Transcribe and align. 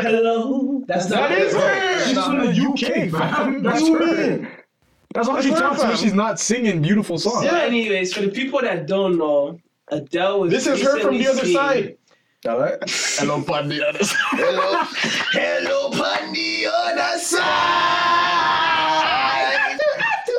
Hello. 0.00 0.84
That's 0.86 1.06
That 1.06 1.30
not 1.30 1.38
is 1.38 1.52
her. 1.54 1.98
She's 2.06 2.18
from 2.24 2.38
the 2.38 2.52
UK, 2.52 3.10
fam. 3.10 3.62
That's 3.62 3.88
her. 3.88 4.48
That's 5.14 5.26
all 5.28 5.40
she 5.40 5.48
That's 5.50 5.60
her, 5.60 5.66
talks 5.68 5.80
about. 5.82 5.98
She's 5.98 6.14
not 6.14 6.38
singing 6.38 6.80
beautiful 6.82 7.18
songs. 7.18 7.48
So, 7.48 7.56
anyways, 7.56 8.12
for 8.14 8.20
the 8.20 8.28
people 8.28 8.60
that 8.60 8.86
don't 8.86 9.18
know, 9.18 9.58
Adele 9.90 10.40
was. 10.40 10.50
This 10.52 10.66
is 10.68 10.80
her 10.82 11.00
from 11.00 11.16
the 11.18 11.26
other 11.26 11.44
seen- 11.44 11.54
side. 11.54 11.96
Hello, 12.44 12.76
hello, 12.86 13.34
on 13.52 13.68
the 13.68 13.84
other 13.88 14.04
side. 14.04 14.16
Hello, 14.30 14.84
hello, 15.32 15.90
on 15.90 16.32
the 16.32 16.68
other 16.72 17.18
side. 17.18 17.42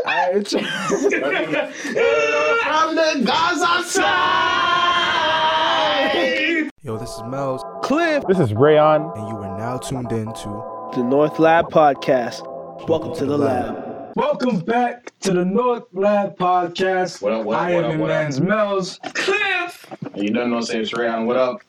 Alright, 0.08 0.50
Hello 0.50 1.70
from 2.64 2.96
the 2.96 3.22
Gaza 3.26 3.84
side. 3.90 4.10
Yo, 6.82 6.98
this 6.98 7.10
is 7.10 7.22
Mel's 7.24 7.64
Cliff, 7.90 8.24
This 8.28 8.38
is 8.40 8.54
Rayon. 8.54 9.02
and 9.16 9.28
you 9.30 9.36
are 9.38 9.58
now 9.58 9.80
tuned 9.80 10.12
in 10.12 10.28
to 10.32 10.92
The 10.94 11.02
North 11.04 11.40
Lab 11.40 11.72
Podcast. 11.72 12.46
Welcome 12.88 13.16
to 13.16 13.26
the 13.26 13.36
lab. 13.36 14.14
Welcome 14.16 14.60
back 14.60 15.12
to 15.22 15.32
the 15.34 15.44
North 15.44 15.86
Lab 15.92 16.38
Podcast. 16.38 17.20
What 17.20 17.32
up, 17.34 17.46
what 17.46 17.56
up, 17.58 17.64
I 17.64 17.74
what 17.74 17.84
am 17.86 17.86
up, 17.86 17.92
your 17.94 18.02
what 18.02 18.12
up? 18.12 18.22
man's 18.22 18.40
Mel's. 18.42 19.00
Cliff 19.16 19.88
You 20.16 20.30
don't 20.30 20.52
know, 20.52 20.62
say 20.62 20.82
it's 20.82 20.94
Rayon. 20.94 21.26
What 21.26 21.38
up? 21.38 21.62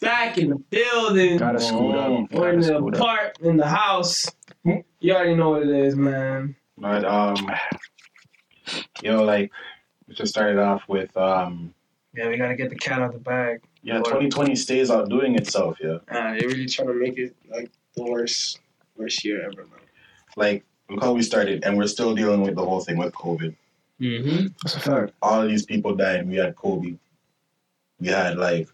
back 0.00 0.36
in 0.38 0.50
the 0.50 0.56
building. 0.56 1.36
Gotta 1.38 1.60
scoot 1.60 1.94
up. 1.94 2.32
We're 2.32 2.50
in 2.54 2.58
the 2.60 2.66
scoot 2.66 2.94
park 2.98 3.36
in 3.40 3.56
the 3.56 3.66
house. 3.68 4.26
You 4.64 5.14
already 5.14 5.36
know 5.36 5.50
what 5.50 5.62
it 5.62 5.68
is, 5.70 5.94
man. 5.94 6.56
But 6.76 7.04
um, 7.04 7.36
yo, 9.00 9.22
like, 9.22 9.52
we 10.08 10.14
just 10.14 10.32
started 10.32 10.58
off 10.58 10.82
with 10.88 11.16
um, 11.16 11.72
Yeah, 12.16 12.26
we 12.28 12.36
gotta 12.36 12.56
get 12.56 12.68
the 12.68 12.76
cat 12.76 12.98
out 13.00 13.06
of 13.08 13.12
the 13.12 13.20
bag. 13.20 13.60
Yeah, 13.88 13.98
2020 13.98 14.54
stays 14.56 14.90
outdoing 14.90 15.34
itself, 15.36 15.78
yeah. 15.80 15.98
Uh, 16.10 16.34
they're 16.38 16.48
really 16.48 16.66
trying 16.66 16.88
to 16.88 16.94
make 16.94 17.18
it 17.18 17.34
like 17.50 17.70
the 17.96 18.04
worst, 18.04 18.60
worst 18.96 19.24
year 19.24 19.42
ever, 19.46 19.62
man. 19.62 19.80
Like, 20.36 20.64
look 20.90 21.02
how 21.02 21.12
we 21.12 21.22
started, 21.22 21.64
and 21.64 21.76
we're 21.76 21.86
still 21.86 22.14
dealing 22.14 22.42
with 22.42 22.54
the 22.54 22.64
whole 22.64 22.80
thing 22.80 22.98
with 22.98 23.14
COVID. 23.14 23.54
Mm-hmm. 24.00 24.46
That's 24.62 24.76
a 24.76 24.80
fact. 24.80 25.12
All 25.22 25.42
of 25.42 25.48
these 25.48 25.64
people 25.64 25.94
dying. 25.94 26.28
We 26.28 26.36
had 26.36 26.54
Kobe. 26.54 26.96
We 27.98 28.08
had 28.08 28.36
like 28.38 28.68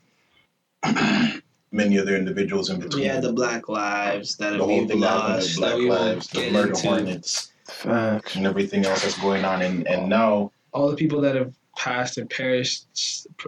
many 1.72 1.98
other 1.98 2.17
individuals 2.17 2.70
in 2.70 2.80
between. 2.80 3.05
Yeah, 3.05 3.20
the 3.20 3.33
Black 3.33 3.69
Lives 3.69 4.36
that 4.36 4.58
the 4.58 4.58
whole 4.58 4.80
we've 4.80 4.89
thing 4.89 5.00
that 5.00 5.08
happened 5.11 5.36
with 5.36 5.44
lost, 5.44 5.56
Black 5.56 5.70
that 5.70 5.78
we 5.78 5.91
Lives, 5.91 6.27
the 6.28 6.50
murder 6.50 6.69
into. 6.70 6.86
hornets, 6.89 7.52
Facts. 7.67 8.36
and 8.36 8.46
everything 8.46 8.84
else 8.84 9.02
that's 9.02 9.19
going 9.20 9.44
on. 9.44 9.62
And 9.62 9.86
and 9.86 10.08
now, 10.08 10.52
all 10.72 10.91
the 10.91 10.96
people 10.96 11.20
that 11.22 11.36
have 11.36 11.55
passed 11.77 12.19
and 12.19 12.28
perished 12.28 12.86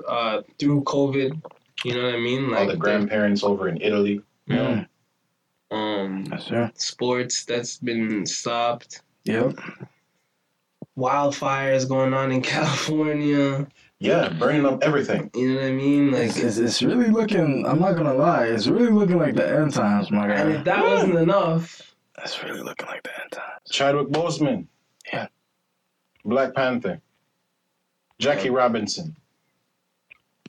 uh, 0.09 0.43
through 0.59 0.83
COVID. 0.85 1.41
You 1.85 1.95
know 1.95 2.05
what 2.05 2.15
I 2.15 2.19
mean? 2.21 2.51
Like 2.51 2.61
all 2.61 2.67
the 2.69 2.77
grandparents 2.77 3.43
over 3.43 3.69
in 3.69 3.81
Italy. 3.81 4.23
Yeah. 4.47 4.85
um, 5.71 6.27
Yes, 6.31 6.45
sir. 6.47 6.71
sports 6.75 7.45
that's 7.45 7.77
been 7.79 8.25
stopped. 8.27 9.03
Yep. 9.25 9.55
Wildfires 10.97 11.89
going 11.89 12.15
on 12.15 12.33
in 12.33 12.43
California. 12.55 13.67
Yeah, 13.99 14.29
burning 14.29 14.67
up 14.67 14.83
everything. 14.83 15.31
You 15.35 15.55
know 15.55 15.61
what 15.61 15.69
I 15.69 15.73
mean? 15.73 16.11
Like, 16.13 16.23
It's, 16.29 16.37
it's, 16.39 16.59
it's 16.59 16.83
really 16.83 17.09
looking, 17.09 17.67
I'm 17.67 17.81
not 17.81 17.97
gonna 17.97 18.15
lie, 18.15 18.45
it's 18.45 18.67
really 18.67 18.91
looking 18.93 19.19
like 19.19 19.35
the 19.35 19.49
end 19.49 19.73
times, 19.73 20.11
my 20.11 20.27
guy. 20.29 20.35
and 20.35 20.53
if 20.53 20.65
that 20.65 20.85
wasn't 20.85 21.15
enough, 21.17 21.95
It's 22.23 22.43
really 22.43 22.61
looking 22.63 22.87
like 22.89 23.03
the 23.05 23.23
end 23.23 23.33
times. 23.33 23.71
Chadwick 23.71 24.09
Boseman. 24.09 24.67
Yeah. 25.13 25.29
Black 26.25 26.55
Panther. 26.55 27.01
Jackie 28.19 28.51
Robinson. 28.51 29.17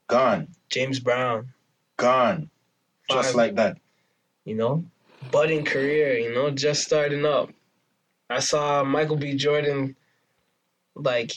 Gone. 0.08 0.48
James 0.70 1.00
Brown, 1.00 1.50
Gone. 1.98 2.50
Just 3.10 3.36
like 3.36 3.56
that. 3.56 3.78
you 4.46 4.56
know, 4.56 4.84
budding 5.32 5.64
career, 5.66 6.18
you 6.18 6.34
know, 6.34 6.50
just 6.52 6.84
starting 6.84 7.26
up. 7.26 7.50
I 8.30 8.40
saw 8.40 8.84
Michael 8.84 9.16
B. 9.16 9.36
Jordan, 9.36 9.96
like, 10.96 11.32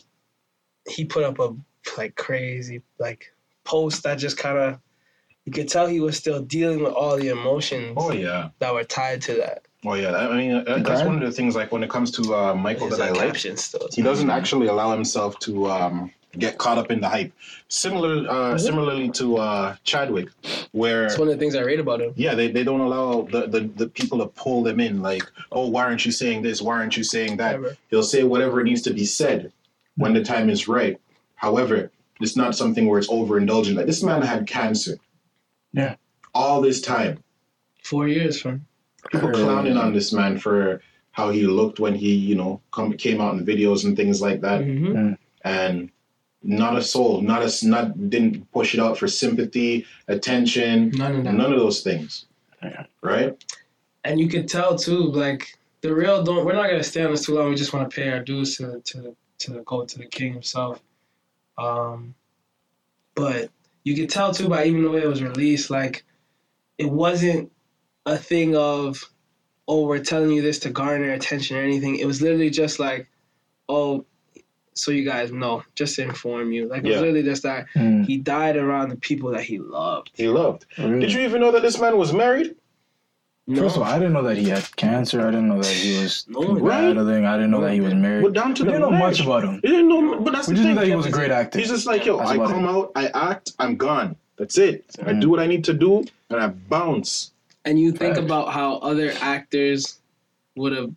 he 0.89 1.05
put 1.05 1.23
up 1.25 1.39
a 1.39 1.55
like 1.97 2.15
crazy 2.17 2.83
like 2.99 3.33
post 3.65 4.03
that 4.03 4.19
just 4.19 4.37
kind 4.37 4.59
of 4.59 4.79
you 5.45 5.53
could 5.53 5.69
tell 5.69 5.87
he 5.87 6.01
was 6.01 6.17
still 6.17 6.43
dealing 6.43 6.83
with 6.83 6.93
all 6.93 7.17
the 7.17 7.29
emotions 7.29 7.95
Oh 7.97 8.13
yeah. 8.13 8.51
that 8.59 8.73
were 8.75 8.85
tied 8.85 9.23
to 9.23 9.35
that. 9.35 9.63
Oh 9.85 9.95
yeah. 9.95 10.15
I 10.15 10.37
mean, 10.37 10.53
uh, 10.53 10.65
that's 10.79 11.01
Okay. 11.01 11.07
one 11.07 11.17
of 11.17 11.23
the 11.23 11.33
things. 11.33 11.55
Like 11.55 11.71
when 11.73 11.83
it 11.83 11.89
comes 11.91 12.11
to 12.13 12.35
uh, 12.35 12.55
Michael, 12.55 12.89
His 12.89 12.99
that 12.99 13.09
I 13.09 13.13
like, 13.13 13.45
like, 13.45 13.59
still. 13.59 13.89
he 13.93 14.03
doesn't 14.03 14.29
actually 14.31 14.67
allow 14.67 14.93
himself 14.93 15.39
to 15.41 15.71
um, 15.71 16.13
get 16.39 16.59
caught 16.59 16.79
up 16.79 16.91
in 16.91 17.01
the 17.01 17.09
hype. 17.09 17.33
Similar, 17.69 18.29
uh, 18.31 18.57
similarly 18.59 19.11
to 19.11 19.37
uh, 19.39 19.77
Chadwick, 19.85 20.29
where 20.73 21.07
it's 21.07 21.19
one 21.19 21.29
of 21.29 21.35
the 21.35 21.39
things 21.41 21.55
I 21.57 21.63
read 21.63 21.81
about 21.81 22.01
him. 22.01 22.13
yeah, 22.17 22.35
they, 22.35 22.49
they 22.51 22.65
don't 22.65 22.81
allow 22.81 23.23
the, 23.23 23.47
the, 23.47 23.61
the 23.77 23.89
people 23.89 24.19
to 24.19 24.27
pull 24.27 24.63
them 24.63 24.81
in. 24.81 25.03
Like, 25.03 25.23
oh, 25.53 25.69
why 25.69 25.85
aren't 25.85 26.05
you 26.07 26.13
saying 26.13 26.43
this? 26.43 26.61
Why 26.63 26.77
aren't 26.77 26.97
you 26.97 27.05
saying 27.05 27.37
that? 27.39 27.55
Ever. 27.57 27.77
He'll 27.91 28.03
say 28.03 28.23
whatever 28.25 28.63
needs 28.63 28.83
to 28.83 28.93
be 28.95 29.05
said 29.05 29.53
when 29.97 30.13
the 30.15 30.23
time 30.25 30.51
is 30.51 30.69
right. 30.69 30.99
However, 31.35 31.91
it's 32.21 32.37
not 32.37 32.55
something 32.55 32.87
where 32.87 32.99
it's 32.99 33.09
overindulgent. 33.09 33.77
Like 33.77 33.87
this 33.87 34.03
man 34.03 34.23
had 34.23 34.47
cancer. 34.47 34.99
Yeah. 35.73 35.97
All 36.35 36.61
this 36.61 36.81
time, 36.81 37.23
Four 37.83 38.07
years 38.09 38.41
from. 38.41 38.67
people 39.11 39.29
Crazy. 39.31 39.43
clowning 39.45 39.77
on 39.77 39.93
this 39.95 40.13
man 40.13 40.39
for 40.39 40.83
how 41.13 41.31
he 41.31 41.47
looked 41.47 41.81
when 41.81 41.95
he, 41.95 42.15
you 42.15 42.35
know, 42.35 42.61
come, 42.73 42.93
came 42.93 43.21
out 43.21 43.35
in 43.35 43.45
videos 43.45 43.85
and 43.85 43.97
things 43.97 44.21
like 44.21 44.41
that, 44.43 44.61
Mm-hmm. 44.61 45.15
and 45.45 45.91
not 46.43 46.77
a 46.77 46.83
soul, 46.83 47.21
not 47.21 47.43
a, 47.43 47.69
not 47.69 48.11
didn't 48.11 48.51
push 48.53 48.75
it 48.75 48.81
out 48.81 48.99
for 48.99 49.09
sympathy, 49.09 49.87
attention, 50.09 50.91
None 50.91 51.17
of 51.17 51.25
that. 51.25 51.35
none 51.35 51.53
of 51.53 51.59
those 51.59 51.83
things. 51.83 52.27
Yeah. 52.63 52.87
Right? 53.03 53.43
And 54.05 54.19
you 54.19 54.29
could 54.29 54.49
tell 54.49 54.77
too, 54.77 54.99
like 55.13 55.59
the 55.83 55.95
real 55.95 56.23
don't. 56.23 56.45
We're 56.45 56.55
not 56.55 56.69
gonna 56.71 56.83
stay 56.83 57.05
on 57.05 57.11
this 57.11 57.27
too 57.27 57.35
long. 57.35 57.51
We 57.51 57.57
just 57.57 57.73
want 57.73 57.91
to 57.91 57.95
pay 57.95 58.11
our 58.11 58.21
dues 58.21 58.57
to 58.57 58.81
to 58.81 59.17
to 59.41 59.53
the 59.53 59.61
go 59.61 59.85
to 59.85 59.99
the 59.99 60.07
king 60.07 60.33
himself. 60.33 60.81
Um, 61.59 62.15
but 63.15 63.51
you 63.85 63.95
could 63.95 64.11
tell 64.11 64.33
too 64.33 64.49
by 64.49 64.65
even 64.65 64.83
the 64.83 64.91
way 64.91 65.03
it 65.03 65.09
was 65.09 65.23
released, 65.23 65.71
like 65.71 66.05
it 66.79 66.91
wasn't 66.91 67.51
a 68.07 68.17
thing 68.17 68.57
of, 68.57 69.03
oh, 69.69 69.87
we're 69.87 69.99
telling 69.99 70.31
you 70.31 70.41
this 70.43 70.59
to 70.61 70.71
garner 70.71 71.13
attention 71.13 71.57
or 71.57 71.61
anything. 71.63 71.97
It 71.97 72.07
was 72.07 72.23
literally 72.23 72.51
just 72.51 72.79
like, 72.79 73.09
oh, 73.69 74.05
so 74.75 74.91
you 74.91 75.05
guys 75.05 75.33
know, 75.33 75.63
just 75.75 75.97
to 75.97 76.03
inform 76.03 76.53
you. 76.53 76.69
Like 76.69 76.85
it 76.85 76.91
was 76.91 77.03
really 77.03 77.23
just 77.23 77.43
that 77.43 77.67
Mm. 77.75 78.05
he 78.07 78.17
died 78.19 78.57
around 78.57 78.89
the 78.91 78.97
people 78.97 79.31
that 79.33 79.43
he 79.43 79.59
loved. 79.59 80.11
He 80.15 80.29
loved. 80.29 80.67
Really? 80.79 81.01
Did 81.01 81.13
you 81.13 81.21
even 81.23 81.41
know 81.41 81.51
that 81.53 81.63
this 81.63 81.79
man 81.81 81.97
was 81.99 82.13
married? 82.13 82.55
First 83.57 83.77
of 83.77 83.83
all, 83.83 83.89
I 83.89 83.99
didn't 83.99 84.13
know 84.13 84.23
that 84.23 84.37
he 84.37 84.49
had 84.49 84.65
cancer. 84.77 85.21
I 85.23 85.33
didn't 85.33 85.49
know 85.49 85.61
that 85.61 85.67
he 85.73 86.01
was 86.01 86.25
No, 86.29 86.55
right? 86.55 86.95
battling. 86.95 87.25
I 87.27 87.35
didn't 87.37 87.51
know 87.51 87.61
that 87.63 87.73
he 87.73 87.81
was 87.81 87.95
married. 87.95 88.23
But 88.23 88.33
down 88.33 88.55
to 88.55 88.63
we 88.63 88.67
the 88.67 88.73
didn't 88.75 88.83
know 88.83 88.91
marriage. 88.97 89.19
much 89.19 89.27
about 89.27 89.43
him. 89.43 89.55
You 89.65 89.71
didn't 89.71 89.89
know, 89.89 90.21
but 90.21 90.33
that's 90.33 90.47
We 90.47 90.55
the 90.55 90.57
just 90.59 90.67
thing. 90.67 90.75
knew 90.77 90.81
that 90.81 90.87
he 90.87 90.95
was 90.95 91.07
a 91.07 91.11
great 91.11 91.33
actor. 91.33 91.59
He's 91.59 91.69
just 91.69 91.85
like, 91.87 92.05
yo, 92.07 92.19
That's 92.19 92.31
I 92.31 92.37
come 92.37 92.65
it. 92.65 92.69
out, 92.69 92.93
I 92.95 93.09
act, 93.09 93.53
I'm 93.59 93.77
gone. 93.77 94.15
That's 94.37 94.57
it. 94.57 94.85
I 95.05 95.13
Mm. 95.15 95.21
do 95.21 95.31
what 95.31 95.41
I 95.41 95.47
need 95.49 95.65
to 95.65 95.73
do, 95.75 96.05
and 96.31 96.41
I 96.41 96.47
bounce. 96.47 97.33
And 97.65 97.79
you 97.81 97.91
think 97.91 98.15
Facts. 98.15 98.25
about 98.25 98.53
how 98.53 98.77
other 98.77 99.13
actors 99.21 99.99
would 100.55 100.73
have 100.77 100.91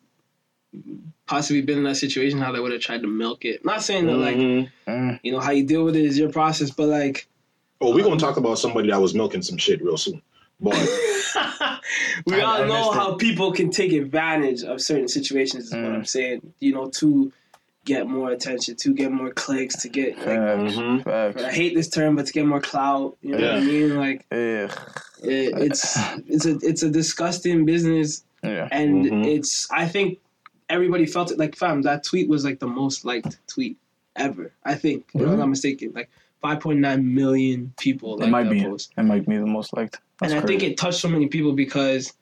possibly 1.27 1.61
been 1.61 1.77
in 1.79 1.83
that 1.85 1.95
situation, 1.95 2.39
how 2.39 2.51
they 2.51 2.59
would 2.59 2.71
have 2.71 2.81
tried 2.81 3.01
to 3.01 3.07
milk 3.07 3.45
it. 3.45 3.63
Not 3.65 3.81
saying 3.83 4.05
that 4.07 4.17
like 4.17 4.35
Mhm. 4.37 4.69
Mm. 4.87 5.19
you 5.23 5.31
know 5.31 5.39
how 5.39 5.51
you 5.51 5.63
deal 5.65 5.83
with 5.85 5.95
it 5.95 6.03
is 6.05 6.17
your 6.17 6.29
process, 6.29 6.69
but 6.71 6.87
like 6.87 7.27
Oh, 7.81 7.93
we're 7.93 8.03
gonna 8.03 8.17
talk 8.19 8.37
about 8.37 8.59
somebody 8.59 8.89
that 8.91 9.01
was 9.01 9.13
milking 9.13 9.41
some 9.41 9.57
shit 9.57 9.81
real 9.83 9.97
soon. 9.97 10.21
But 10.61 10.75
we 12.25 12.35
I- 12.35 12.41
all 12.41 12.61
I 12.63 12.67
know 12.67 12.91
how 12.91 13.15
people 13.15 13.51
can 13.51 13.69
take 13.71 13.91
advantage 13.93 14.63
of 14.63 14.81
certain 14.81 15.07
situations. 15.07 15.65
Is 15.65 15.71
what 15.73 15.81
Mm. 15.81 15.95
I'm 15.95 16.05
saying. 16.05 16.53
You 16.59 16.73
know, 16.73 16.89
to 17.01 17.31
get 17.85 18.07
more 18.07 18.31
attention, 18.31 18.75
to 18.77 18.93
get 18.93 19.11
more 19.11 19.31
clicks, 19.31 19.75
to 19.81 19.89
get. 19.89 20.17
Like, 20.17 20.25
Facts. 20.27 20.73
Mhm. 20.75 21.37
I 21.45 21.51
hate 21.51 21.75
this 21.75 21.89
term, 21.89 22.15
but 22.15 22.25
to 22.27 22.31
get 22.33 22.45
more 22.45 22.61
clout. 22.61 23.17
You 23.21 23.35
know 23.37 23.41
what 23.53 23.57
I 23.57 23.59
mean? 23.61 23.95
Like 23.97 24.25
Ugh. 24.31 24.71
it, 25.23 25.53
it's 25.67 25.97
it's 26.27 26.45
a 26.45 26.57
it's 26.61 26.83
a 26.83 26.89
disgusting 26.89 27.65
business. 27.65 28.23
Yeah. 28.43 28.67
and 28.71 29.05
Mhm. 29.05 29.25
it's 29.25 29.67
I 29.71 29.87
think 29.87 30.19
everybody 30.69 31.05
felt 31.05 31.31
it. 31.31 31.39
Like 31.39 31.55
fam 31.55 31.81
that 31.83 32.03
tweet 32.03 32.29
was 32.29 32.43
like 32.45 32.59
the 32.59 32.67
most 32.67 33.05
liked 33.05 33.37
tweet 33.47 33.77
ever 34.15 34.51
I 34.63 34.75
think 34.75 35.05
if 35.13 35.21
I'm 35.21 35.39
not 35.39 35.49
mistaken. 35.49 35.91
Like 35.95 36.09
5.9 36.43 37.03
million 37.03 37.73
people 37.79 38.21
It 38.21 38.27
might 38.29 38.43
that 38.43 38.51
be. 38.51 38.63
post. 38.63 38.91
It 38.97 39.03
might 39.03 39.25
be 39.27 39.37
the 39.37 39.45
most 39.45 39.73
liked. 39.75 39.99
and 40.21 40.31
That's 40.31 40.43
I 40.43 40.47
think 40.47 40.61
it 40.63 40.77
touched 40.77 40.99
so 40.99 41.07
many 41.07 41.27
people 41.27 41.53
because 41.53 42.13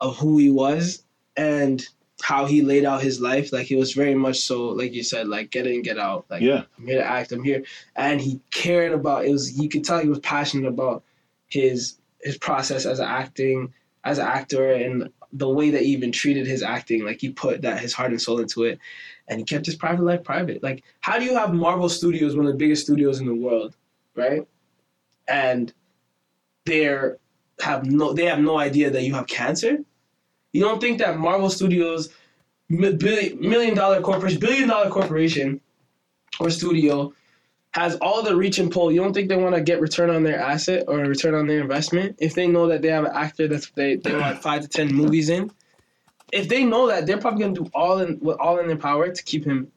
of 0.00 0.16
who 0.18 0.36
he 0.38 0.50
was 0.50 1.04
and 1.36 1.86
how 2.22 2.44
he 2.46 2.60
laid 2.62 2.84
out 2.84 3.02
his 3.02 3.20
life. 3.20 3.52
Like 3.52 3.70
it 3.70 3.76
was 3.76 3.92
very 3.92 4.14
much 4.14 4.40
so 4.40 4.68
like 4.68 4.92
you 4.92 5.02
said 5.02 5.28
like 5.28 5.50
get 5.50 5.66
in 5.66 5.82
get 5.82 5.98
out. 5.98 6.26
Like 6.28 6.42
yeah, 6.42 6.64
I'm 6.78 6.86
here 6.86 6.98
to 6.98 7.04
act 7.04 7.32
I'm 7.32 7.44
here. 7.44 7.62
And 7.96 8.20
he 8.20 8.40
cared 8.50 8.92
about 8.92 9.24
it 9.24 9.30
was 9.32 9.58
you 9.58 9.68
could 9.68 9.84
tell 9.84 10.00
he 10.00 10.08
was 10.08 10.18
passionate 10.20 10.68
about 10.68 11.04
his 11.48 11.96
his 12.20 12.36
process 12.38 12.84
as 12.86 12.98
an 12.98 13.06
acting 13.08 13.72
as 14.04 14.18
an 14.18 14.26
actor 14.26 14.72
and 14.72 15.10
the 15.32 15.48
way 15.48 15.70
that 15.70 15.82
he 15.82 15.88
even 15.88 16.12
treated 16.12 16.46
his 16.46 16.62
acting 16.62 17.04
like 17.04 17.20
he 17.20 17.30
put 17.30 17.62
that 17.62 17.80
his 17.80 17.94
heart 17.94 18.10
and 18.10 18.20
soul 18.20 18.38
into 18.38 18.64
it 18.64 18.78
and 19.28 19.38
he 19.38 19.44
kept 19.44 19.64
his 19.64 19.76
private 19.76 20.04
life 20.04 20.22
private 20.22 20.62
like 20.62 20.84
how 21.00 21.18
do 21.18 21.24
you 21.24 21.34
have 21.34 21.54
marvel 21.54 21.88
studios 21.88 22.36
one 22.36 22.46
of 22.46 22.52
the 22.52 22.58
biggest 22.58 22.84
studios 22.84 23.20
in 23.20 23.26
the 23.26 23.34
world 23.34 23.76
right 24.14 24.46
and 25.28 25.72
they're 26.66 27.18
have 27.62 27.86
no 27.86 28.12
they 28.12 28.26
have 28.26 28.40
no 28.40 28.58
idea 28.58 28.90
that 28.90 29.02
you 29.02 29.14
have 29.14 29.26
cancer? 29.26 29.78
You 30.52 30.62
don't 30.62 30.80
think 30.80 30.98
that 30.98 31.18
Marvel 31.18 31.48
Studios, 31.48 32.10
billion, 32.68 33.40
million 33.40 33.74
dollar 33.74 34.00
corporation, 34.02 34.40
billion 34.40 34.68
dollar 34.68 34.90
corporation, 34.90 35.60
or 36.40 36.50
studio, 36.50 37.12
has 37.72 37.96
all 37.96 38.22
the 38.22 38.36
reach 38.36 38.58
and 38.58 38.70
pull? 38.70 38.92
You 38.92 39.00
don't 39.00 39.12
think 39.12 39.28
they 39.28 39.36
want 39.36 39.54
to 39.54 39.60
get 39.60 39.80
return 39.80 40.10
on 40.10 40.22
their 40.22 40.38
asset 40.38 40.84
or 40.88 40.98
return 40.98 41.34
on 41.34 41.46
their 41.46 41.60
investment 41.60 42.16
if 42.18 42.34
they 42.34 42.46
know 42.46 42.66
that 42.68 42.82
they 42.82 42.88
have 42.88 43.04
an 43.04 43.12
actor 43.14 43.48
that 43.48 43.70
they 43.74 43.96
they 43.96 44.14
want 44.14 44.40
five 44.42 44.62
to 44.62 44.68
ten 44.68 44.94
movies 44.94 45.28
in? 45.28 45.50
If 46.32 46.48
they 46.48 46.64
know 46.64 46.86
that, 46.88 47.06
they're 47.06 47.18
probably 47.18 47.42
gonna 47.42 47.54
do 47.54 47.70
all 47.74 47.98
in 47.98 48.16
what 48.16 48.38
all 48.38 48.58
in 48.58 48.66
their 48.68 48.76
power 48.76 49.10
to 49.10 49.22
keep 49.22 49.44
him 49.44 49.70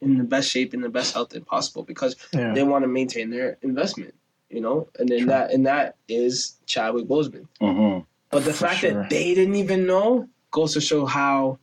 in 0.00 0.18
the 0.18 0.24
best 0.24 0.50
shape, 0.50 0.74
in 0.74 0.80
the 0.82 0.88
best 0.88 1.14
health 1.14 1.32
possible, 1.46 1.82
because 1.82 2.14
Yeah. 2.34 2.52
they 2.52 2.62
want 2.62 2.82
to 2.84 2.88
maintain 2.88 3.30
their 3.30 3.58
investment. 3.62 4.14
You 4.50 4.60
know, 4.60 4.88
and 4.98 5.08
then 5.08 5.26
that 5.26 5.50
and 5.52 5.66
that 5.66 5.96
is 6.08 6.56
Chadwick 6.66 7.06
Boseman. 7.06 7.48
Mm-hmm. 7.60 8.00
But 8.30 8.44
the 8.44 8.52
For 8.52 8.66
fact 8.66 8.80
sure. 8.80 8.92
that 8.92 9.10
they 9.10 9.34
didn't 9.34 9.56
even 9.56 9.86
know 9.86 10.28
goes 10.50 10.74
to 10.74 10.80
show 10.80 11.06
how 11.06 11.58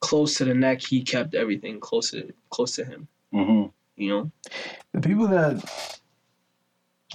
close 0.00 0.34
to 0.34 0.44
the 0.44 0.54
neck 0.54 0.82
he 0.82 1.02
kept 1.02 1.34
everything 1.34 1.80
close 1.80 2.10
to 2.12 2.32
close 2.50 2.72
to 2.76 2.84
him. 2.84 3.08
Mm-hmm. 3.34 3.68
You 3.96 4.08
know, 4.08 4.30
the 4.92 5.00
people 5.00 5.26
that 5.28 5.62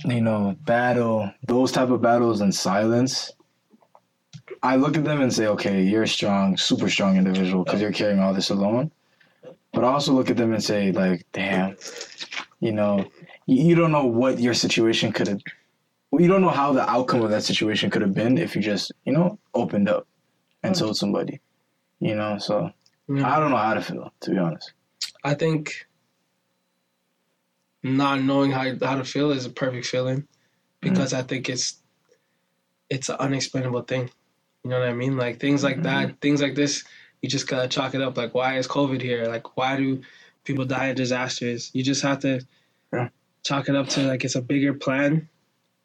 you 0.05 0.21
know 0.21 0.55
battle 0.65 1.31
those 1.45 1.71
type 1.71 1.89
of 1.89 2.01
battles 2.01 2.41
in 2.41 2.51
silence 2.51 3.31
i 4.63 4.75
look 4.75 4.97
at 4.97 5.03
them 5.03 5.21
and 5.21 5.31
say 5.31 5.45
okay 5.47 5.83
you're 5.83 6.03
a 6.03 6.07
strong 6.07 6.57
super 6.57 6.89
strong 6.89 7.17
individual 7.17 7.63
because 7.63 7.79
you're 7.81 7.91
carrying 7.91 8.19
all 8.19 8.33
this 8.33 8.49
alone. 8.49 8.91
But 9.73 9.83
i 9.83 9.87
also 9.87 10.13
look 10.13 10.29
at 10.29 10.37
them 10.37 10.53
and 10.53 10.63
say 10.63 10.91
like 10.91 11.25
damn 11.33 11.77
you 12.59 12.71
know 12.71 13.05
you, 13.45 13.63
you 13.63 13.75
don't 13.75 13.91
know 13.91 14.05
what 14.05 14.39
your 14.39 14.53
situation 14.55 15.11
could 15.11 15.27
have 15.27 15.41
you 16.17 16.27
don't 16.27 16.41
know 16.41 16.49
how 16.49 16.73
the 16.73 16.89
outcome 16.89 17.21
of 17.21 17.29
that 17.29 17.43
situation 17.43 17.89
could 17.89 18.01
have 18.01 18.13
been 18.13 18.37
if 18.37 18.55
you 18.55 18.61
just 18.61 18.91
you 19.05 19.13
know 19.13 19.37
opened 19.53 19.87
up 19.87 20.07
and 20.63 20.75
told 20.75 20.97
somebody 20.97 21.39
you 21.99 22.15
know? 22.15 22.37
So 22.39 22.71
Yeah. 23.07 23.31
i 23.31 23.39
don't 23.39 23.51
know 23.51 23.57
how 23.57 23.75
to 23.75 23.81
feel 23.81 24.11
to 24.21 24.31
be 24.31 24.37
honest. 24.37 24.73
I 25.23 25.35
think 25.35 25.85
not 27.83 28.21
knowing 28.21 28.51
how 28.51 28.75
how 28.83 28.95
to 28.95 29.03
feel 29.03 29.31
is 29.31 29.45
a 29.45 29.49
perfect 29.49 29.85
feeling 29.85 30.27
because 30.81 31.13
I 31.13 31.21
think 31.23 31.49
it's 31.49 31.81
it's 32.89 33.09
an 33.09 33.15
unexplainable 33.19 33.83
thing. 33.83 34.09
You 34.63 34.69
know 34.69 34.79
what 34.79 34.89
I 34.89 34.93
mean? 34.93 35.17
Like 35.17 35.39
things 35.39 35.63
like 35.63 35.81
that, 35.83 36.19
things 36.21 36.41
like 36.41 36.55
this, 36.55 36.83
you 37.21 37.29
just 37.29 37.47
gotta 37.47 37.67
chalk 37.67 37.95
it 37.95 38.01
up. 38.01 38.17
Like 38.17 38.33
why 38.35 38.57
is 38.57 38.67
COVID 38.67 39.01
here? 39.01 39.25
Like 39.25 39.57
why 39.57 39.77
do 39.77 40.01
people 40.43 40.65
die 40.65 40.87
in 40.87 40.95
disasters? 40.95 41.71
You 41.73 41.83
just 41.83 42.01
have 42.03 42.19
to 42.19 42.41
Yeah. 42.93 43.09
chalk 43.43 43.69
it 43.69 43.75
up 43.75 43.87
to 43.89 44.01
like 44.03 44.23
it's 44.23 44.35
a 44.35 44.41
bigger 44.41 44.73
plan, 44.73 45.27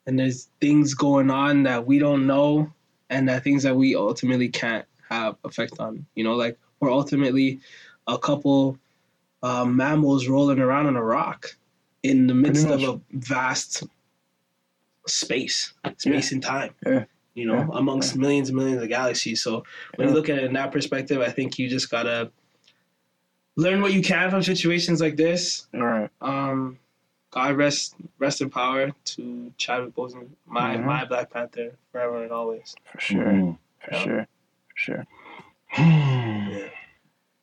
and 0.07 0.19
there's 0.19 0.49
things 0.61 0.95
going 0.95 1.31
on 1.31 1.63
that 1.63 1.87
we 1.87 1.99
don't 1.99 2.27
know, 2.27 2.73
and 3.09 3.29
that 3.29 3.45
things 3.45 3.63
that 3.63 3.77
we 3.77 3.95
ultimately 3.95 4.49
can't 4.49 4.85
have 5.09 5.37
effect 5.45 5.79
on. 5.79 6.05
You 6.15 6.25
know, 6.25 6.35
like 6.35 6.59
we're 6.81 6.93
ultimately 6.93 7.61
a 8.07 8.19
couple 8.19 8.79
uh, 9.43 9.65
mammals 9.65 10.29
rolling 10.29 10.59
around 10.59 10.87
on 10.87 10.97
a 10.97 11.03
rock 11.03 11.57
in 12.03 12.27
the 12.27 12.35
midst 12.35 12.67
of 12.67 12.83
a 12.83 13.01
vast 13.13 13.85
space, 15.07 15.73
space 15.99 16.33
and 16.33 16.43
time. 16.43 16.75
Yeah. 16.85 17.05
You 17.35 17.47
know, 17.47 17.57
Yeah. 17.57 17.69
amongst 17.73 18.17
millions 18.17 18.49
and 18.49 18.57
millions 18.59 18.83
of 18.83 18.89
galaxies. 18.89 19.43
So 19.43 19.65
when 19.97 20.09
Yeah. 20.09 20.13
you 20.13 20.15
look 20.15 20.29
at 20.29 20.39
it 20.39 20.45
in 20.45 20.53
that 20.55 20.73
perspective, 20.73 21.21
I 21.21 21.29
think 21.31 21.59
you 21.59 21.69
just 21.69 21.91
gotta 21.91 22.31
learn 23.57 23.81
what 23.83 23.93
you 23.93 24.03
can 24.03 24.31
from 24.31 24.43
situations 24.43 25.01
like 25.01 25.17
this. 25.17 25.67
all 25.75 25.81
right 25.81 26.11
Um, 26.21 26.79
God 27.31 27.57
rest 27.57 27.95
rest 28.19 28.41
in 28.41 28.49
power 28.51 28.93
to 29.05 29.53
Chadwick 29.59 29.95
Boseman, 29.95 30.29
my 30.47 30.77
Mhm. 30.77 30.85
my 30.85 31.05
Black 31.05 31.31
Panther 31.31 31.77
forever 31.93 32.23
and 32.23 32.33
always. 32.33 32.75
for 32.85 33.01
sure 33.01 33.25
Mm-hmm. 33.25 33.53
For 33.85 33.95
sure. 33.95 34.27
For 34.69 34.77
sure. 34.77 35.07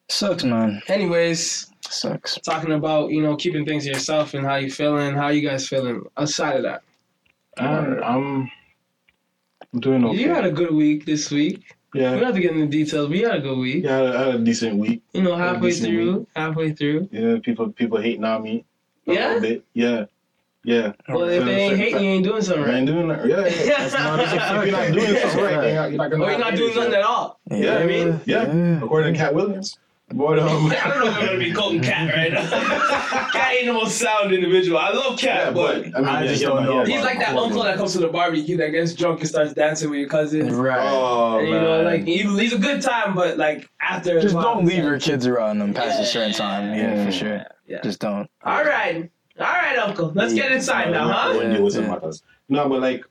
Sucks, 0.10 0.44
man. 0.44 0.82
Anyways, 0.88 1.72
Sucks. 1.90 2.40
talking 2.40 2.72
about 2.74 3.12
you 3.12 3.22
know 3.22 3.36
keeping 3.36 3.66
things 3.66 3.84
to 3.86 3.92
yourself 3.92 4.34
and 4.34 4.46
how 4.46 4.56
you 4.56 4.72
feeling, 4.72 5.16
how 5.16 5.30
you 5.30 5.48
guys 5.48 5.68
feeling. 5.68 6.04
Aside 6.18 6.58
of 6.58 6.64
that, 6.64 6.84
I'm, 7.58 8.04
I'm 8.04 8.52
I'm 9.74 9.80
doing 9.80 10.06
okay. 10.06 10.18
you 10.18 10.30
had 10.30 10.46
a 10.46 10.52
good 10.52 10.74
week 10.74 11.06
this 11.06 11.32
week. 11.32 11.76
Yeah. 11.94 12.00
We 12.00 12.02
yeah, 12.02 12.12
don't 12.16 12.24
have 12.26 12.36
to 12.36 12.42
get 12.42 12.52
into 12.54 12.68
details. 12.68 13.10
We 13.10 13.20
had 13.22 13.36
a 13.36 13.40
good 13.40 13.58
week. 13.58 13.84
yeah, 13.84 14.02
I 14.02 14.26
had, 14.26 14.36
a 14.36 14.40
decent 14.40 14.78
week. 14.78 15.04
You 15.14 15.22
know, 15.22 15.36
halfway 15.36 15.70
decent 15.70 15.90
through, 15.90 16.28
halfway 16.36 16.72
through. 16.74 17.10
Yeah, 17.12 17.38
people 17.44 17.70
people 17.72 18.02
hating 18.02 18.24
on 18.24 18.42
me. 18.42 18.66
a 19.08 19.14
Yeah? 19.14 19.28
little 19.28 19.42
bit. 19.42 19.66
Yeah, 19.74 20.06
yeah. 20.64 20.94
Well, 21.10 21.24
if 21.26 21.44
they 21.46 21.56
ain't 21.56 21.78
hating, 21.78 22.04
you 22.04 22.10
ain't 22.10 22.24
doing 22.24 22.42
something 22.42 22.64
right. 22.64 22.76
I 22.76 22.78
ain't 22.78 22.88
doing 22.88 23.08
that. 23.10 23.26
Yeah, 23.28 23.46
yeah. 23.46 23.78
That's 23.78 23.94
not, 23.94 24.20
if 24.20 24.32
you're 24.32 24.72
not 24.72 24.94
doing 24.94 25.18
something 25.22 25.44
right, 25.44 25.62
then 25.62 25.92
you're 25.92 25.98
not 25.98 26.12
gonna. 26.12 26.24
Or 26.24 26.30
you're 26.32 26.40
not 26.40 26.56
doing 26.56 26.76
nothing 26.76 26.92
yeah. 26.94 26.98
at 26.98 27.04
all. 27.04 27.40
Yeah, 27.52 27.78
I 27.78 27.86
mean, 27.86 28.22
yeah. 28.26 28.78
According 28.84 29.14
to 29.14 29.20
Katt 29.20 29.36
Williams. 29.36 29.78
But 30.16 30.38
um, 30.38 30.68
I 30.68 30.76
don't 30.90 31.00
know 31.00 31.08
if 31.10 31.16
I'm 31.18 31.26
gonna 31.26 31.40
be 31.40 31.52
quoting 31.52 31.82
Katt 31.82 32.14
right 32.14 32.32
now. 32.32 32.48
Katt 33.32 33.54
ain't 33.54 33.66
the 33.66 33.74
most 33.74 33.98
sound 33.98 34.32
individual. 34.32 34.78
I 34.78 34.92
love 34.92 35.22
yeah, 35.24 35.46
Katt, 35.46 35.54
but 35.56 35.92
but 35.92 35.98
I 35.98 36.00
mean, 36.00 36.08
I 36.08 36.22
yeah, 36.24 36.28
just 36.28 36.44
don't 36.44 36.58
yeah, 36.64 36.66
know 36.66 36.86
he's 36.86 37.02
like 37.04 37.18
that 37.20 37.36
uncle 37.36 37.64
that 37.64 37.78
comes 37.78 37.94
to 37.94 38.00
the 38.00 38.10
barbecue 38.10 38.56
that 38.58 38.70
gets 38.70 38.94
drunk 38.94 39.22
and 39.22 39.30
starts 39.30 39.54
dancing 39.54 39.90
with 39.90 40.00
your 40.00 40.10
cousin. 40.10 40.56
Right. 40.56 40.80
Oh 40.80 41.40
And, 41.40 41.48
you 41.48 41.54
know, 41.56 41.82
like 41.82 42.04
he, 42.04 42.18
he's 42.38 42.54
a 42.54 42.60
good 42.60 42.82
time, 42.84 43.16
but 43.16 43.38
like 43.38 43.68
after 43.82 44.22
Just 44.22 44.36
don't 44.36 44.66
leave 44.66 44.78
it's 44.80 44.86
your 44.86 45.00
kids 45.00 45.26
around 45.26 45.58
them 45.60 45.74
past 45.74 46.00
a 46.00 46.06
certain 46.06 46.34
time. 46.34 46.74
Yeah, 46.78 46.94
Mm. 46.94 47.06
for 47.06 47.12
sure. 47.12 47.46
Yeah. 47.68 47.82
Just 47.82 48.00
don't. 48.00 48.30
All 48.44 48.64
right, 48.64 49.10
all 49.40 49.46
right, 49.46 49.78
Uncle. 49.80 50.12
Let's 50.14 50.34
get 50.34 50.52
inside 50.52 50.92
now, 50.92 51.08
huh? 51.12 51.38
When 51.38 51.56
you 51.56 51.64
was 51.64 51.76
in 51.76 51.86
Yeah. 51.86 51.90
matters. 51.90 52.22
No, 52.50 52.70
but 52.70 52.82
like, 52.82 53.04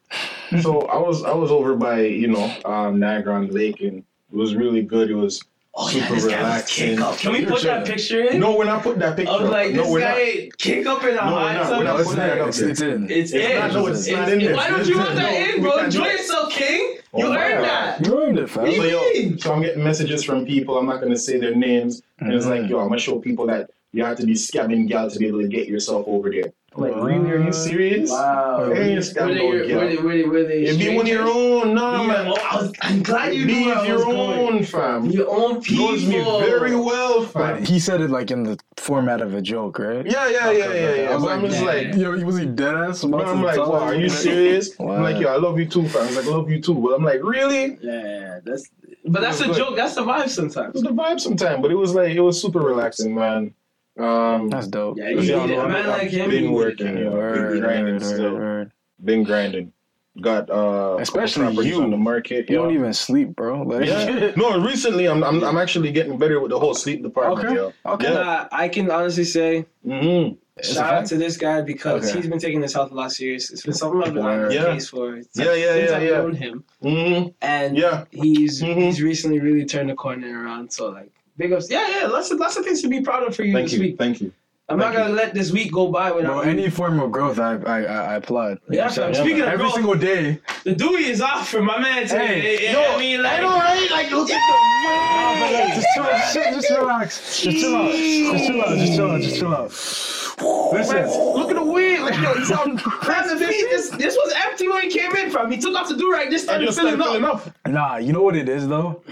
so 0.61 0.83
I 0.83 0.99
was 0.99 1.25
I 1.25 1.33
was 1.33 1.51
over 1.51 1.75
by 1.75 2.03
you 2.03 2.29
know 2.29 2.55
um, 2.65 3.01
Niagara 3.01 3.35
on 3.35 3.49
the 3.49 3.53
Lake 3.53 3.81
and 3.81 3.99
it 3.99 4.37
was 4.37 4.55
really 4.55 4.83
good. 4.83 5.11
It 5.11 5.15
was 5.15 5.43
Oh 5.75 5.89
super 5.89 6.05
yeah, 6.05 6.11
this 6.11 6.25
guy 6.27 6.43
was 6.43 6.43
relaxing. 6.43 6.89
kick 6.91 7.01
up. 7.01 7.17
Can 7.19 7.33
we 7.33 7.39
You're 7.41 7.51
put 7.51 7.63
that 7.63 7.87
picture 7.87 8.21
in? 8.29 8.41
No, 8.41 8.57
we're 8.57 8.65
not 8.67 8.83
putting 8.83 8.99
that 8.99 9.17
picture. 9.17 9.33
I 9.33 9.37
was 9.37 9.45
up. 9.47 9.51
like, 9.53 9.73
no, 9.73 9.83
this 9.85 9.91
we're 9.91 10.01
guy 10.01 10.51
kick 10.59 10.87
up 10.87 11.03
in 11.03 11.09
a 11.11 11.13
No, 11.15 11.35
we're 11.35 11.41
hot 11.41 11.63
tub. 11.63 11.79
We're 11.79 11.85
not 11.85 12.01
It's 12.01 12.09
putting 12.11 12.25
that 12.25 12.39
up 12.41 12.49
It's, 12.49 12.59
there. 12.59 12.69
it's 12.71 12.81
in. 12.83 13.05
It's, 13.11 13.33
It's 13.33 13.33
in. 13.33 13.59
not- 13.59 13.73
no, 13.73 13.87
it's 13.87 14.09
not 14.09 14.29
in 14.29 14.41
It's- 14.41 14.47
there. 14.49 14.57
Why 14.57 14.71
don't 14.77 14.87
you 14.87 14.99
want 14.99 15.15
that 15.15 15.33
in, 15.55 15.63
bro? 15.63 15.71
can't 15.73 15.85
Enjoy 15.87 16.07
yourself, 16.09 16.53
King. 16.53 16.99
Oh 17.15 17.19
You 17.19 17.27
earned 17.35 17.65
that. 17.65 18.07
You 18.07 18.23
earned 18.23 18.39
it, 18.39 18.51
fam. 18.51 18.63
What 18.65 18.71
do 18.71 18.77
So, 18.77 18.83
you 18.85 18.91
yo, 18.91 19.01
mean? 19.29 19.39
so 19.39 19.53
I'm 19.55 19.63
getting 19.63 19.83
messages 19.83 20.25
from 20.25 20.45
people. 20.45 20.77
I'm 20.79 20.87
not 20.87 21.01
gonna 21.01 21.17
say 21.17 21.39
their 21.39 21.55
names. 21.55 22.03
And 22.21 22.33
it's 22.35 22.45
like, 22.47 22.63
mm-hmm. 22.63 22.71
yo, 22.71 22.79
I'm 22.81 22.89
gonna 22.89 23.01
show 23.01 23.19
people 23.19 23.47
that 23.47 23.71
you 23.93 24.05
have 24.05 24.17
to 24.19 24.27
be 24.27 24.35
scamming 24.35 24.89
gal 24.89 25.11
to 25.11 25.19
be 25.19 25.27
able 25.27 25.41
to 25.43 25.49
get 25.49 25.69
yourself 25.69 26.05
over 26.09 26.31
there. 26.31 26.53
I'm 26.75 26.83
like, 26.85 26.95
really? 26.97 27.31
Are 27.31 27.45
you 27.45 27.53
serious? 27.53 28.11
Wow. 28.11 28.65
Hey, 28.73 28.95
Were 28.95 28.99
it's 28.99 29.13
they, 29.13 29.21
got 29.21 29.35
no 29.35 29.47
were, 29.47 29.67
gal. 29.67 29.81
they, 29.81 29.97
were, 29.99 30.13
they, 30.17 30.23
were 30.25 30.43
they 30.45 30.63
It'd 30.65 30.79
be 30.79 30.89
one 30.97 31.03
of 31.05 31.09
your 31.09 31.29
own. 31.29 31.75
Nah, 31.75 32.01
Yeah, 32.01 32.07
man. 32.07 32.27
oh, 32.29 32.49
I 32.51 32.57
was, 32.63 32.73
I'm 32.81 33.03
glad 33.03 33.35
you 33.35 33.45
be 33.47 33.53
knew 33.53 33.67
where 33.67 33.85
your 33.85 33.97
was 33.97 34.05
going. 34.07 34.39
own, 34.55 34.65
fam. 34.65 35.05
Your 35.11 35.29
own 35.31 35.61
people. 35.61 35.89
Knows 35.89 36.07
me 36.07 36.23
very 36.23 36.75
well, 36.75 37.25
fam. 37.27 37.59
But 37.61 37.69
he 37.69 37.79
said 37.79 38.01
it 38.01 38.09
like 38.09 38.31
in 38.31 38.45
the 38.45 38.59
format 38.79 39.21
of 39.21 39.35
a 39.35 39.43
joke, 39.43 39.79
right? 39.81 40.07
Yeah, 40.07 40.29
yeah, 40.31 40.51
yeah, 40.51 40.73
yeah, 40.73 40.95
yeah. 40.95 41.11
I 41.11 41.15
was 41.17 41.25
But 41.25 41.33
I'm 41.33 41.43
like, 41.43 41.51
just 41.51 41.63
like, 41.63 41.95
yo, 41.95 42.25
was 42.25 42.39
he 42.39 42.47
dead 42.47 42.75
ass? 42.75 43.05
but 43.05 43.29
I'm 43.29 43.43
like, 43.43 43.59
wow, 43.59 43.73
are 43.73 43.95
you 43.95 44.09
serious? 44.09 44.71
I'm 44.81 45.03
like, 45.03 45.21
yo, 45.21 45.29
I 45.29 45.37
love 45.37 45.59
you 45.59 45.67
too, 45.67 45.87
fam. 45.89 46.07
He's 46.07 46.17
like, 46.17 46.25
I 46.25 46.31
love 46.31 46.49
you 46.51 46.63
too. 46.63 46.75
But 46.75 46.95
I'm 46.95 47.05
like, 47.05 47.23
really? 47.23 47.77
Yeah, 47.83 48.41
that's. 48.47 48.71
But 49.05 49.21
that's 49.21 49.43
a 49.43 49.49
was 49.49 49.59
joke. 49.59 49.77
That's 49.77 49.95
the 49.97 50.03
vibe 50.05 50.31
sometimes. 50.31 50.73
was 50.73 50.85
the 50.85 50.91
vibe 50.91 51.21
sometime, 51.21 51.61
but 51.61 51.71
it 51.71 51.75
was 51.75 51.93
like, 51.93 52.13
it 52.13 52.21
was 52.21 52.41
super 52.41 52.61
relaxing, 52.61 53.15
man. 53.15 53.53
Um, 53.99 54.49
That's 54.49 54.69
dope. 54.69 54.97
Yeah, 54.99 55.13
Cause 55.15 55.29
you 55.29 55.35
y'all 55.37 55.47
know 55.47 55.59
a 55.59 55.63
I'm- 55.63 55.73
man 55.73 55.83
I've 55.87 55.99
like 56.03 56.11
him. 56.11 56.31
been 56.31 56.53
working, 56.53 56.87
it. 56.89 56.99
you 56.99 57.05
know, 57.05 57.11
Word, 57.13 57.53
been 57.53 57.61
grinding 57.61 57.95
word, 57.95 58.05
still. 58.05 58.33
word, 58.33 58.41
word. 58.41 58.73
been 59.05 59.23
grinding. 59.25 59.73
Got 60.21 60.51
uh, 60.51 60.99
Especially 61.01 61.67
you. 61.69 61.83
on 61.83 61.91
the 61.91 61.97
market. 61.97 62.49
You 62.51 62.57
don't 62.57 62.75
even 62.75 62.93
sleep, 62.93 63.35
bro. 63.35 63.63
Like, 63.63 63.87
Yeah. 63.87 64.33
no, 64.37 64.61
recently 64.63 65.07
I'm, 65.09 65.25
I'm 65.25 65.43
I'm 65.43 65.57
actually 65.57 65.91
getting 65.91 66.19
better 66.19 66.39
with 66.39 66.51
the 66.51 66.59
whole 66.59 66.75
sleep 66.75 67.03
department. 67.03 67.47
Okay. 67.47 67.55
Yo. 67.57 67.73
Okay. 67.87 68.09
Yeah. 68.13 68.15
Nah, 68.23 68.49
I 68.53 68.69
can 68.69 68.91
honestly 68.91 69.25
say 69.25 69.65
Mm-hmm. 69.87 70.35
Shout 70.63 70.85
out 70.85 70.91
fact. 70.99 71.09
to 71.09 71.17
this 71.17 71.39
guy 71.39 71.63
because 71.63 72.05
Okay. 72.11 72.19
he's 72.21 72.29
been 72.29 72.39
taking 72.39 72.61
his 72.61 72.75
health 72.75 72.91
a 72.93 72.95
lot 72.95 73.11
serious. 73.11 73.51
It's 73.51 73.63
been 73.63 73.73
something 73.73 74.03
I've 74.03 74.13
been 74.13 74.23
on 74.25 74.45
his 74.45 74.55
Yeah. 74.55 74.65
case 74.75 74.87
for 74.89 75.17
since, 75.17 75.29
Yeah, 75.35 75.55
yeah, 75.55 75.73
since 75.73 75.91
yeah, 75.91 75.97
I've 75.97 76.03
yeah. 76.03 76.11
known 76.19 76.35
him, 76.35 76.65
Mm-hmm. 76.85 77.29
and 77.41 77.77
Yeah. 77.79 78.05
he's 78.11 78.61
Mhm. 78.63 78.77
he's 78.77 79.01
recently 79.03 79.41
really 79.41 79.65
turned 79.65 79.89
the 79.89 79.95
corner 79.95 80.45
around. 80.45 80.71
So 80.71 80.91
like, 80.91 81.11
big 81.37 81.53
ups. 81.53 81.71
Yeah, 81.71 81.87
yeah. 82.01 82.07
Lots 82.07 82.31
of 82.31 82.39
lots 82.39 82.57
of 82.57 82.65
things 82.65 82.83
to 82.83 82.89
be 82.89 83.01
proud 83.01 83.23
of 83.27 83.35
for 83.37 83.43
you 83.45 83.53
Thank 83.53 83.67
this 83.71 83.75
you. 83.75 83.81
week. 83.81 83.99
Thank 83.99 84.21
you. 84.21 84.33
I'm 84.69 84.79
Thank 84.79 84.95
not 84.95 85.03
gonna 85.03 85.15
let 85.15 85.35
this 85.35 85.51
week 85.53 85.73
go 85.73 85.89
by 85.91 86.13
without. 86.13 86.43
Bro, 86.45 86.51
any 86.51 86.71
form 86.71 87.01
of 87.01 87.11
growth, 87.13 87.39
I 87.39 87.57
I, 87.57 87.83
I, 87.83 87.83
I 87.83 88.15
applaud. 88.15 88.59
You 88.71 88.79
Yeah, 88.79 88.87
know 88.87 88.91
what 88.91 88.99
I'm 89.09 89.15
Speaking 89.15 89.41
of 89.43 89.49
every 89.49 89.59
growth- 89.59 89.75
single 89.75 89.95
day. 89.97 90.41
the 90.65 90.75
Dewey 90.75 91.05
is 91.07 91.21
off 91.21 91.49
for 91.49 91.61
my 91.63 91.79
man 91.81 92.07
today. 92.07 92.67
Hey, 92.69 92.75
I 92.77 92.99
mean, 92.99 93.23
like, 93.23 93.43
right? 93.43 93.89
Like, 93.91 94.11
look 94.13 94.31
at 94.31 95.75
Just 95.75 95.87
chill, 95.95 96.05
just, 96.05 96.35
just 96.69 96.71
relax. 96.71 97.43
Just 97.43 97.57
chill 97.61 97.77
out. 97.77 97.91
Just 97.93 98.47
chill 98.47 98.63
out. 98.63 98.79
Just 98.79 98.95
chill 98.95 99.11
out. 99.11 99.21
Just 99.21 99.37
chill 99.39 99.55
out. 99.55 100.73
Listen. 100.73 101.07
Look 101.37 101.51
at 101.51 101.57
the 101.57 101.65
wind. 101.65 102.05
Like, 102.05 102.15
yo, 102.21 102.33
it's 102.37 102.51
all 102.51 102.65
Fam, 102.79 103.29
the 103.39 103.45
feet, 103.47 103.67
this, 103.71 103.91
this 103.91 104.15
was 104.17 104.33
empty 104.47 104.69
when 104.69 104.83
he 104.83 104.91
came 104.91 105.15
in 105.17 105.31
from. 105.31 105.51
He 105.51 105.59
took 105.59 105.75
off 105.77 105.89
the 105.89 105.97
do 105.97 106.11
right. 106.11 106.31
This 106.31 106.43
I 106.43 106.45
started 106.45 106.67
just 106.67 106.79
filling 106.79 106.95
started 107.01 107.25
up. 107.25 107.41
filling 107.43 107.53
up. 107.67 107.69
Nah, 107.69 107.97
you 107.97 108.13
know 108.13 108.23
what 108.23 108.37
it 108.37 108.49
is 108.49 108.67
though? 108.69 109.03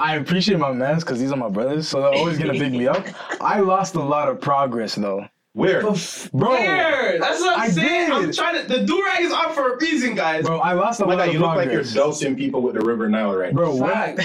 I 0.00 0.16
appreciate 0.16 0.58
my 0.58 0.72
mans 0.72 1.04
because 1.04 1.20
these 1.20 1.30
are 1.30 1.36
my 1.36 1.50
brothers, 1.50 1.86
so 1.86 2.00
they're 2.00 2.14
always 2.14 2.38
gonna 2.38 2.54
big 2.54 2.72
me 2.72 2.86
up. 2.88 3.04
I 3.40 3.60
lost 3.60 3.94
a 3.96 4.00
lot 4.02 4.28
of 4.28 4.40
progress 4.40 4.94
though. 4.94 5.26
Where? 5.52 5.80
Bro, 5.82 5.94
Where? 6.32 7.18
That's 7.18 7.40
what 7.40 7.54
I'm 7.58 7.60
I 7.62 7.68
saying. 7.68 8.12
I'm 8.12 8.32
trying 8.32 8.62
to. 8.62 8.68
The 8.72 8.84
do 8.86 9.04
rag 9.04 9.22
is 9.22 9.32
on 9.32 9.52
for 9.52 9.74
a 9.74 9.78
reason, 9.80 10.14
guys. 10.14 10.44
bro, 10.46 10.60
I 10.60 10.74
lost 10.74 11.00
a 11.00 11.04
Oh 11.04 11.06
my 11.08 11.14
lot 11.14 11.18
God, 11.22 11.28
of 11.28 11.34
you 11.34 11.40
look 11.40 11.56
like 11.56 11.72
you're 11.72 11.82
dosing 11.82 12.36
people 12.36 12.62
with 12.62 12.74
the 12.74 12.80
river 12.84 13.08
Nile 13.08 13.34
right 13.34 13.52
Bro, 13.52 13.74
when, 13.76 14.16
Fact. 14.16 14.20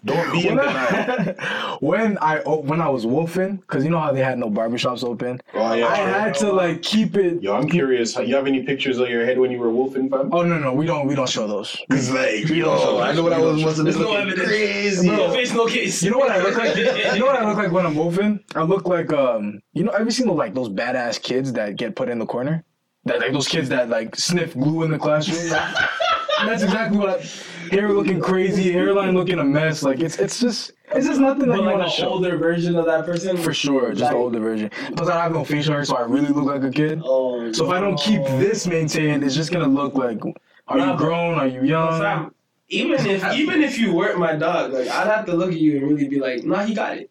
Don't 0.04 0.30
be 0.32 0.46
in 0.46 0.54
when, 0.56 0.64
denial. 0.66 1.34
When 1.80 2.18
I 2.18 2.40
oh, 2.46 2.60
when 2.60 2.80
I 2.80 2.88
was 2.88 3.04
wolfing, 3.04 3.56
because 3.56 3.82
you 3.84 3.90
know 3.90 3.98
how 3.98 4.12
they 4.12 4.22
had 4.22 4.38
no 4.38 4.48
barbershops 4.48 5.02
open, 5.02 5.40
Oh, 5.54 5.74
yeah, 5.74 5.88
I 5.88 5.96
true. 5.96 6.06
had 6.12 6.34
to 6.36 6.52
like 6.52 6.82
keep 6.82 7.16
it. 7.16 7.42
Yo, 7.42 7.52
I'm 7.56 7.68
curious. 7.68 8.16
You 8.16 8.36
have 8.36 8.46
any 8.46 8.62
pictures 8.62 8.98
of 8.98 9.08
your 9.08 9.26
head 9.26 9.38
when 9.40 9.50
you 9.50 9.58
were 9.58 9.70
wolfing, 9.70 10.08
fam? 10.08 10.30
Oh 10.32 10.44
no 10.44 10.56
no 10.58 10.72
we 10.72 10.86
don't 10.86 11.08
we 11.08 11.16
don't 11.16 11.28
show 11.28 11.48
those. 11.48 11.76
It's 11.90 12.10
like, 12.10 12.48
yo, 12.48 13.00
I 13.00 13.12
know 13.12 13.24
what 13.24 13.32
I 13.32 13.40
was 13.40 13.60
must 13.60 13.76
have 13.78 13.86
There's 13.86 13.98
no 13.98 14.14
evidence. 14.14 14.46
crazy. 14.48 15.08
No 15.10 15.32
face, 15.32 15.52
no 15.52 15.66
case. 15.66 16.00
You 16.02 16.12
know 16.12 16.18
what 16.18 16.30
I 16.30 16.38
look 16.42 16.56
like? 16.56 16.76
you 16.76 16.84
know 17.18 17.26
what 17.26 17.36
I 17.42 17.46
look 17.48 17.56
like 17.58 17.72
when 17.72 17.84
I'm 17.86 17.96
wolfing? 17.96 18.38
I 18.54 18.62
look 18.62 18.86
like 18.86 19.12
um 19.12 19.60
you 19.72 19.82
know 19.82 19.90
have 19.92 20.04
you 20.06 20.12
seen 20.12 20.28
the, 20.28 20.32
like 20.44 20.54
those 20.54 20.68
badass 20.68 21.20
kids 21.22 21.52
that 21.54 21.76
get 21.76 21.96
put 21.96 22.08
in 22.08 22.18
the 22.18 22.26
corner? 22.26 22.64
That 23.06 23.20
like 23.20 23.32
those 23.32 23.48
kids 23.48 23.68
that 23.70 23.88
like 23.88 24.14
sniff 24.16 24.54
glue 24.54 24.82
in 24.84 24.90
the 24.90 24.98
classroom. 24.98 25.48
That's 26.46 26.62
exactly 26.62 26.98
what 26.98 27.20
I, 27.20 27.70
hair 27.74 27.88
looking 27.92 28.20
crazy, 28.20 28.70
hairline 28.72 29.14
looking 29.14 29.38
a 29.38 29.44
mess. 29.44 29.82
Like 29.82 30.00
it's 30.00 30.18
it's 30.18 30.38
just 30.40 30.72
it's 30.94 31.06
just 31.06 31.20
nothing 31.20 31.48
that 31.48 31.56
But 31.56 31.60
you 31.60 31.62
like 31.62 31.74
want 31.76 31.82
an 31.84 31.90
to 31.90 31.94
show. 31.96 32.08
older 32.08 32.36
version 32.36 32.76
of 32.76 32.84
that 32.86 33.06
person. 33.06 33.36
For 33.38 33.54
sure, 33.54 33.90
just 33.90 34.02
Like- 34.02 34.12
the 34.12 34.16
older 34.18 34.40
version. 34.40 34.70
Plus, 34.96 35.08
I 35.08 35.22
have 35.22 35.32
no 35.32 35.44
facial 35.44 35.72
hair, 35.74 35.84
so 35.84 35.96
I 35.96 36.02
really 36.02 36.28
look 36.28 36.44
like 36.44 36.62
a 36.62 36.70
kid. 36.70 37.00
Oh, 37.04 37.50
So 37.52 37.64
if 37.64 37.70
I 37.70 37.80
don't 37.80 37.98
keep 37.98 38.22
this 38.42 38.66
maintained, 38.66 39.22
it's 39.24 39.34
just 39.34 39.52
gonna 39.52 39.66
look 39.68 39.94
like, 39.94 40.20
are 40.68 40.78
you 40.78 40.96
grown? 40.96 41.34
Are 41.38 41.46
you 41.46 41.62
young? 41.62 42.30
Even 42.68 43.06
if 43.06 43.22
even 43.34 43.62
if 43.62 43.78
you 43.78 43.94
weren't 43.94 44.18
my 44.18 44.34
dog, 44.34 44.72
like 44.72 44.88
I'd 44.88 45.06
have 45.06 45.24
to 45.26 45.34
look 45.34 45.52
at 45.52 45.58
you 45.58 45.78
and 45.78 45.88
really 45.88 46.08
be 46.08 46.18
like, 46.18 46.44
nah, 46.44 46.64
he 46.64 46.74
got 46.74 46.96
it. 46.98 47.10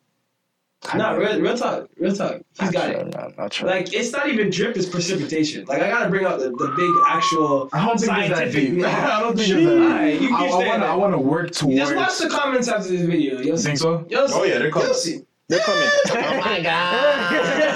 Nah, 0.95 1.11
real, 1.11 1.39
real 1.39 1.57
talk, 1.57 1.87
real 1.97 2.13
talk. 2.15 2.41
He's 2.59 2.71
got 2.71 2.89
it. 2.89 3.15
Man, 3.15 3.33
not 3.37 3.51
true. 3.51 3.67
Like 3.69 3.93
it's 3.93 4.11
not 4.11 4.27
even 4.29 4.49
drip; 4.49 4.75
it's 4.75 4.85
precipitation. 4.87 5.65
Like 5.65 5.81
I 5.81 5.89
gotta 5.89 6.09
bring 6.09 6.25
out 6.25 6.39
the, 6.39 6.49
the 6.49 6.73
big 6.75 6.91
actual 7.07 7.69
I 7.73 7.85
don't 7.85 7.97
think 7.99 8.11
it's 8.17 8.29
that 8.29 8.37
scientific. 8.37 8.75
deep. 8.75 8.85
I 8.85 9.19
don't 9.21 9.35
think 9.37 9.49
it's 9.49 9.57
Jeez. 9.59 9.65
that 9.65 9.81
Alright, 9.81 10.21
you. 10.21 10.35
I, 10.35 10.45
I 10.47 10.67
wanna. 10.67 10.85
I 10.85 10.95
wanna 10.95 11.17
work 11.19 11.51
towards. 11.51 11.77
Just 11.77 11.95
watch 11.95 12.17
the 12.19 12.29
comments 12.29 12.67
after 12.67 12.89
this 12.89 13.01
video. 13.01 13.35
You'll 13.39 13.45
You 13.47 13.57
see. 13.57 13.63
think 13.67 13.77
so? 13.79 14.05
You'll 14.09 14.27
see. 14.27 14.33
Oh, 14.37 14.43
yeah, 14.43 14.59
they're 14.59 14.71
coming. 14.71 14.87
You'll 14.87 14.95
see. 14.95 15.21
They're 15.47 15.59
coming. 15.59 15.89
Oh 16.15 16.39
my 16.41 16.61
god. 16.61 17.31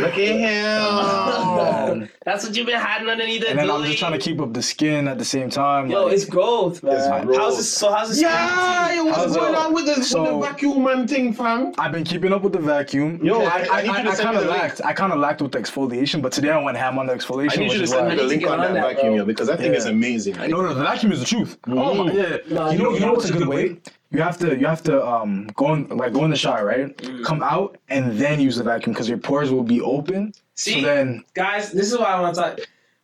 Look 0.00 0.12
at 0.12 0.18
him. 0.18 2.08
That's 2.24 2.44
what 2.44 2.54
you've 2.56 2.66
been 2.66 2.78
hiding 2.78 3.08
underneath 3.08 3.40
the 3.40 3.50
And 3.50 3.58
then 3.58 3.70
I'm 3.70 3.82
just 3.84 3.98
trying 3.98 4.12
to 4.12 4.18
keep 4.18 4.40
up 4.40 4.52
the 4.52 4.62
skin 4.62 5.08
at 5.08 5.18
the 5.18 5.24
same 5.24 5.50
time. 5.50 5.90
Yo, 5.90 6.04
like- 6.04 6.12
it's 6.14 6.24
growth, 6.24 6.82
man. 6.82 6.96
It's 6.96 7.24
growth. 7.26 7.36
How's 7.36 7.56
this? 7.56 7.72
So 7.72 7.90
how's 7.92 8.10
this? 8.10 8.20
Yeah, 8.20 8.92
yo, 8.94 9.04
what's 9.04 9.16
How's 9.16 9.36
going 9.36 9.54
it? 9.54 9.58
on 9.58 9.72
with 9.74 9.86
the, 9.86 10.02
So- 10.04 10.22
with 10.22 10.30
the 10.32 10.38
vacuum 10.52 10.82
man 10.84 11.06
thing, 11.08 11.32
fam? 11.32 11.72
I've 11.78 11.92
been 11.92 12.04
keeping 12.04 12.32
up 12.32 12.42
with 12.42 12.52
the 12.52 12.58
vacuum. 12.60 13.20
Yo, 13.24 13.40
I, 13.40 13.44
I- 13.44 13.48
I, 13.48 13.52
I 13.52 13.58
I, 13.60 14.10
I 14.10 14.14
kind 14.16 14.36
of 14.36 14.44
the 14.44 14.50
link. 14.50 14.62
lacked. 14.62 14.80
I 14.84 14.92
kind 14.92 15.12
of 15.12 15.18
lacked 15.18 15.42
with 15.42 15.52
the 15.52 15.58
exfoliation, 15.58 16.20
but 16.22 16.32
today 16.32 16.50
I 16.50 16.62
went 16.62 16.76
ham 16.76 16.98
on 16.98 17.06
the 17.06 17.14
exfoliation. 17.14 17.52
I 17.58 17.60
need 17.62 17.72
you 17.72 17.78
to 17.78 17.86
send 17.86 18.08
me 18.08 18.14
the 18.16 18.22
I 18.22 18.26
need 18.26 18.40
to 18.40 18.40
link 18.40 18.46
on 18.46 18.60
on 18.60 18.74
that 18.74 18.74
that, 18.74 18.96
vacuum, 18.96 19.14
yo, 19.14 19.24
because 19.24 19.48
that 19.48 19.58
thing 19.58 19.72
Yeah. 19.72 19.78
is 19.78 19.86
amazing. 19.86 20.36
No, 20.36 20.46
no, 20.62 20.74
the 20.74 20.82
vacuum 20.82 21.12
is 21.12 21.20
the 21.20 21.26
truth. 21.26 21.58
Oh 21.68 22.04
my, 22.04 22.12
yeah. 22.12 22.36
You 22.46 22.54
know, 22.54 22.70
you 22.70 22.94
you 22.94 23.00
know 23.00 23.12
what's 23.12 23.28
a 23.28 23.32
good 23.32 23.48
way? 23.48 23.78
You 24.12 24.22
have 24.22 24.38
to, 24.38 24.58
you 24.58 24.66
have 24.66 24.82
to, 24.84 25.06
um, 25.06 25.46
go 25.54 25.72
in, 25.74 25.86
like, 25.88 26.12
go 26.12 26.24
in 26.24 26.30
the 26.30 26.36
shower, 26.36 26.64
right? 26.64 26.90
Come 27.24 27.42
out 27.42 27.78
and 27.88 28.18
then 28.18 28.40
use 28.40 28.56
the 28.56 28.64
vacuum 28.64 28.92
because 28.92 29.08
your 29.08 29.18
pores 29.18 29.50
will 29.52 29.62
be 29.62 29.80
open. 29.80 30.32
See, 30.56 30.80
So 30.80 30.86
then, 30.86 31.24
guys, 31.34 31.70
this 31.70 31.92
is 31.92 31.96
why 31.98 32.06
I 32.06 32.20
want 32.20 32.34
to 32.34 32.40
talk. 32.40 32.58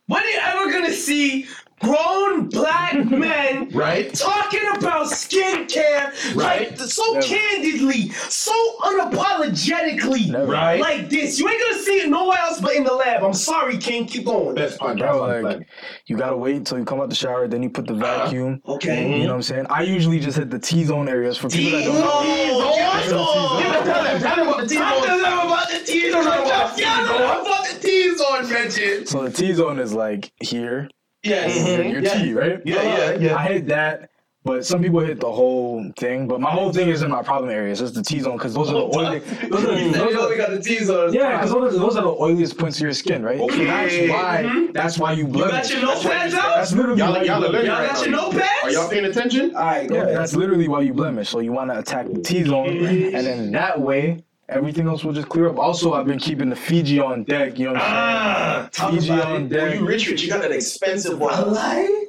When 0.07 0.21
are 0.23 0.27
you 0.29 0.39
ever 0.41 0.71
gonna 0.71 0.93
see 0.93 1.47
grown 1.81 2.49
black 2.49 2.95
men 3.09 3.69
Right? 3.69 4.13
talking 4.13 4.61
about 4.77 5.07
skincare 5.07 6.13
Right. 6.35 6.71
like 6.71 6.79
so 6.79 7.13
Never. 7.13 7.25
candidly, 7.27 8.09
so 8.29 8.51
unapologetically, 8.81 10.29
Never. 10.29 10.51
Right? 10.51 10.79
like 10.79 11.09
this? 11.09 11.39
You 11.39 11.47
ain't 11.49 11.61
gonna 11.61 11.83
see 11.83 12.01
it 12.01 12.09
nowhere 12.09 12.37
else 12.39 12.59
but 12.59 12.75
in 12.75 12.83
the 12.83 12.93
lab. 12.93 13.23
I'm 13.23 13.33
sorry, 13.33 13.77
King. 13.77 14.05
Keep 14.05 14.25
going. 14.25 14.55
Best 14.55 14.79
podcast 14.79 14.97
bro, 14.99 15.39
like, 15.41 15.67
you 16.07 16.17
gotta 16.17 16.37
wait 16.37 16.55
until 16.55 16.79
you 16.79 16.85
come 16.85 16.99
out 17.01 17.09
the 17.09 17.15
shower, 17.15 17.47
then 17.47 17.61
you 17.63 17.69
put 17.69 17.85
the 17.87 17.93
uh-huh. 17.93 18.25
vacuum. 18.25 18.61
Okay. 18.67 19.11
You 19.19 19.23
know 19.23 19.29
what 19.29 19.35
I'm 19.35 19.41
saying? 19.43 19.65
I 19.69 19.83
usually 19.83 20.19
just 20.19 20.37
hit 20.37 20.49
the 20.49 20.59
T-zone 20.59 21.07
areas 21.09 21.37
for 21.37 21.49
people 21.49 21.77
that 21.79 21.85
don't 21.85 21.95
know. 21.95 22.09
Oh, 22.59 22.73
Tell 23.07 24.03
them, 24.03 24.21
tell 24.21 24.35
them 24.35 24.47
about 24.47 24.67
the 24.67 24.75
Talk 24.75 25.03
to 25.03 25.07
T-zone. 25.07 25.21
them 25.21 25.39
about 25.39 25.69
the 25.69 25.79
T-zone. 25.85 26.23
Talk 26.23 26.75
to 26.75 26.81
them 26.81 27.41
about 27.41 27.65
the 27.67 27.79
T-zone, 27.79 28.49
Reggie. 28.51 29.05
So 29.05 29.23
the 29.23 29.31
T-zone 29.31 29.79
is 29.79 29.93
like 29.93 30.31
here, 30.41 30.89
Yes. 31.23 31.57
and 31.67 31.91
your 31.91 32.01
T, 32.01 32.33
right? 32.33 32.61
Yeah, 32.65 32.81
yeah, 32.83 33.11
yeah. 33.19 33.35
I 33.35 33.47
hit 33.47 33.67
that, 33.67 34.09
but 34.45 34.65
some 34.65 34.81
people 34.81 34.99
hit 35.01 35.19
the 35.19 35.31
whole 35.31 35.91
thing. 35.97 36.27
But 36.27 36.39
my 36.39 36.51
whole 36.51 36.71
thing 36.71 36.87
is 36.89 37.01
in 37.01 37.11
my 37.11 37.21
problem 37.23 37.49
areas. 37.51 37.81
It's 37.81 37.91
the 37.91 38.03
T 38.03 38.19
zone 38.21 38.37
because 38.37 38.53
those 38.53 38.69
are 38.69 38.73
the 38.75 38.79
oily. 38.97 39.19
Those 39.19 39.63
are, 39.65 39.75
They 39.75 39.89
those 39.91 40.15
only 40.15 40.35
are, 40.35 40.37
got 40.37 40.49
the 40.51 40.61
T-zone. 40.61 41.13
yeah, 41.13 41.35
because 41.37 41.51
those, 41.51 41.77
those 41.77 41.97
are 41.97 42.03
the 42.03 42.13
oiliest 42.13 42.57
points 42.57 42.77
of 42.77 42.83
your 42.83 42.93
skin, 42.93 43.23
right? 43.23 43.39
So 43.39 43.45
Okay. 43.45 43.65
that's 43.65 44.09
why. 44.11 44.43
Mm-hmm. 44.45 44.71
That's 44.73 44.97
why 44.99 45.11
you 45.13 45.23
You 45.25 45.27
blemish. 45.33 45.51
got 45.51 45.69
your 45.71 45.81
notepads 45.89 46.33
out? 46.33 46.55
That's 46.57 46.71
literally 46.73 46.99
Y'all, 46.99 47.13
why 47.13 47.23
y'all 47.23 47.43
are 47.43 47.47
you 47.47 47.51
learning 47.51 47.67
Y'all 47.71 47.79
right 47.79 47.89
got 47.91 48.05
your 48.05 48.11
now. 48.11 48.29
notepads? 48.29 48.63
Are 48.63 48.71
y'all 48.71 48.89
paying 48.89 49.05
attention? 49.05 49.55
All 49.55 49.63
right, 49.63 49.89
go 49.89 49.95
Yeah, 49.95 50.01
ahead. 50.03 50.15
that's 50.17 50.35
literally 50.35 50.67
why 50.67 50.81
you 50.81 50.93
blemish. 50.93 51.29
So 51.29 51.39
you 51.39 51.51
want 51.51 51.71
to 51.71 51.79
attack 51.79 52.05
the 52.07 52.21
T 52.21 52.43
zone, 52.43 52.67
and 52.67 53.25
then 53.25 53.51
that 53.53 53.81
way 53.81 54.23
everything 54.49 54.87
else 54.87 55.03
will 55.03 55.13
just 55.13 55.29
clear 55.29 55.49
up. 55.49 55.57
Also, 55.59 55.93
I've 55.93 56.05
been 56.05 56.19
keeping 56.19 56.49
the 56.49 56.55
Fiji 56.55 56.99
on 56.99 57.23
deck. 57.23 57.57
You 57.59 57.67
know 57.67 57.73
what 57.73 57.81
I'm 57.81 57.87
Ah, 57.93 58.69
saying? 58.71 58.91
Fiji 58.93 59.13
about 59.13 59.31
on 59.31 59.41
it. 59.45 59.49
deck. 59.49 59.75
you 59.75 59.85
rich, 59.85 60.07
rich. 60.09 60.23
You 60.23 60.29
got 60.29 60.41
that 60.41 60.51
expensive 60.51 61.13
A 61.13 61.17
one. 61.17 61.53
lie? 61.53 62.03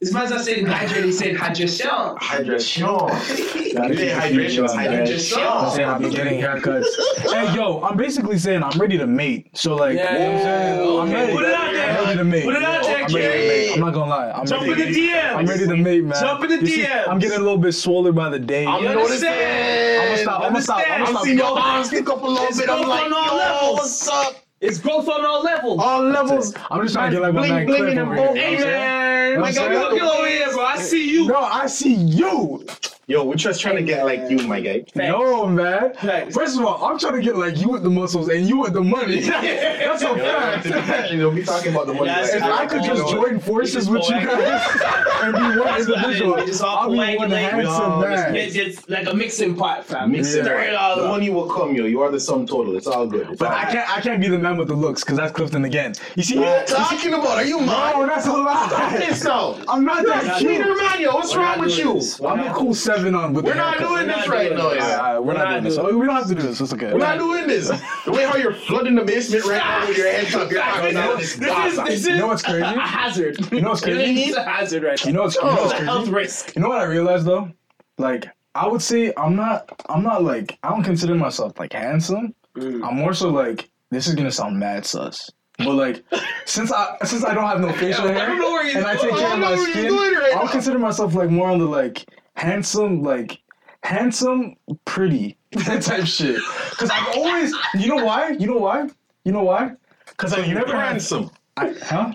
This 0.00 0.12
man's 0.12 0.28
not 0.30 0.40
saying 0.42 0.66
hydrate, 0.66 1.04
he 1.04 1.12
said 1.12 1.34
hydration. 1.36 2.18
Hydration. 2.18 3.08
Gotta 3.74 3.88
You 3.94 3.96
say 3.96 4.08
hydration, 4.10 4.36
Fiji 4.36 4.60
on 4.60 4.66
deck. 4.66 4.76
hydration. 5.08 5.38
I'm 5.62 5.70
saying 5.70 5.88
I've 5.88 6.00
been 6.02 6.10
getting 6.10 6.40
haircuts. 6.42 6.84
hey, 7.32 7.54
yo, 7.54 7.80
I'm 7.82 7.96
basically 7.96 8.38
saying 8.38 8.62
I'm 8.62 8.78
ready 8.78 8.98
to 8.98 9.06
mate. 9.06 9.48
So 9.54 9.76
like, 9.76 9.96
Yeah, 9.96 10.12
you 10.12 10.18
know 10.18 10.24
what 10.34 10.36
I'm 10.36 10.42
saying? 10.42 10.80
okay. 10.80 11.00
I'm 11.00 11.12
ready. 11.12 11.32
Put 11.32 11.44
it 11.44 11.54
out 11.54 11.72
there. 11.72 11.98
I'm 11.98 12.04
ready 12.04 12.18
to 12.18 12.24
mate. 12.24 12.44
Put 12.44 12.56
it 12.56 12.62
out 12.64 12.82
there, 12.82 12.93
I'm 13.04 13.14
ready. 13.14 13.72
I'm 13.72 13.80
not 13.80 13.94
gonna 13.94 14.10
lie. 14.10 14.30
I'm 14.30 14.46
Jump 14.46 14.66
ready. 14.66 14.82
in 14.82 14.92
the 14.92 15.08
DMs. 15.08 15.34
I'm 15.36 15.46
ready 15.46 15.66
to 15.66 15.76
mate, 15.76 16.04
man. 16.04 16.20
Jump 16.20 16.44
in 16.44 16.50
the 16.50 16.56
You 16.60 16.66
see, 16.66 16.86
I'm 16.86 17.18
getting 17.18 17.38
a 17.38 17.42
little 17.42 17.58
bit 17.58 17.72
swollen 17.72 18.14
by 18.14 18.28
the 18.30 18.38
day. 18.38 18.66
I'm 18.66 18.82
noticing. 18.84 19.28
understand? 19.28 20.02
I'ma 20.08 20.16
stop, 20.16 20.42
I'ma 20.42 20.60
stop, 20.60 20.78
I'ma 20.90 21.06
stop. 21.06 21.16
I 21.20 21.24
see 21.24 21.34
your 21.34 21.58
arms 21.58 21.90
kick 21.90 22.08
up 22.08 22.22
a 22.22 22.26
little 22.26 22.46
It's 22.46 22.58
bit. 22.60 22.68
I'm 22.70 22.86
like, 22.88 23.10
yo, 23.10 23.36
levels. 23.36 23.74
what's 23.78 24.08
up? 24.08 24.36
It's 24.60 24.78
growth 24.78 25.08
on 25.08 25.24
all 25.26 25.42
levels. 25.42 25.80
All 25.82 26.02
levels. 26.04 26.54
I'm 26.70 26.80
just 26.82 26.94
trying 26.94 27.10
to 27.10 27.16
get 27.16 27.22
like 27.22 27.34
my 27.34 27.40
Bling, 27.40 27.52
man 27.54 27.66
bling 27.66 27.78
Cliff 27.82 27.92
in 27.92 27.98
over 27.98 28.14
here. 28.14 28.26
both. 28.26 28.36
you 28.36 28.42
know 28.42 28.64
Hey 28.64 29.34
I'm 29.34 29.40
man, 29.40 29.40
like 29.42 29.58
I'm 29.58 29.72
I'm 29.72 29.78
looking 29.82 30.00
over 30.00 30.26
here, 30.28 30.52
bro. 30.52 30.64
I 30.64 30.78
see 30.78 31.10
you. 31.10 31.26
No, 31.28 31.36
I 31.36 31.66
see 31.66 31.94
you. 31.94 32.66
Yo, 33.06 33.22
we're 33.22 33.34
just 33.34 33.60
trying 33.60 33.76
to 33.76 33.82
get 33.82 34.02
like 34.06 34.30
you, 34.30 34.38
my 34.48 34.60
guy. 34.60 34.82
No, 34.94 35.46
man. 35.46 35.92
Facts. 35.92 36.34
First 36.34 36.58
of 36.58 36.64
all, 36.64 36.82
I'm 36.86 36.98
trying 36.98 37.12
to 37.16 37.20
get 37.20 37.36
like 37.36 37.58
you 37.58 37.68
with 37.68 37.82
the 37.82 37.90
muscles 37.90 38.30
and 38.30 38.48
you 38.48 38.58
with 38.60 38.72
the 38.72 38.80
money. 38.80 39.20
That's 39.20 40.02
a 40.02 40.16
fact. 40.16 40.66
Actually, 40.66 41.18
they'll 41.18 41.30
be 41.30 41.42
talking 41.44 41.72
about 41.72 41.86
the 41.86 41.92
money. 41.92 42.06
That's 42.06 42.32
like, 42.32 42.42
If 42.42 42.44
I 42.60 42.66
could 42.66 42.82
just 42.82 43.06
join 43.12 43.40
forces 43.40 43.90
with 43.90 44.04
you 44.08 44.14
guys 44.26 44.70
and 45.22 45.34
be 45.34 45.40
one 45.40 45.56
That's 45.58 45.86
what 45.86 45.98
I 45.98 46.02
did. 46.02 46.22
individual, 46.22 46.36
We 46.36 46.46
just 46.46 46.62
I'll 46.62 46.90
be 46.90 46.96
one 46.96 47.06
coagulate. 47.18 47.42
handsome 47.50 47.90
No, 47.90 48.00
man. 48.00 48.34
It's 48.36 48.54
just 48.54 48.88
like 48.88 49.06
a 49.06 49.12
mixing 49.14 49.54
pot, 49.54 49.84
fam. 49.84 50.10
Mix 50.12 50.28
it. 50.32 50.44
Stir 50.44 50.60
it 50.62 50.70
The 50.70 51.06
money 51.06 51.28
will 51.28 51.50
come, 51.50 51.74
yo. 51.74 51.84
You 51.84 52.00
are 52.00 52.10
the 52.10 52.20
sum 52.20 52.46
total. 52.46 52.74
It's 52.74 52.86
all 52.86 53.06
good. 53.06 53.28
It's 53.28 53.38
But 53.38 53.48
all 53.50 53.58
I 53.58 53.64
good. 53.66 53.72
can't, 53.74 53.98
I 53.98 54.00
can't 54.00 54.20
be 54.22 54.28
the 54.28 54.38
man 54.38 54.56
with 54.56 54.68
the 54.68 54.74
looks 54.74 55.04
because 55.04 55.18
that's 55.18 55.32
Clifton 55.32 55.66
again. 55.66 55.94
You 56.16 56.22
see, 56.22 56.38
What 56.38 56.48
are 56.48 56.60
you 56.60 56.66
talking 56.66 57.12
about? 57.12 57.36
Are 57.36 57.44
you 57.44 57.60
mad? 57.60 57.96
no, 57.96 58.06
that's 58.06 58.26
a 58.26 58.32
lie. 58.32 58.96
This 58.98 59.24
now. 59.24 59.60
I'm 59.68 59.84
not 59.84 60.06
that 60.06 60.38
cute. 60.38 60.52
Peter 60.52 60.74
man, 60.74 61.00
yo, 61.02 61.12
what's 61.16 61.36
wrong 61.36 61.60
with 61.60 61.76
you? 61.76 62.00
I'm 62.26 62.40
a 62.40 62.54
cool 62.54 62.72
seven 62.96 63.14
on 63.14 63.32
with 63.32 63.44
We're 63.44 63.54
not 63.54 63.74
haircut. 63.78 63.88
doing 63.96 64.06
this 64.08 64.28
right 64.28 64.52
now. 64.52 64.68
this. 64.70 64.78
yo. 64.78 64.84
All 64.84 65.02
right, 65.02 65.18
we're, 65.18 65.20
We're 65.26 65.32
not, 65.34 65.44
not 65.44 65.50
doing 65.52 65.64
this. 65.64 65.78
Oh, 65.78 65.98
we 65.98 66.06
don't 66.06 66.14
have 66.16 66.26
to 66.28 66.34
do 66.34 66.42
this. 66.42 66.60
It's 66.60 66.72
okay. 66.72 66.92
We're 66.92 66.98
not 66.98 67.18
doing 67.18 67.46
this. 67.46 67.68
The 68.04 68.12
way 68.12 68.24
how 68.24 68.36
you're 68.36 68.54
flooding 68.54 68.94
the 68.94 69.04
basement 69.04 69.44
right 69.46 69.58
now 69.58 69.86
with 69.88 69.96
your 69.98 70.10
head 70.10 70.34
up, 70.34 70.50
you're 70.50 70.60
talking 70.60 70.94
this 70.94 71.36
This 71.36 71.72
is 71.72 71.76
this 71.84 71.88
is 72.00 72.06
You 72.08 72.16
know 72.18 72.26
what's 72.28 72.42
crazy? 72.42 72.62
a 72.62 72.80
hazard. 72.80 73.52
You 73.52 73.60
know 73.60 73.70
what's 73.70 73.80
crazy? 73.82 74.22
It's 74.22 74.36
a 74.36 74.42
hazard 74.44 74.82
right 74.84 75.04
You 75.04 75.12
now. 75.12 75.18
know 75.18 75.22
what's, 75.24 75.36
you 75.36 75.42
know 75.42 75.48
what's 75.54 75.72
It's 75.72 75.80
a 75.80 75.84
health 75.84 75.98
crazy? 76.04 76.12
risk. 76.12 76.56
You 76.56 76.62
know 76.62 76.68
what 76.68 76.78
I 76.80 76.84
realized 76.84 77.26
though? 77.26 77.50
Like, 77.98 78.26
I 78.54 78.66
would 78.68 78.82
say 78.82 79.12
I'm 79.16 79.34
not, 79.36 79.68
I'm 79.88 80.02
not 80.02 80.22
like, 80.22 80.58
I 80.62 80.70
don't 80.70 80.84
consider 80.84 81.14
myself 81.14 81.58
like 81.58 81.72
handsome. 81.72 82.34
Mm. 82.56 82.86
I'm 82.86 82.96
more 82.96 83.14
so 83.14 83.30
like, 83.30 83.68
this 83.90 84.06
is 84.06 84.14
gonna 84.14 84.30
sound 84.30 84.58
mad 84.58 84.86
sus. 84.86 85.30
But 85.58 85.74
like, 85.74 86.04
since 86.46 86.72
I 86.72 86.96
since 87.04 87.24
I 87.24 87.32
don't 87.34 87.46
have 87.46 87.60
no 87.60 87.72
facial 87.72 88.08
I 88.08 88.12
hair 88.12 88.26
don't 88.28 88.38
know 88.40 88.50
where 88.50 88.66
you're 88.66 88.78
and 88.78 88.86
I 88.86 88.96
take 88.96 89.16
care 89.16 89.32
of 89.34 89.38
my 89.38 89.56
skin, 89.56 89.92
right 89.92 90.32
I'll 90.36 90.44
now. 90.46 90.50
consider 90.50 90.78
myself 90.78 91.14
like 91.14 91.30
more 91.30 91.48
on 91.48 91.58
the 91.58 91.64
like 91.66 92.04
handsome, 92.34 93.02
like 93.02 93.40
handsome, 93.82 94.56
pretty 94.84 95.36
that 95.52 95.82
type 95.90 96.06
shit. 96.06 96.40
Cause 96.76 96.90
I've 96.90 97.16
always, 97.16 97.54
you 97.74 97.88
know 97.88 98.04
why? 98.04 98.30
You 98.30 98.46
know 98.46 98.58
why? 98.58 98.88
You 99.24 99.32
know 99.32 99.44
why? 99.44 99.72
Cause 100.16 100.32
I've 100.32 100.48
never 100.48 100.74
had, 100.74 100.92
handsome. 100.92 101.30
I, 101.56 101.72
huh? 101.82 102.12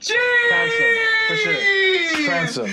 Handsome, 0.52 0.98
for 1.28 1.36
sure. 1.36 2.30
Handsome. 2.30 2.70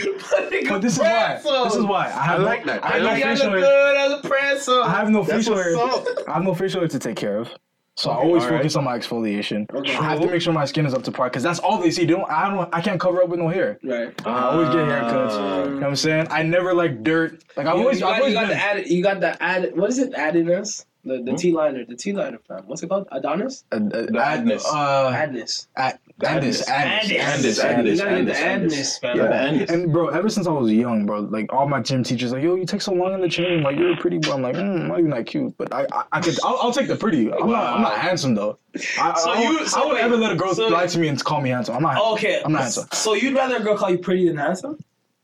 But 0.69 0.83
this 0.83 0.95
is 0.95 0.99
why. 0.99 1.41
This 1.43 1.75
is 1.77 1.85
why. 1.85 2.07
I 2.07 2.11
have 2.11 2.41
I 2.41 2.43
like 2.43 2.67
no, 2.67 2.73
that. 2.73 2.85
I 2.85 2.89
I 2.89 2.93
have 2.95 3.03
like 3.03 3.25
no 3.25 3.31
facial 3.35 3.51
hair. 3.51 3.61
good 3.61 3.97
as 3.97 4.13
a 4.13 4.29
prancer. 4.29 4.83
I 4.83 4.91
have 4.91 5.11
no 5.11 5.25
facial 5.25 5.57
hair. 5.57 5.77
I 5.77 6.35
have 6.35 6.43
no 6.43 6.55
facial 6.55 6.81
hair 6.81 6.89
to 6.89 6.99
take 6.99 7.17
care 7.17 7.39
of. 7.39 7.51
So 7.99 8.11
I 8.11 8.17
always 8.17 8.45
All 8.45 8.51
right. 8.51 8.59
focus 8.59 8.77
on 8.77 8.85
my 8.85 8.99
exfoliation. 8.99 9.67
Okay. 9.75 9.97
I 9.97 10.03
have 10.11 10.21
to 10.21 10.27
make 10.27 10.43
sure 10.43 10.53
my 10.53 10.67
skin 10.67 10.85
is 10.85 10.93
up 10.93 11.03
to 11.05 11.13
par 11.13 11.31
because 11.31 11.43
that's 11.43 11.59
all 11.61 11.79
they 11.81 11.91
see. 11.91 12.05
Don't. 12.05 12.31
I 12.31 12.51
don't. 12.51 12.69
I 12.75 12.83
can't 12.83 13.01
cover 13.01 13.23
up 13.23 13.31
with 13.31 13.41
no 13.41 13.49
hair. 13.49 13.79
Right. 13.83 14.13
I 14.27 14.41
always 14.51 14.69
get 14.69 14.77
haircuts. 14.87 15.33
You 15.65 15.71
know 15.71 15.75
what 15.81 15.85
I'm 15.85 15.97
saying? 15.97 16.27
I 16.31 16.43
never 16.43 16.75
like 16.75 17.03
dirt. 17.03 17.43
Like 17.57 17.67
I've 17.67 17.77
You, 17.77 17.81
always. 17.81 18.01
you 18.01 18.07
I've 18.07 18.13
got, 18.13 18.21
always 18.21 18.35
you 18.35 18.41
got 18.41 18.49
been. 18.49 18.57
the 18.59 18.63
added. 18.63 18.91
You 18.91 19.03
got 19.03 19.21
the 19.21 19.43
added. 19.43 19.77
What 19.79 19.89
is 19.89 19.99
it? 19.99 20.13
Addedness. 20.13 20.85
The 21.05 21.23
the 21.23 21.35
T 21.37 21.53
liner, 21.53 21.85
the 21.87 21.97
T 21.97 22.13
liner 22.13 22.39
fam. 22.47 22.65
What's 22.67 22.83
it 22.83 22.89
called? 22.89 23.07
Adonis? 23.13 23.65
Uh, 23.73 23.77
uh, 23.77 23.79
Adness. 23.79 24.65
Uh, 24.67 25.13
Adness. 25.13 25.69
Ad- 25.77 25.99
Andis, 26.23 26.65
Andis. 26.67 27.11
Andis, 27.11 27.19
Andis, 27.19 27.63
Andis, 27.63 27.99
gotta 27.99 28.25
get 28.25 28.27
the 28.27 28.33
Andis, 28.33 29.01
Yeah, 29.03 29.49
Andis. 29.51 29.71
And 29.71 29.93
bro, 29.93 30.09
ever 30.09 30.31
since 30.31 30.47
I 30.47 30.51
was 30.51 30.73
young, 30.73 31.05
bro, 31.05 31.21
like 31.21 31.53
all 31.53 31.69
my 31.69 31.81
gym 31.81 32.03
teachers, 32.03 32.33
like, 32.33 32.43
yo, 32.43 32.55
you 32.55 32.65
take 32.65 32.81
so 32.81 32.95
long 32.95 33.13
in 33.13 33.21
the 33.21 33.29
gym, 33.29 33.63
like 33.63 33.77
you're 33.77 33.93
a 33.93 33.97
pretty, 33.99 34.17
bro. 34.19 34.33
I'm 34.35 34.43
like, 34.43 34.55
mm, 34.57 34.61
I'm 34.81 34.89
not 34.89 34.99
even 34.99 35.11
that 35.11 35.27
cute, 35.27 35.55
but 35.59 35.73
I, 35.75 35.87
I, 35.93 36.05
I 36.13 36.21
could, 36.23 36.39
I'll, 36.43 36.59
I'll 36.63 36.73
take 36.73 36.89
the 36.89 36.97
pretty. 36.97 37.31
I'm 37.31 37.51
not, 37.51 37.75
I'm 37.75 37.83
not 37.83 37.99
handsome 37.99 38.35
though. 38.35 38.59
I, 38.99 39.13
So 39.19 39.31
I, 39.31 39.43
you- 39.43 39.67
so 39.67 39.83
I 39.83 39.85
would 39.87 39.95
wait, 39.97 40.05
ever 40.05 40.17
let 40.17 40.33
a 40.33 40.37
girl 40.37 40.55
so- 40.55 40.69
lie 40.69 40.87
to 40.87 40.99
me 40.99 41.09
and 41.09 41.23
call 41.23 41.43
me 41.43 41.51
handsome. 41.51 41.77
I'm 41.77 41.83
not. 41.83 41.99
Okay. 42.15 42.41
I'm 42.43 42.53
not 42.53 42.63
handsome. 42.63 42.89
So 42.93 43.13
you'd 43.13 43.35
rather 43.35 43.57
a 43.57 43.61
girl 43.61 43.77
call 43.77 43.91
you 43.91 43.99
pretty 43.99 44.27
than 44.27 44.39
handsome? 44.39 44.79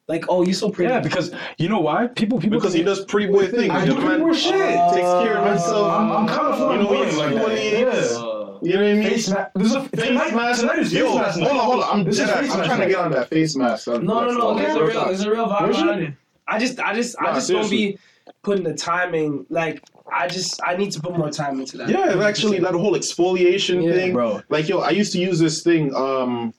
Like, 0.09 0.27
oh, 0.29 0.45
you 0.45 0.53
so 0.53 0.69
pretty. 0.69 0.93
Yeah, 0.93 1.01
because 1.01 1.33
you 1.57 1.71
know 1.71 1.79
why? 1.81 2.09
People, 2.09 2.39
people. 2.39 2.59
Because 2.59 2.75
he 2.75 2.83
does 2.83 3.03
pretty 3.07 3.29
boy 3.33 3.47
things. 3.47 3.71
I 3.71 3.87
do 3.87 3.95
pretty 3.99 4.23
boy 4.23 4.33
shit. 4.35 4.53
Takes 4.53 5.09
care 5.23 5.39
of 5.39 5.47
himself. 5.49 5.91
I'm, 5.91 6.13
I'm 6.13 6.27
kind 6.29 6.53
of 6.53 6.59
You 6.77 6.83
know 6.83 6.91
what 6.91 7.07
he's 7.09 7.17
like 7.17 7.35
that. 7.35 7.57
He 7.59 7.69
is. 7.83 8.13
Uh, 8.13 8.42
You 8.62 8.75
know 8.75 8.83
what 8.83 8.90
I 8.90 8.95
mean? 8.95 9.02
Face 9.11 9.28
mask. 9.28 9.50
There's 9.54 9.73
a 9.75 9.83
Face 9.88 10.07
tonight, 10.07 10.35
mask. 10.35 10.61
Tonight 10.61 10.78
is 10.78 10.92
face 10.92 11.14
mask 11.14 11.38
hold 11.40 11.50
on, 11.50 11.57
hold 11.59 11.83
on. 11.83 11.99
I'm, 12.00 12.04
This 12.04 12.19
dead 12.19 12.28
face 12.38 12.50
I'm 12.52 12.59
mask 12.59 12.69
trying 12.69 12.81
to 12.81 12.87
get 12.87 12.99
on 12.99 13.11
that 13.12 13.28
face 13.28 13.57
mask. 13.57 13.85
son. 13.85 14.04
No, 14.07 14.25
no, 14.25 14.31
no. 14.33 14.49
Okay, 14.50 14.62
There's 14.62 14.76
a 14.76 14.85
real, 14.85 15.04
there's 15.07 15.21
a 15.23 15.31
real 15.31 15.49
vibe 15.49 15.61
Where's 15.62 15.76
behind 15.76 16.02
it. 16.02 16.14
I 16.47 16.59
just, 16.59 16.78
I 16.81 16.95
just, 16.95 17.16
I 17.21 17.25
Nah, 17.25 17.35
just 17.35 17.50
don't 17.50 17.71
be 17.71 17.99
putting 18.42 18.62
the 18.64 18.75
timing. 18.75 19.47
Like, 19.49 19.83
I 20.12 20.28
just, 20.28 20.61
I 20.64 20.76
need 20.76 20.92
to 20.92 21.00
put 21.00 21.16
more 21.16 21.31
time 21.31 21.59
into 21.61 21.76
that. 21.78 21.88
Yeah, 21.88 22.23
actually, 22.25 22.59
that 22.61 22.75
whole 22.75 22.92
exfoliation 22.95 23.85
Yeah. 23.85 23.92
thing, 23.92 24.12
Bro. 24.12 24.42
Like, 24.49 24.69
yo, 24.69 24.78
I 24.81 24.90
used 24.90 25.12
to 25.12 25.19
use 25.19 25.38
this 25.38 25.62
thing. 25.62 25.95
Um, 25.95 26.54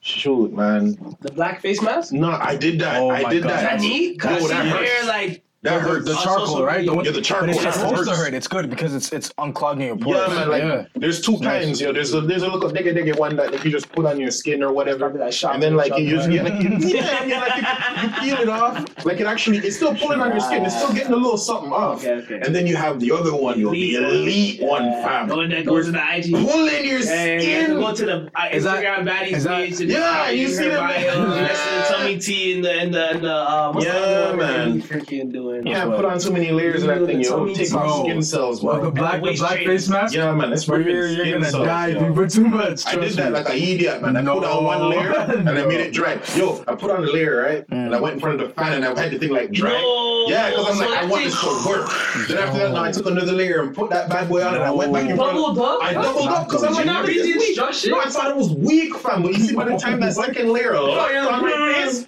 shoot, 0.00 0.52
man. 0.52 0.96
The 1.20 1.32
black 1.32 1.60
face 1.60 1.80
mask. 1.82 2.12
No, 2.12 2.30
I 2.30 2.56
did 2.56 2.78
that. 2.80 3.00
Oh 3.00 3.10
I 3.10 3.28
did 3.30 3.42
God. 3.42 3.52
Is 3.56 3.60
that 3.62 3.70
that. 3.78 3.80
neat? 3.80 4.18
Cause 4.20 4.42
Yo, 4.42 4.48
that 4.48 4.62
see 4.64 4.68
hair 4.86 5.04
like 5.06 5.44
That 5.64 5.82
The, 5.82 5.88
hurts. 5.88 6.04
the 6.04 6.14
On 6.14 6.22
charcoal, 6.22 6.62
right? 6.62 6.84
The 6.86 6.92
one- 6.94 7.04
Yeah, 7.06 7.12
the 7.12 7.22
charcoal. 7.22 7.46
But 7.48 7.56
it's 7.56 7.64
That 7.64 7.74
supposed 7.74 8.08
to 8.10 8.14
hurt. 8.14 8.34
It's 8.34 8.46
good 8.46 8.68
because 8.68 8.94
it's 8.94 9.12
it's 9.12 9.30
unclogging 9.38 9.86
your 9.86 9.96
pores. 9.96 10.18
Yeah, 10.18 10.34
man. 10.34 10.48
Like, 10.50 10.62
yeah. 10.62 10.84
there's 10.94 11.22
two 11.22 11.38
kinds. 11.40 11.80
Yo, 11.80 11.90
there's 11.90 12.12
a 12.12 12.20
there's 12.20 12.42
a 12.42 12.48
little 12.48 12.70
digga 12.70 12.92
digga 12.94 13.18
one 13.18 13.34
that 13.36 13.50
like, 13.50 13.64
you 13.64 13.70
just 13.70 13.90
put 13.90 14.04
on 14.04 14.20
your 14.20 14.30
skin 14.30 14.62
or 14.62 14.72
whatever, 14.72 14.98
Probably 15.08 15.20
like 15.20 15.44
and 15.54 15.62
then 15.62 15.74
like 15.74 15.96
you 15.98 16.10
shop- 16.20 16.28
use 16.30 16.34
yeah, 16.34 16.42
like, 16.42 16.62
you, 16.62 16.70
yeah, 16.96 17.24
yeah, 17.24 17.40
like 17.40 17.56
you, 17.56 18.02
you 18.02 18.36
peel 18.36 18.42
it 18.42 18.48
off. 18.50 19.06
Like 19.06 19.20
it 19.20 19.26
actually, 19.26 19.58
it's 19.58 19.76
still 19.76 19.94
pulling 19.94 20.20
on 20.20 20.30
your 20.32 20.40
skin. 20.40 20.66
It's 20.66 20.76
still 20.76 20.92
getting 20.92 21.12
a 21.14 21.16
little 21.16 21.38
something 21.38 21.72
off. 21.72 22.00
Okay, 22.04 22.12
okay. 22.22 22.40
And 22.44 22.54
then 22.54 22.66
you 22.66 22.76
have 22.76 23.00
the 23.00 23.10
other 23.12 23.34
one, 23.34 23.58
yo, 23.58 23.70
the 23.70 23.94
elite 23.94 24.60
one, 24.62 24.82
fam. 25.02 25.28
The 25.28 25.36
one 25.36 25.48
that 25.48 25.64
goes 25.64 25.86
to 25.86 25.92
the 25.92 26.02
IG. 26.16 26.30
Pulling 26.32 26.84
your 26.84 26.98
Hey, 27.06 27.40
skin. 27.40 27.80
go 27.80 27.94
to 27.94 28.04
the 28.04 28.30
uh, 28.34 28.48
Is 28.52 28.64
that- 28.64 28.84
Instagram 28.84 29.08
baddies 29.08 29.46
page. 29.46 29.80
and 29.80 29.90
Yeah, 29.90 30.24
just 30.26 30.36
you 30.36 30.48
see 30.48 30.64
her 30.64 30.70
them? 30.72 30.88
bio, 30.88 31.84
tummy 31.88 32.18
tea 32.18 32.54
and 32.56 32.64
the 32.64 32.72
and 32.72 32.92
the 32.92 33.10
and 33.12 33.22
the 33.24 33.32
uh, 33.34 33.72
what's 33.72 33.86
Yeah, 33.86 33.92
that 33.94 34.36
man. 34.36 34.74
we 34.74 34.82
freaking 34.82 35.32
doing? 35.32 35.53
You 35.56 35.62
can't 35.74 35.94
put 35.94 36.04
on 36.04 36.18
too 36.18 36.32
many 36.32 36.50
layers 36.50 36.82
of 36.82 36.88
that 36.88 37.06
thing, 37.06 37.20
yo. 37.20 37.46
It 37.46 37.54
takes 37.56 37.72
off 37.74 37.82
Bro. 37.84 38.04
skin 38.04 38.22
cells, 38.22 38.62
Well, 38.62 38.80
the 38.80 38.90
black, 38.90 39.22
the 39.22 39.34
black 39.36 39.58
face 39.58 39.88
mask. 39.88 40.14
Yeah, 40.14 40.32
man, 40.32 40.50
that's 40.50 40.64
Bro, 40.64 40.78
freaking 40.78 40.84
you're, 40.86 41.06
you're 41.08 41.24
skin 41.24 41.32
gonna 41.34 41.50
cells, 41.50 41.66
die 41.66 41.88
if 41.90 41.94
yo. 42.00 42.06
you 42.08 42.12
put 42.14 42.30
too 42.30 42.48
much. 42.48 42.86
I 42.86 42.96
did 42.96 43.12
that 43.12 43.32
like 43.32 43.48
an 43.48 43.54
idiot, 43.56 44.02
man. 44.02 44.16
I 44.16 44.22
put 44.22 44.44
on 44.44 44.64
one 44.64 44.90
layer 44.90 45.12
and 45.14 45.48
I 45.48 45.52
made 45.66 45.80
it 45.80 45.92
dry. 45.92 46.18
Yo, 46.36 46.62
I 46.66 46.74
put 46.74 46.90
on 46.90 47.02
the 47.04 47.12
layer, 47.12 47.36
right? 47.42 47.64
And 47.70 47.94
I 47.94 48.00
went 48.00 48.14
in 48.14 48.20
front 48.20 48.40
of 48.40 48.48
the 48.48 48.54
fan 48.54 48.72
and 48.74 48.84
I 48.84 49.00
had 49.00 49.12
the 49.12 49.18
thing 49.18 49.30
like 49.30 49.52
dry. 49.52 49.70
No. 49.70 50.26
Yeah, 50.28 50.50
because 50.50 50.70
I'm 50.70 50.78
like, 50.88 50.98
I 50.98 51.04
want 51.04 51.24
this 51.24 51.38
to 51.40 51.68
work. 51.68 51.90
Then 52.28 52.38
after 52.38 52.58
that, 52.60 52.72
now 52.72 52.82
I 52.84 52.90
took 52.92 53.06
another 53.06 53.32
layer 53.32 53.60
and 53.62 53.74
put 53.74 53.90
that 53.90 54.08
bad 54.08 54.28
boy 54.28 54.42
on 54.42 54.54
and 54.54 54.64
I 54.64 54.70
went 54.70 54.92
back 54.92 55.08
in 55.10 55.16
front 55.16 55.36
of 55.36 55.44
Doubled 55.44 55.58
up? 55.58 55.82
I 55.82 55.92
doubled 55.92 56.28
up 56.28 56.48
because 56.48 56.64
I'm 56.64 56.72
like, 56.72 56.86
you 56.86 56.90
not 56.92 57.02
nah, 57.02 57.08
read 57.08 57.16
this 57.18 57.22
the 57.26 57.30
is 57.32 57.36
weak. 57.36 57.48
instructions? 57.50 57.90
No, 57.90 58.00
I 58.00 58.06
thought 58.08 58.30
it 58.30 58.36
was 58.36 58.50
weak, 58.54 58.96
fam. 58.96 59.22
But 59.22 59.32
you 59.36 59.40
see, 59.44 59.54
by 59.54 59.64
the 59.66 59.76
time 59.76 60.00
that 60.00 60.14
second 60.14 60.48
layer 60.50 60.74
Oh, 60.74 60.86
locked 60.92 61.12
you're 61.12 61.30
on 61.30 61.42
my 61.42 61.82
face, 61.84 62.04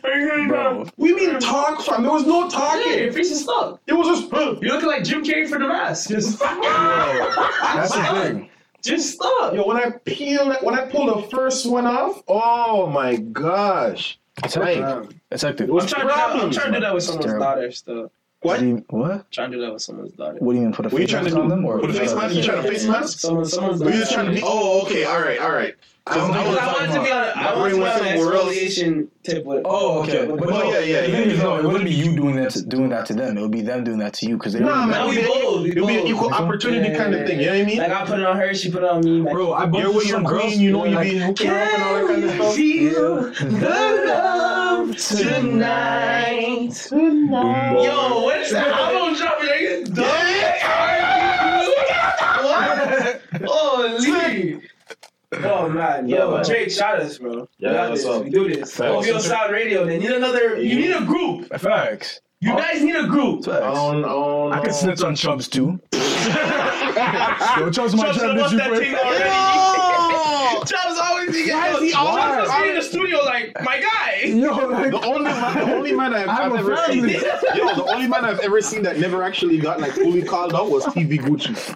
Bro. 0.49 0.87
we 0.97 1.15
mean 1.15 1.39
talk, 1.41 1.83
fam. 1.83 2.03
There 2.05 2.13
was 2.13 2.27
no 2.27 2.45
Yeah, 2.45 2.49
talking. 2.49 3.13
Face 3.37 3.41
is 3.41 3.45
stuck. 3.45 3.81
It 3.87 3.93
was 3.93 4.07
just, 4.21 4.31
huh. 4.31 4.57
You're 4.61 4.73
looking 4.75 4.89
like 4.89 5.05
Jim 5.05 5.25
Carrey 5.25 5.49
for 5.49 5.59
the 5.59 5.69
mask. 5.69 6.09
Just, 6.11 6.39
That's 6.41 7.93
the 7.95 8.23
thing. 8.23 8.51
just 8.83 9.15
stop. 9.15 9.55
Yo, 9.55 9.67
when 9.67 9.77
I 9.77 9.91
peel 10.05 10.49
that, 10.51 10.63
when 10.65 10.75
I 10.75 10.87
pull 10.87 11.15
the 11.15 11.29
first 11.29 11.67
one 11.71 11.87
off, 11.87 12.23
oh 12.29 12.87
my 12.89 13.17
gosh. 13.17 14.19
It's 14.45 14.57
Like, 14.57 14.79
hectic. 14.79 15.17
It's 15.31 15.43
hectic. 15.43 15.69
it 15.69 15.73
was 15.73 15.85
I'm 15.85 15.89
trying, 15.89 16.09
to 16.09 16.13
do 16.13 16.15
that, 16.17 16.45
I'm 16.45 16.51
trying 16.51 16.73
to 16.73 16.79
do 16.79 16.81
that 16.85 16.95
with 16.95 17.03
someone's 17.03 17.27
terrible. 17.27 17.45
daughter 17.47 17.71
still. 17.73 18.03
What? 18.03 18.13
What? 18.43 18.61
do 18.61 18.67
you, 18.67 18.85
what? 18.91 19.31
Trying 19.33 19.51
to 19.51 19.57
do 19.57 19.63
that 19.63 19.73
with 19.73 19.83
someone's 19.83 20.13
daughter. 20.13 20.37
What 20.39 20.53
do 20.53 20.59
you 20.59 20.65
mean? 20.65 20.73
Put 20.73 20.87
a 20.87 20.89
What 20.91 20.99
are 20.99 21.01
you 21.01 21.07
face 21.09 21.23
mask 21.25 21.37
on 21.37 21.49
them 21.49 21.65
or 21.65 21.81
Put 21.81 21.91
a 21.91 21.95
face 21.95 22.15
mask? 22.15 22.35
You 22.35 22.43
trying 22.43 22.63
to 22.63 22.69
face 22.69 22.87
mask? 22.87 23.19
Someone, 23.19 23.45
someone's 23.47 23.83
Were 23.83 23.91
you 23.91 24.01
just 24.01 24.13
trying 24.13 24.27
to 24.27 24.33
be? 24.33 24.43
Oh, 24.45 24.83
okay, 24.83 25.05
all 25.05 25.21
right, 25.21 25.39
all 25.41 25.53
right. 25.53 25.75
I 26.09 26.15
don't 26.19 26.31
know 26.31 26.39
I 26.57 26.67
wanted 26.73 26.93
to 26.95 27.03
be 27.03 27.11
on, 27.11 27.25
a- 27.25 27.33
I 27.35 27.43
That 27.43 27.57
wanted 27.57 27.71
to 27.71 27.77
be 27.79 27.83
on 27.83 28.07
an 28.07 28.17
exfoliation 28.17 29.09
tip 29.25 29.45
with. 29.45 29.63
Oh, 29.65 30.03
okay. 30.05 30.25
But, 30.27 30.39
But 30.39 30.49
no, 30.51 30.63
yeah, 30.63 30.79
yeah, 30.79 31.01
the 31.01 31.09
yeah, 31.09 31.17
thing 31.17 31.31
is, 31.31 31.39
yeah. 31.39 31.43
no, 31.43 31.57
it 31.59 31.65
wouldn't 31.65 31.85
be 31.85 31.91
you 31.95 32.15
doing 32.15 32.37
that 32.37 32.51
to, 32.53 32.63
doing 32.65 32.89
that 32.91 33.07
to 33.07 33.15
them. 33.15 33.37
It 33.37 33.41
would 33.41 33.51
be 33.51 33.63
them 33.63 33.83
doing 33.83 33.99
that 33.99 34.13
to 34.15 34.27
you 34.29 34.37
because 34.37 34.53
they. 34.53 34.61
Nah, 34.61 34.87
man, 34.87 35.09
we 35.09 35.19
it'll 35.19 35.33
be, 35.33 35.43
both, 35.43 35.67
it'll 35.67 35.87
be 35.89 35.99
an 35.99 36.07
equal 36.07 36.33
opportunity 36.33 36.91
Yeah, 36.91 36.97
kind 36.97 37.13
of 37.13 37.27
thing. 37.27 37.41
You 37.41 37.47
know 37.47 37.53
what 37.55 37.61
I 37.63 37.65
mean? 37.65 37.79
Like 37.79 37.91
I 37.91 38.05
put 38.07 38.21
it 38.21 38.25
on 38.25 38.37
her, 38.37 38.55
she 38.55 38.71
put 38.71 38.85
it 38.85 38.89
on 38.89 39.01
me. 39.05 39.21
Like, 39.23 39.33
Bro, 39.35 39.53
I 39.55 39.61
bumped 39.67 39.79
You're 39.79 39.87
into 39.89 39.97
with 39.99 40.07
your 40.07 40.17
some 40.19 40.25
girls. 40.25 40.43
queen, 40.43 40.61
you 40.61 40.71
know 40.71 40.85
you 40.85 40.95
like, 40.95 41.11
be 41.11 41.19
hooking 41.19 41.49
her 41.49 41.61
up 41.61 41.69
and 41.75 41.83
all 41.83 41.95
that 41.97 42.07
kind 42.07 42.25
of 42.25 42.31
stuff. 42.37 42.55
feel 42.55 43.33
the 43.61 44.05
love 44.07 44.97
tonight. 44.97 46.89
Yo, 46.93 48.23
what 48.23 48.41
is 48.43 48.51
that? 48.53 48.73
I 48.73 48.93
don't 48.93 49.17
drop 49.19 49.39
it. 49.41 49.89
What? 53.43 54.63
Holy. 55.37 55.49
Oh 55.49 55.69
man, 55.69 56.09
Yeah, 56.09 56.19
yo, 56.19 56.31
man. 56.37 56.45
Drake, 56.45 56.71
shout 56.71 57.01
us, 57.01 57.19
bro. 57.19 57.49
Yeah, 57.59 57.69
we 57.71 57.75
got 57.75 57.91
this. 57.95 58.05
up? 58.05 58.25
We 58.25 58.31
do 58.31 58.49
this. 58.49 58.75
Facts. 58.77 59.09
OVO 59.09 59.19
Sound 59.19 59.53
Radio. 59.53 59.85
They 59.85 59.99
need 59.99 60.11
another. 60.11 60.61
You 60.61 60.77
need 60.77 60.93
a 60.93 61.05
group. 61.05 61.49
Facts. 61.59 62.21
You 62.41 62.53
oh. 62.53 62.57
guys 62.57 62.83
need 62.83 62.97
a 62.97 63.07
group. 63.07 63.45
Facts. 63.45 63.63
On, 63.79 64.05
on, 64.05 64.53
I 64.53 64.61
can 64.63 64.73
snitch 64.73 65.03
on 65.03 65.15
Chubbs 65.17 65.49
too. 65.49 65.81
Yo, 65.93 67.71
Chubbs 67.71 67.95
my 67.95 68.05
Chubbs 68.07 68.19
champ. 68.19 68.39
lost 68.39 68.51
Did 68.51 68.61
that 68.61 68.71
you 68.71 68.79
thing 68.79 68.95
play? 68.95 69.01
already. 69.01 69.31
Chubbs 70.67 70.99
always 70.99 71.37
he 71.37 71.53
Why 71.53 71.71
is 71.71 71.81
he 71.81 71.93
always- 71.93 72.63
be 72.63 72.69
in 72.71 72.75
the 72.77 72.83
studio 72.83 73.19
like 73.25 73.55
my 73.63 73.81
guy. 73.81 74.23
Yo, 74.27 74.51
like, 74.69 74.91
The 74.91 75.01
only 75.07 75.25
man, 75.25 75.55
the 75.55 75.75
only 75.75 75.93
man 75.95 76.15
I've, 76.15 76.29
I 76.29 76.35
have 76.43 76.53
I've 76.53 76.59
ever 76.61 76.77
seen, 76.89 77.09
family. 77.09 77.15
yo, 77.55 77.75
the 77.75 77.85
only 77.95 78.09
man 78.09 78.25
I've 78.25 78.41
ever 78.41 78.61
seen 78.61 78.83
that 78.83 78.99
never 78.99 79.23
actually 79.23 79.59
got 79.59 79.81
like 79.81 79.93
fully 79.93 80.23
called 80.23 80.55
out 80.55 80.71
was 80.71 80.85
TV 80.87 81.19
Gucci. 81.19 81.75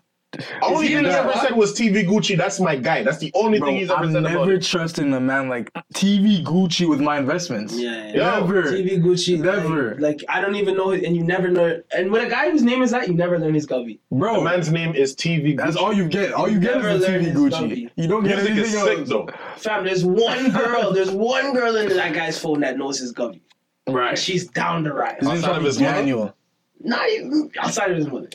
Only 0.63 0.89
thing 0.89 1.05
he 1.05 1.11
ever 1.11 1.33
said 1.41 1.57
was 1.57 1.73
TV 1.73 2.05
Gucci. 2.07 2.37
That's 2.37 2.61
my 2.61 2.77
guy. 2.77 3.03
That's 3.03 3.19
the 3.19 3.33
only 3.35 3.59
bro, 3.59 3.69
thing 3.69 3.77
he's 3.79 3.91
ever 3.91 4.05
I'm 4.05 4.13
said 4.13 4.23
about 4.25 4.39
never 4.39 4.53
it. 4.53 4.63
trusting 4.63 5.13
a 5.13 5.19
man 5.19 5.49
like 5.49 5.73
TV 5.93 6.45
Gucci 6.45 6.89
with 6.89 7.01
my 7.01 7.19
investments. 7.19 7.75
Yeah, 7.77 8.13
Yo, 8.13 8.41
Never. 8.41 8.63
TV 8.63 9.01
Gucci. 9.03 9.41
Never. 9.41 9.93
Like, 9.97 10.01
like, 10.01 10.25
I 10.29 10.41
don't 10.41 10.55
even 10.55 10.77
know, 10.77 10.93
and 10.93 11.17
you 11.17 11.25
never 11.25 11.49
know. 11.49 11.83
And 11.97 12.13
with 12.13 12.23
a 12.25 12.31
guy 12.31 12.49
whose 12.51 12.63
name 12.63 12.81
is 12.83 12.93
that, 12.93 13.09
you 13.09 13.15
never 13.15 13.39
learn 13.41 13.55
his 13.55 13.67
gubby. 13.67 13.99
The 14.11 14.17
Bro, 14.19 14.43
man's 14.43 14.71
name 14.71 14.95
is 14.95 15.17
TV 15.17 15.55
Gucci. 15.55 15.57
that's 15.59 15.77
all 15.77 15.93
you 15.93 16.07
get. 16.09 16.33
All 16.33 16.49
you 16.49 16.61
get 16.61 16.77
Never 16.77 16.91
is 16.91 17.01
the 17.05 17.09
learn 17.09 17.21
TV 17.23 17.25
his 17.25 17.35
Gucci. 17.37 17.51
stumpy. 17.51 17.91
You 17.97 18.07
don't 18.07 18.23
get 18.23 18.37
Music 18.37 18.51
anything 18.53 18.65
is 18.75 18.83
sick 18.83 18.99
else. 19.01 19.09
though. 19.09 19.29
Fam, 19.57 19.85
there's 19.85 20.05
one 20.05 20.51
girl, 20.53 20.93
there's 20.93 21.11
one 21.11 21.53
girl 21.53 21.75
in 21.77 21.89
that 21.89 22.13
guy's 22.15 22.39
phone 22.39 22.61
that 22.61 22.79
knows 22.79 23.01
his 23.01 23.11
gubby. 23.11 23.43
And 23.89 23.97
Right. 23.97 24.17
she's 24.17 24.47
down 24.47 24.85
to 24.85 24.93
rise. 24.93 25.17
His 25.19 25.29
name's 25.29 25.43
Outside 25.45 25.59
of 25.59 25.65
his 25.65 25.81
manual. 25.81 26.35
Not 26.83 27.09
even 27.11 27.51
outside 27.59 27.91
of 27.91 27.97
his 27.97 28.07
mother. 28.07 28.29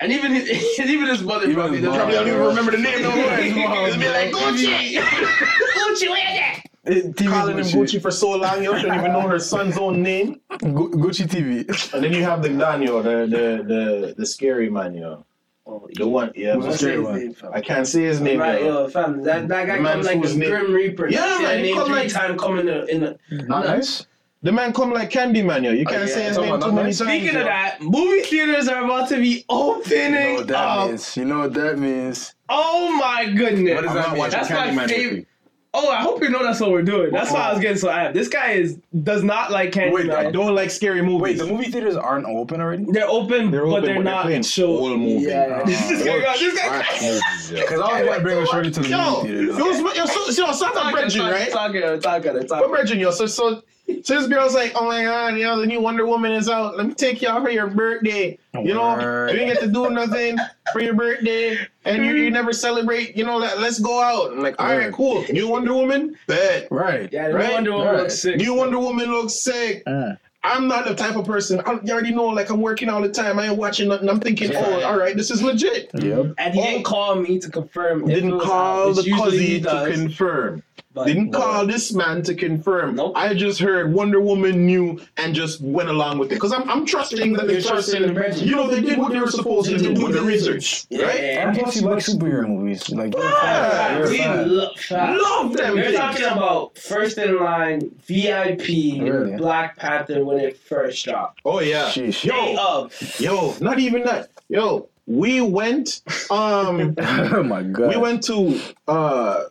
And 0.00 0.12
even 0.12 0.32
his, 0.34 0.48
even 0.80 1.08
his 1.08 1.22
mother 1.22 1.44
Even 1.44 1.54
probably 1.56 1.76
his 1.78 1.84
doesn't. 1.86 1.98
Probably 2.00 2.14
don't 2.16 2.28
even 2.28 2.40
remember 2.40 2.70
the 2.72 2.78
name 2.78 3.02
no 3.02 3.14
more. 3.14 3.30
His 3.36 3.54
mom, 3.54 3.84
It's 3.86 3.96
be 3.96 4.08
like. 4.08 4.30
Gucci. 4.32 4.94
Gucci, 4.96 6.08
where 6.10 6.34
that? 6.34 6.62
It- 6.84 7.14
TV 7.14 7.28
Calling 7.30 7.58
him 7.58 7.64
Gucci 7.64 8.00
for 8.00 8.10
so 8.10 8.30
long, 8.36 8.62
you 8.64 8.74
shouldn't 8.78 8.98
even 8.98 9.12
know 9.12 9.20
her 9.28 9.38
son's 9.38 9.76
own 9.76 10.02
name. 10.02 10.40
Gu- 10.60 10.90
Gucci 10.92 11.26
TV. 11.28 11.92
And 11.94 12.02
then 12.02 12.12
you 12.12 12.22
have 12.24 12.42
the 12.42 12.48
Daniel, 12.48 13.02
the 13.02 13.26
the 13.26 13.44
the, 13.72 14.14
the 14.16 14.26
scary 14.26 14.70
man, 14.70 14.94
yo. 14.94 15.24
Oh, 15.66 15.86
The 15.94 16.08
one, 16.08 16.32
yeah. 16.34 16.56
The 16.56 16.72
scary 16.76 16.98
one? 17.00 17.16
name. 17.18 17.36
I 17.52 17.60
can't 17.60 17.86
say 17.86 18.02
his 18.04 18.20
name, 18.22 18.40
Right, 18.40 18.62
yo. 18.62 18.66
yo, 18.84 18.88
fam, 18.88 19.22
that, 19.22 19.46
that 19.48 19.66
guy 19.66 19.76
The 19.76 19.82
man 19.82 19.92
come 19.98 20.02
like 20.06 20.18
whose 20.18 20.32
the 20.32 20.38
name- 20.40 20.50
Grim 20.50 20.72
Reaper. 20.72 21.08
Yeah, 21.08 21.38
man, 21.42 21.58
he 21.58 21.62
name 21.64 21.76
come 21.76 21.86
three 21.86 21.94
like- 21.96 22.08
time 22.12 22.38
coming 22.38 22.60
in 22.60 22.66
the, 22.66 22.86
in 22.86 23.00
the 23.00 23.18
Not 23.46 23.66
nice. 23.66 24.06
The 24.42 24.52
man 24.52 24.72
come 24.72 24.90
like 24.92 25.10
Candyman, 25.10 25.64
yo. 25.64 25.72
You 25.72 25.84
oh, 25.86 25.90
can't 25.90 26.08
yeah. 26.08 26.14
say 26.14 26.22
his 26.24 26.38
name 26.38 26.58
too 26.60 26.72
many 26.72 26.90
Nutmeg? 26.90 26.96
times. 26.96 26.98
Speaking 26.98 27.34
yo. 27.34 27.40
of 27.40 27.46
that, 27.46 27.80
movie 27.82 28.22
theaters 28.22 28.68
are 28.68 28.82
about 28.84 29.08
to 29.10 29.16
be 29.16 29.28
You 29.28 29.36
know 29.50 29.74
opening 29.76 30.34
what 30.36 30.46
that 30.48 30.56
up. 30.56 30.88
means. 30.88 31.16
You 31.16 31.24
know 31.26 31.38
what 31.40 31.54
that 31.54 31.78
means. 31.78 32.34
Oh 32.48 32.90
my 32.96 33.30
goodness. 33.30 33.74
What 33.74 33.82
does 33.82 33.90
I'm 33.90 33.96
that 33.96 34.08
mean? 34.10 34.18
watching 34.18 34.40
That's 34.40 34.76
my 34.76 34.86
favorite- 34.86 35.26
Oh, 35.72 35.88
I 35.88 36.00
hope 36.00 36.20
you 36.20 36.30
know 36.30 36.42
that's 36.42 36.58
what 36.58 36.72
we're 36.72 36.82
doing. 36.82 37.12
That's 37.12 37.30
why 37.30 37.42
I 37.48 37.52
was 37.52 37.60
getting 37.62 37.76
so 37.78 37.86
amped. 37.90 38.12
This 38.12 38.26
guy 38.26 38.52
is 38.52 38.76
does 39.04 39.22
not 39.22 39.52
like 39.52 39.70
Candyman. 39.70 39.92
Wait, 39.92 40.10
I 40.10 40.28
don't 40.32 40.52
like 40.52 40.68
scary 40.68 41.00
movies. 41.00 41.20
Wait, 41.22 41.38
the 41.38 41.46
movie 41.46 41.70
theaters 41.70 41.94
aren't 41.94 42.26
open 42.26 42.60
already? 42.60 42.86
They're 42.90 43.06
open, 43.08 43.52
They're 43.52 43.64
but 43.64 43.70
they're 43.70 43.80
but 43.80 43.86
they're 43.86 44.02
not 44.02 44.22
playing 44.24 44.42
show. 44.42 44.76
full 44.78 44.96
movie. 44.96 45.26
Yeah, 45.26 45.60
Oh, 45.62 45.66
this 45.66 46.02
guy, 46.04 46.20
got- 46.22 46.38
this 46.40 46.58
guy. 46.58 46.66
Trash 46.66 47.02
movies. 47.02 47.50
Because 47.60 47.80
I 47.80 47.84
always 47.84 48.06
want 48.08 48.18
to 48.18 48.22
bring 48.24 48.38
a 48.42 48.46
shorty 48.46 48.70
to 48.72 48.80
the 48.80 48.88
Yo, 48.88 49.14
movie 49.22 49.28
theater. 49.28 49.42
yo, 49.44 49.52
though. 49.52 49.70
yo, 49.70 49.92
yo, 49.94 50.06
so, 50.06 50.30
so, 50.30 50.52
so, 50.52 50.70
I'm 50.74 50.92
Bridget, 50.92 51.20
right? 51.20 51.50
Talking, 51.52 51.82
talking, 52.00 52.34
What 52.34 52.48
talking. 52.48 52.70
Bridget, 52.70 52.98
yo? 52.98 53.10
So, 53.12 53.26
so, 53.26 53.54
so 53.54 53.62
this 53.96 54.26
girl's 54.26 54.54
like, 54.54 54.72
oh 54.74 54.86
my 54.86 55.02
god, 55.02 55.36
you 55.36 55.44
know, 55.44 55.60
the 55.60 55.66
new 55.66 55.80
Wonder 55.80 56.06
Woman 56.06 56.32
is 56.32 56.48
out. 56.48 56.76
Let 56.76 56.86
me 56.86 56.94
take 56.94 57.22
you 57.22 57.28
out 57.28 57.42
for 57.42 57.50
your 57.50 57.66
birthday. 57.68 58.38
You 58.54 58.74
know, 58.74 58.94
Word. 58.94 59.30
you 59.30 59.38
didn't 59.38 59.54
get 59.54 59.60
to 59.62 59.68
do 59.68 59.90
nothing 59.90 60.36
for 60.72 60.80
your 60.80 60.94
birthday, 60.94 61.58
and 61.84 62.04
you, 62.04 62.12
you 62.14 62.30
never 62.30 62.52
celebrate. 62.52 63.16
You 63.16 63.24
know, 63.24 63.36
let, 63.38 63.58
let's 63.60 63.78
go 63.78 64.02
out. 64.02 64.32
I'm 64.32 64.40
like, 64.42 64.60
all 64.60 64.66
right, 64.66 64.86
Word. 64.86 64.94
cool. 64.94 65.24
New 65.30 65.48
Wonder 65.48 65.72
Woman, 65.74 66.16
bet. 66.26 66.68
Right. 66.70 67.08
Yeah, 67.12 67.28
the 67.28 67.34
Right? 67.34 67.52
Wonder 67.52 67.72
Woman 67.72 67.86
Right. 67.88 67.96
looks 68.00 68.18
sick. 68.18 68.36
New 68.36 68.54
Wonder 68.54 68.78
Woman 68.78 69.10
looks 69.10 69.42
sick. 69.42 69.82
Uh, 69.86 70.14
I'm 70.42 70.66
not 70.68 70.86
the 70.86 70.94
type 70.94 71.16
of 71.16 71.26
person. 71.26 71.60
I, 71.66 71.78
you 71.84 71.92
already 71.92 72.12
know, 72.14 72.24
like 72.24 72.48
I'm 72.50 72.62
working 72.62 72.88
all 72.88 73.02
the 73.02 73.10
time. 73.10 73.38
I 73.38 73.48
ain't 73.48 73.58
watching 73.58 73.88
nothing. 73.88 74.08
I'm 74.08 74.20
thinking, 74.20 74.50
oh, 74.56 74.82
all 74.82 74.98
right, 74.98 75.14
this 75.14 75.30
is 75.30 75.42
legit. 75.42 75.90
Yep. 75.94 76.34
And 76.38 76.54
he 76.54 76.62
didn't 76.62 76.84
call 76.84 77.14
me 77.16 77.38
to 77.38 77.50
confirm. 77.50 78.06
Didn't 78.06 78.40
call 78.40 78.88
out, 78.88 78.94
the 78.94 79.02
which 79.02 79.06
usually 79.06 79.38
he 79.38 79.60
cuzzy 79.60 79.84
to 79.86 79.92
confirm. 79.92 80.62
But 81.00 81.06
Didn't 81.06 81.30
no. 81.30 81.38
call 81.38 81.66
this 81.66 81.92
man 81.92 82.22
to 82.22 82.34
confirm. 82.34 82.94
Nope. 82.96 83.12
I 83.16 83.34
just 83.34 83.58
heard 83.60 83.92
Wonder 83.92 84.20
Woman 84.20 84.66
knew 84.66 85.00
and 85.16 85.34
just 85.34 85.60
went 85.60 85.88
along 85.88 86.18
with 86.18 86.30
it. 86.30 86.34
Because 86.34 86.52
I'm, 86.52 86.68
I'm 86.68 86.84
trusting 86.86 87.32
that 87.34 87.46
the 87.46 87.54
You're 87.54 87.62
trusting 87.62 88.00
person, 88.02 88.14
the 88.14 88.20
person. 88.20 88.46
you 88.48 88.54
know, 88.56 88.68
they 88.68 88.80
did 88.80 88.98
what 88.98 89.12
they 89.12 89.20
were 89.20 89.30
supposed 89.30 89.68
to 89.70 89.78
do 89.78 89.92
with 90.02 90.12
the 90.14 90.22
research. 90.22 90.86
Right? 90.90 91.00
Yeah. 91.00 91.48
And 91.48 91.58
plus, 91.58 91.76
you 91.80 91.82
like 91.88 91.98
superhero 91.98 92.46
movies. 92.48 92.88
Like, 92.90 93.14
you're 93.14 93.24
a 93.24 93.28
Yeah. 93.30 93.96
You're 93.98 94.06
a 94.06 94.10
We 94.10 94.18
fan. 94.18 94.56
lo- 94.56 94.70
fam. 94.76 95.18
Love 95.18 95.56
them 95.56 95.76
You're 95.76 95.84
things. 95.86 95.96
talking 95.96 96.24
about 96.26 96.76
first 96.78 97.18
in 97.18 97.38
line 97.38 97.90
VIP 98.06 99.00
Really? 99.02 99.36
Black 99.36 99.76
Panther 99.76 100.24
when 100.24 100.38
it 100.38 100.56
first 100.58 101.04
dropped. 101.04 101.40
Oh, 101.44 101.60
yeah. 101.60 101.86
Sheesh. 101.90 102.24
Yo, 102.24 102.56
of. 102.58 103.20
yo, 103.20 103.54
not 103.60 103.78
even 103.78 104.02
that. 104.04 104.30
Yo, 104.48 104.88
we 105.06 105.40
went, 105.40 106.02
um, 106.30 106.94
oh 107.00 107.42
my 107.42 107.62
god. 107.62 107.88
we 107.88 107.96
went 107.96 108.22
to, 108.24 108.60
uh, 108.88 109.44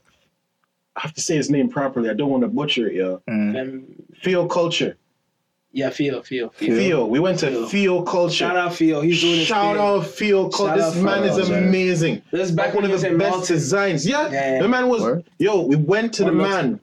I 0.99 1.03
have 1.03 1.13
to 1.13 1.21
say 1.21 1.35
his 1.38 1.49
name 1.49 1.69
properly. 1.69 2.09
I 2.09 2.13
don't 2.13 2.29
want 2.29 2.43
to 2.43 2.49
butcher 2.49 2.88
it, 2.89 2.95
yo. 2.95 3.21
Mm. 3.29 3.62
Um, 3.62 3.83
Feel 4.15 4.47
Culture. 4.47 4.97
yeah, 5.71 5.89
feel, 5.91 6.21
feel, 6.23 6.49
feel. 6.49 6.75
Feel. 6.75 7.09
We 7.09 7.19
went 7.19 7.39
to 7.39 7.47
Feel. 7.49 7.67
Feel 7.69 8.03
Culture. 8.03 8.35
Shout 8.35 8.57
out 8.57 8.73
Feel. 8.75 8.99
He's 9.01 9.21
doing 9.21 9.38
his 9.38 9.47
Shout 9.47 9.75
thing. 9.77 9.81
out 9.85 10.05
Feel 10.05 10.49
Cole. 10.49 10.67
Shout 10.67 10.77
This 10.77 10.97
out 10.97 11.03
man 11.03 11.23
Phil 11.23 11.38
is 11.39 11.47
Culture. 11.47 11.63
amazing. 11.63 12.21
This 12.31 12.49
is 12.49 12.55
Like 12.55 12.57
back 12.57 12.73
one 12.75 12.83
when 12.83 12.91
of 12.91 12.99
he 13.01 13.07
the 13.07 13.09
was 13.09 13.13
in 13.13 13.17
best 13.17 13.31
Malton. 13.38 13.55
designs. 13.55 14.05
Yeah. 14.07 14.29
Yeah. 14.29 14.62
The 14.62 14.67
man 14.67 14.89
was 14.89 15.01
Word. 15.01 15.23
yo, 15.39 15.62
we 15.62 15.77
went 15.77 16.13
to 16.15 16.23
the 16.25 16.31
Or 16.31 16.33
man. 16.33 16.79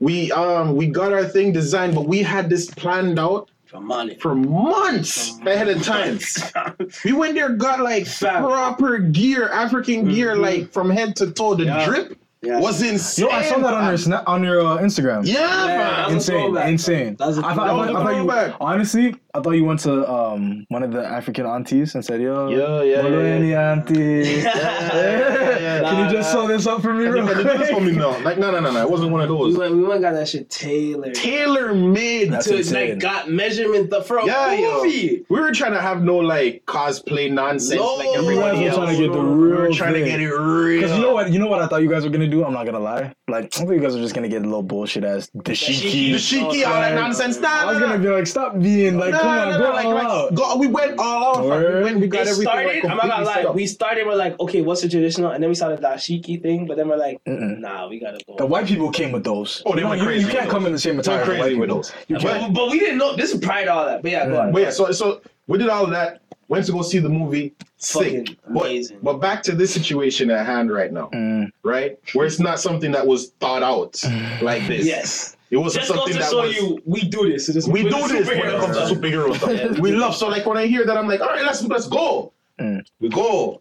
We 0.00 0.32
um 0.32 0.74
we 0.74 0.86
got 0.88 1.12
our 1.12 1.24
thing 1.24 1.52
designed, 1.52 1.94
but 1.94 2.06
we 2.08 2.22
had 2.22 2.50
this 2.50 2.66
planned 2.70 3.18
out 3.20 3.50
For 3.66 3.80
money. 3.80 4.16
for 4.16 4.34
months 4.34 5.38
ahead 5.46 5.68
of 5.68 5.82
time. 5.84 6.18
We 7.04 7.12
went 7.12 7.34
there, 7.36 7.50
got 7.50 7.78
like 7.80 8.06
Fam. 8.06 8.42
proper 8.42 8.98
gear, 8.98 9.48
African 9.48 10.08
gear, 10.08 10.34
like 10.34 10.72
from 10.72 10.90
head 10.90 11.14
to 11.16 11.30
toe. 11.30 11.54
The 11.54 11.64
Yeah. 11.66 11.84
drip 11.86 12.18
Yeah. 12.42 12.58
was 12.58 12.82
insane. 12.82 13.26
Yo, 13.28 13.30
I 13.32 13.42
saw 13.42 13.58
that 13.58 13.72
on 13.74 13.86
your 13.86 13.96
snap 13.96 14.24
on 14.26 14.42
your 14.42 14.60
uh, 14.60 14.78
Instagram. 14.78 15.24
Yeah, 15.24 15.40
Yeah, 15.40 15.66
man. 15.66 15.78
that 15.78 16.14
was 16.14 16.28
a 16.28 16.34
Insane, 16.34 16.56
insane. 16.72 17.16
That 17.16 17.28
was 17.28 17.38
a 17.38 17.46
I 17.46 17.54
thought, 17.54 17.68
I 17.68 17.86
thought, 17.86 17.96
I 17.96 18.24
thought 18.24 18.48
you, 18.50 18.56
honestly, 18.60 19.14
I 19.34 19.40
thought 19.40 19.52
you 19.52 19.64
went 19.64 19.80
to 19.80 20.06
um 20.12 20.66
one 20.68 20.82
of 20.82 20.92
the 20.92 21.02
African 21.02 21.46
aunties 21.46 21.94
and 21.94 22.04
said, 22.04 22.20
"Yo, 22.20 22.50
Yeah, 22.50 22.82
yeah, 22.82 23.00
Bolo 23.00 23.22
yeah, 23.40 23.72
auntie." 23.72 23.94
yeah, 24.42 25.80
Can 25.80 26.04
you 26.04 26.12
just 26.14 26.34
nah. 26.34 26.42
sew 26.42 26.48
this 26.48 26.66
up 26.66 26.82
for 26.82 26.92
me, 26.92 27.06
real 27.06 27.26
think 27.26 27.38
I 27.38 27.42
did 27.42 27.60
this 27.60 27.70
for 27.70 27.80
me 27.80 27.92
now. 27.92 28.18
Like, 28.22 28.36
no, 28.36 28.50
no, 28.50 28.60
no, 28.60 28.70
no. 28.70 28.82
It 28.82 28.90
wasn't 28.90 29.10
one 29.10 29.22
of 29.22 29.28
those. 29.28 29.54
We 29.54 29.60
went, 29.60 29.74
we 29.74 29.82
went 29.82 29.94
and 29.94 30.02
got 30.02 30.12
that 30.12 30.28
shit 30.28 30.50
tailored. 30.50 31.14
Tailor 31.14 31.72
made 31.74 32.30
to 32.42 32.56
insane. 32.58 32.90
like 32.90 32.98
got 32.98 33.30
measurement 33.30 33.88
the 33.88 34.02
for 34.02 34.18
a 34.18 34.26
Yeah, 34.26 34.52
yo. 34.52 34.82
We 34.82 35.24
were 35.30 35.52
trying 35.52 35.72
to 35.72 35.80
have 35.80 36.02
no 36.02 36.18
like 36.18 36.66
cosplay 36.66 37.32
nonsense 37.32 37.80
No, 37.80 37.94
like 37.94 38.08
you 38.08 38.12
guys 38.12 38.22
everybody 38.22 38.66
else. 38.66 38.76
trying 38.76 38.96
to 38.96 39.02
get 39.02 39.12
the 39.12 39.18
real. 39.18 39.34
we 39.34 39.48
were 39.48 39.62
real 39.62 39.74
trying 39.74 39.94
to 39.94 40.04
get 40.04 40.20
it 40.20 40.28
real. 40.28 40.80
Because 40.82 40.94
you 40.94 41.02
know 41.02 41.14
what, 41.14 41.32
you 41.32 41.38
know 41.38 41.48
what 41.48 41.62
I 41.62 41.68
thought 41.68 41.80
you 41.80 41.88
guys 41.88 42.04
were 42.04 42.10
gonna 42.10 42.28
do. 42.28 42.44
I'm 42.44 42.52
not 42.52 42.66
gonna 42.66 42.78
lie. 42.80 43.14
Like 43.28 43.44
I 43.44 43.64
thought 43.64 43.72
you 43.72 43.80
guys 43.80 43.94
were 43.94 44.02
just 44.02 44.14
gonna 44.14 44.28
get 44.28 44.42
a 44.42 44.44
little 44.44 44.62
bullshit 44.62 45.04
ass 45.04 45.30
Dashiki. 45.34 46.12
The 46.12 46.18
dashiki. 46.18 46.50
shiki, 46.50 46.66
all 46.66 46.80
that 46.82 46.94
nonsense. 46.94 47.40
Nah, 47.40 47.48
I 47.48 47.64
was 47.64 47.74
nah, 47.78 47.86
gonna 47.86 47.96
nah. 47.96 48.04
be 48.04 48.10
like, 48.10 48.26
stop 48.26 48.58
being 48.60 48.98
like, 48.98 49.21
Nah, 49.24 49.32
come 49.32 49.34
nah, 49.34 49.42
on, 49.42 49.50
nah, 49.50 49.58
go 49.58 49.70
like, 49.74 49.84
all 49.86 49.94
like, 49.94 50.04
out. 50.04 50.34
go- 50.34 50.56
we 50.56 50.66
went 50.66 50.98
all 50.98 51.36
out. 51.38 51.48
fam. 51.48 51.74
We 51.76 51.82
went, 51.82 52.00
we 52.00 52.06
got 52.08 52.20
It 52.22 52.28
everything. 52.28 52.42
started. 52.42 52.74
like, 52.82 52.84
I'm 52.90 52.96
not 52.96 53.08
gonna 53.08 53.24
lie. 53.24 53.52
We 53.52 53.66
started. 53.66 54.06
We're 54.06 54.14
like, 54.16 54.38
okay, 54.40 54.60
what's 54.62 54.82
the 54.82 54.88
traditional? 54.88 55.30
And 55.32 55.42
then 55.42 55.48
we 55.50 55.54
started 55.54 55.78
the 55.80 55.86
dashiki 55.88 56.40
thing. 56.42 56.66
But 56.66 56.76
then 56.76 56.88
we're 56.88 56.96
like, 56.96 57.22
Mm-mm. 57.24 57.58
nah, 57.58 57.88
we 57.88 57.98
gotta 57.98 58.18
go. 58.26 58.36
The 58.36 58.46
white 58.46 58.66
people 58.66 58.90
came 58.90 59.12
with 59.12 59.24
those. 59.24 59.62
Oh, 59.66 59.72
they 59.72 59.78
You 59.78 59.82
know, 59.84 59.88
went 59.90 60.00
you, 60.02 60.06
crazy 60.06 60.20
You 60.22 60.26
with 60.28 60.36
can't 60.36 60.50
come 60.50 60.66
in 60.66 60.72
the 60.72 60.78
same 60.78 60.94
They 60.96 61.00
attire 61.00 61.16
went 61.18 61.28
white 61.28 61.40
crazy 61.40 61.58
with 61.60 61.68
those. 61.70 61.92
You 62.08 62.16
But- 62.16 62.22
can't. 62.22 62.54
but, 62.54 62.60
but 62.66 62.70
we 62.70 62.78
didn't 62.78 62.98
know. 62.98 63.16
This 63.16 63.32
is 63.32 63.40
prior 63.40 63.64
to 63.66 63.72
all 63.72 63.86
that. 63.86 64.02
But 64.02 64.10
yeah, 64.10 64.26
go 64.26 64.40
on. 64.40 64.52
But 64.52 64.62
yeah, 64.62 64.70
so 64.70 64.90
so 64.92 65.20
we 65.46 65.58
did 65.58 65.68
all 65.68 65.84
of 65.84 65.90
that. 65.90 66.20
Went 66.48 66.66
to 66.66 66.72
go 66.72 66.82
see 66.82 66.98
the 66.98 67.08
movie. 67.08 67.54
Fucking 67.80 68.26
Sick. 68.26 68.36
But, 68.48 68.66
amazing. 68.66 68.98
but 69.02 69.14
back 69.14 69.42
to 69.44 69.52
this 69.52 69.72
situation 69.72 70.30
at 70.30 70.44
hand 70.46 70.70
right 70.70 70.92
now, 70.92 71.08
Mm. 71.14 71.50
right? 71.64 71.98
Where 72.12 72.26
it's 72.26 72.38
not 72.38 72.60
something 72.60 72.92
that 72.92 73.06
was 73.06 73.30
thought 73.40 73.62
out 73.62 74.00
like 74.42 74.66
this. 74.68 74.84
Yes. 74.86 75.36
It 75.52 75.58
was 75.58 75.74
Just 75.74 75.88
goes 75.88 75.96
something 75.98 76.14
to 76.14 76.18
that 76.20 76.30
show 76.30 76.40
was. 76.40 76.56
you, 76.56 76.82
we 76.86 77.02
do 77.02 77.30
this. 77.30 77.48
It 77.50 77.56
is- 77.56 77.68
we 77.68 77.82
do 77.82 77.90
this 78.08 78.26
when 78.26 78.38
it 78.38 78.58
comes 78.58 78.74
to 78.76 78.86
stuff. 78.86 78.90
superhero 78.98 79.36
stuff. 79.36 79.78
we 79.84 79.92
love. 79.92 80.16
So 80.16 80.26
like 80.28 80.46
when 80.46 80.56
I 80.56 80.66
hear 80.66 80.84
that, 80.86 80.96
I'm 80.96 81.06
like, 81.06 81.20
all 81.20 81.28
right, 81.28 81.44
let's 81.44 81.62
let's 81.64 81.86
go. 81.86 82.32
Mm. 82.58 82.80
We 83.00 83.08
go. 83.10 83.60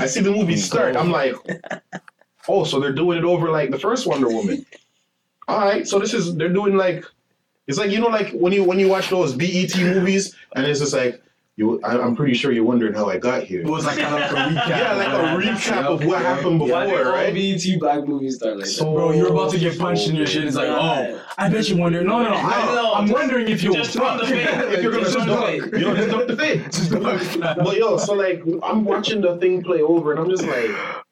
I 0.00 0.06
see 0.06 0.20
the 0.20 0.30
movie 0.30 0.56
start. 0.56 0.96
I'm 0.96 1.10
like, 1.10 1.34
oh, 2.48 2.64
so 2.64 2.80
they're 2.80 2.92
doing 2.94 3.18
it 3.18 3.24
over 3.24 3.50
like 3.50 3.70
the 3.70 3.78
first 3.78 4.06
Wonder 4.06 4.28
Woman. 4.28 4.64
All 5.48 5.60
right, 5.60 5.86
so 5.86 5.98
this 6.00 6.12
is 6.12 6.34
they're 6.36 6.52
doing 6.52 6.76
like 6.76 7.04
it's 7.68 7.78
like 7.78 7.90
you 7.92 8.00
know 8.00 8.08
like 8.08 8.30
when 8.32 8.52
you 8.52 8.64
when 8.64 8.80
you 8.80 8.88
watch 8.88 9.10
those 9.10 9.32
BET 9.34 9.76
movies 9.78 10.34
and 10.56 10.66
it's 10.66 10.80
just 10.80 10.92
like 10.92 11.22
you 11.56 11.80
I, 11.82 11.98
I'm 11.98 12.14
pretty 12.14 12.34
sure 12.34 12.52
you're 12.52 12.64
wondering 12.64 12.92
how 12.92 13.08
I 13.08 13.16
got 13.16 13.42
here. 13.44 13.62
It 13.62 13.66
was 13.66 13.86
like 13.86 13.98
kind 13.98 14.14
of 14.14 14.20
like 14.20 14.30
a 14.30 14.34
recap. 14.34 14.68
Yeah, 14.68 14.92
like 14.92 15.08
a 15.08 15.48
recap 15.48 15.84
of 15.86 16.04
what 16.04 16.20
happened 16.20 16.58
before, 16.58 16.84
did 16.84 17.06
all 17.06 17.12
right? 17.12 17.32
BET 17.32 17.80
black 17.80 18.06
movies 18.06 18.36
start 18.36 18.58
like 18.58 18.66
So 18.66 18.92
Bro, 18.92 19.12
you're 19.12 19.32
about 19.32 19.50
to 19.52 19.58
get 19.58 19.76
oh, 19.76 19.78
punched 19.78 20.08
in 20.08 20.16
your 20.16 20.26
shit. 20.26 20.44
It's 20.44 20.56
like, 20.56 20.68
oh, 20.68 21.18
I 21.38 21.48
bet 21.48 21.68
you 21.70 21.78
wonder. 21.78 22.04
No, 22.04 22.22
no, 22.22 22.28
no. 22.28 22.34
I, 22.36 22.74
No, 22.74 22.92
I'm 22.92 23.08
wondering 23.08 23.48
if 23.48 23.62
you'll 23.62 23.74
just 23.74 23.96
from 23.96 24.18
the 24.18 24.24
duck. 24.24 24.30
if 24.72 24.82
you're 24.82 24.92
gonna 24.92 25.04
Just 25.04 25.14
just 25.14 25.26
duck. 25.26 25.58
duck, 25.58 25.72
you 25.72 25.78
know, 25.80 25.96
just 25.96 26.10
duck 26.10 26.26
the 26.26 26.36
fade. 26.36 26.64
Just 26.64 26.90
duck. 26.90 27.56
But 27.56 27.76
yo, 27.76 27.96
so 27.96 28.12
like 28.12 28.42
I'm 28.62 28.84
watching 28.84 29.22
the 29.22 29.38
thing 29.38 29.62
play 29.62 29.80
over, 29.80 30.12
and 30.12 30.20
I'm 30.20 30.28
just 30.28 30.44
like, 30.44 30.70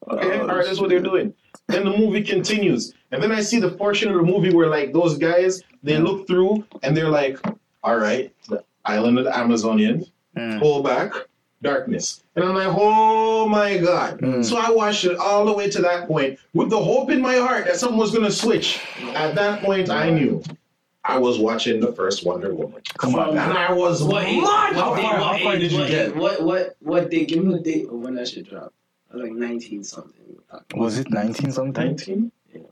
okay, 0.09 0.41
uh, 0.41 0.43
all 0.43 0.57
right, 0.57 0.67
that's 0.67 0.79
what 0.79 0.91
they're 0.91 1.01
doing. 1.01 1.33
Then 1.69 1.87
the 1.87 1.97
movie 1.97 2.23
continues, 2.23 2.93
and 3.13 3.23
then 3.23 3.33
I 3.33 3.41
see 3.41 3.61
the 3.61 3.71
portion 3.71 4.11
of 4.11 4.17
the 4.17 4.23
movie 4.23 4.53
where 4.53 4.69
like 4.69 4.93
those 4.93 5.17
guys 5.17 5.63
they 5.83 5.99
look 5.99 6.27
through 6.27 6.67
and 6.83 6.95
they're 6.95 7.09
like, 7.09 7.39
all 7.83 7.97
right, 7.97 8.31
the 8.49 8.63
island 8.85 9.19
of 9.19 9.25
the 9.25 9.31
Amazonians, 9.31 10.11
Mm. 10.37 10.61
pull 10.61 10.83
back, 10.83 11.13
darkness, 11.63 12.23
and 12.37 12.45
I'm 12.45 12.55
like, 12.55 12.69
oh 12.69 13.49
my 13.49 13.79
god. 13.79 14.19
Mm. 14.21 14.45
So 14.45 14.57
I 14.57 14.71
watched 14.71 15.05
it 15.05 15.17
all 15.17 15.45
the 15.45 15.53
way 15.53 15.71
to 15.71 15.81
that 15.83 16.09
point 16.09 16.39
with 16.55 16.71
the 16.71 16.83
hope 16.83 17.11
in 17.11 17.21
my 17.21 17.37
heart 17.37 17.67
that 17.67 17.77
something 17.77 17.99
was 17.99 18.13
gonna 18.13 18.31
switch. 18.31 18.81
At 19.15 19.35
that 19.37 19.63
point, 19.63 19.91
I 19.91 20.11
knew. 20.11 20.43
I 21.07 21.19
was 21.19 21.39
watching 21.39 21.81
the 21.81 21.93
first 21.93 22.25
Wonder 22.25 22.55
Woman. 22.55 22.81
Come 22.97 23.15
on, 23.17 23.29
And 23.29 23.37
man. 23.37 23.53
I 23.57 23.73
was 23.73 24.03
What 24.03 24.25
age? 24.25 24.43
What 24.43 24.73
How 24.75 24.81
far- 24.81 24.91
what 24.95 25.03
how 25.23 25.39
far 25.45 25.55
age- 25.55 25.61
did 25.61 25.73
you 25.73 25.79
what 25.81 25.89
get? 25.89 26.17
What 26.17 26.43
what 26.43 26.77
what 26.81 27.11
day? 27.11 27.27
Give 27.27 27.45
me 27.45 27.53
the 27.55 27.61
date 27.61 27.85
of 27.87 27.93
when 27.93 28.15
that 28.15 28.27
should 28.29 28.49
drop. 28.49 28.73
I 29.13 29.17
was 29.17 29.23
like 29.25 29.33
nineteen 29.33 29.85
something. 29.85 30.13
Was 30.77 30.99
it 30.99 31.11
19 31.11 31.51
something? 31.53 31.85
19? 31.85 32.31
It 32.55 32.63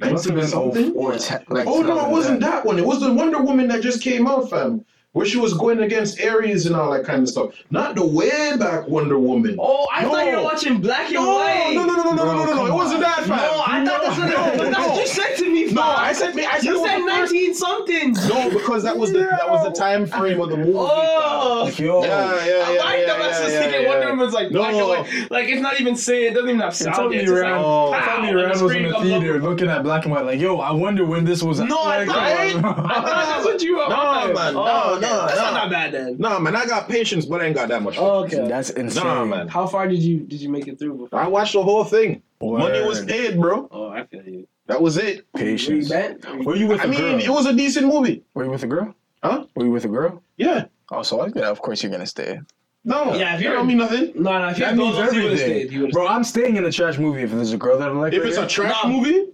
must 0.00 0.24
have 0.26 0.34
19 0.34 0.50
something? 0.50 0.92
or 0.94 1.16
10, 1.16 1.44
like 1.50 1.66
Oh 1.68 1.82
no, 1.82 2.04
it 2.06 2.10
wasn't 2.10 2.40
2010. 2.40 2.40
that 2.40 2.64
one. 2.64 2.78
It 2.78 2.84
was 2.84 3.00
the 3.00 3.12
Wonder 3.12 3.40
Woman 3.40 3.68
that 3.68 3.80
just 3.80 4.02
came 4.02 4.26
out, 4.26 4.50
fam. 4.50 4.84
Where 5.18 5.26
she 5.26 5.36
was 5.36 5.52
going 5.54 5.80
against 5.80 6.22
Ares 6.22 6.66
and 6.66 6.76
all 6.76 6.92
that 6.92 7.04
kind 7.04 7.22
of 7.24 7.28
stuff. 7.28 7.50
Not 7.72 7.96
the 7.96 8.06
way 8.06 8.56
back 8.56 8.86
Wonder 8.86 9.18
Woman. 9.18 9.56
Oh, 9.58 9.84
I 9.92 10.02
No. 10.04 10.10
thought 10.12 10.26
you 10.30 10.36
were 10.36 10.42
watching 10.44 10.80
Black 10.80 11.06
and 11.06 11.14
no, 11.14 11.34
White. 11.34 11.72
no, 11.74 11.84
no, 11.86 11.94
no, 11.96 12.02
no, 12.04 12.12
no, 12.12 12.22
Bro, 12.22 12.32
no, 12.36 12.44
no, 12.44 12.54
no. 12.54 12.66
It 12.66 12.72
wasn't 12.72 13.00
that, 13.00 13.16
fam. 13.24 13.30
No, 13.30 13.62
I 13.66 13.84
thought 13.84 14.02
that's 14.04 14.16
what, 14.18 14.28
no, 14.28 14.56
but 14.64 14.70
that's 14.72 14.88
what 14.88 15.00
you 15.00 15.06
said 15.08 15.34
to 15.38 15.50
me. 15.52 15.72
No. 15.72 15.82
I 15.82 16.12
said 16.12 16.38
I 16.38 16.58
said 16.60 16.64
you 16.64 16.86
said 16.86 16.98
the 17.00 17.02
first- 17.02 17.32
nineteen 17.32 17.52
something. 17.54 18.12
No, 18.28 18.48
because 18.50 18.84
that 18.84 18.96
was 18.96 19.10
the 19.12 19.18
that 19.18 19.50
was 19.50 19.64
the 19.64 19.72
time 19.72 20.06
frame 20.06 20.40
of 20.40 20.50
the 20.50 20.56
movie. 20.56 20.72
Oh. 20.76 21.62
Like, 21.64 21.78
yo, 21.80 22.04
Yeah, 22.04 22.08
yeah, 22.08 22.46
yeah. 22.46 22.54
I 22.54 22.76
like 22.78 23.00
yeah, 23.00 23.06
that. 23.06 23.18
That's 23.18 23.40
yeah, 23.40 23.48
yeah, 23.48 23.60
thinking 23.60 23.82
yeah. 23.82 23.88
Wonder 23.88 24.06
Woman's 24.10 24.32
like 24.34 24.50
No. 24.52 24.60
black 24.60 24.74
and 24.74 24.88
white. 24.88 25.30
Like 25.32 25.48
it's 25.48 25.60
not 25.60 25.80
even 25.80 25.96
saying. 25.96 26.26
It 26.32 26.34
doesn't 26.34 26.48
even 26.48 26.60
have 26.60 26.74
sound. 26.76 26.94
Tell 26.94 27.08
me 27.08 27.16
yet. 27.16 27.22
It's 27.24 27.32
Rand, 27.32 27.56
like, 27.56 27.64
Oh. 27.64 27.90
pow, 27.92 28.04
tell 28.06 28.22
me 28.22 28.28
and 28.28 28.36
Rand 28.36 28.62
was 28.62 28.72
in 28.74 28.82
the 28.84 28.96
up. 28.96 29.02
theater 29.02 29.40
looking 29.40 29.68
at 29.68 29.82
black 29.82 30.04
and 30.04 30.12
white 30.14 30.24
like, 30.26 30.38
yo, 30.40 30.58
I 30.60 30.70
wonder 30.72 31.04
when 31.04 31.24
this 31.24 31.42
was. 31.42 31.58
No, 31.58 31.82
I 31.82 32.04
like, 32.04 32.08
thought- 32.08 32.78
I 32.78 32.94
thought 32.94 33.04
that's 33.04 33.44
what 33.44 33.60
you 33.62 33.78
were. 33.78 33.88
No, 33.88 34.32
man, 34.34 34.54
no, 34.54 34.64
Oh, 34.68 34.94
okay. 34.96 35.07
No, 35.08 35.26
That's 35.26 35.38
no. 35.40 35.52
not 35.52 35.70
bad 35.70 35.92
then. 35.92 36.16
Nah, 36.18 36.38
man, 36.38 36.54
I 36.56 36.66
got 36.66 36.88
patience, 36.88 37.24
but 37.26 37.40
I 37.40 37.46
ain't 37.46 37.54
got 37.54 37.68
that 37.68 37.82
much. 37.82 37.96
Oh, 37.98 38.24
okay. 38.24 38.46
That's 38.48 38.70
insane. 38.70 39.04
Nah, 39.04 39.24
man. 39.24 39.48
How 39.48 39.66
far 39.66 39.88
did 39.88 39.98
you 40.02 40.20
did 40.20 40.40
you 40.40 40.48
make 40.48 40.66
it 40.68 40.78
through 40.78 40.94
before? 40.98 41.18
I 41.18 41.26
watched 41.28 41.54
the 41.54 41.62
whole 41.62 41.84
thing. 41.84 42.22
Money 42.40 42.82
was 42.86 43.00
Word. 43.00 43.08
paid, 43.08 43.40
bro. 43.40 43.68
Oh, 43.70 43.88
I 43.88 44.04
feel 44.06 44.22
you. 44.22 44.46
That 44.66 44.80
was 44.80 44.96
it. 44.98 45.26
Patience. 45.34 45.90
Rebent? 45.90 46.44
Were 46.44 46.54
you 46.54 46.66
with 46.68 46.80
I 46.80 46.84
a 46.84 46.88
mean, 46.88 47.00
girl? 47.00 47.20
it 47.20 47.30
was 47.30 47.46
a 47.46 47.52
decent 47.52 47.86
movie. 47.86 48.22
Were 48.34 48.44
you 48.44 48.50
with 48.50 48.62
a 48.62 48.66
girl? 48.66 48.94
Huh? 49.22 49.46
Were 49.56 49.64
you 49.64 49.70
with 49.72 49.84
a 49.84 49.88
girl? 49.88 50.22
Yeah. 50.36 50.66
Oh, 50.90 51.02
so 51.02 51.20
I, 51.20 51.28
yeah, 51.34 51.48
of 51.48 51.60
course 51.60 51.82
you're 51.82 51.90
gonna 51.90 52.06
stay. 52.06 52.38
No. 52.84 53.14
Yeah, 53.14 53.34
if 53.34 53.42
you're- 53.42 53.56
don't 53.56 53.66
mean 53.66 53.78
nothing. 53.78 54.12
No, 54.14 54.38
no. 54.38 54.48
If 54.48 54.58
you 54.58 54.64
That 54.64 54.70
had 54.70 54.78
means 54.78 54.96
those, 54.96 55.08
everything, 55.08 55.36
stayed. 55.38 55.72
You 55.72 55.88
bro. 55.88 56.04
stayed. 56.04 56.12
I'm 56.14 56.24
staying 56.24 56.56
in 56.56 56.64
a 56.64 56.70
trash 56.72 56.96
movie 56.98 57.22
if 57.22 57.30
there's 57.32 57.52
a 57.52 57.56
girl 57.58 57.78
that 57.78 57.88
I 57.88 57.92
like. 57.92 58.12
If 58.12 58.20
right 58.20 58.28
it's 58.28 58.38
a 58.38 58.46
trash 58.46 58.76
No. 58.84 58.90
movie, 58.90 59.26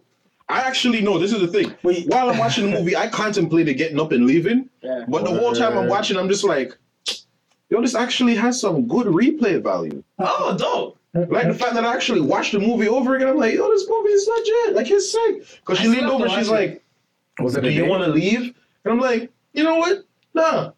I 0.49 0.61
actually 0.61 1.01
know 1.01 1.19
this 1.19 1.33
is 1.33 1.41
the 1.41 1.49
thing. 1.49 1.75
Wait. 1.83 2.07
While 2.09 2.29
I'm 2.31 2.39
watching 2.39 2.71
the 2.71 2.79
movie, 2.79 2.95
I 2.97 3.09
contemplated 3.09 3.79
getting 3.79 3.99
up 3.99 4.13
and 4.13 4.27
leaving, 4.27 4.69
Yeah. 4.83 5.05
but 5.09 5.25
the 5.25 5.31
whole 5.31 5.55
time 5.55 5.77
I'm 5.79 5.89
watching, 5.89 6.17
I'm 6.19 6.29
just 6.29 6.45
like, 6.45 6.77
yo, 7.71 7.81
this 7.81 7.95
actually 7.95 8.35
has 8.35 8.61
some 8.61 8.87
good 8.87 9.07
replay 9.07 9.63
value. 9.63 10.03
Oh, 10.19 10.57
dope. 10.57 10.99
Like 11.31 11.47
the 11.47 11.55
fact 11.55 11.75
that 11.75 11.85
I 11.85 11.95
actually 11.95 12.21
watched 12.21 12.53
the 12.53 12.59
movie 12.61 12.89
over 12.89 13.15
again, 13.17 13.29
I'm 13.29 13.37
like, 13.39 13.55
yo, 13.55 13.71
this 13.71 13.89
movie 13.89 14.11
is 14.11 14.29
legit. 14.29 14.75
Like 14.77 14.91
it's 14.91 15.11
sick. 15.13 15.61
Because 15.61 15.79
she 15.79 15.89
leaned 15.89 16.07
over, 16.07 16.29
she's 16.29 16.49
watch 16.51 16.59
like, 16.71 16.85
was 17.41 17.57
it 17.57 17.63
do 17.63 17.71
you 17.71 17.87
want 17.87 18.03
to 18.05 18.11
leave? 18.11 18.55
And 18.85 18.93
I'm 18.93 19.01
like, 19.01 19.31
you 19.55 19.65
know 19.65 19.77
what? 19.77 20.05
Nah. 20.35 20.73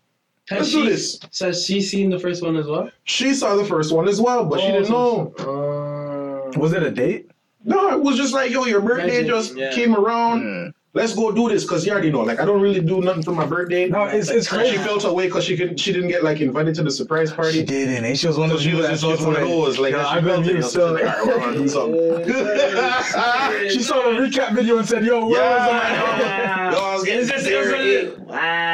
Has 0.48 0.58
Let's 0.60 0.68
she, 0.70 0.82
do 0.82 0.88
this. 0.88 1.20
So 1.32 1.46
has 1.46 1.64
she 1.66 1.80
seen 1.80 2.08
the 2.10 2.20
first 2.20 2.40
one 2.42 2.54
as 2.56 2.66
well? 2.66 2.88
She 3.04 3.34
saw 3.34 3.56
the 3.56 3.64
first 3.64 3.92
one 3.92 4.06
as 4.06 4.20
well, 4.20 4.44
but 4.44 4.60
she 4.60 4.66
Oh, 4.66 4.72
didn't 4.72 4.90
know. 4.90 5.34
so- 5.38 6.50
Uh, 6.54 6.58
Was 6.60 6.72
it 6.72 6.82
a 6.84 6.90
date? 6.90 7.30
No, 7.66 7.90
it 7.90 8.00
was 8.00 8.16
just 8.16 8.32
like, 8.32 8.50
yo, 8.52 8.64
your 8.64 8.80
birthday 8.80 9.18
Imagine, 9.20 9.26
just 9.28 9.56
yeah. 9.56 9.72
came 9.72 9.94
around. 9.94 10.42
Mm. 10.42 10.72
let's 10.94 11.12
go 11.14 11.30
do 11.30 11.46
this 11.50 11.62
because 11.64 11.84
you 11.84 11.92
already 11.92 12.10
know. 12.10 12.22
Like 12.22 12.40
I 12.40 12.44
don't 12.46 12.62
really 12.62 12.80
do 12.80 13.00
nothing 13.02 13.22
for 13.22 13.32
my 13.32 13.44
birthday. 13.44 13.86
No, 13.88 14.04
it's 14.04 14.30
it's 14.30 14.48
She 14.48 14.54
crazy. 14.56 14.76
felt 14.78 15.04
away 15.04 15.26
because 15.26 15.44
she 15.44 15.54
could 15.56 15.78
she 15.78 15.92
didn't 15.92 16.08
get 16.08 16.22
like 16.24 16.40
invited 16.40 16.74
to 16.76 16.82
the 16.84 16.90
surprise 16.90 17.30
party. 17.32 17.52
She 17.52 17.58
party. 17.64 17.72
didn't. 17.84 18.04
And 18.06 18.18
she 18.18 18.26
was 18.28 18.38
one 18.38 18.50
of 18.50 18.52
So 18.52 18.56
those 18.56 18.62
she 18.64 18.72
was 18.74 18.86
that 18.86 18.98
just 18.98 19.26
one 19.26 19.36
of 19.36 19.42
those 19.48 19.78
like 19.78 19.92
Yeah, 19.92 20.04
she 20.10 20.16
I've 20.16 20.24
felt 20.24 20.44
been 20.46 20.56
it. 20.56 20.62
So 20.62 20.92
like, 20.92 21.04
"Alright, 21.04 21.26
we're 21.26 21.38
gonna 21.38 21.58
do 21.58 21.68
something. 21.68 22.24
She 23.70 23.82
saw 23.82 23.96
the 24.04 24.10
recap 24.20 24.54
video 24.54 24.78
and 24.78 24.88
said, 24.88 25.04
"Yo, 25.04 25.26
where 25.26 25.42
was 25.50 25.60
I?" 25.60 25.90
Yeah. 26.20 26.72
Yo, 26.72 26.78
I 26.78 26.94
was 26.94 27.04
getting 27.04 27.20
It's 27.22 27.30
it 27.30 27.34
was 27.36 27.44
there. 27.44 27.68
really, 27.72 28.08
wow. 28.16 28.26
Wow. 28.26 28.65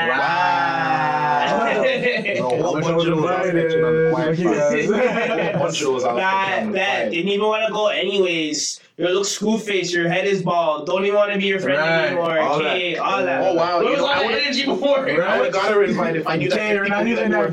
Bad, 6.17 6.63
on 6.63 6.73
the 6.73 6.79
bad. 6.79 6.99
quiet. 6.99 7.11
Didn't 7.13 7.29
even 7.29 7.47
want 7.47 7.67
to 7.67 7.73
go 7.73 7.89
anyways. 7.89 8.81
You 8.99 9.09
look 9.09 9.25
school 9.25 9.59
face. 9.59 9.93
Your 9.93 10.09
head 10.09 10.27
is 10.27 10.43
bald. 10.43 10.87
Don't 10.87 11.05
even 11.05 11.17
want 11.17 11.33
to 11.33 11.39
be 11.39 11.47
your 11.47 11.61
friend 11.61 11.79
Right. 11.79 12.07
anymore. 12.09 12.39
All 12.39 12.57
okay, 12.57 12.95
that. 12.95 13.01
all 13.03 13.25
that. 13.25 13.41
Oh, 13.43 13.55
wow. 13.55 13.79
Where 13.79 13.85
You 13.85 13.91
was 13.93 13.99
know, 13.99 14.05
all 14.07 14.11
I 14.13 14.19
that 14.19 14.27
would've- 14.27 14.43
energy 14.45 14.65
before? 14.67 14.99
I 15.09 15.37
would 15.39 15.45
have 15.47 15.53
got 15.55 15.73
her 15.73 15.83
invited 15.83 16.21
if 16.21 16.27
I 16.29 16.37
knew 16.37 16.49
that. 16.51 16.59
Okay, 16.63 16.77
we're 16.77 16.85
not 16.89 17.05
people 17.05 17.09
using 17.25 17.31
that 17.31 17.39
were 17.39 17.49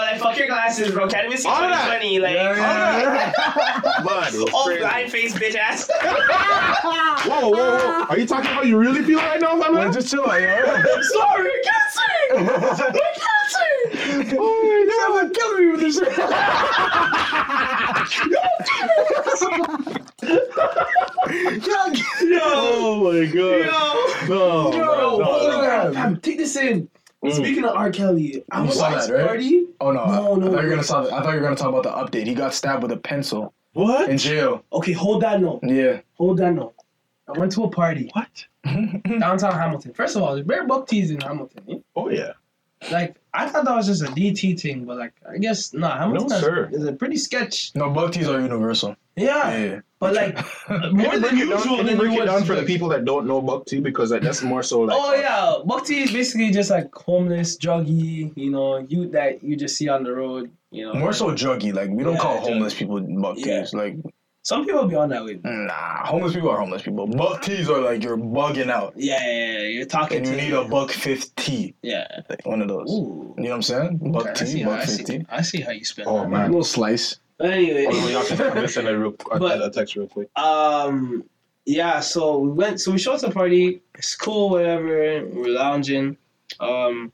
that 0.00 0.11
friends. 0.22 0.38
shit. 0.38 0.48
You're 0.48 0.56
not, 0.56 0.72
you're 0.72 0.72
not 0.72 0.78
you, 0.78 0.86
bro. 0.86 0.86
Like 0.86 0.86
fuck 0.86 0.86
your 0.86 0.86
glasses, 0.86 0.90
bro. 0.92 1.08
Can't 1.08 1.26
even 1.26 1.38
see 1.38 1.48
All 1.48 1.60
that. 1.60 2.00
2020. 2.00 2.18
Like, 2.20 2.34
Yeah, 2.34 3.32
Blood. 4.02 4.32
oh, 4.54 4.76
blind 4.80 5.10
face, 5.12 5.34
bitch 5.34 5.54
ass. 5.56 5.88
Whoa, 7.24 7.48
whoa, 7.48 7.50
whoa. 7.50 8.06
Are 8.08 8.18
you 8.18 8.26
talking 8.26 8.50
how 8.50 8.62
you 8.62 8.76
really 8.76 9.02
feel 9.02 9.18
right 9.20 9.40
now, 9.40 9.54
my 9.54 9.68
Man, 9.70 9.84
man? 9.84 9.92
just 9.92 10.08
chill 10.10 10.28
out, 10.28 10.40
yo. 10.40 10.46
Sorry, 11.02 11.50
I 11.50 11.62
can't 11.64 11.92
sing. 11.92 12.38
I 12.38 13.12
can't 13.16 13.50
sing. 14.28 14.38
Oh, 14.40 15.20
you're 15.22 15.30
killing 15.30 15.64
me 15.64 15.70
with 15.72 15.80
this. 15.80 15.98
Oh 22.34 23.12
my 23.12 23.26
god. 23.26 23.36
Yo, 23.36 24.28
No. 24.28 24.70
bro, 24.70 24.70
no, 24.70 25.24
hold 25.24 25.48
no. 25.48 25.70
on. 25.86 25.94
Fam, 25.94 26.16
take 26.20 26.38
this 26.38 26.56
in. 26.56 26.88
Speaking 27.30 27.64
of 27.64 27.76
R. 27.76 27.90
Kelly, 27.90 28.42
I 28.50 28.60
You 28.62 28.66
was 28.66 28.78
saw 28.78 28.90
at 28.98 29.06
that, 29.06 29.14
right? 29.14 29.26
party. 29.26 29.66
Oh 29.80 29.92
no! 29.92 30.04
No, 30.04 30.32
I 30.34 30.36
no, 30.38 30.50
thought 30.50 30.62
you 30.62 30.68
were 30.68 30.74
gonna 30.74 30.82
talk. 30.82 31.06
I 31.12 31.22
thought 31.22 31.28
you 31.30 31.36
were 31.36 31.42
gonna 31.42 31.56
talk 31.56 31.68
about 31.68 31.82
the 31.84 31.90
update. 32.18 32.26
He 32.26 32.34
got 32.34 32.52
stabbed 32.52 32.82
with 32.82 32.90
a 32.92 32.96
pencil 32.96 33.54
What? 33.74 34.08
in 34.10 34.18
jail. 34.18 34.64
Okay, 34.72 34.92
hold 34.92 35.22
that 35.22 35.40
note. 35.40 35.60
Yeah. 35.62 36.00
Hold 36.14 36.38
that 36.38 36.52
note. 36.52 36.74
I 37.28 37.38
went 37.38 37.52
to 37.52 37.62
a 37.64 37.70
party. 37.70 38.10
What? 38.12 38.44
Downtown 39.20 39.52
Hamilton. 39.52 39.92
First 39.94 40.16
of 40.16 40.22
all, 40.22 40.34
there's 40.34 40.46
bare 40.46 40.66
book 40.66 40.88
teas 40.88 41.10
in 41.12 41.20
Hamilton. 41.20 41.62
eh? 41.70 41.74
Oh 41.94 42.08
yeah. 42.08 42.32
Like 42.90 43.16
I 43.34 43.48
thought 43.48 43.64
that 43.64 43.74
was 43.76 43.86
just 43.86 44.02
a 44.02 44.06
DT 44.06 44.60
thing, 44.60 44.84
but 44.84 44.96
like 44.98 45.12
I 45.28 45.38
guess 45.38 45.72
nah. 45.72 45.98
Hamilton 45.98 46.28
No, 46.28 46.34
has- 46.34 46.42
sir. 46.44 46.68
is 46.72 46.84
a 46.86 46.92
pretty 46.92 47.16
sketch. 47.16 47.72
No, 47.74 47.90
bug 47.90 48.12
teas 48.12 48.28
are 48.28 48.40
universal. 48.40 48.96
Yeah, 49.14 49.56
Yeah. 49.58 49.80
but 50.00 50.14
like 50.14 50.36
more 50.92 51.12
than 51.12 51.20
break 51.20 51.22
down, 51.22 51.38
usual. 51.38 51.60
can 51.60 51.70
you 51.70 51.84
than 51.84 51.96
break 51.98 52.12
you 52.12 52.22
it 52.22 52.26
down 52.26 52.44
for 52.44 52.54
the 52.54 52.62
people 52.64 52.88
that 52.88 53.04
don't 53.04 53.26
know 53.26 53.40
buck 53.42 53.66
tea 53.66 53.80
because 53.80 54.10
like, 54.10 54.22
that's 54.22 54.42
more 54.42 54.62
so 54.62 54.80
like. 54.80 54.96
Oh 54.98 55.12
uh, 55.12 55.16
yeah, 55.16 55.54
buck 55.66 55.84
tea 55.84 56.02
is 56.02 56.12
basically 56.12 56.50
just 56.50 56.70
like 56.70 56.92
homeless, 56.94 57.56
druggy, 57.58 58.32
you 58.36 58.50
know, 58.50 58.78
you 58.78 59.08
that 59.10 59.42
you 59.44 59.54
just 59.56 59.76
see 59.76 59.88
on 59.88 60.02
the 60.02 60.12
road, 60.12 60.50
you 60.70 60.84
know. 60.86 60.94
More 60.94 61.12
so 61.12 61.30
druggy. 61.30 61.72
Like 61.74 61.90
we 61.90 62.02
don't 62.02 62.14
Yeah, 62.14 62.20
call 62.20 62.36
drug- 62.38 62.48
homeless 62.48 62.74
people 62.74 63.00
bug 63.00 63.36
Yeah. 63.38 63.60
teas. 63.60 63.74
Like 63.74 63.96
Some 64.44 64.64
people 64.64 64.86
be 64.86 64.96
on 64.96 65.08
that 65.10 65.24
way. 65.24 65.38
nah, 65.44 66.04
homeless 66.04 66.32
people 66.34 66.50
are 66.50 66.58
homeless 66.58 66.82
people. 66.82 67.06
Bug 67.06 67.42
teas 67.42 67.70
are 67.70 67.80
like 67.80 68.02
you're 68.02 68.16
bugging 68.16 68.70
out 68.70 68.92
Yeah, 68.96 69.24
yeah, 69.24 69.52
yeah. 69.58 69.68
You're 69.68 69.86
talking 69.86 70.18
and 70.18 70.26
you 70.26 70.34
to 70.34 70.42
need 70.42 70.52
a 70.52 70.64
buck 70.64 70.90
fifth 70.90 71.34
tea. 71.36 71.74
Yeah. 71.82 72.06
Like 72.28 72.44
one 72.44 72.60
of 72.60 72.66
those. 72.68 72.90
Ooh. 72.90 73.34
You 73.38 73.44
know 73.44 73.50
what 73.50 73.54
I'm 73.56 73.62
saying? 73.62 73.98
Buck 74.12 74.22
Okay, 74.22 74.30
I 74.30 74.34
tea, 74.34 74.46
see, 74.46 74.60
how, 74.62 74.70
buck 74.70 74.80
I, 74.80 74.86
fifth 74.86 75.06
see. 75.06 75.26
I 75.30 75.42
see 75.42 75.60
how 75.60 75.70
you 75.70 75.84
spend. 75.84 76.08
Oh 76.08 76.18
that. 76.18 76.24
A 76.24 76.28
man. 76.28 76.46
little 76.50 76.64
slice. 76.64 77.18
But 77.38 77.50
anyway, 77.52 77.86
Oh, 77.88 78.08
y'all 78.08 78.24
can 78.24 78.40
I'm 78.40 78.54
gonna 78.54 78.68
send 78.68 78.88
a, 78.88 78.98
real, 78.98 79.14
a, 79.30 79.38
But- 79.38 79.62
a 79.64 79.70
text 79.70 79.94
real 79.94 80.08
quick. 80.08 80.28
um, 80.36 81.24
yeah. 81.64 82.00
So 82.00 82.38
we 82.38 82.50
went. 82.50 82.80
So 82.80 82.90
we 82.90 82.98
showed 82.98 83.14
up 83.14 83.20
to 83.20 83.26
the 83.28 83.32
party. 83.32 83.80
It's 83.94 84.16
cool, 84.16 84.50
whatever. 84.50 85.24
We're 85.32 85.48
lounging. 85.56 86.16
Um, 86.58 87.12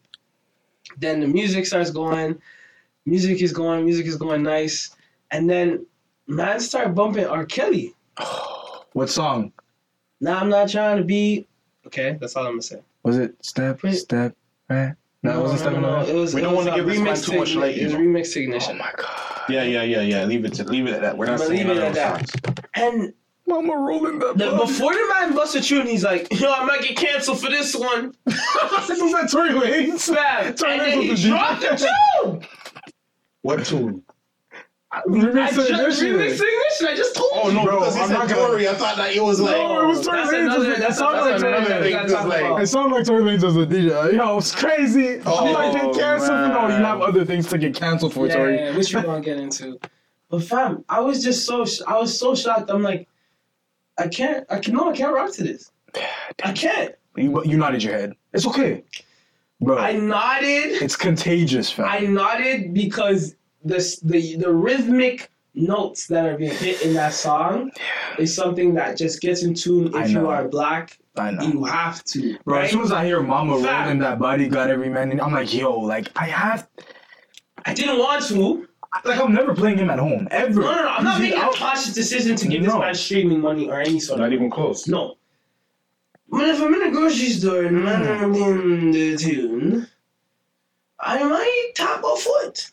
then 0.96 1.20
the 1.20 1.26
music 1.28 1.66
starts 1.66 1.90
going. 1.90 2.40
Music 3.04 3.42
is 3.42 3.52
going. 3.52 3.84
Music 3.84 4.06
is 4.06 4.16
going 4.16 4.42
nice. 4.42 4.96
And 5.30 5.48
then 5.50 5.84
man 6.28 6.60
start 6.60 6.94
bumping 6.94 7.26
R. 7.26 7.44
Kelly. 7.44 7.94
What 8.94 9.10
song? 9.10 9.52
Now 10.20 10.38
I'm 10.38 10.48
not 10.48 10.68
trying 10.70 10.96
to 10.96 11.04
be. 11.04 11.46
Okay, 11.86 12.16
that's 12.20 12.34
all 12.36 12.46
I'm 12.46 12.52
gonna 12.52 12.62
say. 12.62 12.80
Was 13.04 13.18
it 13.18 13.34
step 13.44 13.82
Wait. 13.82 13.94
step 13.94 14.34
right? 14.68 14.94
No, 15.22 15.38
it 15.38 15.42
wasn't 15.42 15.60
step 15.60 15.72
no, 15.74 15.80
no, 15.80 16.02
no, 16.02 16.06
It 16.08 16.14
was. 16.14 16.34
We 16.34 16.40
it 16.40 16.44
don't 16.44 16.56
was 16.56 16.66
wanna 16.66 16.72
a 16.72 16.84
give 16.84 16.86
this 16.86 16.98
man 16.98 17.14
remix 17.14 17.24
too 17.30 17.38
much 17.38 17.52
to- 17.52 17.58
light, 17.60 17.76
It 17.76 17.84
was 17.84 17.92
you 17.92 17.98
a 17.98 18.02
remix 18.02 18.32
to 18.32 18.40
ignition. 18.40 18.76
Oh 18.76 18.78
my 18.78 18.92
god. 18.96 19.42
Yeah, 19.50 19.62
yeah, 19.64 19.82
yeah, 19.82 20.00
yeah. 20.00 20.24
Leave 20.24 20.44
it 20.46 20.54
to 20.54 20.64
leave 20.64 20.86
it 20.86 20.94
at 20.94 21.02
that. 21.02 21.16
We're 21.18 21.26
not 21.26 21.38
But 21.38 21.48
saying 21.48 21.66
leave 21.68 21.76
it 21.76 21.80
none 21.80 21.90
of 21.92 21.96
at 21.96 22.18
those 22.18 22.26
that. 22.42 22.68
And 22.74 23.12
Mama 23.46 23.76
rolling 23.76 24.18
that. 24.20 24.38
the, 24.38 24.50
bud. 24.50 24.66
before 24.66 24.94
the 24.94 25.14
man 25.14 25.34
busted 25.34 25.64
through, 25.64 25.80
and 25.80 25.88
he's 25.88 26.02
like, 26.02 26.26
"Yo, 26.40 26.50
I 26.50 26.64
might 26.64 26.80
get 26.82 26.96
canceled 26.96 27.40
for 27.40 27.50
this 27.50 27.76
one." 27.76 28.14
this 28.26 29.00
was 29.00 29.12
that 29.12 29.28
Tory 29.30 29.50
Lanez. 29.50 30.12
Fam. 30.12 30.46
And 30.46 30.56
Tory 30.58 30.72
Lanez 30.72 30.78
then 30.78 31.02
he 31.02 31.08
the 31.14 31.28
dropped 31.28 31.62
DJ. 31.62 31.78
the 31.78 31.88
tune. 32.24 32.46
What 33.42 33.64
tune? 33.64 34.02
I 34.90 35.02
Remix 35.02 35.52
just 35.54 35.70
ignition. 35.70 36.06
remix 36.14 36.32
ignition. 36.32 36.86
I 36.86 36.94
just 36.96 37.14
told 37.14 37.30
Oh 37.34 37.48
you. 37.48 37.54
no, 37.56 37.64
Bro, 37.64 37.78
because 37.80 37.94
he 37.94 38.00
I'm 38.00 38.08
said 38.08 38.14
not 38.14 38.28
gonna- 38.30 38.40
Tory. 38.46 38.68
I 38.68 38.72
thought 38.74 38.96
that 38.96 39.14
it 39.14 39.22
was 39.22 39.38
like. 39.38 39.56
No, 39.56 39.82
it 39.82 39.86
was 39.86 40.06
Tory 40.06 40.16
That's 40.22 40.32
Lanez. 40.32 40.40
another- 40.44 40.64
That 40.70 40.78
that's 40.78 40.98
sounded 40.98 41.20
like 41.20 41.40
another 41.40 41.40
Tory 41.66 41.74
Lanez. 41.78 41.84
we 41.84 41.90
gotta 41.90 42.08
talk 42.12 42.26
Like- 42.26 42.62
It 42.62 42.66
sounded 42.68 42.96
like 42.96 43.04
Tory 43.06 43.22
Lanez 43.22 43.42
was 43.44 43.56
a 43.56 43.66
DJ. 43.66 44.16
Yo, 44.16 44.38
it's 44.38 44.54
crazy. 44.54 45.20
Oh, 45.26 45.46
you 45.46 45.52
might 45.52 45.72
get 45.74 45.94
canceled. 45.94 46.30
man. 46.38 46.50
No, 46.52 46.68
you 46.78 46.84
have 46.84 47.00
other 47.02 47.24
things 47.26 47.46
to 47.48 47.58
get 47.58 47.74
canceled 47.74 48.14
for, 48.14 48.26
yeah, 48.28 48.34
Tory. 48.34 48.56
yeah, 48.56 48.76
which 48.76 48.94
we're 48.94 49.02
gonna 49.02 49.20
get 49.20 49.36
into. 49.36 49.78
But 50.30 50.44
fam, 50.44 50.84
I 50.88 51.00
was 51.00 51.22
just 51.22 51.44
so 51.44 51.66
sh- 51.66 51.82
I 51.86 51.98
was 51.98 52.18
so 52.18 52.34
shocked. 52.34 52.70
I'm 52.70 52.82
like, 52.82 53.08
I 53.98 54.08
can't. 54.08 54.46
I 54.48 54.58
can 54.58 54.72
no. 54.74 54.90
I 54.90 54.96
can't 54.96 55.12
rock 55.12 55.32
to 55.34 55.42
this. 55.42 55.70
I 56.44 56.52
can't. 56.52 56.94
You, 57.16 57.42
you 57.44 57.56
nodded 57.58 57.82
your 57.82 57.92
head. 57.94 58.14
It's 58.32 58.46
okay, 58.46 58.84
bro. 59.60 59.76
I 59.78 59.92
nodded. 59.94 60.80
it's 60.82 60.96
contagious, 60.96 61.70
fam. 61.70 61.86
I 61.88 62.00
nodded 62.00 62.72
because 62.72 63.34
the 63.64 63.78
the 64.04 64.36
the 64.36 64.52
rhythmic 64.52 65.30
notes 65.54 66.06
that 66.06 66.24
are 66.26 66.36
being 66.38 66.52
hit 66.54 66.82
in 66.82 66.94
that 66.94 67.12
song 67.12 67.70
is 68.18 68.34
something 68.34 68.74
that 68.74 68.96
just 68.96 69.20
gets 69.20 69.42
in 69.42 69.54
tune. 69.54 69.92
If 69.94 70.10
you 70.10 70.28
are 70.28 70.46
black, 70.48 70.96
I 71.16 71.32
know. 71.32 71.42
you 71.42 71.64
have 71.64 72.04
to. 72.04 72.38
Bro, 72.44 72.56
right? 72.56 72.64
as 72.66 72.70
soon 72.70 72.82
as 72.82 72.92
I 72.92 73.04
hear 73.04 73.20
Mama 73.22 73.60
Fam. 73.60 73.82
rolling 73.84 73.98
that 74.00 74.18
body, 74.18 74.48
got 74.48 74.70
every 74.70 74.88
man, 74.88 75.10
in, 75.10 75.20
I'm 75.20 75.32
like, 75.32 75.52
yo, 75.52 75.72
like 75.80 76.08
I 76.16 76.26
have, 76.26 76.68
I 77.64 77.74
didn't 77.74 77.98
want 77.98 78.24
to. 78.26 78.68
like 79.04 79.20
I'm 79.20 79.34
never 79.34 79.54
playing 79.54 79.78
him 79.78 79.90
at 79.90 79.98
home 79.98 80.28
ever. 80.30 80.60
No, 80.60 80.74
no, 80.74 80.82
no. 80.82 80.88
I'm 80.88 81.04
not 81.04 81.20
making 81.20 81.38
a 81.38 81.42
I'll- 81.42 81.54
conscious 81.54 81.92
decision 81.92 82.36
to 82.36 82.46
give 82.48 82.62
No. 82.62 82.72
this 82.74 82.80
man 82.80 82.94
streaming 82.94 83.40
money 83.40 83.68
or 83.68 83.80
any 83.80 83.98
sort 83.98 84.20
of. 84.20 84.24
Not 84.24 84.32
even 84.32 84.50
close. 84.50 84.86
No. 84.86 85.16
But 86.30 86.46
if 86.48 86.60
I'm 86.60 86.72
in 86.74 86.82
a 86.82 86.90
grocery 86.90 87.30
store 87.30 87.64
and 87.64 87.82
man 87.84 88.04
Hmm. 88.04 88.42
are 88.42 88.62
in 88.62 88.90
the 88.92 89.16
tune, 89.16 89.88
I 91.00 91.22
might 91.24 91.72
tap 91.74 92.04
a 92.04 92.16
foot. 92.16 92.70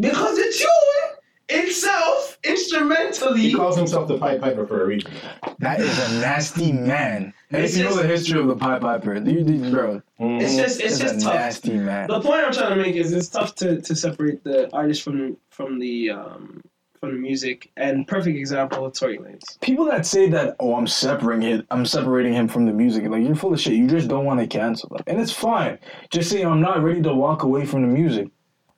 Because 0.00 0.36
the 0.36 0.52
tune 0.56 1.18
itself, 1.48 2.38
instrumentally, 2.44 3.40
He 3.40 3.54
calls 3.54 3.76
himself 3.76 4.08
the 4.08 4.18
Pied 4.18 4.40
Piper 4.40 4.66
for 4.66 4.82
a 4.82 4.86
reason. 4.86 5.10
That 5.58 5.80
is 5.80 5.98
a 6.10 6.20
nasty 6.20 6.72
man. 6.72 7.32
And 7.50 7.62
It's 7.64 7.74
if 7.74 7.78
you 7.78 7.84
know 7.84 7.96
the 7.96 8.06
history 8.06 8.38
of 8.38 8.46
the 8.48 8.56
Pied 8.56 8.80
Piper, 8.80 9.14
you, 9.16 9.40
you, 9.44 9.70
bro, 9.70 10.02
it's 10.18 10.56
just 10.56 10.80
it's 10.80 10.92
it's 10.94 10.98
just 11.00 11.16
a 11.16 11.20
tough. 11.20 11.34
nasty 11.34 11.78
man. 11.78 12.08
The 12.08 12.20
point 12.20 12.44
I'm 12.44 12.52
trying 12.52 12.76
to 12.76 12.82
make 12.82 12.96
is 12.96 13.12
it's 13.12 13.28
tough 13.28 13.54
to, 13.56 13.80
to 13.80 13.96
separate 13.96 14.44
the 14.44 14.70
artist 14.74 15.02
from 15.02 15.36
from 15.50 15.78
the 15.78 16.10
um 16.10 16.62
from 17.00 17.12
the 17.12 17.18
music. 17.18 17.70
And 17.76 18.06
perfect 18.06 18.36
example, 18.36 18.90
Tory 18.90 19.18
Lanez. 19.18 19.58
People 19.60 19.84
that 19.86 20.04
say 20.04 20.28
that, 20.30 20.56
oh, 20.60 20.74
I'm 20.74 20.86
separating 20.86 21.48
it, 21.60 21.66
I'm 21.70 21.86
separating 21.86 22.34
him 22.34 22.48
from 22.48 22.66
the 22.66 22.72
music, 22.72 23.06
like 23.08 23.24
you're 23.24 23.34
full 23.36 23.54
of 23.54 23.60
shit. 23.60 23.74
You 23.74 23.86
just 23.88 24.08
don't 24.08 24.24
want 24.26 24.40
to 24.40 24.46
cancel 24.46 24.90
them, 24.90 24.98
and 25.06 25.20
it's 25.20 25.32
fine. 25.32 25.78
Just 26.10 26.30
say 26.30 26.42
I'm 26.42 26.60
not 26.60 26.82
ready 26.82 27.00
to 27.02 27.14
walk 27.14 27.42
away 27.42 27.64
from 27.64 27.82
the 27.82 27.88
music. 27.88 28.28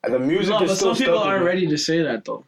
The 0.09 0.19
music 0.19 0.51
No, 0.51 0.63
is 0.63 0.71
but 0.71 0.77
still 0.77 0.95
some 0.95 1.05
people 1.05 1.19
aren't 1.19 1.45
ready 1.45 1.67
to 1.67 1.77
say 1.77 2.03
that 2.03 2.25
though. 2.25 2.45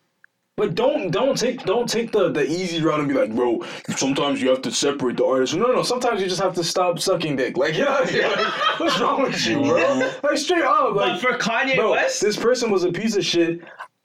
But 0.56 0.74
don't 0.74 1.10
don't 1.10 1.36
take 1.36 1.64
don't 1.64 1.88
take 1.88 2.12
the, 2.12 2.30
the 2.30 2.44
easy 2.48 2.82
route 2.82 3.00
and 3.00 3.08
be 3.08 3.14
like, 3.14 3.34
bro. 3.34 3.64
Sometimes 3.96 4.42
you 4.42 4.50
have 4.50 4.60
to 4.62 4.70
separate 4.70 5.16
the 5.16 5.24
artist. 5.24 5.54
No, 5.54 5.66
no, 5.66 5.72
no. 5.76 5.82
Sometimes 5.82 6.20
you 6.20 6.28
just 6.28 6.42
have 6.42 6.54
to 6.56 6.64
stop 6.64 6.98
sucking 6.98 7.36
dick. 7.36 7.56
Like, 7.56 7.74
yeah, 7.76 7.98
like, 8.00 8.10
what's 8.80 9.00
wrong 9.00 9.22
with 9.22 9.46
you, 9.46 9.60
bro? 9.62 10.10
Like 10.22 10.38
straight 10.38 10.62
up, 10.62 10.94
But 10.94 11.08
like, 11.08 11.20
for 11.20 11.38
Kanye 11.38 11.76
bro, 11.76 11.92
West, 11.92 12.20
this 12.20 12.36
person 12.36 12.70
was 12.70 12.84
a 12.84 12.92
piece 12.92 13.16
of 13.16 13.24
shit. 13.24 13.60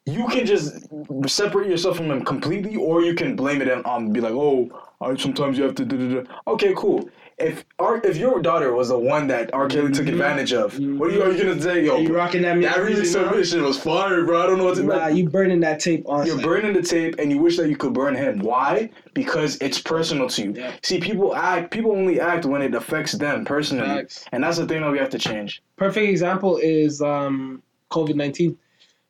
You 0.06 0.26
can 0.30 0.46
just 0.46 0.88
separate 1.28 1.70
yourself 1.70 1.98
from 1.98 2.10
him 2.10 2.24
completely, 2.24 2.78
or 2.78 3.02
you 3.02 3.14
can 3.14 3.36
blame 3.36 3.62
it 3.62 3.86
on 3.86 4.14
be 4.14 4.22
like, 4.22 4.32
oh, 4.32 4.70
right, 5.02 5.20
sometimes 5.20 5.58
you 5.58 5.66
have 5.66 5.76
to. 5.76 5.84
Da. 5.86 6.24
Okay, 6.48 6.74
cool. 6.78 7.10
If 7.38 7.66
our, 7.78 7.98
if 8.04 8.18
your 8.18 8.42
daughter 8.42 8.74
was 8.74 8.90
the 8.90 8.98
one 8.98 9.28
that 9.28 9.54
R. 9.54 9.68
Kelly 9.68 9.92
took 9.92 10.08
advantage 10.08 10.54
of, 10.54 10.74
what 10.80 11.10
are 11.10 11.14
you, 11.14 11.22
are 11.22 11.32
you 11.32 11.44
gonna 11.44 11.62
say, 11.62 11.86
yo? 11.86 11.98
are 11.98 12.00
you 12.02 12.16
rocking 12.16 12.42
that 12.42 12.60
That 12.62 12.84
music? 12.84 13.06
remix 13.06 13.16
now? 13.16 13.30
submission 13.30 13.64
was 13.64 13.78
fire, 13.78 14.26
bro. 14.26 14.42
I 14.42 14.48
don't 14.48 14.58
know 14.58 14.64
what 14.66 14.76
to 14.78 14.84
Nah, 14.84 15.06
you 15.08 15.30
burning 15.30 15.60
that 15.60 15.80
tape 15.80 16.04
on. 16.10 16.26
You're 16.26 16.42
burning 16.42 16.74
the 16.74 16.82
tape, 16.82 17.20
and 17.20 17.32
you 17.32 17.38
wish 17.38 17.56
that 17.58 17.70
you 17.70 17.78
could 17.78 17.94
burn 17.94 18.16
him. 18.16 18.40
Why? 18.40 18.90
Because 19.14 19.56
it's 19.62 19.80
personal 19.80 20.28
to 20.30 20.42
you. 20.46 20.54
Yeah. 20.58 20.72
See, 20.82 21.00
people 21.00 21.36
act. 21.36 21.70
People 21.70 21.92
only 21.92 22.20
act 22.20 22.46
when 22.46 22.64
it 22.64 22.74
affects 22.74 23.12
them 23.12 23.46
personally, 23.46 23.86
Facts. 23.86 24.26
and 24.32 24.44
that's 24.44 24.58
the 24.58 24.66
thing 24.66 24.82
that 24.82 24.92
we 24.92 24.98
have 24.98 25.12
to 25.12 25.20
change. 25.20 25.62
perfect 25.76 26.10
example 26.10 26.58
is 26.58 27.04
um, 27.04 27.62
COVID 27.92 28.16
nineteen. 28.16 28.58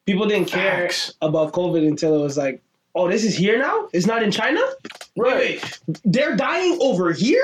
People 0.05 0.25
didn't 0.27 0.49
care 0.49 0.81
Facts. 0.81 1.13
about 1.21 1.53
COVID 1.53 1.87
until 1.87 2.13
it 2.19 2.23
was 2.23 2.37
like, 2.37 2.61
oh, 2.93 3.07
this 3.09 3.23
is 3.23 3.37
here 3.37 3.57
now. 3.57 3.87
It's 3.93 4.05
not 4.05 4.21
in 4.21 4.31
China. 4.31 4.59
Wait, 5.15 5.33
wait, 5.35 5.79
they're 6.03 6.35
dying 6.35 6.77
over 6.81 7.13
here 7.13 7.43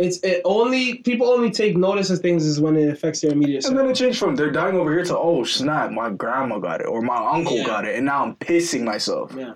It's 0.00 0.18
it 0.20 0.40
only 0.44 0.94
people 0.98 1.28
only 1.28 1.50
take 1.50 1.76
notice 1.76 2.08
of 2.10 2.20
things 2.20 2.46
is 2.46 2.60
when 2.60 2.76
it 2.76 2.88
affects 2.88 3.20
their 3.20 3.32
immediate. 3.32 3.56
And 3.56 3.64
circle. 3.64 3.78
then 3.82 3.90
it 3.90 3.94
changed 3.96 4.18
from 4.18 4.34
they're 4.36 4.50
dying 4.50 4.76
over 4.76 4.90
here 4.92 5.04
to 5.04 5.18
oh 5.18 5.44
snap, 5.44 5.90
my 5.90 6.10
grandma 6.10 6.58
got 6.58 6.80
it 6.80 6.86
or 6.86 7.02
my 7.02 7.16
uncle 7.16 7.56
Yeah. 7.58 7.66
got 7.66 7.84
it, 7.86 7.96
and 7.96 8.06
now 8.06 8.24
I'm 8.24 8.34
pissing 8.36 8.82
myself. 8.82 9.34
Yeah, 9.36 9.54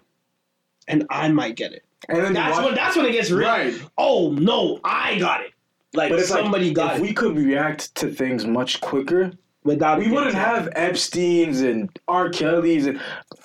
and 0.89 1.07
I 1.11 1.29
might 1.29 1.57
get 1.57 1.73
it. 1.73 1.85
And 2.09 2.19
then 2.23 2.35
That's 2.35 2.57
watch- 2.57 2.67
when 2.67 2.75
that's 2.75 2.97
when 2.97 3.07
it 3.07 3.13
gets 3.13 3.31
real. 3.31 3.49
Right. 3.49 3.75
Oh 3.97 4.33
no, 4.33 4.81
I 4.85 5.19
got 5.19 5.41
it. 5.41 5.53
Like 5.95 6.11
But 6.11 6.21
somebody 6.27 6.67
like, 6.67 6.75
got 6.77 6.93
if 6.95 6.99
it 6.99 7.03
we 7.03 7.13
could 7.15 7.37
react 7.37 7.95
to 7.97 8.09
things 8.09 8.45
much 8.45 8.81
quicker, 8.81 9.33
without 9.63 9.99
we 10.01 10.11
wouldn't 10.11 10.35
have 10.35 10.69
Epstein's 10.75 11.61
and 11.63 11.89
R. 12.09 12.29
Kelly's 12.29 12.87
and 12.87 13.01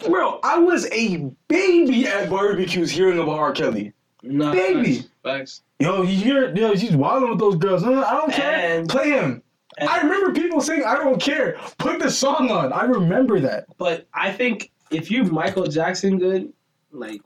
bro. 0.08 0.40
I 0.44 0.58
was 0.58 0.86
a 0.92 1.18
baby 1.48 2.08
at 2.08 2.30
barbecues 2.30 2.90
hearing 2.92 3.20
about 3.20 3.38
R. 3.40 3.52
Kelly. 3.54 3.94
Baby. 4.24 4.96
facts, 4.96 5.08
facts. 5.24 5.62
Yo, 5.80 6.02
you 6.02 6.16
hear? 6.18 6.54
Yo, 6.56 6.74
he's 6.76 6.96
wilding 6.96 7.30
with 7.30 7.40
those 7.40 7.56
girls. 7.56 7.84
I 7.84 7.90
don't 7.90 8.34
care. 8.34 8.80
And- 8.80 8.90
Play 8.90 9.12
him. 9.12 9.42
and- 9.78 9.90
I 9.90 10.02
remember 10.02 10.34
people 10.34 10.60
saying, 10.62 10.84
"I 10.84 10.96
don't 10.96 11.22
care." 11.22 11.58
Put 11.78 12.00
the 12.00 12.12
song 12.12 12.52
on. 12.52 12.74
I 12.74 12.84
remember 12.84 13.40
that. 13.40 13.66
But 13.78 14.08
I 14.14 14.32
think 14.34 14.72
if 14.92 15.10
you 15.10 15.24
Michael 15.24 15.68
Jackson 15.68 16.18
good, 16.20 16.52
like, 16.92 17.22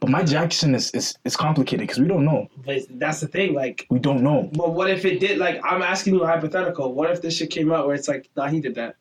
But 0.00 0.10
my 0.10 0.22
Jackson 0.22 0.74
is 0.76 0.90
is, 0.92 1.16
is 1.24 1.36
complicated 1.36 1.80
because 1.88 1.98
we 1.98 2.06
don't 2.06 2.24
know. 2.24 2.46
but 2.64 2.82
that's 2.90 3.20
the 3.20 3.26
thing. 3.26 3.54
Like, 3.54 3.86
We 3.90 3.98
don't 3.98 4.22
know. 4.22 4.48
but 4.52 4.74
what 4.74 4.88
if 4.90 5.04
it 5.04 5.18
did? 5.20 5.38
Like, 5.38 5.58
I'm 5.64 5.82
asking 5.82 6.14
you 6.14 6.22
a 6.22 6.26
hypothetical. 6.26 6.92
What 6.94 7.10
if 7.10 7.20
this 7.22 7.34
shit 7.36 7.50
came 7.50 7.72
out 7.72 7.86
where 7.86 7.96
it's 7.96 8.06
like, 8.06 8.28
nah, 8.36 8.46
he 8.48 8.60
did 8.60 8.74
that. 8.76 8.96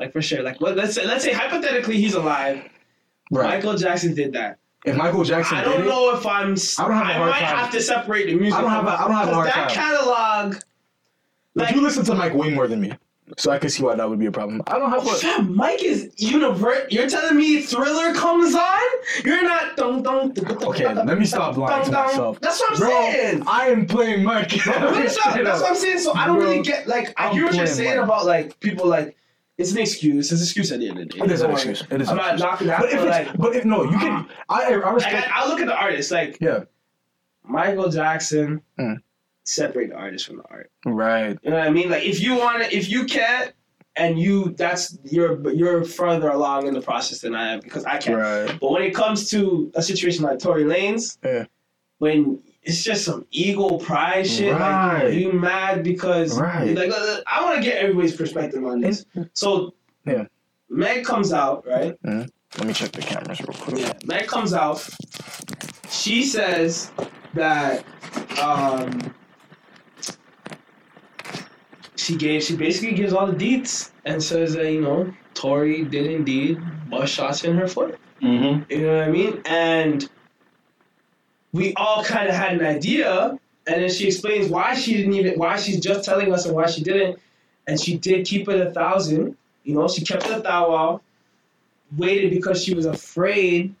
Like 0.00 0.12
for 0.12 0.22
sure. 0.22 0.42
Like, 0.42 0.60
what, 0.60 0.76
let's 0.76 0.94
say, 0.94 1.04
let's 1.04 1.24
say 1.24 1.32
hypothetically 1.32 1.96
he's 1.96 2.14
alive. 2.14 2.62
Right. 3.32 3.56
Michael 3.56 3.76
Jackson 3.76 4.14
did 4.14 4.32
that. 4.34 4.58
If 4.88 4.96
Michael 4.96 5.24
Jackson 5.24 5.58
I 5.58 5.64
don't 5.64 5.82
it, 5.82 5.86
know 5.86 6.14
if 6.16 6.26
I'm. 6.26 6.56
I 6.78 6.88
don't 6.88 6.96
have 6.96 7.06
a 7.06 7.10
I 7.10 7.12
hard 7.14 7.30
might 7.30 7.40
time. 7.40 7.56
have 7.58 7.70
to 7.72 7.80
separate 7.80 8.26
the 8.26 8.34
music. 8.34 8.58
I 8.58 8.62
don't 8.62 8.70
have 8.70 8.86
a- 8.86 8.90
I 8.90 9.02
don't 9.08 9.12
have 9.16 9.28
a 9.28 9.34
hard 9.34 9.46
that 9.48 9.54
time. 9.54 9.68
catalog. 9.70 10.52
but 11.54 11.66
Like, 11.66 11.74
you 11.74 11.80
listen 11.82 12.04
to 12.06 12.14
Mike 12.14 12.34
way 12.34 12.50
more 12.50 12.66
than 12.68 12.80
me, 12.80 12.92
so 13.36 13.50
I 13.50 13.58
can 13.58 13.68
see 13.68 13.82
why 13.82 13.94
that 13.96 14.08
would 14.08 14.18
be 14.18 14.26
a 14.26 14.32
problem. 14.32 14.62
I 14.68 14.78
don't 14.78 14.90
have 14.90 15.06
a. 15.06 15.10
Fam, 15.10 15.54
Mike 15.56 15.82
is 15.82 16.10
universe. 16.16 16.86
You're 16.90 17.08
telling 17.08 17.36
me 17.36 17.62
Thriller 17.62 18.14
comes 18.14 18.54
on? 18.54 18.80
You're 19.24 19.42
not. 19.42 19.76
Dun, 19.76 20.02
dun, 20.02 20.32
dun, 20.32 20.44
dun, 20.44 20.64
Okay, 20.64 20.84
dun, 20.84 21.06
let 21.06 21.18
me 21.18 21.24
stop 21.26 21.54
dun, 21.54 21.60
lying 21.64 21.84
to 21.84 21.90
dun. 21.90 22.06
myself. 22.06 22.40
That's 22.40 22.60
what 22.60 22.72
I'm 22.72 22.78
Bro, 22.78 22.88
saying. 22.88 23.42
I 23.46 23.68
am 23.68 23.86
playing 23.86 24.22
Mike. 24.24 24.50
That's 24.64 24.66
what, 25.16 25.44
that's 25.44 25.60
what 25.60 25.70
I'm 25.70 25.76
saying. 25.76 25.98
So 25.98 26.14
I 26.14 26.26
don't 26.26 26.38
Bro, 26.38 26.46
really 26.48 26.62
get 26.62 26.86
like 26.88 27.12
I 27.20 27.26
I'm 27.28 27.32
hear 27.34 27.44
what 27.44 27.54
you're 27.54 27.64
playing 27.64 27.76
saying 27.76 27.96
Mike. 27.96 28.04
about 28.04 28.24
like 28.26 28.58
people 28.60 28.86
like 28.86 29.16
it's 29.58 29.72
an 29.72 29.78
excuse. 29.78 30.30
It's 30.32 30.40
an 30.40 30.44
excuse 30.46 30.70
at 30.72 30.78
the 30.80 30.88
end 30.88 30.98
of 31.00 31.08
the 31.08 31.18
day. 31.18 31.24
It 31.24 31.30
is 31.32 31.40
an 31.42 31.50
excuse. 31.50 31.82
It 31.90 32.00
is 32.00 32.08
I'm 32.08 32.16
not 32.16 32.38
knocking 32.38 32.68
that, 32.68 32.80
But 32.80 32.92
if 32.92 33.04
like, 33.04 33.36
but 33.36 33.56
if 33.56 33.64
no, 33.64 33.82
you 33.82 33.98
can. 33.98 34.28
I 34.48 34.72
I 34.72 34.90
respect. 34.90 35.28
I, 35.30 35.44
I 35.44 35.48
look 35.48 35.60
at 35.60 35.66
the 35.66 35.74
artist 35.76 36.10
like 36.12 36.38
yeah. 36.40 36.60
Michael 37.44 37.90
Jackson. 37.90 38.62
Mm. 38.78 38.98
Separate 39.44 39.90
the 39.90 39.96
artist 39.96 40.26
from 40.26 40.36
the 40.36 40.44
art. 40.50 40.70
Right. 40.84 41.38
You 41.42 41.50
know 41.50 41.58
what 41.58 41.66
I 41.66 41.70
mean? 41.70 41.90
Like 41.90 42.04
if 42.04 42.20
you 42.20 42.36
want 42.36 42.62
to, 42.62 42.76
if 42.76 42.90
you 42.90 43.04
can't, 43.06 43.52
and 43.96 44.18
you 44.18 44.54
that's 44.56 44.96
you're 45.04 45.50
you're 45.50 45.84
further 45.84 46.28
along 46.28 46.68
in 46.68 46.74
the 46.74 46.80
process 46.82 47.20
than 47.20 47.34
I 47.34 47.54
am 47.54 47.60
because 47.60 47.84
I 47.84 47.98
can't. 47.98 48.18
Right. 48.18 48.60
But 48.60 48.70
when 48.70 48.82
it 48.82 48.94
comes 48.94 49.28
to 49.30 49.72
a 49.74 49.82
situation 49.82 50.22
like 50.22 50.38
Tory 50.38 50.64
Lanez, 50.64 51.18
Yeah. 51.24 51.46
when 51.98 52.40
it's 52.68 52.84
just 52.84 53.02
some 53.04 53.24
ego 53.30 53.78
pride 53.78 54.26
shit, 54.26 54.52
Right. 54.52 55.04
like 55.04 55.14
you 55.14 55.32
mad 55.32 55.82
because 55.82 56.38
Right. 56.38 56.76
like 56.76 56.90
uh, 56.92 57.20
I 57.26 57.42
want 57.42 57.56
to 57.56 57.62
get 57.62 57.78
everybody's 57.82 58.14
perspective 58.14 58.62
on 58.64 58.80
this. 58.80 59.04
So 59.32 59.74
Yeah. 60.06 60.24
Meg 60.68 61.04
comes 61.04 61.32
out, 61.32 61.66
right? 61.66 61.94
Let 62.04 62.66
me 62.66 62.72
check 62.74 62.92
the 62.92 63.00
cameras 63.02 63.40
real 63.40 63.56
quick. 63.58 63.78
Yeah. 63.78 63.92
Meg 64.04 64.26
comes 64.26 64.52
out. 64.52 64.86
She 65.88 66.22
says 66.24 66.90
that 67.34 67.84
um 68.42 69.14
she 71.96 72.16
gave 72.16 72.42
she 72.42 72.54
basically 72.56 72.94
gives 72.94 73.12
all 73.12 73.26
the 73.26 73.32
deets 73.44 73.90
and 74.04 74.22
says 74.22 74.54
that, 74.54 74.70
you 74.70 74.80
know, 74.80 75.12
Tory 75.34 75.84
did 75.84 76.06
indeed 76.10 76.58
bust 76.90 77.14
shots 77.14 77.44
in 77.44 77.56
her 77.56 77.68
foot. 77.68 77.98
Mm-hmm. 78.22 78.70
You 78.72 78.82
know 78.82 78.98
what 78.98 79.08
I 79.08 79.10
mean? 79.10 79.42
And 79.46 80.08
we 81.52 81.74
all 81.74 82.04
kind 82.04 82.28
of 82.28 82.34
had 82.34 82.52
an 82.52 82.64
idea, 82.64 83.38
and 83.66 83.82
then 83.82 83.90
she 83.90 84.06
explains 84.06 84.48
why 84.48 84.74
she 84.74 84.96
didn't 84.96 85.14
even, 85.14 85.38
why 85.38 85.56
she's 85.56 85.80
just 85.80 86.04
telling 86.04 86.32
us 86.32 86.46
and 86.46 86.54
why 86.54 86.66
she 86.66 86.82
didn't. 86.82 87.18
And 87.66 87.78
she 87.78 87.98
did 87.98 88.26
keep 88.26 88.48
it 88.48 88.66
a 88.66 88.70
thousand. 88.70 89.36
You 89.64 89.74
know, 89.74 89.88
she 89.88 90.04
kept 90.04 90.26
a 90.26 90.40
thou 90.40 91.00
waited 91.96 92.30
because 92.30 92.64
she 92.64 92.74
was 92.74 92.86
afraid 92.86 93.74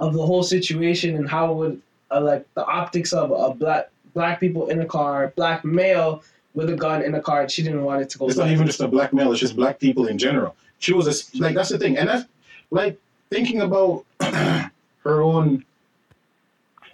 of 0.00 0.14
the 0.14 0.24
whole 0.24 0.42
situation 0.42 1.14
and 1.16 1.28
how 1.28 1.52
it 1.52 1.54
would, 1.54 1.82
uh, 2.10 2.20
like, 2.20 2.46
the 2.54 2.64
optics 2.64 3.12
of 3.12 3.30
a 3.30 3.54
black 3.54 3.90
black 4.14 4.40
people 4.40 4.68
in 4.68 4.80
a 4.80 4.86
car, 4.86 5.32
black 5.36 5.64
male 5.64 6.22
with 6.54 6.70
a 6.70 6.76
gun 6.76 7.02
in 7.02 7.14
a 7.14 7.20
car. 7.20 7.42
And 7.42 7.50
she 7.50 7.62
didn't 7.62 7.82
want 7.82 8.02
it 8.02 8.10
to 8.10 8.18
go. 8.18 8.28
It's 8.28 8.36
not 8.36 8.50
even 8.50 8.66
just 8.66 8.80
a 8.80 8.88
black 8.88 9.12
male; 9.12 9.30
it's 9.32 9.40
just 9.40 9.56
black 9.56 9.78
people 9.78 10.06
in 10.06 10.18
general. 10.18 10.56
She 10.78 10.92
was 10.92 11.06
a, 11.06 11.38
like 11.38 11.54
that's 11.54 11.70
the 11.70 11.78
thing, 11.78 11.96
and 11.96 12.08
that's 12.08 12.26
like 12.70 12.98
thinking 13.30 13.60
about 13.60 14.04
her 14.20 15.22
own 15.22 15.64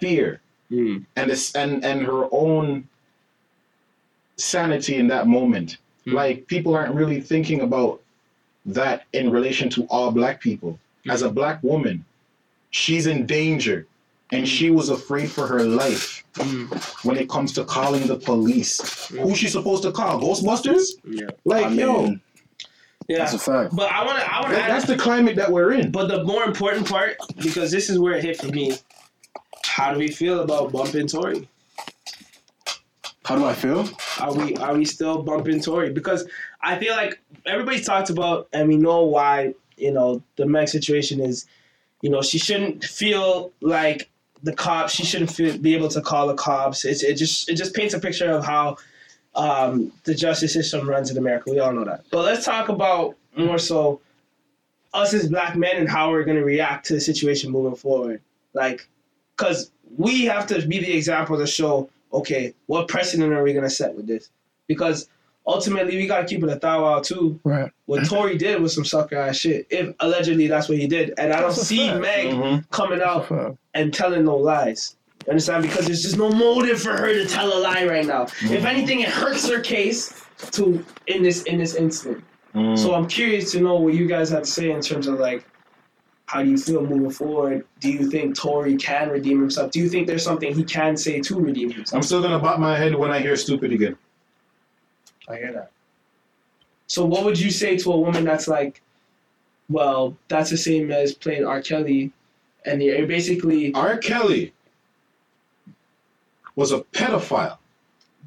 fear 0.05 0.41
Mm. 0.71 1.05
and 1.17 1.29
this 1.29 1.53
and 1.53 1.83
and 1.83 2.01
her 2.05 2.23
own 2.31 2.87
sanity 4.37 4.95
in 4.95 5.07
that 5.07 5.27
moment. 5.27 5.77
Mm. 6.07 6.13
Like 6.13 6.47
people 6.47 6.75
aren't 6.75 6.95
really 6.95 7.19
thinking 7.21 7.61
about 7.61 8.01
that 8.65 9.03
in 9.13 9.29
relation 9.29 9.69
to 9.71 9.83
all 9.89 10.11
black 10.11 10.39
people. 10.41 10.79
As 11.09 11.21
a 11.23 11.29
black 11.29 11.61
woman, 11.63 12.05
she's 12.69 13.05
in 13.07 13.25
danger, 13.25 13.85
and 14.31 14.47
she 14.47 14.69
was 14.69 14.89
afraid 14.89 15.29
for 15.31 15.45
her 15.47 15.63
life 15.63 16.23
Mm. 16.35 16.71
when 17.03 17.17
it 17.17 17.27
comes 17.27 17.51
to 17.53 17.65
calling 17.65 18.07
the 18.07 18.15
police. 18.15 19.07
Who's 19.09 19.37
she 19.37 19.49
supposed 19.49 19.83
to 19.83 19.91
call? 19.91 20.21
Ghostbusters? 20.21 20.83
Yeah. 21.03 21.27
Like 21.43 21.65
I 21.65 21.69
mean, 21.69 21.79
yo, 21.79 22.15
Yeah. 23.09 23.17
that's 23.17 23.33
a 23.33 23.39
fact. 23.39 23.75
But 23.75 23.91
I 23.91 24.05
want 24.05 24.19
to, 24.19 24.33
I 24.33 24.39
want 24.39 24.51
to 24.53 24.55
that- 24.55 24.69
that's 24.69 24.85
the 24.85 24.95
climate 24.95 25.35
that 25.35 25.51
we're 25.51 25.73
in. 25.73 25.91
But 25.91 26.07
the 26.07 26.23
more 26.23 26.45
important 26.45 26.87
part, 26.87 27.17
because 27.43 27.69
this 27.71 27.89
is 27.89 27.99
where 27.99 28.13
it 28.13 28.23
hit 28.23 28.37
for 28.37 28.47
me, 28.47 28.77
how 29.71 29.93
do 29.93 29.99
we 29.99 30.09
feel 30.09 30.41
about 30.41 30.73
bumping 30.73 31.07
Tory? 31.07 31.47
How 33.23 33.35
do 33.37 33.45
I 33.45 33.53
feel? 33.53 33.87
Are 34.19 34.33
we 34.33 34.55
are 34.57 34.73
we 34.75 34.83
still 34.83 35.23
bumping 35.23 35.61
Tory? 35.61 35.91
Because 35.91 36.27
I 36.61 36.77
feel 36.77 36.93
like 36.93 37.21
everybody's 37.45 37.85
talked 37.85 38.09
about, 38.09 38.49
and 38.51 38.67
we 38.67 38.75
know 38.75 39.05
why. 39.05 39.55
You 39.77 39.91
know, 39.91 40.21
the 40.35 40.45
Meg 40.45 40.67
situation 40.67 41.21
is, 41.21 41.47
you 42.01 42.09
know, 42.09 42.21
she 42.21 42.37
shouldn't 42.37 42.83
feel 42.83 43.51
like 43.61 44.09
the 44.43 44.53
cops. 44.53 44.93
She 44.93 45.05
shouldn't 45.05 45.31
feel, 45.31 45.57
be 45.57 45.73
able 45.73 45.89
to 45.89 46.01
call 46.01 46.27
the 46.27 46.35
cops. 46.35 46.83
It's, 46.85 47.01
it 47.01 47.15
just 47.15 47.49
it 47.49 47.55
just 47.55 47.73
paints 47.73 47.93
a 47.93 47.99
picture 47.99 48.29
of 48.29 48.45
how 48.45 48.77
um, 49.35 49.91
the 50.03 50.13
justice 50.13 50.53
system 50.53 50.87
runs 50.87 51.09
in 51.09 51.17
America. 51.17 51.49
We 51.49 51.59
all 51.59 51.71
know 51.71 51.85
that. 51.85 52.03
But 52.11 52.25
let's 52.25 52.45
talk 52.45 52.67
about 52.69 53.15
more 53.37 53.57
so 53.57 54.01
us 54.93 55.13
as 55.13 55.29
black 55.29 55.55
men 55.55 55.77
and 55.77 55.89
how 55.89 56.11
we're 56.11 56.25
going 56.25 56.37
to 56.37 56.43
react 56.43 56.87
to 56.87 56.93
the 56.93 57.01
situation 57.01 57.49
moving 57.51 57.75
forward. 57.75 58.21
Like, 58.53 58.87
because 59.37 59.71
we 59.97 60.25
have 60.25 60.47
to 60.47 60.65
be 60.67 60.79
the 60.79 60.93
example 60.93 61.37
to 61.37 61.47
show, 61.47 61.89
okay, 62.13 62.53
what 62.67 62.87
precedent 62.87 63.33
are 63.33 63.43
we 63.43 63.53
going 63.53 63.63
to 63.65 63.69
set 63.69 63.95
with 63.95 64.07
this? 64.07 64.29
Because 64.67 65.09
ultimately, 65.45 65.97
we 65.97 66.07
got 66.07 66.21
to 66.21 66.27
keep 66.27 66.43
it 66.43 66.49
a 66.49 66.55
thou 66.55 66.85
out 66.85 67.03
too. 67.03 67.39
Right. 67.43 67.71
What 67.85 68.05
Tory 68.07 68.37
did 68.37 68.61
was 68.61 68.73
some 68.73 68.85
sucker 68.85 69.17
ass 69.17 69.37
shit. 69.37 69.67
If 69.69 69.93
allegedly 69.99 70.47
that's 70.47 70.69
what 70.69 70.77
he 70.77 70.87
did, 70.87 71.13
and 71.17 71.33
I 71.33 71.41
don't 71.41 71.49
That's 71.49 71.67
see 71.67 71.87
fact. 71.89 72.01
Meg 72.01 72.27
Mhm. 72.27 72.69
coming 72.69 73.01
out 73.01 73.57
and 73.73 73.93
telling 73.93 74.25
no 74.25 74.37
lies. 74.37 74.95
You 75.25 75.31
understand? 75.31 75.63
Because 75.63 75.85
there's 75.85 76.01
just 76.03 76.17
no 76.17 76.29
motive 76.31 76.81
for 76.81 76.91
her 76.91 77.13
to 77.13 77.25
tell 77.27 77.51
a 77.53 77.59
lie 77.59 77.85
right 77.85 78.05
now. 78.05 78.23
If 78.43 78.65
anything, 78.65 79.01
it 79.01 79.09
hurts 79.09 79.47
her 79.49 79.59
case 79.59 80.13
to 80.51 80.83
in 81.07 81.21
this 81.23 81.43
in 81.43 81.57
this 81.59 81.75
incident. 81.75 82.23
Mm. 82.55 82.77
So 82.77 82.93
I'm 82.95 83.07
curious 83.07 83.51
to 83.51 83.61
know 83.61 83.75
what 83.75 83.93
you 83.93 84.07
guys 84.07 84.29
have 84.31 84.43
to 84.43 84.49
say 84.49 84.71
in 84.71 84.81
terms 84.81 85.07
of 85.07 85.19
like 85.19 85.45
how 86.31 86.41
do 86.41 86.49
you 86.49 86.57
feel 86.57 86.81
moving 86.81 87.11
forward? 87.11 87.65
Do 87.81 87.91
you 87.91 88.09
think 88.09 88.37
Tory 88.37 88.77
can 88.77 89.09
redeem 89.09 89.41
himself? 89.41 89.69
Do 89.69 89.79
you 89.81 89.89
think 89.89 90.07
there's 90.07 90.23
something 90.23 90.55
he 90.55 90.63
can 90.63 90.95
say 90.95 91.19
to 91.19 91.37
redeem 91.37 91.69
himself? 91.69 91.97
I'm 91.97 92.03
still 92.03 92.21
gonna 92.21 92.39
bop 92.39 92.57
my 92.57 92.77
head 92.77 92.95
when 92.95 93.11
I 93.11 93.19
hear 93.19 93.35
stupid 93.35 93.73
again. 93.73 93.97
I 95.27 95.35
hear 95.35 95.51
that. 95.51 95.71
So 96.87 97.03
what 97.03 97.25
would 97.25 97.37
you 97.37 97.51
say 97.51 97.75
to 97.79 97.91
a 97.91 97.99
woman 97.99 98.23
that's 98.23 98.47
like, 98.47 98.81
well, 99.69 100.15
that's 100.29 100.49
the 100.49 100.55
same 100.55 100.89
as 100.89 101.13
playing 101.13 101.45
R. 101.45 101.61
Kelly, 101.61 102.13
and 102.63 102.81
you're 102.81 103.07
basically 103.07 103.73
R. 103.73 103.97
Kelly 103.97 104.53
was 106.55 106.71
a 106.71 106.79
pedophile. 106.79 107.57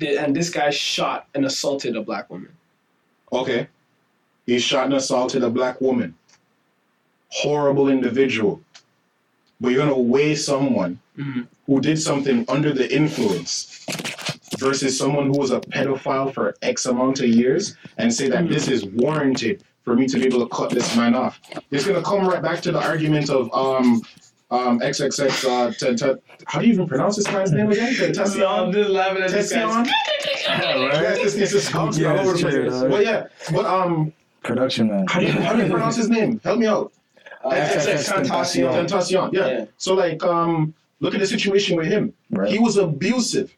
and 0.02 0.36
this 0.36 0.50
guy 0.50 0.68
shot 0.68 1.26
and 1.34 1.46
assaulted 1.46 1.96
a 1.96 2.02
black 2.02 2.28
woman. 2.28 2.54
Okay. 3.32 3.66
He 4.44 4.58
shot 4.58 4.84
and 4.84 4.94
assaulted 4.94 5.42
a 5.42 5.48
black 5.48 5.80
woman. 5.80 6.14
Horrible 7.44 7.88
individual. 7.88 8.60
But 9.60 9.70
you're 9.72 9.84
gonna 9.86 9.98
weigh 9.98 10.34
someone 10.36 10.98
Mhm. 11.18 11.46
who 11.66 11.80
did 11.80 12.00
something 12.00 12.44
under 12.48 12.72
the 12.72 12.86
influence 12.94 13.84
versus 14.58 14.96
someone 14.98 15.26
who 15.26 15.38
was 15.38 15.50
a 15.50 15.60
pedophile 15.60 16.32
for 16.32 16.54
X 16.62 16.86
amount 16.86 17.20
of 17.20 17.28
years 17.28 17.76
and 17.98 18.12
say 18.12 18.28
that 18.28 18.48
this 18.48 18.68
is 18.68 18.84
warranted 18.84 19.62
for 19.84 19.94
me 19.96 20.06
to 20.06 20.18
be 20.18 20.26
able 20.26 20.40
to 20.46 20.54
cut 20.54 20.70
this 20.70 20.96
man 20.96 21.14
off. 21.14 21.40
It's 21.70 21.84
gonna 21.86 22.02
come 22.02 22.26
right 22.26 22.42
back 22.42 22.60
to 22.62 22.72
the 22.72 22.80
argument 22.80 23.30
of 23.30 23.52
um 23.52 24.02
um, 24.50 24.78
XXX. 24.80 25.44
Uh, 25.44 25.70
Tenta- 25.72 26.18
how 26.46 26.60
do 26.60 26.66
you 26.66 26.72
even 26.74 26.86
pronounce 26.86 27.16
this 27.16 27.26
guy's 27.26 27.50
name 27.50 27.72
again? 27.72 27.88
I'm 27.88 28.12
Tentacion. 28.12 28.72
just 28.72 28.90
laughing 28.90 29.22
at 29.24 29.30
this 29.30 29.50
guy. 29.52 29.84
Yeah, 30.46 31.14
this 31.14 31.34
this 31.34 31.52
is 31.54 31.74
all 31.74 31.88
over 31.88 31.96
the 31.98 32.28
it's 32.28 32.42
place. 32.42 32.80
But 32.92 33.04
yeah, 33.04 33.24
but 33.52 33.64
um, 33.66 34.12
Production 34.44 34.88
man. 34.88 35.06
how 35.08 35.18
do 35.20 35.26
you 35.26 35.32
how 35.32 35.54
do 35.54 35.62
you 35.64 35.70
pronounce 35.70 35.96
his 35.96 36.08
name? 36.10 36.40
Help 36.44 36.58
me 36.60 36.66
out. 36.66 36.92
XXXTentacion. 37.44 38.70
Tentacion. 38.72 39.32
Yeah. 39.32 39.46
Yeah. 39.46 39.64
So 39.78 39.94
like, 39.94 40.22
um, 40.24 40.74
look 41.00 41.14
at 41.14 41.20
the 41.20 41.26
situation 41.26 41.76
with 41.76 41.86
him. 41.86 42.12
Right. 42.30 42.50
He 42.50 42.58
was 42.58 42.76
abusive. 42.76 43.56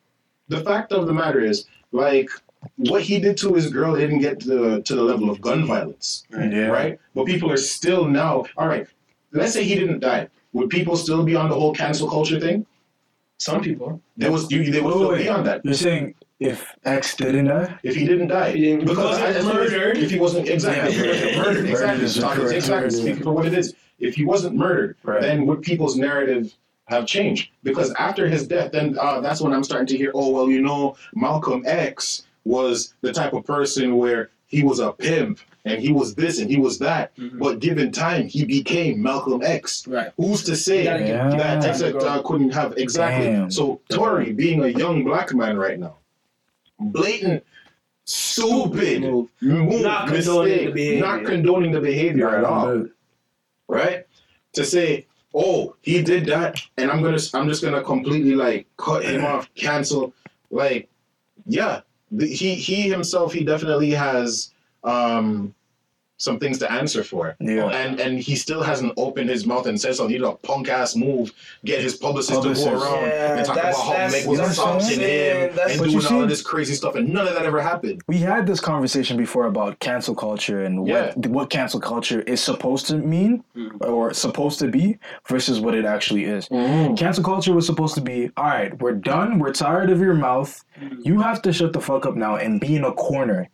The 0.49 0.61
fact 0.61 0.93
of 0.93 1.07
the 1.07 1.13
matter 1.13 1.41
is, 1.41 1.67
like, 1.93 2.31
what 2.77 3.03
he 3.03 3.19
did 3.19 3.37
to 3.39 3.55
his 3.55 3.69
girl 3.71 3.97
didn't 3.97 4.21
get 4.21 4.41
to 4.41 4.49
the, 4.49 4.83
to 4.83 4.95
the 4.95 5.03
level 5.03 5.31
of 5.31 5.41
gun 5.41 5.67
violence, 5.67 6.25
Yeah. 6.31 6.67
right? 6.69 6.99
But 7.15 7.27
people 7.27 7.51
are 7.51 7.57
still 7.57 8.07
now. 8.07 8.45
All 8.57 8.69
right, 8.69 8.87
let's 9.33 9.53
say 9.53 9.65
he 9.65 9.75
didn't 9.75 10.01
die. 10.01 10.29
Would 10.53 10.71
people 10.71 10.97
still 10.97 11.23
be 11.25 11.35
on 11.37 11.49
the 11.49 11.55
whole 11.55 11.75
cancel 11.75 12.09
culture 12.09 12.41
thing? 12.41 12.65
Some 13.39 13.61
people. 13.61 14.01
There 14.17 14.33
was 14.33 14.51
you. 14.51 14.71
They 14.71 14.81
would 14.81 14.95
Wait, 14.95 15.01
still 15.01 15.17
be 15.17 15.29
on 15.29 15.45
that 15.45 15.65
You're 15.65 15.75
saying 15.75 16.15
if 16.41 16.67
X 16.85 17.17
didn't 17.17 17.47
die? 17.47 17.79
if 17.83 17.95
he 17.95 18.07
didn't 18.07 18.29
die. 18.29 18.51
He 18.53 18.61
didn't- 18.63 18.87
because 18.87 18.99
wasn't 19.19 19.37
as 19.37 19.45
murdered. 19.45 19.99
If 19.99 20.11
he 20.11 20.19
wasn't 20.19 20.49
exactly 20.49 20.95
Yeah. 20.97 21.03
murdered, 21.03 21.37
Murdered 21.39 21.71
exactly. 21.71 22.05
is 22.05 22.15
the 22.15 22.21
Talking- 22.23 22.51
exactly. 22.53 22.91
Speaking 22.91 23.23
for 23.23 23.33
what 23.33 23.47
it 23.47 23.55
is. 23.55 23.75
If 23.99 24.15
he 24.15 24.25
wasn't 24.27 24.57
murdered, 24.57 24.97
Right. 25.05 25.23
then 25.23 25.47
would 25.47 25.63
people's 25.63 25.97
narrative 25.97 26.53
have 26.85 27.07
changed? 27.07 27.51
Because 27.65 27.93
after 27.99 28.29
his 28.29 28.47
death, 28.47 28.73
then 28.73 28.97
uh, 29.01 29.21
that's 29.21 29.41
when 29.41 29.53
I'm 29.55 29.65
starting 29.65 29.87
to 29.89 29.97
hear, 29.97 30.11
oh 30.15 30.31
well, 30.31 30.51
you 30.51 30.61
know, 30.61 30.97
Malcolm 31.15 31.63
X 31.67 32.25
was 32.45 32.95
the 33.01 33.13
type 33.13 33.33
of 33.33 33.45
person 33.45 33.97
where 33.97 34.29
he 34.47 34.63
was 34.63 34.79
a 34.79 34.93
pimp 34.93 35.41
and 35.65 35.81
he 35.81 35.91
was 35.93 36.15
this 36.15 36.39
and 36.39 36.49
he 36.51 36.59
was 36.59 36.79
that. 36.79 37.11
But 37.41 37.59
given 37.59 37.91
time, 37.91 38.29
he 38.29 38.45
became 38.45 39.03
Malcolm 39.03 39.43
X. 39.43 39.85
Right. 39.89 40.11
Who's 40.19 40.45
to 40.45 40.55
say 40.55 40.81
You 40.81 40.85
gotta 40.85 40.99
give- 41.01 41.09
Yeah. 41.09 41.31
that 41.31 41.63
time 41.63 41.71
X 41.71 41.83
uh, 41.83 42.23
couldn't 42.23 42.51
have 42.53 42.75
exactly? 42.77 43.27
Damn. 43.27 43.51
So 43.51 43.81
Tory, 43.89 44.33
being 44.33 44.63
a 44.63 44.69
young 44.69 45.03
black 45.03 45.35
man 45.35 45.57
right 45.57 45.79
now, 45.81 45.97
blatant, 46.79 47.45
stupid 48.05 49.03
Move. 49.03 49.31
move, 49.41 49.83
Not 49.83 50.09
condoning 50.09 50.45
mistake, 50.45 50.67
the 50.67 50.73
behavior. 50.73 51.01
not 51.07 51.25
condoning 51.25 51.73
the 51.73 51.81
behavior 51.81 52.37
at 52.37 52.45
all, 52.45 52.87
right? 53.69 54.07
To 54.55 54.65
say, 54.65 55.07
oh, 55.35 55.77
he 55.83 56.03
did 56.03 56.27
that, 56.27 56.61
and 56.79 56.91
I'm 56.91 57.03
gonna, 57.03 57.19
I'm 57.35 57.49
just 57.49 57.63
gonna 57.63 57.83
completely 57.83 58.35
like 58.35 58.67
cut 58.77 59.05
him 59.05 59.25
off, 59.25 59.53
cancel, 59.55 60.15
like, 60.51 60.89
yeah, 61.47 61.81
the, 62.11 62.27
he 62.27 62.55
he 62.55 62.83
himself, 62.89 63.33
he 63.33 63.45
definitely 63.45 63.91
has 63.91 64.53
um 64.85 65.55
some 66.19 66.39
things 66.39 66.59
to 66.59 66.71
answer 66.71 67.05
for. 67.05 67.37
Yeah. 67.41 67.67
And 67.67 68.01
and 68.01 68.19
he 68.19 68.37
still 68.37 68.63
hasn't 68.63 68.93
opened 68.97 69.29
his 69.29 69.47
mouth 69.47 69.67
and 69.67 69.81
said 69.81 69.95
something. 69.95 70.13
He 70.13 70.19
did 70.19 70.27
a 70.27 70.33
punk 70.33 70.69
ass 70.69 70.97
move, 70.97 71.33
get 71.65 71.81
his 71.81 71.97
publicist, 71.97 72.43
to 72.43 72.49
Publicist. 72.49 72.67
go 72.67 72.83
around 72.83 73.07
Yeah, 73.07 73.37
and 73.37 73.47
talk 73.47 73.57
about 73.57 73.75
how 73.77 73.91
that's- 73.91 74.13
Meg 74.13 74.27
was 74.27 74.39
that's 74.39 74.59
what 74.59 74.77
assaulting 74.81 75.01
him 75.01 75.57
That's 75.57 75.79
and 75.79 75.91
doing 75.91 76.07
all 76.07 76.27
this 76.27 76.43
crazy 76.43 76.75
stuff, 76.75 76.95
and 76.95 77.13
none 77.13 77.27
of 77.27 77.35
that 77.35 77.45
ever 77.45 77.61
happened. 77.61 78.03
We 78.07 78.19
had 78.19 78.47
this 78.47 78.61
conversation 78.61 79.17
before 79.17 79.47
about 79.47 79.79
cancel 79.81 80.15
culture 80.15 80.65
and 80.65 80.85
what 80.87 81.27
what 81.27 81.51
cancel 81.51 81.81
culture 81.81 82.21
is 82.23 82.41
supposed 82.41 82.87
to 82.87 82.97
mean 82.97 83.45
mm-hmm. 83.57 83.77
or 83.81 84.15
supposed 84.15 84.59
to 84.61 84.69
be 84.69 84.99
versus 85.29 85.61
what 85.61 85.75
it 85.75 85.85
actually 85.85 86.25
is. 86.25 86.49
Mm-hmm. 86.49 86.95
Cancel 86.95 87.25
culture 87.25 87.53
was 87.53 87.67
supposed 87.67 87.95
to 87.95 88.01
be, 88.01 88.31
all 88.37 88.45
right, 88.45 88.79
we're 88.81 88.93
done, 88.93 89.39
we're 89.39 89.53
tired 89.53 89.91
of 89.91 90.01
your 90.01 90.15
mouth. 90.15 90.65
Mm-hmm. 90.81 91.01
You 91.03 91.21
have 91.21 91.43
to 91.43 91.53
shut 91.53 91.73
the 91.73 91.81
fuck 91.81 92.07
up 92.07 92.17
now 92.17 92.37
and 92.37 92.61
be 92.61 92.77
in 92.77 92.85
a 92.85 92.93
corner 92.93 93.49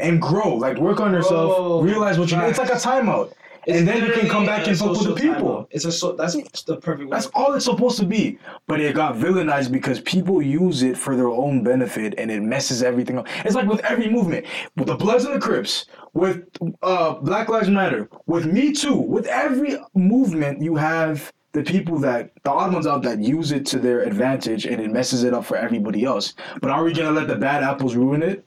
and 0.00 0.20
grow, 0.20 0.54
like 0.54 0.78
work 0.78 1.00
on 1.00 1.12
yourself, 1.12 1.56
Bro, 1.56 1.82
realize 1.82 2.18
what 2.18 2.30
you 2.30 2.36
need. 2.36 2.44
It's 2.46 2.58
like 2.58 2.70
a 2.70 2.74
timeout. 2.74 3.32
It's 3.66 3.80
and 3.80 3.88
then 3.88 4.02
you 4.02 4.12
can 4.12 4.28
come 4.30 4.46
back 4.46 4.66
and 4.66 4.78
fuck 4.78 4.90
with 4.90 5.04
the 5.04 5.14
people. 5.14 5.34
timeout. 5.34 5.66
It's 5.70 5.84
a 5.84 5.92
so 5.92 6.12
that's 6.12 6.34
the 6.62 6.76
perfect. 6.76 7.10
That's 7.10 7.26
all 7.34 7.52
it's 7.54 7.66
supposed 7.66 7.98
to 7.98 8.06
be. 8.06 8.38
But 8.66 8.80
it 8.80 8.94
got 8.94 9.16
villainized 9.16 9.70
because 9.70 10.00
people 10.00 10.40
use 10.40 10.82
it 10.82 10.96
for 10.96 11.16
their 11.16 11.28
own 11.28 11.62
benefit 11.62 12.14
and 12.16 12.30
it 12.30 12.42
messes 12.42 12.82
everything 12.82 13.18
up. 13.18 13.26
It's 13.44 13.54
like 13.54 13.68
with 13.68 13.80
every 13.80 14.08
movement. 14.08 14.46
With 14.76 14.86
the 14.86 14.94
Bloods 14.96 15.24
and 15.24 15.34
the 15.34 15.40
Crips, 15.40 15.86
with 16.14 16.44
uh, 16.82 17.14
Black 17.14 17.48
Lives 17.48 17.68
Matter, 17.68 18.08
with 18.26 18.46
Me 18.46 18.72
Too, 18.72 18.96
with 18.96 19.26
every 19.26 19.76
movement 19.94 20.62
you 20.62 20.76
have 20.76 21.32
the 21.52 21.62
people 21.62 21.98
that 21.98 22.30
the 22.44 22.50
odd 22.50 22.72
ones 22.72 22.86
out 22.86 23.02
that 23.02 23.18
use 23.20 23.52
it 23.52 23.66
to 23.66 23.78
their 23.78 24.00
advantage 24.00 24.66
and 24.66 24.80
it 24.80 24.90
messes 24.90 25.24
it 25.24 25.34
up 25.34 25.44
for 25.44 25.56
everybody 25.56 26.04
else. 26.04 26.34
But 26.60 26.70
are 26.70 26.84
we 26.84 26.92
gonna 26.92 27.10
let 27.10 27.28
the 27.28 27.36
bad 27.36 27.62
apples 27.62 27.96
ruin 27.96 28.22
it? 28.22 28.44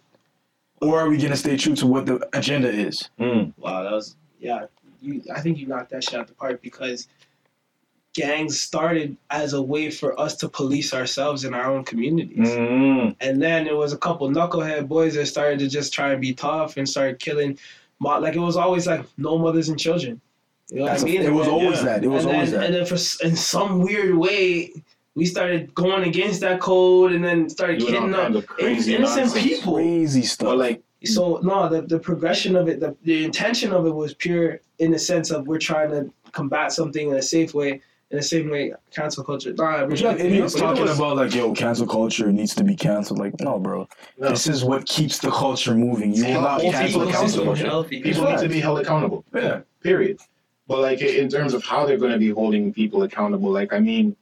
Or 0.82 1.00
are 1.00 1.10
we 1.10 1.18
gonna 1.18 1.36
stay 1.38 1.58
true 1.58 1.76
to 1.76 1.86
what 1.88 2.06
the 2.08 2.28
agenda 2.34 2.70
is? 2.70 3.10
Wow, 3.20 3.84
that 3.84 3.92
was 3.92 4.16
yeah. 4.40 4.66
You, 5.02 5.22
I 5.34 5.42
think 5.42 5.58
you 5.58 5.68
knocked 5.68 5.92
that 5.92 6.04
shit 6.04 6.16
out 6.20 6.28
the 6.28 6.34
park 6.34 6.62
because 6.62 7.08
gangs 8.14 8.60
started 8.60 9.16
as 9.30 9.54
a 9.54 9.62
way 9.62 9.90
for 9.90 10.20
us 10.20 10.36
to 10.38 10.50
police 10.50 10.94
ourselves 10.94 11.44
in 11.46 11.54
our 11.54 11.72
own 11.72 11.84
communities. 11.86 12.50
Mm. 12.50 13.16
And 13.22 13.42
then 13.42 13.68
it 13.68 13.76
was 13.76 13.94
a 13.94 13.98
couple 13.98 14.30
knucklehead 14.30 14.88
boys 14.88 15.16
that 15.16 15.28
started 15.28 15.60
to 15.60 15.68
just 15.70 15.94
try 15.94 16.12
and 16.12 16.20
be 16.22 16.34
tough 16.34 16.78
and 16.78 16.88
started 16.88 17.20
killing. 17.20 17.58
Like 18.00 18.36
it 18.36 18.40
was 18.40 18.58
always 18.58 18.86
like 18.88 19.06
no 19.18 19.38
mothers 19.38 19.70
and 19.70 19.80
children. 19.80 20.20
You 20.70 20.78
know 20.78 20.84
what 20.84 20.90
That's 20.92 21.04
I 21.04 21.08
a- 21.08 21.12
mean? 21.12 21.22
it 21.22 21.30
was 21.32 21.48
And 21.48 21.56
then- 21.58 21.66
always 21.66 21.84
that. 21.84 22.04
It 22.04 22.08
was 22.08 22.26
and 22.26 22.34
always 22.34 22.52
then, 22.52 22.60
that. 22.60 22.66
And 22.68 22.76
then 22.76 22.86
for 22.86 23.26
in 23.26 23.36
some 23.36 23.80
weird 23.82 24.16
way, 24.16 24.72
we 25.16 25.26
started 25.26 25.74
going 25.76 26.04
against 26.08 26.40
that 26.42 26.60
code 26.62 27.12
and 27.12 27.24
then 27.24 27.50
started 27.50 27.80
Doing 27.80 27.96
all 27.96 28.00
killing 28.02 28.14
kinds 28.14 28.36
up 28.38 28.44
of 28.44 28.48
crazy 28.50 28.96
innocent 28.96 29.26
nonsense. 29.28 29.44
people. 29.46 29.74
Crazy 29.76 30.22
stuff. 30.24 30.48
But 30.50 30.58
like, 30.58 30.82
So 31.04 31.40
no, 31.44 31.68
the, 31.68 31.82
the 31.82 32.00
progression 32.00 32.56
of 32.56 32.68
it, 32.70 32.80
the, 32.80 32.96
the 33.04 33.26
intention 33.26 33.74
of 33.74 33.86
it 33.86 33.92
was 33.94 34.14
pure 34.14 34.60
in 34.80 34.92
the 34.92 35.00
sense 35.00 35.30
of 35.32 35.48
we're 35.48 35.60
trying 35.60 35.90
to 35.92 36.12
combat 36.32 36.72
something 36.72 37.10
in 37.10 37.16
a 37.16 37.22
safe 37.22 37.54
way. 37.54 37.82
In 38.12 38.18
the 38.18 38.24
same 38.24 38.50
way, 38.50 38.74
cancel 38.94 39.24
culture. 39.24 39.54
Nah, 39.54 39.86
But 39.86 39.98
you 40.02 40.08
have 40.08 40.20
idiots 40.20 40.54
talking 40.54 40.82
was- 40.84 40.98
about 40.98 41.16
like, 41.16 41.34
yo, 41.34 41.54
cancel 41.54 41.88
culture 41.88 42.30
needs 42.30 42.54
to 42.56 42.64
be 42.66 42.76
canceled. 42.76 43.20
Like, 43.20 43.40
no, 43.40 43.58
bro. 43.58 43.88
No. 44.18 44.30
This 44.30 44.48
is 44.48 44.66
what 44.66 44.86
keeps 44.86 45.20
the 45.20 45.32
culture 45.32 45.74
moving. 45.74 46.14
You 46.14 46.26
will 46.26 46.42
not 46.42 46.60
People 46.60 46.72
cancel 46.74 47.06
need 47.06 47.14
cancel 47.14 47.46
culture. 47.46 47.66
healthy. 47.66 48.02
people 48.02 48.26
need 48.30 48.40
to 48.40 48.50
be 48.50 48.60
held 48.60 48.80
accountable. 48.82 49.24
Yeah. 49.34 49.62
Period. 49.82 50.20
But 50.68 50.80
like 50.82 51.00
in 51.02 51.30
terms 51.30 51.54
of 51.54 51.64
how 51.64 51.86
they're 51.86 51.98
going 51.98 52.12
to 52.12 52.20
be 52.20 52.32
holding 52.32 52.74
people 52.74 53.04
accountable, 53.04 53.50
like 53.50 53.72
I 53.72 53.80
mean, 53.80 54.18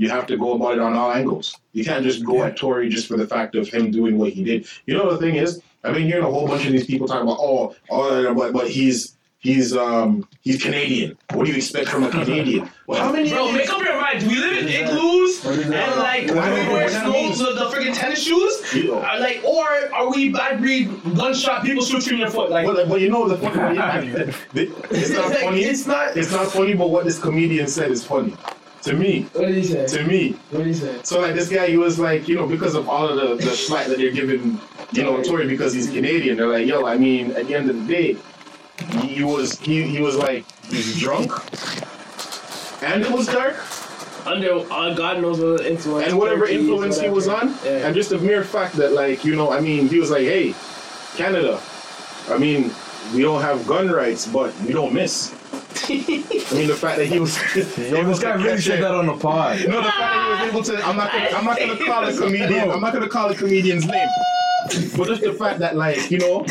you 0.00 0.08
have 0.08 0.26
to 0.26 0.36
go 0.38 0.54
about 0.54 0.72
it 0.72 0.78
on 0.80 0.94
all 0.94 1.12
angles. 1.12 1.54
You 1.74 1.84
can't 1.84 2.02
just 2.02 2.24
go 2.24 2.36
Yeah. 2.38 2.46
at 2.46 2.56
Tory 2.56 2.88
just 2.88 3.06
for 3.06 3.18
the 3.18 3.26
fact 3.26 3.54
of 3.54 3.68
him 3.68 3.90
doing 3.90 4.16
what 4.16 4.30
he 4.32 4.42
did. 4.42 4.66
You 4.86 4.94
know 4.94 5.10
the 5.12 5.18
thing 5.18 5.34
is, 5.36 5.60
I've 5.84 5.92
been 5.92 6.04
hearing 6.06 6.24
a 6.24 6.30
whole 6.30 6.48
bunch 6.48 6.64
of 6.64 6.72
these 6.72 6.86
people 6.86 7.06
talking 7.06 7.24
about, 7.28 7.36
oh, 7.38 7.74
oh, 7.90 8.34
but 8.34 8.54
but 8.54 8.66
he's 8.70 9.18
he's 9.40 9.76
um 9.76 10.26
he's 10.40 10.62
Canadian. 10.62 11.18
What 11.34 11.44
do 11.44 11.50
you 11.52 11.56
expect 11.58 11.90
from 11.90 12.04
a 12.04 12.10
Canadian? 12.10 12.70
Well, 12.90 13.00
how 13.04 13.12
many? 13.12 13.30
Bro, 13.30 13.52
make 13.52 13.70
up 13.72 13.80
your 13.84 14.00
mind. 14.00 14.18
Do 14.20 14.28
we 14.28 14.34
live 14.36 14.56
in 14.62 14.68
igloos 14.68 15.44
and 15.44 15.70
like 15.70 16.26
What 16.28 16.38
are 16.38 16.58
is 16.58 16.66
we 16.66 16.72
wear 16.74 16.90
that 16.90 17.02
snow 17.04 17.12
mean? 17.12 17.38
the, 17.38 17.52
the 17.60 17.66
freaking 17.70 17.94
tennis 17.94 18.20
shoes? 18.24 18.74
You 18.74 18.84
know. 18.88 19.02
Are, 19.02 19.20
like, 19.20 19.44
or 19.44 19.64
are 19.94 20.10
we 20.10 20.30
bad 20.30 20.58
breed 20.58 20.90
gunshot 21.14 21.62
people 21.62 21.84
shooting 21.84 22.18
your 22.18 22.30
foot? 22.30 22.50
Like, 22.50 22.66
Well, 22.66 22.84
but 22.88 23.00
you 23.00 23.08
know 23.10 23.28
the 23.28 23.36
funny. 23.36 23.78
it's 24.54 25.10
not 25.12 25.32
funny. 25.36 25.60
it's 25.62 25.86
not- 25.86 26.16
It's 26.16 26.32
not 26.32 26.46
funny. 26.50 26.74
But 26.74 26.88
what 26.90 27.04
this 27.04 27.18
comedian 27.20 27.68
said 27.68 27.90
is 27.92 28.02
funny 28.04 28.34
to 28.82 28.94
me. 28.94 29.22
What 29.32 29.46
did 29.46 29.54
he 29.56 29.64
say? 29.64 29.86
To 29.86 30.04
me. 30.04 30.32
What 30.50 30.58
did 30.58 30.66
he 30.68 30.74
say? 30.74 31.00
So 31.02 31.20
like 31.20 31.34
this 31.34 31.48
guy, 31.48 31.66
he 31.68 31.76
was 31.76 31.98
like, 31.98 32.28
you 32.28 32.34
know, 32.36 32.46
because 32.46 32.74
of 32.74 32.88
all 32.88 33.08
of 33.08 33.16
the 33.16 33.44
the 33.44 33.54
slack 33.56 33.86
that 33.88 33.98
they're 33.98 34.10
giving, 34.12 34.58
you 34.92 35.02
know, 35.02 35.22
Tory 35.22 35.46
because 35.46 35.72
he's 35.72 35.90
Canadian. 35.90 36.36
They're 36.36 36.48
like, 36.48 36.66
yo, 36.66 36.86
I 36.86 36.96
mean, 36.96 37.32
at 37.32 37.46
the 37.46 37.54
end 37.54 37.68
of 37.70 37.76
the 37.86 37.92
day, 37.92 38.16
he, 39.00 39.08
he 39.16 39.24
was 39.24 39.58
he 39.60 39.82
he 39.84 40.00
was 40.00 40.16
like 40.16 40.44
he's 40.64 40.98
drunk, 40.98 41.30
and 42.82 43.02
it 43.02 43.10
was 43.10 43.26
dark, 43.26 43.56
under 44.26 44.60
uh, 44.72 44.94
God 44.94 45.20
knows 45.20 45.40
what 45.40 45.66
influence. 45.66 46.08
and 46.08 46.18
whatever 46.18 46.46
30s, 46.46 46.50
influence 46.52 47.00
he 47.00 47.08
was 47.10 47.28
on, 47.28 47.54
Yeah. 47.64 47.86
and 47.86 47.94
just 47.94 48.10
the 48.10 48.18
mere 48.18 48.44
fact 48.44 48.74
that 48.76 48.92
like 48.92 49.24
you 49.24 49.36
know, 49.36 49.52
I 49.52 49.60
mean, 49.60 49.88
he 49.88 49.98
was 49.98 50.10
like, 50.10 50.22
hey, 50.24 50.54
Canada, 51.16 51.60
I 52.30 52.38
mean, 52.38 52.70
we 53.14 53.20
don't 53.22 53.42
have 53.42 53.66
gun 53.66 53.90
rights, 53.90 54.26
but 54.26 54.54
we 54.60 54.72
don't 54.72 54.94
miss. 54.94 55.34
I 55.88 56.54
mean, 56.54 56.66
the 56.68 56.74
fact 56.78 56.98
that 56.98 57.06
he 57.06 57.18
was 57.20 57.36
Yo, 57.56 58.04
this 58.04 58.18
guy 58.20 58.34
really 58.34 58.60
said 58.60 58.82
that 58.82 58.92
on 58.94 59.06
the 59.06 59.16
pod. 59.16 59.58
No, 59.68 59.76
the 59.76 59.82
fact 59.84 59.98
that 59.98 60.38
he 60.50 60.56
was 60.56 60.68
able 60.70 60.78
to. 60.78 60.86
I'm 60.86 60.96
not. 60.96 61.12
Gonna, 61.12 61.28
I'm 61.36 61.44
not 61.44 61.58
gonna 61.58 61.76
call 61.84 62.04
a 62.04 62.12
comedian. 62.16 62.70
I'm 62.70 62.80
not 62.80 62.92
gonna 62.92 63.08
call 63.08 63.30
a 63.30 63.34
comedian's 63.34 63.86
name. 63.86 64.08
But 64.96 65.08
just 65.08 65.22
the 65.22 65.32
fact 65.32 65.58
that, 65.60 65.74
like, 65.74 66.10
you 66.10 66.18
know, 66.18 66.44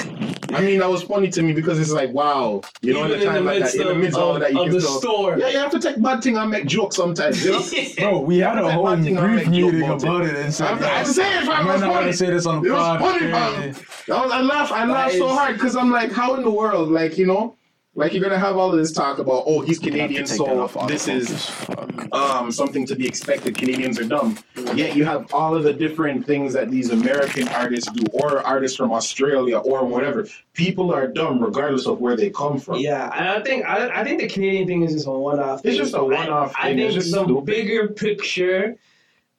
I 0.51 0.61
mean, 0.61 0.79
that 0.79 0.89
was 0.89 1.03
funny 1.03 1.29
to 1.29 1.41
me 1.43 1.53
because 1.53 1.79
it's 1.79 1.91
like, 1.91 2.11
wow, 2.11 2.59
you 2.81 2.91
know, 2.93 3.05
Even 3.05 3.21
in 3.21 3.27
a 3.27 3.31
time 3.31 3.45
like 3.45 3.63
that, 3.63 3.75
in 3.75 3.87
the 3.87 3.93
midst 3.95 4.17
of 4.17 4.23
all 4.23 4.33
of 4.35 4.41
that, 4.41 4.51
you 4.51 4.59
of 4.59 4.65
can 4.65 4.73
the 4.73 4.81
still. 4.81 4.99
store. 4.99 5.37
Yeah, 5.37 5.49
you 5.49 5.59
have 5.59 5.71
to 5.71 5.79
take 5.79 6.01
bad 6.01 6.23
thing 6.23 6.35
and 6.35 6.49
make 6.49 6.65
jokes 6.65 6.95
sometimes, 6.95 7.45
you 7.45 7.51
know. 7.51 7.63
Bro, 7.99 8.21
we 8.21 8.39
had 8.39 8.57
a 8.57 8.71
whole 8.71 8.87
thing 8.97 9.15
I 9.17 9.21
brief 9.21 9.35
make 9.35 9.43
joke 9.45 9.53
meeting 9.73 9.83
about 9.83 10.01
about 10.03 10.21
it. 10.25 10.29
it 10.35 10.45
and 10.45 10.53
said, 10.53 10.67
I'm, 10.71 10.83
I 10.83 10.87
had 10.87 11.05
to 11.05 11.13
say 11.13 11.37
it, 11.37 11.45
fam. 11.45 11.49
I 11.51 11.61
It 11.61 11.63
might 11.65 11.71
was 11.73 11.81
not 11.81 11.89
want 11.91 11.99
funny. 12.01 12.11
to 12.11 12.17
say 12.17 12.29
this 12.31 12.45
on 12.47 12.61
the 12.63 12.69
It 12.69 12.71
was 12.73 12.79
pod. 12.81 12.99
funny, 12.99 13.27
Yeah. 13.27 13.73
I, 14.17 14.23
was, 14.23 14.31
I 14.31 14.41
laugh. 14.41 14.71
I 14.71 14.85
laugh 14.85 15.11
so 15.11 15.27
is- 15.27 15.31
hard 15.37 15.53
because 15.53 15.75
I'm 15.75 15.91
like, 15.91 16.11
how 16.11 16.33
in 16.33 16.41
the 16.41 16.49
world, 16.51 16.89
like, 16.89 17.17
you 17.17 17.27
know, 17.27 17.55
Like 17.99 18.13
you're 18.13 18.23
gonna 18.23 18.39
have 18.39 18.55
all 18.55 18.71
of 18.71 18.77
this 18.77 18.93
talk 18.93 19.19
about, 19.19 19.43
oh, 19.45 19.59
he's 19.59 19.77
Canadian, 19.77 20.21
Have 20.21 20.27
to 20.27 20.37
take 20.37 20.47
that 20.47 20.69
so 20.71 20.79
off 20.79 20.87
this 20.87 21.09
is 21.09 21.51
um, 22.13 22.49
something 22.49 22.85
to 22.85 22.95
be 22.95 23.05
expected. 23.05 23.57
Canadians 23.57 23.99
are 23.99 24.05
dumb. 24.05 24.37
Yet 24.73 24.95
you 24.95 25.03
have 25.03 25.33
all 25.33 25.53
of 25.53 25.63
the 25.63 25.73
different 25.73 26.25
things 26.25 26.53
that 26.53 26.71
these 26.71 26.91
American 26.91 27.49
artists 27.49 27.91
do, 27.91 28.05
or 28.13 28.39
artists 28.47 28.77
from 28.77 28.93
Australia, 28.93 29.57
or 29.57 29.83
whatever. 29.83 30.25
People 30.53 30.93
are 30.93 31.07
dumb 31.07 31.43
regardless 31.43 31.87
of 31.87 31.99
where 31.99 32.15
they 32.15 32.29
come 32.29 32.57
from. 32.57 32.75
Yeah, 32.79 33.11
and 33.19 33.27
I 33.27 33.41
think 33.41 33.65
I, 33.65 33.89
I 33.99 34.03
think 34.05 34.21
the 34.21 34.29
Canadian 34.29 34.65
thing 34.65 34.83
is 34.83 34.93
just 34.93 35.05
a 35.07 35.11
one-off. 35.11 35.59
It's 35.65 35.75
thing. 35.75 35.83
just 35.83 35.93
a 35.93 36.01
one-off 36.01 36.53
I, 36.57 36.69
I 36.69 36.75
think 36.75 36.79
It's 36.79 36.95
just 36.95 37.11
the 37.11 37.25
stupid. 37.25 37.45
bigger 37.45 37.89
picture 37.89 38.77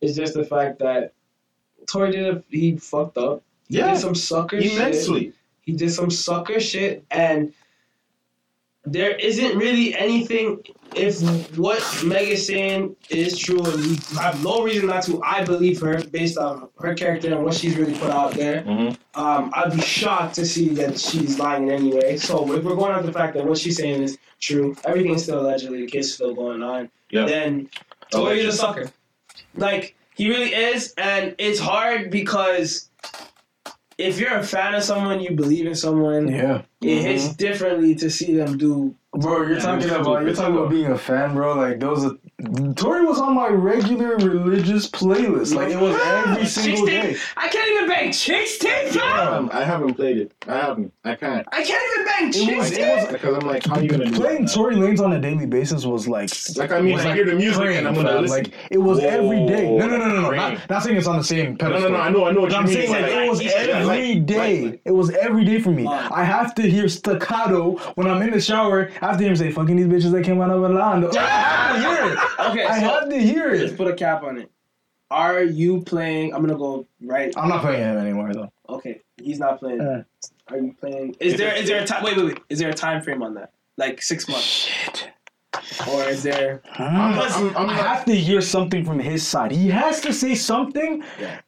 is 0.02 0.14
just 0.16 0.34
the 0.34 0.44
fact 0.44 0.80
that 0.80 1.14
Tory 1.86 2.10
did 2.12 2.36
a, 2.36 2.42
he 2.50 2.76
fucked 2.76 3.16
up. 3.16 3.42
He 3.70 3.78
Yeah, 3.78 3.92
did 3.92 4.00
some 4.00 4.14
sucker 4.14 4.60
shit. 4.60 4.74
immensely. 4.74 5.32
He 5.62 5.72
did 5.72 5.92
some 5.92 6.10
sucker 6.10 6.60
shit, 6.60 7.06
and 7.10 7.54
there 8.90 9.12
isn't 9.14 9.56
really 9.56 9.94
anything. 9.94 10.62
If 10.96 11.22
what 11.56 11.80
Meg 12.04 12.28
is 12.28 12.44
saying 12.48 12.96
is 13.08 13.38
true, 13.38 13.64
and 13.64 13.76
we 13.86 13.96
have 14.18 14.42
no 14.42 14.64
reason 14.64 14.88
not 14.88 15.04
to, 15.04 15.22
I 15.22 15.44
believe 15.44 15.80
her 15.82 16.02
based 16.10 16.36
on 16.36 16.68
her 16.80 16.94
character 16.94 17.32
and 17.32 17.44
what 17.44 17.54
she's 17.54 17.76
really 17.76 17.96
put 17.96 18.10
out 18.10 18.32
there. 18.34 18.62
Mhm. 18.62 18.96
Um, 19.14 19.52
I'd 19.54 19.72
be 19.72 19.80
shocked 19.80 20.34
to 20.34 20.44
see 20.44 20.70
that 20.70 20.98
she's 20.98 21.38
lying 21.38 21.68
in 21.68 21.74
any 21.74 21.92
way. 21.92 22.16
So 22.16 22.52
if 22.52 22.64
we're 22.64 22.74
going 22.74 22.92
on 22.92 23.06
the 23.06 23.12
fact 23.12 23.34
that 23.34 23.46
what 23.46 23.58
she's 23.58 23.76
saying 23.76 24.02
is 24.02 24.18
true, 24.40 24.74
everything 24.84 25.14
is 25.14 25.22
still 25.22 25.40
allegedly, 25.40 25.82
the 25.82 25.90
case 25.90 26.12
still 26.12 26.34
going 26.34 26.62
on. 26.62 26.90
Yeah. 27.10 27.26
Then 27.26 27.70
Tory 28.10 28.40
is 28.40 28.54
a 28.54 28.58
sucker. 28.58 28.90
Like 29.56 29.94
he 30.16 30.28
really 30.28 30.52
is, 30.52 30.92
and 30.98 31.36
it's 31.38 31.60
hard 31.60 32.10
because 32.10 32.88
if 34.00 34.18
you're 34.18 34.34
a 34.34 34.42
fan 34.42 34.74
of 34.74 34.82
someone, 34.82 35.20
you 35.20 35.32
believe 35.32 35.66
in 35.66 35.74
someone. 35.74 36.28
Yeah. 36.28 36.62
It 36.80 36.86
mm-hmm. 36.86 37.04
hits 37.04 37.34
differently 37.36 37.94
to 37.96 38.10
see 38.10 38.34
them 38.34 38.56
do. 38.56 38.94
Bro, 39.12 39.48
you're 39.48 39.60
talking 39.60 39.90
about 39.90 40.22
you're 40.22 40.34
talking 40.34 40.56
about 40.56 40.70
being 40.70 40.86
a 40.86 40.98
fan, 40.98 41.34
bro. 41.34 41.54
Like 41.54 41.80
those, 41.80 42.04
are, 42.04 42.12
Tory 42.74 43.04
was 43.04 43.18
on 43.20 43.34
my 43.34 43.48
regular 43.48 44.16
religious 44.16 44.88
playlist. 44.88 45.54
Like 45.54 45.68
it 45.70 45.78
was 45.78 45.94
every 46.02 46.46
single 46.46 46.86
day. 46.86 47.16
I 47.36 47.48
can't 47.48 47.70
even 47.72 47.88
bang 47.88 48.10
Chixtape, 48.10 48.88
fam. 48.88 49.28
Um, 49.34 49.50
I 49.52 49.62
haven't 49.64 49.94
played 49.94 50.16
it. 50.18 50.32
I 50.48 50.54
haven't. 50.58 50.92
I 51.04 51.14
can't. 51.16 51.46
I 51.52 51.62
can't 51.62 51.82
even 51.92 52.06
bang 52.06 52.28
It 52.28 52.32
chicks 52.32 52.58
was- 52.58 52.70
tape. 52.70 52.80
it 52.80 53.02
was- 53.04 53.12
Because 53.12 53.34
I'm 53.36 53.46
like, 53.48 53.66
how 53.66 53.76
are 53.76 53.82
you 53.82 53.88
gonna 53.90 54.10
Playing 54.10 54.44
that? 54.46 54.54
Tory 54.54 54.76
Lanez 54.76 55.00
on 55.00 55.12
a 55.12 55.20
daily 55.20 55.46
basis 55.46 55.84
was 55.84 56.08
like 56.08 56.30
Like 56.56 56.72
I 56.72 56.80
mean, 56.80 56.94
was 56.94 57.04
I 57.04 57.14
hear 57.14 57.24
the 57.26 57.34
music 57.34 57.62
and 57.62 57.86
I'm 57.86 57.94
gonna 57.94 58.20
listen. 58.20 58.44
Like 58.44 58.52
it 58.70 58.78
was 58.78 59.00
every 59.00 59.46
day. 59.46 59.70
No, 59.76 59.86
no, 59.86 59.96
no, 59.98 60.08
no, 60.08 60.20
no. 60.22 60.30
Not, 60.30 60.70
not 60.70 60.82
saying 60.82 60.96
it's 60.96 61.06
on 61.06 61.18
the 61.18 61.24
same 61.24 61.52
no, 61.52 61.56
pedestal. 61.58 61.90
no, 61.90 61.96
no. 61.98 62.02
I 62.02 62.10
know, 62.10 62.24
I 62.26 62.32
know 62.32 62.40
what 62.42 62.50
you 62.52 62.56
I'm 62.56 62.64
mean. 62.64 62.74
saying 62.74 62.92
but 62.92 63.02
like 63.02 63.12
it 63.12 63.28
was 63.28 63.42
yeah, 63.42 63.50
every 63.52 64.14
like- 64.14 64.26
day. 64.26 64.64
like- 64.64 64.80
it 64.84 64.92
was 64.92 65.10
every 65.10 65.44
day 65.44 65.60
for 65.60 65.70
me. 65.70 65.84
Wow. 65.84 66.08
I 66.10 66.24
have 66.24 66.54
to 66.54 66.62
hear 66.62 66.88
staccato 66.88 67.76
when 67.96 68.06
I'm 68.06 68.22
in 68.22 68.30
the 68.30 68.40
shower. 68.40 68.90
I 69.02 69.06
have 69.06 69.16
to 69.18 69.22
hear 69.22 69.30
him 69.30 69.36
say, 69.36 69.50
"Fucking 69.52 69.76
these 69.76 69.86
bitches 69.86 70.12
that 70.12 70.24
came 70.24 70.40
out 70.40 70.50
of 70.50 70.62
Orlando." 70.62 71.08
Like, 71.08 71.18
I 71.18 71.78
hear 72.06 72.12
it. 72.14 72.18
Okay, 72.48 72.64
I 72.64 72.80
so 72.80 72.86
have 72.88 73.08
to 73.10 73.18
hear 73.20 73.52
it. 73.54 73.60
let's 73.60 73.72
put 73.76 73.88
a 73.88 73.94
cap 73.94 74.22
on 74.22 74.38
it. 74.38 74.50
Are 75.10 75.42
you 75.42 75.82
playing? 75.82 76.32
I'm 76.34 76.40
gonna 76.40 76.56
go 76.58 76.86
right. 77.02 77.32
I'm 77.36 77.48
not 77.48 77.62
playing 77.62 77.80
him 77.82 77.96
anymore 77.98 78.32
though. 78.32 78.52
Okay, 78.68 79.02
he's 79.20 79.38
not 79.38 79.58
playing. 79.58 79.80
Uh. 79.80 80.02
Are 80.48 80.58
you 80.58 80.74
playing? 80.80 81.16
Is 81.20 81.36
there 81.36 81.54
is 81.56 81.68
there 81.68 81.82
a 81.82 81.86
time? 81.86 82.02
Wait, 82.04 82.16
wait, 82.16 82.26
wait. 82.26 82.38
Is 82.48 82.58
there 82.58 82.70
a 82.70 82.74
time 82.74 83.02
frame 83.02 83.22
on 83.22 83.34
that? 83.34 83.52
Like 83.76 84.02
six 84.02 84.28
months, 84.28 84.44
Shit. 84.44 85.10
or 85.90 86.04
is 86.04 86.22
there? 86.22 86.62
I'm, 86.74 87.18
I'm, 87.18 87.56
I'm 87.56 87.68
I 87.70 87.74
have 87.74 88.04
to 88.04 88.14
hear 88.14 88.40
something 88.40 88.84
from 88.84 88.98
his 88.98 89.26
side. 89.26 89.50
He 89.52 89.68
has 89.68 90.00
to 90.02 90.12
say 90.12 90.34
something 90.34 91.02
Yeah. 91.20 91.40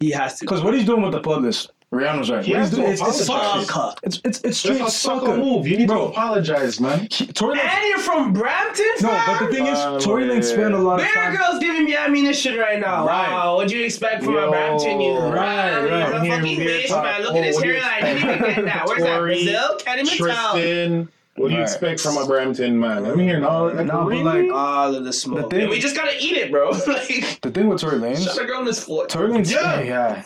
He 0.00 0.10
has 0.10 0.38
to. 0.38 0.44
because 0.44 0.62
what 0.62 0.74
he's 0.74 0.84
doing 0.84 1.02
with 1.02 1.12
the 1.12 1.20
publish, 1.20 1.66
Rihanna's 1.90 2.30
right. 2.30 2.44
He 2.44 2.52
has 2.52 2.70
to 2.72 2.84
it's, 2.84 3.00
it's, 3.00 3.24
apologize. 3.24 3.66
sucker. 3.66 3.94
it's 4.02 4.20
it's 4.22 4.40
it's 4.42 4.58
straight 4.58 4.78
That's 4.78 4.94
a 4.94 4.98
sucker 4.98 5.26
sucker 5.26 5.36
move. 5.38 5.66
You 5.66 5.78
need 5.78 5.88
Bro. 5.88 5.98
to 5.98 6.04
apologize, 6.12 6.80
man. 6.80 7.08
He- 7.10 7.26
Tory 7.28 7.56
Lanez- 7.56 7.64
And 7.64 7.88
you're 7.88 7.98
from 7.98 8.32
Brampton, 8.34 8.84
no, 9.00 9.08
fam? 9.08 9.38
but 9.38 9.46
the 9.46 9.52
thing 9.56 9.66
is, 9.66 9.78
Uh, 9.78 9.98
Tory 9.98 10.24
Lanez 10.24 10.44
spent 10.44 10.74
a 10.74 10.78
lot 10.78 11.00
of 11.00 11.06
Bear 11.06 11.14
time. 11.14 11.36
Girl's 11.36 11.58
giving 11.60 11.84
me 11.84 11.96
ammunition 11.96 12.58
right 12.58 12.78
now. 12.78 13.06
Right. 13.06 13.30
Wow, 13.30 13.56
what'd 13.56 13.72
you 13.72 13.82
expect 13.82 14.22
from 14.22 14.36
a 14.36 14.40
Yo, 14.42 14.50
Brampton 14.50 15.00
you? 15.00 15.12
right, 15.18 15.32
Wow, 15.34 15.34
right. 15.34 15.82
He's 15.82 15.90
a 15.90 15.96
Here, 15.96 16.10
fucking 16.36 16.44
here, 16.46 16.68
bitch, 16.68 16.88
talk. 16.88 17.04
man. 17.04 17.22
Look 17.22 17.32
Oh, 17.32 17.38
at 17.38 17.44
his 17.44 17.54
what 17.56 17.62
do 17.64 17.68
you 17.70 17.74
hairline. 17.76 18.02
Didn't 18.02 18.18
even 18.38 18.54
get 18.54 18.64
that. 18.66 18.86
Where's 18.86 19.02
that? 19.02 19.16
Tory, 19.16 19.34
Brazil? 19.44 19.76
Can't 19.78 20.00
even 20.00 20.18
tell. 20.18 20.52
Tristan, 20.52 21.08
what 21.36 21.48
do 21.48 21.54
you 21.54 21.60
Right. 21.60 21.68
expect 21.70 22.00
from 22.00 22.18
a 22.18 22.26
Brampton 22.26 22.78
man? 22.78 23.06
I'm 23.06 23.18
hearing 23.18 23.44
all 23.44 23.66
like, 23.72 23.86
No, 23.86 23.92
but 24.04 24.06
really? 24.08 24.24
like 24.48 24.52
All 24.52 24.94
of 24.94 25.04
the 25.06 25.12
smoke. 25.14 25.44
The 25.48 25.48
thing- 25.56 25.60
And 25.62 25.70
we 25.70 25.78
just 25.80 25.96
gotta 25.96 26.12
eat 26.22 26.36
it, 26.36 26.50
bro. 26.50 26.68
like, 26.86 27.38
the 27.40 27.50
thing 27.50 27.66
with 27.68 27.80
Tory 27.80 27.98
Lanez, 27.98 28.24
shut 28.26 28.36
the 28.36 28.44
girl 28.44 28.58
on 28.58 28.66
this 28.66 28.84
floor. 28.84 29.06
Tory 29.06 29.30
Lanez, 29.30 29.50
Yeah. 29.50 29.80
yeah, 29.80 30.22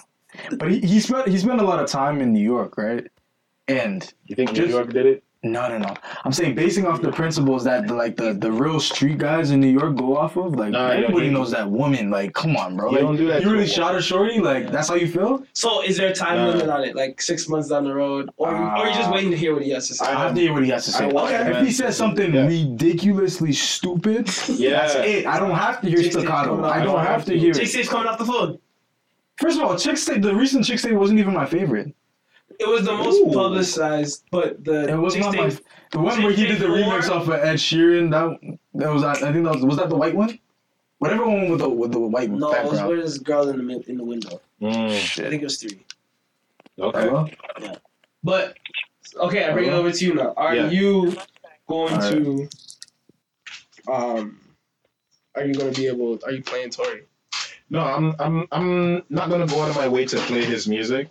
but 0.59 0.71
he, 0.71 0.81
he 0.81 1.01
spent 1.01 1.29
he 1.29 1.39
spent 1.39 1.61
a 1.61 1.65
lot 1.65 1.81
of 1.83 1.89
time 1.89 2.21
in 2.21 2.33
New 2.33 2.45
York, 2.45 2.77
right? 2.79 3.07
And 3.69 4.13
you 4.27 4.35
think 4.37 4.53
New 4.53 4.67
York 4.67 4.93
did 4.93 5.07
it? 5.07 5.25
no, 5.45 5.69
no, 5.69 5.77
no. 5.77 5.93
I'm 6.25 6.31
saying 6.31 6.55
basing 6.55 6.87
off 6.87 7.03
the 7.03 7.11
principles 7.11 7.65
that 7.65 7.89
the, 7.89 7.95
like 7.95 8.17
the, 8.17 8.33
the 8.33 8.51
real 8.53 8.79
street 8.79 9.19
guys 9.19 9.51
in 9.51 9.59
New 9.61 9.67
York 9.81 9.97
go 9.97 10.17
off 10.17 10.37
of. 10.37 10.55
Like 10.55 10.71
Nah, 10.71 10.91
everybody 10.91 11.27
he- 11.27 11.33
knows 11.33 11.51
that 11.51 11.69
woman. 11.69 12.11
Like, 12.11 12.33
come 12.33 12.57
on, 12.57 12.77
bro. 12.77 12.91
You 12.91 12.97
Like, 12.97 13.05
don't 13.07 13.17
do 13.17 13.27
that 13.27 13.43
You 13.43 13.51
really 13.51 13.67
shot 13.67 13.97
a 13.97 14.01
shorty? 14.03 14.39
Like 14.41 14.71
that's 14.71 14.89
how 14.89 14.95
you 14.95 15.09
feel? 15.09 15.43
So, 15.53 15.83
is 15.83 15.97
there 15.97 16.09
a 16.11 16.15
time 16.15 16.37
Nah. 16.37 16.49
limit 16.51 16.69
on 16.69 16.85
it? 16.85 16.95
Like 16.95 17.21
six 17.21 17.49
months 17.49 17.69
down 17.71 17.83
the 17.85 17.93
road, 17.95 18.31
or 18.37 18.55
Uh, 18.55 18.81
or 18.83 18.87
you 18.89 18.95
just 18.95 19.11
waiting 19.11 19.33
to 19.33 19.37
hear 19.37 19.53
what 19.53 19.63
he 19.65 19.71
has 19.71 19.89
to 19.89 19.95
say? 19.95 20.07
I 20.07 20.13
have 20.13 20.35
to 20.37 20.41
hear 20.41 20.53
what 20.53 20.63
he 20.65 20.71
has 20.71 20.85
to 20.85 20.93
say. 20.93 21.07
Okay. 21.07 21.41
If 21.41 21.53
man. 21.55 21.65
he 21.67 21.73
says 21.73 21.97
something 21.97 22.33
Yeah. 22.35 22.47
ridiculously 22.47 23.53
stupid, 23.53 24.29
Yeah. 24.49 24.71
that's 24.71 24.95
it. 24.95 25.27
I 25.27 25.41
don't 25.41 25.57
have 25.57 25.81
to 25.81 25.89
hear 25.89 26.03
staccato. 26.09 26.65
I 26.65 26.85
don't 26.85 27.05
have 27.05 27.25
to 27.27 27.39
hear 27.39 27.53
Chick 27.53 27.65
it. 27.69 27.73
Tape's 27.73 27.89
coming 27.89 28.07
off 28.09 28.19
the 28.19 28.27
phone. 28.27 28.59
First 29.39 29.59
of 29.59 29.65
all, 29.65 29.75
Chixtape, 29.75 30.23
the 30.23 30.35
recent 30.35 30.65
Chixtape 30.65 30.97
wasn't 30.99 31.19
even 31.21 31.35
my 31.35 31.47
favorite. 31.47 31.95
It 32.61 32.69
was 32.69 32.85
the 32.85 32.93
most 32.93 33.21
Ooh. 33.21 33.33
publicized, 33.33 34.25
but 34.31 34.63
the 34.65 34.89
It 34.89 34.97
was 34.97 35.15
Chick 35.15 35.23
not 35.25 35.35
my 35.37 35.49
Tape- 35.51 35.65
the 35.91 35.99
one 35.99 36.23
where 36.23 36.33
he 36.33 36.47
did 36.47 36.59
the 36.59 36.67
Chick 36.67 36.85
remix 36.87 37.09
off 37.09 37.27
of 37.29 37.35
Ed 37.35 37.57
Sheeran. 37.57 38.11
That 38.11 38.57
that 38.75 38.93
was 38.93 39.03
I 39.03 39.15
think 39.15 39.45
that 39.45 39.55
was 39.55 39.65
was 39.65 39.77
that 39.79 39.89
the 39.89 39.97
white 39.97 40.15
one. 40.15 40.39
Whatever 40.99 41.27
one 41.27 41.49
with 41.51 41.59
the 41.61 41.69
with 41.69 41.93
the 41.93 41.99
white 41.99 42.31
one. 42.31 42.39
No, 42.41 42.53
it 42.53 42.63
was 42.63 42.73
background. 42.73 42.89
where 42.89 43.01
this 43.03 43.19
girl 43.19 43.49
in 43.49 43.67
the 43.67 43.91
in 43.91 43.97
the 43.97 44.05
window. 44.05 44.41
Mm, 44.61 44.91
I 44.93 45.29
think 45.31 45.43
it 45.43 45.45
was 45.45 45.57
three. 45.61 45.85
okay. 46.79 47.29
Yeah. 47.61 47.75
But 48.23 48.57
okay, 49.17 49.45
I 49.45 49.53
bring 49.53 49.67
it 49.69 49.73
over 49.73 49.91
to 49.91 50.05
you 50.05 50.15
now. 50.15 50.33
Are 50.37 50.55
Yeah. 50.55 50.71
you 50.71 51.17
going 51.67 51.95
Alright. 51.95 52.13
to 52.13 52.49
um 53.91 54.41
are 55.35 55.45
you 55.45 55.55
gonna 55.55 55.73
be 55.73 55.87
able 55.89 56.21
are 56.25 56.31
you 56.33 56.43
playing 56.43 56.71
Tory? 56.71 57.03
No, 57.73 57.81
I'm 57.81 58.15
I'm 58.19 58.47
I'm 58.53 59.03
not 59.09 59.31
gonna 59.31 59.47
go 59.47 59.63
out 59.63 59.71
of 59.71 59.77
my 59.77 59.89
way 59.89 60.05
to 60.05 60.17
play 60.19 60.45
his 60.45 60.69
music. 60.69 61.09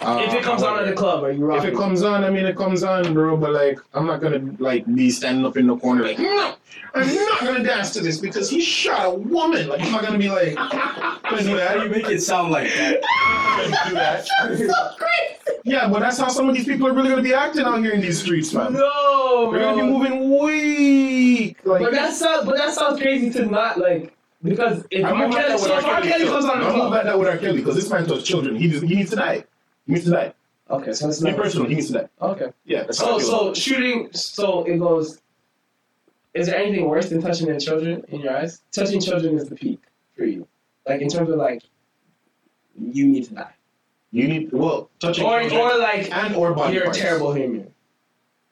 Uh, 0.00 0.24
if 0.26 0.32
it 0.32 0.42
comes 0.42 0.62
on 0.62 0.70
however, 0.70 0.86
at 0.86 0.90
the 0.90 0.96
club, 0.96 1.22
are 1.22 1.30
you 1.30 1.54
If 1.54 1.64
it 1.64 1.74
comes 1.74 2.02
on, 2.02 2.24
I 2.24 2.30
mean 2.30 2.46
it 2.46 2.56
comes 2.56 2.82
on, 2.82 3.12
bro. 3.12 3.36
But 3.36 3.52
like, 3.52 3.78
I'm 3.92 4.06
not 4.06 4.22
gonna 4.22 4.54
like 4.58 4.86
be 4.94 5.10
standing 5.10 5.44
up 5.44 5.58
in 5.58 5.66
the 5.66 5.76
corner 5.76 6.04
like, 6.04 6.18
no, 6.18 6.54
I'm 6.94 7.14
not 7.14 7.40
gonna 7.40 7.62
dance 7.62 7.90
to 7.92 8.00
this 8.00 8.18
because 8.18 8.48
he 8.48 8.62
shot 8.62 9.04
a 9.04 9.10
woman. 9.10 9.68
Like, 9.68 9.82
I'm 9.82 9.92
not 9.92 10.02
gonna 10.02 10.16
be 10.16 10.30
like, 10.30 10.54
gonna 11.24 11.42
do 11.42 11.56
that. 11.56 11.82
You 11.82 11.90
make 11.90 12.08
it 12.08 12.22
sound 12.22 12.52
like 12.52 12.68
that? 12.68 13.02
Gonna 13.58 13.88
do 13.90 13.94
that. 13.94 14.26
Yeah, 15.64 15.88
but 15.90 16.00
that's 16.00 16.16
how 16.16 16.28
some 16.28 16.48
of 16.48 16.54
these 16.54 16.64
people 16.64 16.86
are 16.86 16.94
really 16.94 17.10
gonna 17.10 17.20
be 17.20 17.34
acting 17.34 17.66
out 17.66 17.80
here 17.80 17.92
in 17.92 18.00
these 18.00 18.18
streets, 18.18 18.54
man. 18.54 18.72
No, 18.72 19.52
They're 19.52 19.60
gonna 19.60 19.82
be 19.82 19.90
moving 19.90 20.38
weak. 20.40 21.58
Like, 21.66 21.82
But 21.82 21.92
that 21.92 22.14
sounds 22.14 22.46
but 22.46 22.56
that 22.56 22.72
sounds 22.72 22.98
crazy 22.98 23.28
to 23.32 23.44
not 23.44 23.76
like 23.76 24.14
because 24.42 24.84
if 24.90 25.04
I'm 25.04 25.12
R. 25.20 25.28
not 25.28 25.32
Kelly, 25.32 25.48
that 25.48 25.60
so 25.60 25.78
if 25.78 25.84
R. 25.84 25.92
Kelly. 26.00 26.08
Kelly 26.10 26.24
comes 26.26 26.44
on 26.44 26.60
the 26.60 26.66
I'm 26.66 26.78
not 26.78 26.88
club. 26.90 27.04
that 27.04 27.18
with 27.18 27.28
R. 27.28 27.38
Kelly 27.38 27.58
because 27.58 27.74
this 27.76 27.90
man 27.90 28.06
touched 28.06 28.26
children. 28.26 28.56
He 28.56 28.68
just, 28.68 28.84
he 28.84 28.94
needs 28.96 29.10
to 29.10 29.16
die. 29.16 29.44
He 29.86 29.92
needs 29.92 30.04
to 30.06 30.10
die. 30.10 30.34
Okay, 30.70 30.92
so 30.92 31.08
it's 31.08 31.20
Me 31.20 31.30
not 31.32 31.40
personally, 31.40 31.68
he 31.70 31.74
needs 31.76 31.88
to 31.88 31.92
die. 31.94 32.08
Okay. 32.20 32.46
Yeah. 32.64 32.84
That's 32.84 32.98
So 32.98 33.18
so 33.18 33.52
shooting 33.54 34.08
so 34.12 34.64
it 34.64 34.78
goes 34.78 35.20
is 36.34 36.46
there 36.46 36.56
anything 36.56 36.88
worse 36.88 37.10
than 37.10 37.20
touching 37.20 37.46
their 37.46 37.58
children 37.60 38.02
in 38.08 38.20
your 38.20 38.34
eyes? 38.34 38.62
Touching 38.72 39.00
children 39.00 39.36
is 39.36 39.48
the 39.50 39.54
peak 39.54 39.80
for 40.16 40.24
you. 40.24 40.46
Like 40.88 41.02
in 41.02 41.08
terms 41.08 41.28
of 41.28 41.36
like 41.36 41.62
you 42.80 43.06
need 43.06 43.24
to 43.24 43.34
die. 43.34 43.54
you 44.12 44.28
need 44.28 44.50
well 44.52 44.88
touching 44.98 45.24
Or 45.26 45.40
children 45.40 45.60
or 45.60 45.78
like 45.78 46.10
and 46.10 46.34
or 46.34 46.54
body 46.54 46.74
you're 46.74 46.84
parts. 46.84 46.98
a 46.98 47.02
terrible 47.02 47.34
human. 47.34 47.72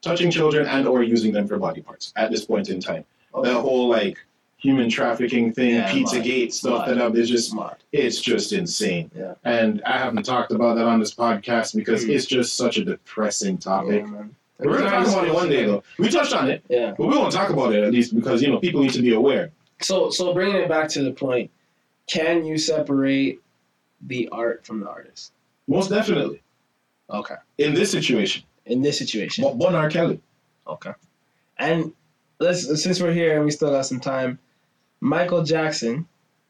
touching 0.03 0.31
children 0.31 0.67
and 0.67 0.87
or 0.87 1.03
using 1.03 1.33
them 1.33 1.49
for 1.49 1.59
body 1.59 1.81
parts 1.81 2.13
at 2.17 2.31
this 2.31 2.45
point 2.45 2.69
in 2.69 2.81
time. 2.81 3.05
That 3.43 3.55
whole 3.55 3.89
like 3.89 4.19
human 4.61 4.89
trafficking 4.91 5.53
thing, 5.53 5.75
Yeah, 5.77 5.91
Pizzagate 5.91 6.53
stuff 6.53 6.85
Smart. 6.85 6.89
that 6.89 6.99
up 6.99 7.17
is 7.17 7.29
just 7.29 7.51
smart. 7.51 7.81
it's 7.93 8.21
just 8.21 8.53
insane. 8.53 9.11
Yeah. 9.17 9.35
And 9.45 9.83
I 9.85 9.99
haven't 9.99 10.25
talked 10.25 10.53
about 10.53 10.77
that 10.77 10.87
on 10.87 11.01
this 11.01 11.15
podcast 11.15 11.75
because 11.75 12.05
Mm. 12.05 12.11
it's 12.11 12.27
just 12.27 12.57
such 12.57 12.77
a 12.77 12.85
depressing 12.85 13.59
topic. 13.59 14.05
Yeah. 14.07 14.25
We're 14.59 14.79
gonna 14.79 14.91
talk 14.91 15.07
about 15.09 15.27
it 15.27 15.33
one 15.35 15.49
day 15.49 15.65
though. 15.65 15.83
We 15.99 16.11
touched 16.11 16.35
on 16.35 16.51
it, 16.51 16.63
Yeah. 16.69 16.95
but 16.97 17.07
we 17.07 17.17
won't 17.17 17.33
talk 17.33 17.49
about 17.51 17.73
it 17.75 17.83
at 17.83 17.93
least 17.93 18.15
because 18.15 18.43
you 18.43 18.49
know 18.49 18.59
people 18.59 18.83
need 18.83 18.93
to 18.93 19.03
be 19.03 19.15
aware. 19.15 19.51
So 19.81 20.11
so 20.11 20.35
bringing 20.35 20.57
it 20.57 20.69
back 20.69 20.89
to 20.91 21.03
the 21.03 21.13
point, 21.13 21.51
can 22.07 22.45
you 22.45 22.59
separate 22.59 23.41
the 24.07 24.29
art 24.31 24.67
from 24.67 24.81
the 24.81 24.89
artist? 24.89 25.33
Most 25.67 25.89
definitely 25.89 26.43
Okay. 27.09 27.37
in 27.59 27.73
this 27.75 27.91
situation. 27.91 28.43
In 28.67 28.83
this 28.83 28.99
situation. 28.99 29.45
R. 29.45 29.89
Kelly. 29.89 30.21
Okay. 30.67 30.93
And 31.59 31.93
let's 32.39 32.83
since 32.83 33.01
we're 33.01 33.13
here 33.13 33.37
and 33.37 33.45
we 33.47 33.51
still 33.51 33.71
got 33.71 33.87
some 33.87 34.01
time, 34.01 34.39
Michael 35.01 35.43
Jackson. 35.43 36.07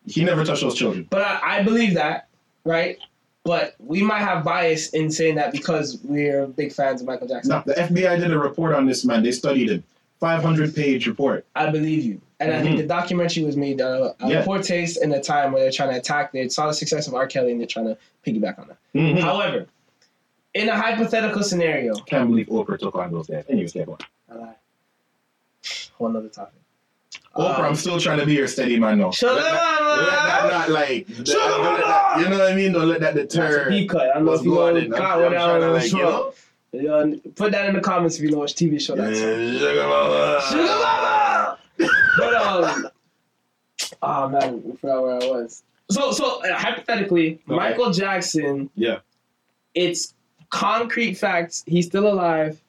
He 0.07 0.25
never 0.25 0.45
touched 0.45 0.63
those 0.63 0.75
children. 0.75 1.07
But 1.11 1.23
I, 1.23 1.59
I 1.59 1.63
believe 1.63 1.95
that, 1.95 2.29
right? 2.65 2.99
but 3.43 3.75
we 3.79 4.03
might 4.03 4.21
have 4.21 4.45
bias 4.45 4.91
in 4.91 5.11
saying 5.11 5.35
that 5.35 5.51
because 5.51 5.99
we're 6.05 6.47
big 6.47 6.71
fans 6.73 7.01
of 7.01 7.07
Michael 7.07 7.27
Jackson. 7.27 7.51
No, 7.51 7.63
the 7.65 7.73
FBI 7.75 8.21
did 8.21 8.31
a 8.33 8.39
report 8.39 8.75
on 8.75 8.85
this 8.87 9.03
man. 9.05 9.23
They 9.23 9.33
studied 9.33 9.71
him. 9.71 9.83
500 10.21 10.75
page 10.75 11.07
report. 11.07 11.47
I 11.57 11.71
believe 11.71 12.05
you. 12.05 12.21
And 12.39 12.53
I 12.53 12.61
think 12.63 12.77
the 12.77 12.87
documentary 12.87 13.43
was 13.45 13.57
made 13.57 13.81
uh, 13.81 14.13
a 14.21 14.29
Yeah. 14.29 14.45
poor 14.45 14.63
taste 14.63 15.03
in 15.03 15.11
a 15.13 15.21
time 15.23 15.53
where 15.53 15.63
they're 15.63 15.73
trying 15.73 15.91
to 15.91 15.97
attack. 15.97 16.33
They 16.33 16.49
saw 16.51 16.67
the 16.67 16.75
success 16.75 17.07
of 17.09 17.15
R. 17.15 17.27
Kelly 17.27 17.53
and 17.53 17.61
they're 17.61 17.67
trying 17.67 17.87
to 17.87 17.97
piggyback 18.27 18.59
on 18.59 18.69
that. 18.69 18.77
Mhm. 18.95 19.19
However, 19.21 19.67
in 20.53 20.69
a 20.69 20.77
hypothetical 20.77 21.43
scenario, 21.43 21.95
Can't 21.95 22.29
believe 22.29 22.49
Oprah 22.49 22.79
took 22.79 22.95
on 22.97 23.11
those 23.13 23.29
guys. 23.29 23.45
Anyways, 23.49 23.73
get 23.73 23.89
one. 23.89 23.99
Whole 25.97 26.09
nother 26.11 26.29
topic. 26.29 26.60
Oprah, 27.37 27.59
Um, 27.61 27.65
I'm 27.65 27.75
still 27.77 28.01
trying 28.01 28.19
to 28.19 28.27
be 28.27 28.35
your 28.35 28.49
steady 28.49 28.79
man 28.79 28.99
now. 28.99 29.13
Shut 29.13 29.35
let, 29.37 29.45
that, 29.45 29.81
up, 29.81 30.51
that 30.51 30.53
not 30.53 30.71
like, 30.71 31.07
Shut 31.09 31.27
don't 31.27 31.63
let 31.65 31.85
that- 31.85 32.21
you 32.21 32.29
know 32.29 32.39
what 32.39 32.53
I 32.53 32.55
mean? 32.57 32.73
Don't 32.73 32.89
let 32.89 33.01
that 33.01 33.15
That's 33.15 33.35
a 33.35 33.39
deter 33.39 33.71
deep 33.71 33.91
cut. 33.91 34.11
I 34.11 34.15
don't 34.15 34.25
know 34.25 34.33
if 34.33 34.43
you 34.43 34.61
on. 34.61 34.77
I'm, 34.77 34.89
God, 34.91 35.21
what 35.21 35.33
trying 35.33 35.61
to 35.61 35.67
like, 35.71 35.83
was 35.83 35.93
you 35.93 35.99
know? 35.99 36.33
Yeah, 36.73 37.05
put 37.35 37.53
that 37.53 37.67
in 37.69 37.75
the 37.75 37.81
comments 37.81 38.17
if 38.17 38.23
you 38.23 38.31
know 38.31 38.39
which 38.39 38.55
TV 38.55 38.81
show 38.81 38.95
that's. 38.97 39.19
Sugar 39.19 39.87
mama. 39.89 40.41
Sugar 40.49 40.63
mama. 40.65 41.59
But 42.19 42.35
um, 42.35 42.89
oh 44.03 44.29
man, 44.29 44.63
I 44.73 44.77
forgot 44.77 45.03
where 45.03 45.15
I 45.15 45.27
was. 45.27 45.63
So 45.91 46.13
so 46.13 46.45
uh, 46.45 46.57
hypothetically, 46.57 47.41
Michael 47.47 47.93
Jackson. 47.93 48.71
Yeah. 48.75 48.99
It's 49.75 50.15
concrete 50.51 51.15
facts. 51.15 51.63
He's 51.67 51.87
still 51.87 52.07
alive. 52.13 52.61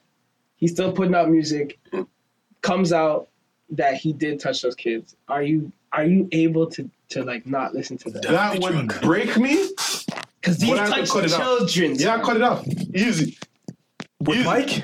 He's 0.58 0.72
still 0.72 0.92
putting 0.92 1.16
out 1.16 1.30
music. 1.30 1.80
Comes 2.62 2.94
out 2.94 3.28
that 3.72 3.96
he 3.96 4.14
did 4.14 4.40
touch 4.40 4.62
those 4.62 4.76
kids. 4.76 5.16
Are 5.28 5.44
you 5.44 5.72
are 5.94 6.06
you 6.06 6.28
able 6.32 6.68
to 6.68 6.90
to 7.10 7.24
like 7.24 7.46
not 7.46 7.74
listen 7.74 7.98
to 8.00 8.12
that? 8.12 8.24
That 8.24 8.60
would 8.60 9.02
break 9.02 9.38
me. 9.38 9.70
Because 10.40 10.58
these 10.58 10.70
But 10.70 10.80
I 10.80 10.90
touch 10.90 11.10
cut 11.10 11.30
children. 11.30 11.96
Yeah, 11.96 12.16
I 12.16 12.22
cut 12.22 12.36
it 12.36 12.42
off. 12.42 12.66
Easy. 12.96 13.38
With 14.20 14.38
Easy. 14.38 14.44
Mike? 14.46 14.84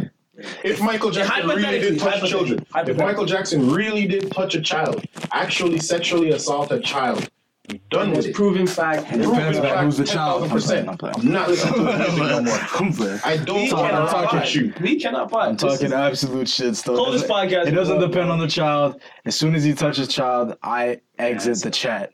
If 0.63 0.79
Michael 0.81 1.09
Jackson 1.09 1.47
really 1.47 1.79
did 1.79 1.99
touch 1.99 2.29
children, 2.29 2.63
if. 2.75 2.97
Michael 2.97 3.25
Jackson 3.25 3.71
really 3.71 4.05
did 4.05 4.31
touch 4.31 4.53
a 4.53 4.61
child, 4.61 5.03
actually 5.31 5.79
sexually 5.79 6.29
assault 6.29 6.71
a 6.71 6.79
child, 6.79 7.17
I'm 7.19 7.29
done 7.89 8.11
with 8.11 8.33
proven 8.33 8.65
fact. 8.67 9.03
It 9.11 9.17
depends 9.21 9.57
Proven 9.59 9.65
on 9.77 9.85
who's 9.85 9.97
the 9.97 10.05
fact, 10.05 10.15
child. 10.15 10.43
10,000%. 10.49 10.87
I'm 10.89 10.97
playing. 10.97 11.15
I'm 11.17 11.31
not 11.31 11.49
listening 11.49 11.73
to 11.85 11.97
music 11.97 12.17
no 12.17 12.41
more. 12.43 12.57
I'm 12.75 12.93
playing. 12.93 13.19
I 13.25 13.37
don't 13.37 13.55
We 13.63 13.73
want 13.73 13.89
cannot 13.91 14.09
to 14.09 14.15
rock 14.15 14.31
buy. 14.31 14.45
you. 14.45 14.73
We 14.81 14.99
cannot 14.99 15.29
buy. 15.31 15.47
I'm 15.47 15.53
This 15.57 15.61
talking 15.73 15.87
is- 15.87 15.93
absolute 15.93 16.47
shit 16.47 16.75
still. 16.75 16.93
It 16.93 16.97
Coldest 16.97 17.27
doesn't- 17.27 17.49
podcast 17.49 17.67
It 17.67 17.71
doesn't 17.71 17.97
world, 17.97 18.11
depend 18.11 18.27
bro. 18.27 18.33
on 18.33 18.39
the 18.39 18.47
child. 18.47 19.01
As 19.25 19.35
soon 19.35 19.55
as 19.55 19.63
he 19.63 19.73
touches 19.73 20.07
child, 20.07 20.55
I 20.63 21.01
exit 21.19 21.61
the 21.61 21.71
chat. 21.71 22.13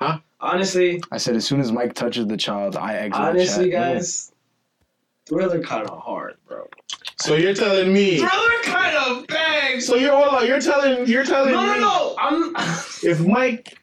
Huh? 0.00 0.18
Honestly, 0.40 1.00
I 1.12 1.18
said 1.18 1.36
as 1.36 1.44
soon 1.46 1.60
as 1.60 1.70
Mike 1.70 1.94
touches 1.94 2.26
the 2.26 2.36
child, 2.36 2.76
I 2.76 2.94
exit 2.96 3.20
honestly, 3.20 3.64
the 3.66 3.70
chat. 3.70 3.82
Honestly, 3.90 3.98
guys, 3.98 4.32
Thriller 5.26 5.62
kind 5.62 5.88
of 5.88 6.00
hard, 6.00 6.34
bro. 6.48 6.66
So 7.20 7.36
you're 7.36 7.54
telling 7.54 7.92
me? 7.94 8.18
Thriller 8.18 8.62
kind 8.64 8.96
of 8.96 9.26
bangs. 9.28 9.86
So 9.86 9.94
you're 9.94 10.10
hold 10.12 10.34
on, 10.34 10.46
You're 10.48 10.60
telling 10.60 11.06
you're 11.06 11.24
telling 11.24 11.52
No, 11.52 11.64
no, 11.64 11.74
me 11.74 11.80
no. 11.80 12.14
I'm. 12.18 12.52
if 13.04 13.20
Mike 13.20 13.78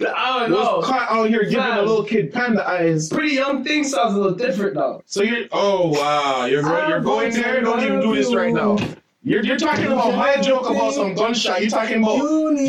I 0.00 0.40
don't 0.40 0.50
was 0.52 0.64
know. 0.66 0.82
caught 0.82 1.10
out 1.10 1.28
here 1.28 1.42
giving 1.44 1.58
a 1.58 1.80
little 1.82 2.04
kid 2.04 2.32
panda 2.32 2.66
eyes, 2.68 3.08
Pretty 3.08 3.34
young 3.34 3.64
thing 3.64 3.84
sounds 3.84 4.14
a 4.14 4.18
little 4.18 4.36
different 4.36 4.74
though. 4.74 5.02
so 5.06 5.22
you're 5.22 5.46
oh 5.52 5.88
wow, 5.88 6.44
you're 6.46 6.62
go- 6.62 6.88
you're 6.88 7.00
going 7.00 7.32
there. 7.32 7.60
Don't 7.60 7.80
even 7.82 8.00
do 8.00 8.14
this 8.14 8.34
right 8.34 8.52
now. 8.52 8.76
You're, 9.24 9.44
you're 9.44 9.58
talking 9.58 9.86
about 9.86 10.14
my 10.14 10.40
joke 10.40 10.70
about 10.70 10.94
some 10.94 11.12
gunshot. 11.14 11.60
You're 11.60 11.70
talking 11.70 12.02
about 12.02 12.18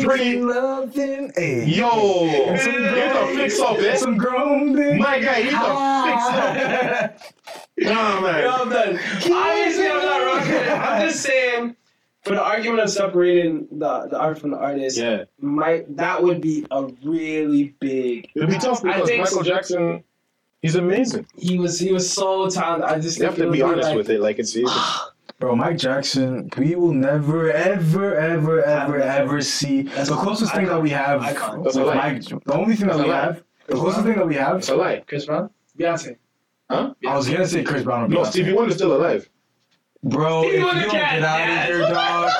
bringing 0.04 0.46
loving. 0.46 1.32
Hey. 1.36 1.64
yo. 1.64 2.24
You 2.24 2.50
need 2.52 2.58
to 2.58 3.34
fix 3.36 3.60
up, 3.60 3.78
eh? 3.78 3.96
Some 3.96 4.16
grown. 4.18 4.98
My 4.98 5.20
guy, 5.20 5.38
you 5.38 5.44
need 5.44 5.50
to 5.52 6.04
fix 6.04 6.22
up. 6.26 7.18
Nah, 7.78 8.20
man. 8.20 8.42
Yo, 8.42 8.50
I'm 8.50 8.68
done. 8.68 8.98
Obviously, 8.98 9.86
I'm 9.88 10.02
not 10.02 10.26
rocking 10.26 10.52
it. 10.52 10.68
I'm 10.70 11.08
just 11.08 11.22
saying, 11.22 11.76
for 12.22 12.34
the 12.34 12.42
argument 12.42 12.80
of 12.82 12.90
separating 12.90 13.66
the, 13.70 14.06
the 14.08 14.18
art 14.18 14.38
from 14.38 14.50
the 14.50 14.58
artist, 14.58 14.98
Yeah, 14.98 15.24
my 15.40 15.84
that 15.90 16.22
would 16.22 16.40
be 16.40 16.66
a 16.70 16.84
really 17.04 17.74
big. 17.80 18.28
it'll 18.34 18.48
be 18.48 18.58
tough 18.58 18.84
I 18.84 18.92
because 18.94 19.08
think 19.08 19.24
Michael. 19.24 19.42
Jackson, 19.42 20.04
he's 20.62 20.74
amazing. 20.74 21.26
He 21.36 21.58
was 21.58 21.78
he 21.78 21.92
was 21.92 22.10
so 22.12 22.48
talented. 22.50 22.88
I 22.90 22.98
just 23.00 23.18
You 23.18 23.24
have 23.26 23.36
to 23.36 23.50
be 23.50 23.62
honest 23.62 23.88
like, 23.88 23.96
with 23.96 24.10
it. 24.10 24.20
Like 24.20 24.38
it's 24.38 24.54
easy. 24.56 24.66
Bro, 25.38 25.56
Mike 25.56 25.78
Jackson, 25.78 26.50
we 26.58 26.74
will 26.74 26.92
never, 26.92 27.50
ever, 27.50 28.14
ever, 28.14 28.62
ever, 28.62 29.00
ever 29.00 29.40
see 29.40 29.82
the 29.84 30.14
closest 30.20 30.54
thing 30.54 30.66
that 30.66 30.82
we 30.82 30.90
have 30.90 31.22
Icon. 31.22 31.62
with 31.62 31.64
That's 31.64 31.76
a 31.76 31.84
lie. 31.84 31.94
Mike. 32.12 32.24
The 32.44 32.52
only 32.52 32.76
thing 32.76 32.88
that 32.88 32.98
That's 32.98 33.06
we 33.08 33.14
have, 33.14 33.42
the 33.66 33.74
closest 33.76 34.04
thing 34.04 34.16
that 34.16 34.26
we 34.28 34.34
have. 34.34 34.58
It's 34.58 34.68
a 34.68 34.74
lie. 34.76 35.02
Chris 35.06 35.24
Brown, 35.24 35.48
Beyonce. 35.78 36.16
Huh? 36.68 36.92
I 37.08 37.16
was 37.16 37.26
gonna 37.30 37.46
say 37.46 37.62
Chris 37.62 37.84
Brown. 37.84 38.04
or 38.04 38.08
No, 38.08 38.20
Beyonce. 38.20 38.26
Stevie 38.32 38.52
Wonder's 38.52 38.74
still 38.76 38.94
alive. 38.94 39.30
Bro, 40.02 40.42
Stevie 40.44 40.56
if 40.56 40.60
you 40.60 40.66
don't 40.72 40.90
get 40.92 41.22
out 41.22 41.38
dance. 41.38 41.70
of 41.70 41.76
here, 41.76 41.80
dog. 41.94 42.30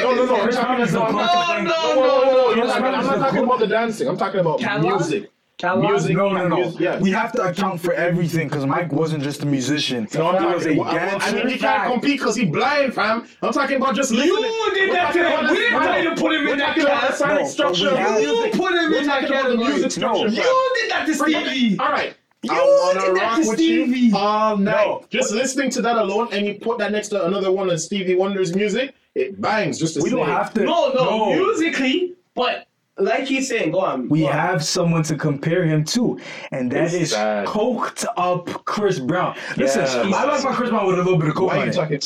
No, 0.00 0.14
no, 0.14 0.24
no. 0.26 0.36
I'm 0.36 0.42
Chris 0.42 0.56
Brown 0.56 0.80
is 0.80 0.92
the 0.92 1.00
about 1.02 1.12
No, 1.12 1.64
no, 1.64 1.94
No, 1.94 1.94
no, 1.94 2.54
no, 2.54 2.54
no. 2.54 2.64
not- 2.66 2.76
I'm 2.82 3.04
not 3.06 3.16
talking 3.16 3.34
cool- 3.36 3.44
about 3.44 3.58
the 3.58 3.66
dancing. 3.66 4.08
I'm 4.08 4.16
talking 4.16 4.40
about 4.40 4.60
Catalog? 4.60 5.00
music. 5.00 5.30
Catalog? 5.58 5.90
Music. 5.90 6.16
No, 6.16 6.28
no, 6.32 6.46
no. 6.48 6.56
Music, 6.56 6.80
yes. 6.80 7.02
We 7.02 7.10
have 7.10 7.32
to 7.32 7.42
account 7.42 7.80
for 7.80 7.92
everything 7.92 8.48
because 8.48 8.64
Mike 8.64 8.92
wasn't 8.92 9.22
just 9.24 9.42
a 9.42 9.46
musician. 9.46 10.06
No, 10.14 10.28
I'm 10.30 10.40
he 10.48 10.54
was 10.54 10.62
talking. 10.64 10.78
a 10.78 10.82
I, 10.82 10.90
I 10.90 10.94
dancer. 11.10 11.34
mean, 11.36 11.48
he 11.48 11.58
can't 11.58 11.92
compete 11.92 12.18
because 12.20 12.36
he's 12.36 12.48
blind, 12.48 12.94
fam. 12.94 13.26
I'm 13.42 13.52
talking 13.52 13.76
about 13.76 13.94
just 13.96 14.12
listening. 14.12 14.32
You 14.44 14.70
did 14.72 14.88
We're 14.88 14.94
that 14.94 15.12
to 15.12 15.20
about 15.20 15.40
him. 15.40 15.46
the- 15.48 15.52
We 15.52 15.58
didn't 15.58 15.82
tell 15.82 16.02
you 16.02 16.10
to 16.10 16.16
put 16.16 16.32
him 16.32 16.44
We're 16.44 16.52
in 16.52 16.58
that 16.58 16.66
talking 16.68 16.82
about 16.84 17.00
the 17.10 17.16
class. 17.16 17.38
No, 17.40 17.44
structure 17.46 17.84
but 17.90 17.92
of 17.92 17.98
we 17.98 18.04
have- 18.04 18.20
music. 18.20 18.54
You 18.54 18.60
put 18.60 18.72
him 18.72 18.90
We're 18.90 18.98
in 19.00 19.06
that 19.06 19.20
talking 19.20 19.28
about 19.28 19.42
the 19.42 19.56
category. 19.56 19.80
music 19.80 20.00
No. 20.02 20.14
structure. 20.14 20.28
You 20.36 20.72
did 20.80 20.90
that 20.92 21.06
to 21.06 21.14
Stevie. 21.14 21.78
All 21.80 21.90
right. 21.92 22.14
You 22.42 22.50
I 22.52 22.92
wanna 22.94 23.00
did 23.06 23.16
that 23.16 23.22
rock 23.22 23.42
to 23.42 23.48
with 23.48 23.58
Stevie. 23.58 23.98
you 23.98 24.16
all 24.16 24.56
night. 24.56 24.74
No. 24.86 25.04
Just 25.10 25.32
listening 25.32 25.70
to 25.72 25.82
that 25.82 25.96
alone, 25.96 26.28
and 26.32 26.46
you 26.46 26.54
put 26.54 26.78
that 26.78 26.90
next 26.92 27.08
to 27.08 27.24
another 27.26 27.52
one 27.52 27.68
of 27.70 27.78
Stevie 27.80 28.14
Wonder's 28.14 28.54
music, 28.54 28.94
it 29.14 29.38
bangs 29.40 29.78
just 29.78 29.94
the 29.96 30.02
We 30.02 30.08
don't 30.10 30.26
have 30.26 30.54
to. 30.54 30.64
No, 30.64 30.90
no, 30.92 31.26
musically, 31.34 32.14
but 32.34 32.66
like 32.96 33.24
he's 33.24 33.48
saying, 33.48 33.72
go 33.72 33.80
on. 33.80 34.08
We 34.08 34.20
go 34.20 34.26
on. 34.28 34.32
have 34.32 34.64
someone 34.64 35.02
to 35.04 35.16
compare 35.16 35.64
him 35.64 35.84
to, 35.86 36.18
and 36.52 36.70
that 36.72 36.84
It's 36.84 36.94
is 36.94 37.10
sad. 37.12 37.46
coked 37.46 38.04
up 38.16 38.46
Chris 38.64 38.98
Brown. 38.98 39.36
Listen, 39.56 39.82
Yeah. 40.08 40.16
I 40.16 40.24
like 40.24 40.44
my 40.44 40.54
Chris 40.54 40.70
Brown 40.70 40.86
with 40.86 40.98
a 40.98 41.02
little 41.02 41.18
bit 41.18 41.28
of 41.30 41.34
coke 41.34 41.48
Why 41.50 41.58
are 41.58 41.64
you 41.66 41.70
it. 41.72 41.74
talking? 41.74 42.00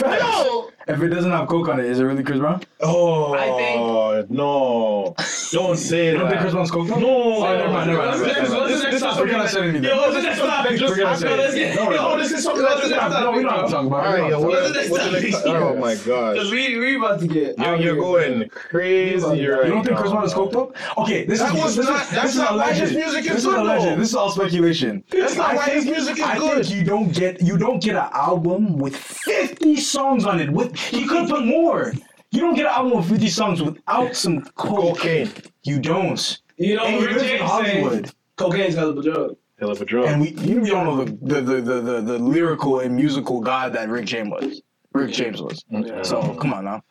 No, 0.00 0.70
If 0.90 1.02
it 1.02 1.08
doesn't 1.08 1.30
have 1.30 1.48
coke 1.48 1.68
on 1.68 1.80
it, 1.80 1.86
is 1.86 2.00
it 2.00 2.04
really 2.04 2.22
Chris 2.22 2.38
Brown? 2.38 2.62
Oh, 2.80 3.34
I 3.34 3.46
think- 3.56 4.30
no! 4.30 5.14
Don't 5.52 5.76
say 5.78 6.06
You 6.06 6.12
that. 6.12 6.18
don't 6.18 6.28
think 6.28 6.40
Chris 6.40 6.52
Brown's 6.52 6.70
coked 6.70 6.90
up? 6.90 6.98
No. 6.98 7.08
Oh, 7.08 7.56
never 7.56 7.72
mind, 7.72 7.90
never 7.90 7.98
mind. 7.98 8.10
What's 8.10 8.20
never 8.20 8.34
the 8.34 8.40
next- 8.40 8.50
mind. 8.50 8.60
what's 8.60 8.70
the 8.70 8.74
This- 8.74 8.82
next 8.82 8.84
this 8.84 8.94
is- 8.94 9.00
topic? 9.02 9.24
We're 9.24 9.30
gonna 9.30 9.48
say 9.48 9.60
anything. 9.62 9.84
Yo, 9.84 9.96
what's 9.96 10.14
the 10.14 10.22
next 10.22 10.38
topic? 10.40 10.78
Just- 10.78 10.90
We're 10.90 10.96
gonna 10.96 11.10
Let's 11.10 11.20
say 11.52 11.58
get- 11.58 11.70
it. 11.70 11.76
No, 11.76 11.90
no, 11.90 12.18
this 12.18 12.32
is 12.32 12.44
something 12.44 12.62
What's 12.62 12.74
that's 12.74 12.88
the 12.88 12.94
next 12.96 13.10
just- 13.10 13.20
No, 13.20 13.30
we 13.32 13.42
don't 13.42 13.52
have 13.52 13.66
to 13.66 13.72
topic, 13.72 13.72
talk 13.72 13.86
about 13.86 14.06
All 14.06 14.12
it. 14.12 14.16
right, 14.16 14.24
We 14.24 14.30
yo, 14.30 14.40
don't 14.40 14.42
have 14.42 14.50
to 14.50 14.50
what- 14.50 14.60
What's 14.60 14.72
the 14.72 14.78
next 14.80 14.90
what's 14.90 15.04
the 15.04 15.10
topic? 15.10 15.30
next- 15.30 15.46
Oh 15.46 15.76
my 15.76 15.94
Because 15.94 16.44
gosh! 16.44 16.50
we 16.50 16.78
we 16.78 16.96
about 16.96 17.20
to 17.20 17.26
get. 17.26 17.58
Yo, 17.58 17.74
you're 17.74 17.96
going 17.96 18.48
crazy 18.50 19.24
right 19.26 19.36
You 19.66 19.70
don't 19.72 19.84
think 19.84 19.96
Chris 19.98 20.10
now. 20.10 20.16
Brown 20.16 20.24
is 20.26 20.34
coked 20.34 20.56
up? 20.56 20.98
Okay, 20.98 21.24
this 21.24 21.38
That 21.40 21.54
is 21.54 21.62
was 21.62 21.76
this 21.76 21.86
not- 21.86 22.02
is, 22.02 22.10
that's 22.10 22.22
this 22.22 22.32
is 22.34 22.38
not 22.40 22.52
a 22.54 22.56
why 22.56 22.66
legend. 22.66 22.88
his 22.88 22.96
music 22.96 23.20
is 23.24 23.26
this 23.30 23.36
is 23.38 23.44
good, 23.46 23.58
a 23.58 23.62
legend. 23.64 23.90
though. 23.92 23.96
This 24.00 24.08
is 24.08 24.14
all 24.14 24.30
speculation. 24.30 25.04
That's 25.10 25.36
not 25.36 25.50
I 25.50 25.56
why 25.56 25.64
think, 25.66 25.76
his 25.76 25.84
music 25.86 26.18
is 26.18 26.24
I 26.24 26.38
good. 26.38 26.64
think 26.66 26.76
you 26.76 26.84
don't 26.84 27.12
get 27.12 27.40
you 27.42 27.56
don't 27.56 27.82
get 27.82 27.96
an 27.96 28.08
album 28.12 28.78
with 28.78 28.96
50 28.96 29.76
songs 29.76 30.24
on 30.24 30.40
it. 30.40 30.50
With 30.50 30.76
he 30.88 31.06
could 31.06 31.28
put 31.28 31.44
more. 31.44 31.92
You 32.32 32.40
don't 32.40 32.54
get 32.54 32.66
an 32.66 32.72
album 32.72 32.98
with 32.98 33.08
50 33.08 33.28
songs 33.28 33.62
without 33.62 34.14
some 34.14 34.42
coke. 34.56 34.98
Cocaine. 34.98 35.30
You 35.64 35.80
don't. 35.80 36.38
You 36.56 36.76
know, 36.76 36.84
And 36.84 36.96
he 37.00 37.06
Rick 37.06 37.16
lives 37.16 37.30
in 37.30 37.40
Hollywood. 37.40 38.10
cocaine's 38.36 38.74
hell 38.74 38.90
of 38.90 38.98
a 38.98 39.02
drug. 39.02 39.36
Hell 39.58 39.70
of 39.70 39.80
a 39.80 39.84
drug. 39.84 40.06
And 40.06 40.20
we 40.20 40.30
you 40.30 40.64
don't 40.66 40.84
know 40.86 41.04
the 41.04 41.10
the, 41.34 41.40
the, 41.40 41.60
the, 41.60 41.80
the 41.80 42.00
the 42.02 42.18
lyrical 42.18 42.80
and 42.80 42.94
musical 42.94 43.40
god 43.40 43.72
that 43.74 43.88
Rick 43.88 44.06
James 44.06 44.30
was. 44.30 44.62
Rick 44.92 45.12
James 45.12 45.42
was. 45.42 45.64
Yeah. 45.70 46.02
So 46.02 46.34
come 46.34 46.52
on 46.52 46.64
now. 46.64 46.82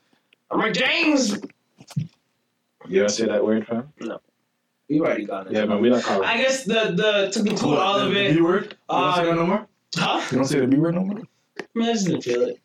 Rick 0.51 0.73
James. 0.75 1.37
You 2.87 3.01
ever 3.01 3.09
say 3.09 3.25
that 3.27 3.43
word, 3.43 3.65
fam? 3.67 3.91
No. 4.01 4.19
You 4.87 5.05
already 5.05 5.25
got 5.25 5.47
it. 5.47 5.53
Yeah, 5.53 5.65
man. 5.65 5.79
We 5.81 5.89
not 5.89 6.03
calling. 6.03 6.23
It. 6.23 6.29
I 6.29 6.37
guess 6.37 6.63
the 6.63 6.91
the 6.95 7.29
to 7.31 7.43
conclude 7.47 7.77
all 7.77 7.99
of 7.99 8.11
The 8.11 8.25
it. 8.25 8.35
B 8.35 8.41
word? 8.41 8.63
You 8.63 8.69
don't 8.89 9.15
say 9.15 9.21
uh, 9.21 9.25
that 9.25 9.35
no 9.35 9.45
more? 9.45 9.67
Huh? 9.95 10.21
You 10.31 10.37
don't 10.37 10.45
say 10.45 10.59
the 10.59 10.67
B 10.67 10.77
word 10.77 10.95
no 10.95 11.01
more? 11.03 11.21
Man, 11.75 11.89
I 11.89 11.93
just 11.93 12.07
didn't 12.07 12.23
feel 12.23 12.41
it. 12.43 12.59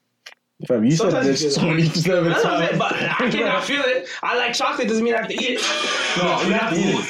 Fam, 0.66 0.84
you 0.84 0.90
said 0.92 1.10
Sometimes 1.10 1.26
this 1.26 1.42
you 1.42 1.50
feel 1.50 1.62
27 1.64 2.24
That's 2.24 2.44
what 2.44 2.52
I'm 2.52 2.58
times. 2.60 2.68
saying, 2.68 2.78
but 2.78 2.92
I 2.94 3.28
cannot 3.30 3.64
feel 3.64 3.82
it. 3.82 4.08
I 4.22 4.36
like 4.36 4.54
chocolate 4.54 4.86
doesn't 4.88 5.04
mean 5.04 5.14
I 5.14 5.18
have 5.18 5.28
to 5.28 5.34
eat 5.34 5.58
it. 5.58 5.62
No, 6.16 6.40
you 6.42 6.52
have 6.54 6.70
to 6.72 6.78
eat 6.80 6.94
it. 6.96 7.04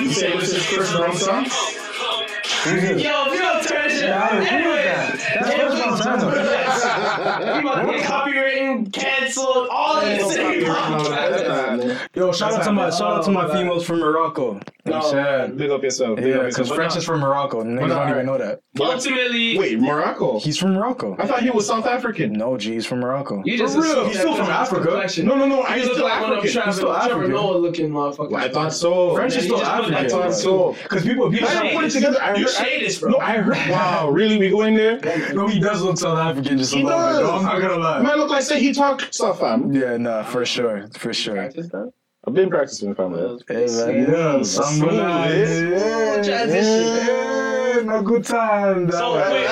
You 0.00 0.10
say 0.12 0.36
this 0.38 0.52
is 0.52 0.66
Chris 0.66 0.90
Brown 0.94 1.14
song? 1.16 1.46
Yo, 2.66 2.72
if 2.72 3.00
you 3.00 3.38
don't 3.38 3.62
turn 3.64 3.88
shit. 3.90 4.02
Yeah, 4.02 4.28
who 4.28 4.38
is 4.42 4.48
Anyway, 4.50 4.82
that? 4.84 5.10
That's 5.34 5.48
yeah, 5.50 5.56
Chris 5.68 5.78
Brown's 5.80 6.06
anthem. 6.06 6.30
we 7.38 7.44
about 7.60 8.04
copyright 8.04 8.56
copywritten, 8.56 8.92
canceled, 8.92 9.68
all 9.70 10.00
in 10.00 10.18
the 10.18 10.24
same 10.24 10.62
podcast. 10.64 12.08
Yo, 12.14 12.32
shout 12.32 12.52
out 12.52 12.64
to 12.64 12.72
my 12.72 12.90
shout 12.90 13.18
out 13.18 13.24
to 13.24 13.30
my 13.30 13.50
females 13.52 13.84
from 13.86 14.00
Morocco. 14.00 14.60
You 14.84 14.92
know 14.92 14.98
what 14.98 15.18
I'm? 15.18 15.56
Big 15.56 15.70
up 15.70 15.82
yourself. 15.82 16.16
Big 16.16 16.26
Yeah, 16.28 16.38
because 16.38 16.58
yourself. 16.58 16.76
French 16.76 16.96
is 16.96 17.04
from 17.04 17.20
Morocco. 17.20 17.62
Niggas 17.64 17.80
don't 17.80 17.90
alright. 17.92 18.10
even 18.10 18.28
uh, 18.28 18.32
know 18.32 18.38
that. 18.38 18.60
Ultimately, 18.78 19.58
Wait, 19.58 19.80
Morocco? 19.80 20.38
He's 20.38 20.58
from 20.58 20.74
Morocco. 20.74 21.16
I 21.18 21.26
thought 21.26 21.42
he 21.42 21.50
was 21.50 21.66
South 21.66 21.86
African. 21.86 22.32
No, 22.34 22.56
G, 22.56 22.74
he's 22.74 22.86
from 22.86 23.00
Morocco. 23.00 23.42
you 23.44 23.58
just 23.58 23.74
For 23.74 23.82
real, 23.82 24.06
he's 24.06 24.18
still 24.18 24.36
from 24.36 24.46
Africa. 24.46 25.06
No, 25.22 25.34
no, 25.34 25.46
no. 25.46 25.62
I 25.62 25.78
he's 25.78 25.90
still 25.90 26.04
like 26.04 26.20
one 26.22 26.32
of 26.32 26.38
them 26.42 26.46
African. 26.46 26.62
He's 26.66 26.76
still 26.76 26.92
African. 26.92 27.30
Noah 27.32 27.58
looking 27.58 27.90
motherfuckers. 27.90 28.34
I 28.36 28.48
thought 28.48 28.72
so. 28.72 29.14
French 29.14 29.34
is 29.36 29.44
still 29.44 29.58
you 29.58 29.64
just 29.64 29.72
put 29.72 29.84
African. 29.94 30.06
I 30.06 30.08
thought 30.08 30.34
so. 30.34 30.76
Because 30.82 31.02
people, 31.02 31.30
people 31.30 31.48
I 31.48 31.74
put 31.74 31.84
it 31.84 31.90
together. 31.90 32.22
I 32.22 32.34
You 32.36 32.44
heard, 32.44 32.50
shade 32.54 32.82
this, 32.82 32.98
bro. 32.98 33.10
No, 33.10 33.18
I 33.18 33.38
heard. 33.38 33.56
Wow, 33.76 34.10
really? 34.10 34.38
We 34.38 34.50
going 34.50 34.74
there? 34.74 35.00
No, 35.34 35.46
he 35.48 35.58
does 35.58 35.82
look 35.82 35.98
South 35.98 36.18
African 36.18 36.58
just 36.58 36.72
a 36.72 36.76
little 36.76 36.90
bit. 36.90 37.25
Does. 37.26 37.42
though, 37.42 37.48
I'm 37.48 37.60
not 37.60 37.68
gonna 37.68 37.82
lie. 37.82 38.02
Man, 38.02 38.18
look 38.18 38.30
like 38.30 38.42
say 38.42 38.60
he 38.60 38.72
talked 38.72 39.14
South 39.14 39.40
fam. 39.40 39.72
Yeah, 39.72 39.96
nah, 39.96 40.22
for 40.22 40.44
sure, 40.46 40.88
for 40.98 41.12
sure. 41.12 41.50
I've 42.26 42.34
been 42.34 42.50
practicing 42.50 42.94
family. 42.94 43.38
Hey, 43.46 43.66
man, 43.66 44.10
yeah, 44.10 44.42
samba 44.42 44.68
smooth, 44.74 44.94
night, 44.94 45.30
eh? 45.30 45.68
yeah, 45.70 46.22
Transition. 46.22 47.06
yeah, 47.06 47.82
no 47.84 48.02
good 48.02 48.24
time. 48.24 48.90
So, 48.90 48.98
dog. 48.98 49.32
wait, 49.32 49.42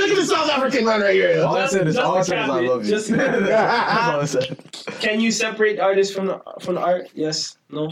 Look 0.00 0.10
at 0.10 0.16
the 0.16 0.24
South 0.26 0.50
African 0.50 0.84
man 0.84 1.00
right 1.00 1.14
here. 1.14 1.44
all 1.44 1.56
I 1.56 1.66
said 1.66 1.86
is, 1.86 1.94
Just 1.94 2.04
all 2.06 2.16
I 2.16 2.18
to 2.20 2.24
said 2.24 2.38
is 2.40 2.46
cap 2.46 2.50
I 2.56 2.60
love 2.60 2.84
you. 2.84 2.90
just- 2.90 3.08
That's 3.10 4.08
all 4.08 4.20
I 4.20 4.24
said. 4.24 4.58
Can 5.00 5.20
you 5.20 5.30
separate 5.30 5.78
artists 5.78 6.12
from 6.14 6.26
the 6.26 6.40
from 6.60 6.74
the 6.74 6.80
art? 6.80 7.08
Yes. 7.14 7.56
No. 7.70 7.88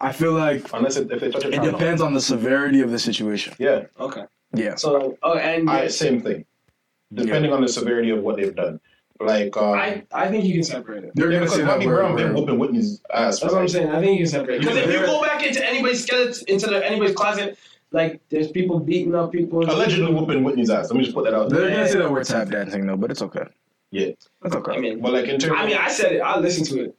I 0.00 0.10
feel 0.12 0.32
like 0.32 0.64
Unless 0.72 0.96
it, 0.96 1.10
if 1.12 1.20
they 1.20 1.30
touch 1.30 1.44
it, 1.44 1.54
it 1.54 1.62
depends 1.62 2.00
on 2.02 2.14
the 2.14 2.20
severity 2.20 2.80
of 2.80 2.90
the 2.90 2.98
situation. 2.98 3.54
Yeah, 3.58 3.84
Okay. 4.00 4.24
Yeah. 4.54 4.74
So, 4.74 5.16
oh, 5.22 5.34
and 5.38 5.70
I, 5.70 5.86
same 5.86 6.20
thing. 6.22 6.44
Depending 7.12 7.52
on 7.52 7.60
the 7.60 7.68
severity 7.68 8.10
of 8.10 8.20
what 8.20 8.36
they've 8.36 8.54
done. 8.54 8.80
Like, 9.20 9.54
uh, 9.56 9.72
I 9.72 10.02
I 10.12 10.28
think 10.28 10.44
you 10.44 10.54
can 10.54 10.62
separate 10.62 11.04
it. 11.04 11.12
They're 11.14 11.30
yeah, 11.30 11.40
gonna 11.40 11.44
because 11.46 11.56
say 11.56 11.64
that 11.64 11.74
Bobby 11.74 11.86
word. 11.86 11.96
Brown 11.96 12.16
been 12.16 12.28
word. 12.28 12.36
whooping 12.36 12.58
Whitney's 12.58 13.02
ass. 13.12 13.40
That's 13.40 13.52
what 13.52 13.60
I'm 13.60 13.68
saying. 13.68 13.90
I 13.90 14.00
think 14.00 14.18
you 14.18 14.24
can 14.24 14.32
separate. 14.32 14.54
It. 14.56 14.60
Because 14.60 14.76
if 14.78 14.90
you 14.90 15.00
go 15.00 15.20
back 15.20 15.44
into 15.44 15.66
anybody's 15.66 16.02
skeleton, 16.04 16.44
into 16.48 16.68
the, 16.68 16.86
anybody's 16.86 17.14
closet, 17.14 17.58
like 17.90 18.22
there's 18.30 18.50
people 18.50 18.80
beating 18.80 19.14
up 19.14 19.30
people. 19.30 19.60
Allegedly 19.70 20.14
whooping 20.14 20.42
Whitney's 20.42 20.70
ass. 20.70 20.90
Let 20.90 20.96
me 20.96 21.04
just 21.04 21.14
put 21.14 21.24
that 21.24 21.34
out 21.34 21.50
there. 21.50 21.60
They're 21.60 21.68
there. 21.68 21.76
gonna 21.78 21.88
say 21.88 21.98
that 21.98 22.10
we're 22.10 22.24
tap 22.24 22.48
dancing 22.48 22.86
though, 22.86 22.96
but 22.96 23.10
it's 23.10 23.20
okay. 23.20 23.44
Yeah, 23.90 24.12
That's 24.40 24.54
okay. 24.54 24.72
I 24.72 24.78
mean, 24.78 25.00
but 25.00 25.12
like 25.12 25.26
in 25.26 25.38
terms. 25.38 25.54
I 25.58 25.66
mean, 25.66 25.76
I 25.76 25.88
said 25.88 26.12
it. 26.12 26.20
I 26.20 26.38
listened 26.38 26.68
to 26.68 26.84
it. 26.84 26.96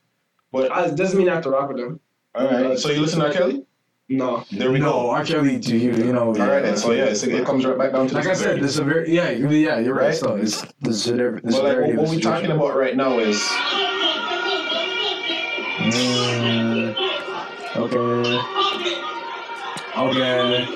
but 0.52 0.72
I, 0.72 0.86
it 0.86 0.96
doesn't 0.96 1.18
mean 1.18 1.30
I 1.30 1.36
have 1.36 1.44
to 1.46 1.50
rock 1.50 1.70
with 1.70 1.78
them. 1.78 2.00
all 2.36 2.46
right. 2.46 2.78
So 2.78 2.90
you 2.90 3.02
listen 3.02 3.20
to 3.22 3.28
R. 3.28 3.34
Kelly? 3.34 3.66
No. 4.12 4.44
There 4.52 4.70
we 4.72 4.80
no, 4.80 4.92
go. 4.92 5.10
R. 5.12 5.24
Kelly, 5.24 5.58
do 5.58 5.78
you, 5.78 5.94
you 5.94 6.12
know. 6.12 6.28
All 6.28 6.34
right, 6.34 6.62
then. 6.62 6.76
So 6.76 6.92
yeah, 6.92 7.06
it's, 7.06 7.24
it 7.24 7.46
comes 7.46 7.66
right 7.66 7.78
back 7.78 7.94
down 7.94 8.08
to 8.08 8.14
Like 8.16 8.26
the 8.26 8.32
I 8.32 8.34
said, 8.34 8.38
severity. 8.40 8.62
the 8.62 8.70
severity. 8.70 9.12
Yeah, 9.14 9.30
yeah, 9.30 9.80
you're 9.80 9.94
right. 9.96 10.08
Right? 10.08 10.16
So 10.16 10.36
it's 10.36 10.66
the, 10.82 10.94
sever- 10.94 11.40
the 11.42 11.52
But 11.52 11.64
like 11.64 11.78
what, 11.78 11.96
what 11.96 12.10
we're 12.10 12.20
talking 12.20 12.52
about 12.52 12.76
right 12.76 12.94
now 12.96 13.20
is 13.20 13.42
Mm, 15.82 16.94
okay. 17.76 17.98
Okay. 19.98 20.68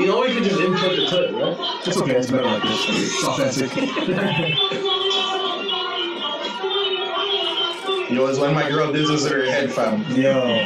You 0.00 0.06
know, 0.06 0.20
we 0.20 0.32
could 0.32 0.44
just 0.44 0.58
input 0.60 0.96
the 0.96 1.06
clip, 1.08 1.32
right? 1.34 1.56
It's 1.86 1.96
okay. 1.98 2.16
It's 2.16 2.30
better 2.30 2.44
like 2.44 2.62
this. 2.62 2.86
It's 2.88 3.24
authentic. 3.26 3.76
yo, 8.10 8.26
it's 8.26 8.38
when 8.38 8.54
my 8.54 8.68
girl 8.70 8.90
dizzes 8.92 9.28
her 9.30 9.44
head, 9.44 9.70
fam. 9.70 10.02
Yo. 10.12 10.64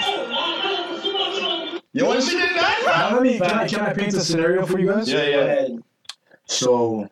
Yo, 1.97 2.11
when 2.11 2.21
she 2.21 2.33
did 2.33 2.55
that, 2.57 2.83
fam. 2.85 2.99
Now 2.99 3.15
let 3.15 3.23
me. 3.23 3.39
Can 3.39 3.59
I, 3.59 3.67
can 3.67 3.81
I 3.81 3.93
paint 3.95 4.13
a 4.13 4.21
scenario 4.21 4.67
for 4.67 4.79
you 4.79 4.89
guys? 4.89 5.11
Yeah, 5.11 5.25
yeah. 5.25 5.69
So, 6.45 7.09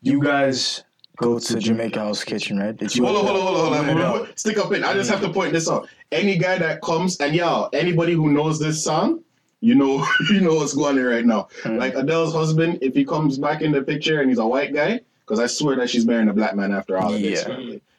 you 0.00 0.22
guys 0.22 0.84
go 1.16 1.40
to 1.40 1.58
Jamaica 1.58 1.98
House 1.98 2.22
Kitchen, 2.22 2.56
right? 2.58 2.80
It's 2.80 2.94
you 2.94 3.04
Hold 3.04 3.16
on, 3.16 3.24
hold 3.26 3.36
on, 3.38 3.54
hold 3.56 3.74
on, 3.74 3.84
hold 3.84 4.28
on. 4.28 4.36
Stick 4.36 4.58
up 4.58 4.72
in. 4.72 4.84
I 4.84 4.94
just 4.94 5.10
have 5.10 5.20
to 5.22 5.28
point 5.28 5.52
this 5.52 5.68
out. 5.68 5.88
Any 6.12 6.38
guy 6.38 6.56
that 6.56 6.82
comes 6.82 7.16
and 7.16 7.34
y'all, 7.34 7.68
anybody 7.72 8.12
who 8.12 8.30
knows 8.30 8.60
this 8.60 8.82
song, 8.84 9.24
you 9.60 9.74
know, 9.74 10.06
you 10.30 10.40
know 10.40 10.54
what's 10.54 10.72
going 10.72 10.98
on 11.00 11.04
right 11.04 11.26
now. 11.26 11.48
Mm. 11.64 11.80
Like 11.80 11.96
Adele's 11.96 12.32
husband, 12.32 12.78
if 12.80 12.94
he 12.94 13.04
comes 13.04 13.38
back 13.38 13.60
in 13.60 13.72
the 13.72 13.82
picture 13.82 14.20
and 14.20 14.30
he's 14.30 14.38
a 14.38 14.46
white 14.46 14.72
guy, 14.72 15.00
because 15.26 15.40
I 15.40 15.48
swear 15.48 15.74
that 15.76 15.90
she's 15.90 16.06
marrying 16.06 16.28
a 16.28 16.32
black 16.32 16.54
man 16.54 16.72
after 16.72 16.96
all 16.96 17.12
of 17.12 17.20
this. 17.20 17.44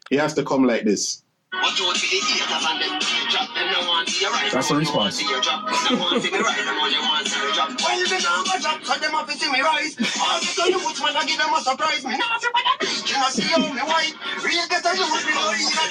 He 0.09 0.15
has 0.15 0.34
to 0.36 0.45
come 0.45 0.65
like 0.65 0.86
this. 0.86 1.22
That's 4.51 4.69
the 4.69 4.75
response. 4.75 5.21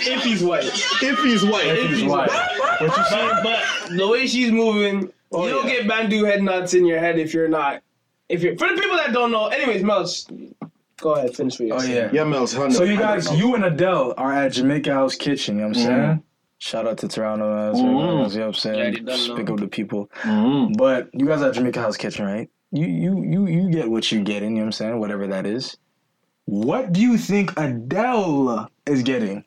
If 0.05 0.23
he's 0.25 0.43
white. 0.43 0.65
If 0.65 1.23
he's 1.23 1.45
white. 1.45 1.67
If 1.67 1.91
he's 1.91 2.05
white. 2.05 2.29
What 2.31 2.81
you 2.81 2.89
But, 2.89 3.09
say? 3.09 3.31
but 3.43 3.97
the 3.97 4.09
way 4.09 4.27
she's 4.27 4.51
moving, 4.53 5.13
Oh, 5.35 5.47
you 5.47 5.51
don't 5.53 5.67
yeah. 5.67 5.79
get 5.79 5.89
bantu 5.89 6.25
head 6.25 6.43
knots 6.43 6.75
in 6.75 6.85
your 6.85 6.99
head 6.99 7.19
if 7.19 7.33
you're 7.33 7.49
not. 7.49 7.83
If 8.29 8.43
you're 8.43 8.57
for 8.57 8.69
the 8.69 8.75
people 8.81 8.97
that 8.99 9.13
don't 9.13 9.31
know. 9.31 9.47
Anyways, 9.47 9.83
Melch, 9.83 10.27
go 11.03 11.15
ahead, 11.17 11.37
finish 11.37 11.59
what 11.59 11.67
you're 11.69 11.77
Oh 11.77 11.81
saying. 11.81 11.97
yeah. 11.97 12.11
Yeah, 12.13 12.25
Mel's 12.25 12.55
hundred. 12.55 12.75
So 12.75 12.85
you 12.85 12.97
guys, 12.97 13.31
you 13.37 13.55
and 13.55 13.65
Adele 13.65 14.15
are 14.17 14.33
at 14.33 14.53
Jamaica 14.53 14.93
House 14.95 15.15
Kitchen. 15.17 15.57
You 15.57 15.63
know 15.63 15.69
what 15.69 15.77
I'm 15.77 15.83
saying? 15.85 16.23
Shout 16.59 16.87
out 16.87 16.97
to 16.99 17.09
Toronto, 17.09 17.45
uh, 17.45 17.77
you 17.77 17.83
know 17.83 18.19
what 18.23 18.37
I'm 18.37 18.55
saying? 18.55 18.79
they 18.95 19.01
done 19.01 19.29
know. 19.29 19.37
Pick 19.37 19.51
up 19.51 19.59
the 19.59 19.67
people. 19.67 20.09
Mm-hmm. 20.23 20.75
But 20.75 21.11
you 21.13 21.27
guys 21.27 21.43
are 21.43 21.49
at 21.49 21.55
Jamaica 21.55 21.81
House 21.81 21.97
Kitchen, 21.97 22.25
right? 22.25 22.49
You 22.71 22.87
you 22.87 23.23
you 23.25 23.47
you 23.49 23.71
get 23.71 23.91
what 23.91 24.11
you're 24.13 24.23
getting, 24.23 24.51
you 24.51 24.57
know 24.59 24.63
what 24.63 24.67
I'm 24.67 24.73
saying? 24.73 25.01
Whatever 25.01 25.27
that 25.27 25.45
is. 25.45 25.77
What 26.45 26.93
do 26.93 27.01
you 27.01 27.19
think 27.19 27.53
Adele 27.59 28.69
is 28.87 29.03
getting? 29.03 29.45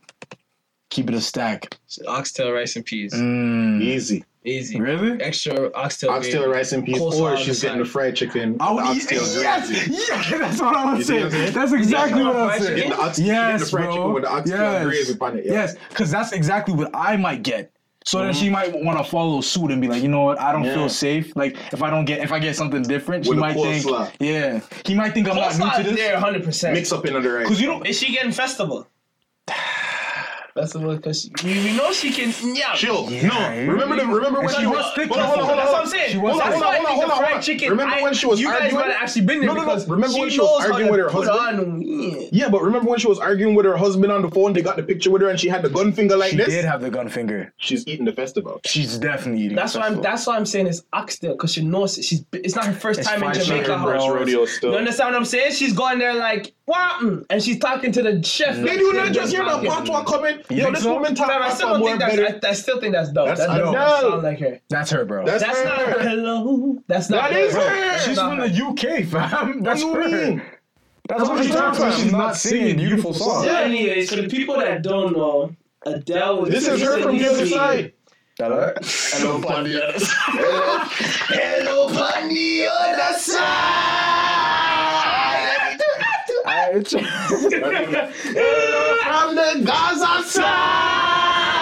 Keep 0.89 1.09
it 1.09 1.15
a 1.15 1.21
stack. 1.21 1.77
Oxtail 2.07 2.51
rice 2.51 2.75
and 2.75 2.85
peas. 2.85 3.13
Mm. 3.13 3.81
Easy. 3.81 4.23
Easy. 4.45 4.79
Really? 4.79 5.21
Extra 5.21 5.71
oxtail. 5.73 6.11
Oxtail 6.11 6.43
gravy. 6.43 6.53
rice 6.57 6.71
and 6.71 6.85
peas, 6.85 6.97
Coleslaw 6.99 7.33
or 7.33 7.37
she's 7.37 7.61
getting 7.61 7.79
the 7.79 7.85
fried 7.85 8.15
chicken. 8.15 8.57
I 8.59 8.67
the 8.69 8.75
would, 8.75 8.83
oxtail 8.85 9.21
yes, 9.41 9.67
gravy. 9.69 9.91
yeah, 9.91 10.37
that's 10.47 10.61
what 10.61 10.75
I 10.75 10.91
You 10.91 10.97
was 10.97 11.07
see 11.07 11.13
what 11.13 11.19
saying. 11.19 11.23
I'm 11.25 11.31
saying? 11.31 11.53
That's 11.53 11.73
exactly 11.73 12.23
what 12.23 12.35
I 12.35 12.45
was 12.45 12.63
saying. 12.65 12.75
Get 12.77 12.89
the, 12.89 13.01
ox- 13.01 13.17
get 13.17 13.25
Yes, 13.27 13.71
the 13.71 13.77
bro. 13.77 13.87
chicken 13.91 14.13
with 14.13 14.23
the 14.23 14.29
oxtail 14.29 14.57
Yes. 14.59 14.83
gravy 14.85 15.11
upon 15.13 15.37
it. 15.39 15.45
Yeah. 15.45 15.51
Yes, 15.53 15.75
because 15.89 16.11
that's 16.11 16.31
exactly 16.31 16.73
what 16.75 16.91
I 16.93 17.17
might 17.17 17.43
get. 17.43 17.71
So 18.05 18.19
then 18.19 18.35
she 18.35 18.45
mm-hmm. 18.45 18.53
might 18.53 18.83
want 18.83 18.99
to 18.99 19.03
follow 19.03 19.41
suit 19.41 19.71
and 19.71 19.81
be 19.81 19.87
like, 19.87 20.03
you 20.03 20.09
know 20.09 20.21
what, 20.21 20.39
I 20.39 20.51
don't 20.51 20.63
Yeah. 20.63 20.75
feel 20.75 20.89
safe. 20.89 21.35
Like 21.35 21.57
if 21.73 21.81
I 21.81 21.89
don't 21.89 22.05
get, 22.05 22.19
if 22.21 22.31
I 22.31 22.37
get 22.37 22.55
something 22.55 22.83
different, 22.83 23.25
she 23.25 23.29
With 23.31 23.39
a 23.39 23.41
might 23.41 23.55
think, 23.55 23.83
coleslaw. 23.83 24.11
yeah, 24.19 24.59
he 24.85 24.93
might 24.93 25.15
think 25.15 25.27
I'm 25.27 25.35
not 25.37 25.57
new 25.57 25.83
to 25.83 25.89
this. 25.89 25.99
there 25.99 26.13
100. 26.13 26.43
percent 26.43 26.75
Mix 26.75 26.91
up 26.91 27.03
in 27.07 27.15
under 27.15 27.33
rice. 27.33 27.45
Because 27.45 27.59
you 27.59 27.65
don't. 27.65 27.83
Is 27.87 27.97
she 27.99 28.11
getting 28.13 28.31
festival? 28.31 28.87
Festival 30.59 30.95
because 30.95 31.29
you, 31.43 31.51
you 31.51 31.75
know 31.75 31.91
she 31.91 32.13
can. 32.13 32.33
Yeah. 32.55 32.73
Chill. 32.75 33.11
Yeah. 33.11 33.27
no, 33.27 33.73
remember 33.73 33.97
the 33.97 34.05
remember 34.07 34.39
when 34.39 34.47
she 34.55 34.61
she 34.61 34.65
was. 34.67 34.85
was 34.97 35.07
Hold 35.09 35.19
on, 35.19 35.25
hold 35.27 35.39
on, 35.41 35.45
hold 35.47 35.49
on, 35.51 35.57
That's 35.57 35.71
what. 35.73 35.81
I'm 35.81 35.87
saying. 35.87 36.11
She 36.11 36.17
was- 36.17 36.39
hold 36.39 36.53
on, 36.53 36.59
why 36.61 36.67
I 36.67 36.75
hold 36.77 36.85
on, 36.87 36.95
hold 36.95 37.03
on, 37.11 37.23
hold 37.25 37.35
on. 37.35 37.41
chicken. 37.41 37.69
Remember 37.71 37.93
I- 37.95 38.01
when 38.01 38.13
she 38.13 38.25
was 38.25 38.39
You 38.39 38.47
guys 38.47 38.71
might 38.71 38.85
have 38.85 39.01
actually 39.03 39.25
been 39.25 39.39
there 39.41 39.47
No, 39.47 39.53
no, 39.55 39.59
no. 39.63 39.65
because 39.67 39.89
Remember 39.89 40.17
when 40.17 40.29
she 40.29 40.39
was 40.39 40.65
arguing 40.65 40.91
with 40.91 40.99
her 41.01 41.09
put 41.09 41.27
husband? 41.27 41.59
on 41.59 41.81
yeah. 41.81 42.27
Yeah, 42.31 42.49
but 42.49 42.61
remember 42.61 42.89
when 42.89 42.99
she 42.99 43.07
was 43.09 43.19
arguing 43.19 43.53
with 43.55 43.65
her 43.65 43.75
husband 43.75 44.13
on 44.13 44.21
the 44.21 44.31
phone? 44.31 44.53
They 44.53 44.61
got 44.61 44.77
the 44.77 44.83
picture 44.83 45.11
with 45.11 45.21
her, 45.23 45.27
and 45.27 45.37
she 45.37 45.49
had 45.49 45.61
the 45.61 45.69
gun 45.69 45.91
finger 45.91 46.15
like 46.15 46.31
She 46.31 46.37
this. 46.37 46.47
did 46.47 46.63
have 46.63 46.79
the 46.79 46.89
gun 46.89 47.09
finger. 47.09 47.53
She's 47.57 47.85
eating 47.85 48.05
the 48.05 48.13
festival. 48.13 48.61
She's 48.65 48.97
definitely 48.97 49.43
eating. 49.43 49.57
That's 49.57 49.73
the 49.73 49.79
why 49.79 49.87
I'm. 49.87 49.91
festival. 49.95 50.03
That's 50.09 50.25
why 50.27 50.37
I'm 50.37 50.45
saying 50.45 50.67
it's 50.67 50.83
oxtail 50.93 51.33
because 51.33 51.51
she 51.51 51.65
knows. 51.65 51.95
She's. 51.95 52.23
It's 52.31 52.55
not 52.55 52.63
her 52.65 52.71
first 52.71 53.03
time 53.03 53.21
in 53.23 53.33
Jamaica. 53.33 53.65
chicken, 53.65 53.83
rodeo. 53.83 54.45
You 54.63 54.75
understand 54.77 55.09
what 55.11 55.15
I'm 55.17 55.25
saying? 55.25 55.51
She's 55.51 55.73
going 55.73 55.99
there 55.99 56.13
like 56.13 56.53
what? 56.65 57.01
mm," 57.01 57.25
And 57.29 57.41
she's 57.43 57.59
talking 57.59 57.91
to 57.91 58.01
the 58.01 58.21
chef. 58.23 58.55
Did 58.55 58.79
you 58.79 58.93
not 58.93 59.11
just 59.11 59.31
hear 59.33 59.43
the 59.43 59.59
patois 59.67 60.03
coming? 60.03 60.39
You 60.49 60.57
Yo, 60.63 60.71
this 60.71 60.83
so? 60.83 60.93
woman 60.93 61.13
talk 61.15 61.29
Fam, 61.29 61.41
I 61.41 61.49
still 61.53 61.69
patois 61.73 61.85
think 61.87 61.99
that's. 61.99 62.15
better. 62.15 62.39
I, 62.45 62.49
I 62.49 62.53
still 62.53 62.79
think 62.79 62.93
that's 62.93 63.11
dope. 63.11 63.27
That's 63.27 63.39
that 63.41 63.47
doesn't 63.57 64.09
sound 64.11 64.23
like 64.23 64.39
her. 64.39 64.59
That's 64.69 64.89
her, 64.91 65.05
bro. 65.05 65.25
That's, 65.25 65.43
That's 65.43 65.57
her. 65.59 65.65
not 65.65 66.01
hello. 66.01 66.77
That's 66.87 67.09
not. 67.09 67.29
That 67.29 67.39
is 67.39 67.53
her. 67.53 67.59
her. 67.61 67.75
That's 67.75 68.05
She's 68.05 68.19
from 68.19 68.37
her. 68.37 68.47
the 68.49 68.65
UK, 68.65 69.05
fam. 69.05 69.61
That's 69.63 69.83
What 69.83 70.03
do 70.03 70.09
you 70.09 70.15
her. 70.17 70.27
mean? 70.31 70.41
That's 71.07 71.21
what 71.21 71.31
what 71.33 71.43
she's 71.45 71.53
talking 71.53 71.81
about. 71.81 71.93
She's 71.99 72.11
not 72.11 72.35
singing 72.35 72.77
beautiful 72.77 73.13
songs. 73.13 73.45
Yeah, 73.45 73.59
anyway, 73.59 74.05
for 74.07 74.15
the 74.15 74.27
people 74.27 74.57
that 74.57 74.81
don't 74.81 75.15
know, 75.15 75.55
Adele 75.85 76.41
was 76.41 76.49
This 76.49 76.67
is 76.67 76.81
her 76.81 76.99
from 77.01 77.17
the 77.17 77.27
other 77.29 77.45
side. 77.45 77.93
Hello? 78.39 78.73
Hello, 78.81 79.35
on 79.55 79.63
the 79.65 79.87
other. 79.87 79.99
Hello, 80.03 81.83
on 81.87 82.27
the 82.29 82.67
other 82.71 83.19
side. 83.19 84.34
From 86.83 86.91
the 89.35 89.63
Gaza 89.65 90.23
side. 90.29 91.55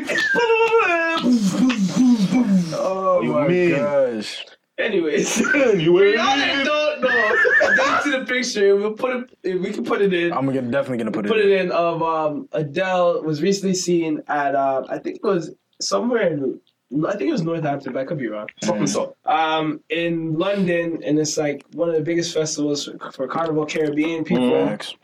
oh 2.74 3.20
You 3.22 3.32
my 3.32 3.48
mean? 3.48 3.70
gosh. 3.70 4.44
Anyways, 4.78 5.38
You 5.40 5.96
for 5.98 6.04
y'all 6.04 6.36
that 6.36 6.64
don't 6.64 7.00
know, 7.02 7.76
go 7.76 8.00
to 8.02 8.10
the 8.18 8.24
picture. 8.26 8.74
We'll 8.76 8.94
put 8.94 9.30
it. 9.44 9.60
We 9.60 9.70
can 9.72 9.84
put 9.84 10.00
it 10.00 10.12
in. 10.14 10.32
I'm 10.32 10.46
gonna, 10.46 10.62
definitely 10.62 10.98
gonna 10.98 11.12
put 11.12 11.26
it. 11.26 11.28
put 11.28 11.38
it 11.38 11.50
in 11.50 11.70
of 11.70 12.02
um 12.02 12.48
Adele 12.52 13.22
was 13.22 13.42
recently 13.42 13.74
seen 13.74 14.22
at 14.28 14.54
uh, 14.54 14.84
I 14.88 14.98
think 14.98 15.16
it 15.16 15.22
was 15.22 15.52
somewhere 15.80 16.32
in 16.32 16.58
I 17.06 17.12
think 17.12 17.28
it 17.28 17.32
was 17.32 17.42
Northampton, 17.42 17.92
but 17.92 18.00
I 18.00 18.04
could 18.04 18.18
be 18.18 18.26
wrong. 18.26 18.48
Something 18.64 18.86
so. 18.88 19.14
Um, 19.24 19.80
in 19.90 20.36
London, 20.36 21.00
and 21.04 21.18
it's 21.20 21.36
like 21.38 21.64
one 21.72 21.88
of 21.88 21.94
the 21.94 22.00
biggest 22.00 22.34
festivals 22.34 22.84
for, 22.86 23.12
for 23.12 23.28
Carnival 23.28 23.64
Caribbean 23.64 24.24
people. 24.24 24.50
Mm. 24.50 24.94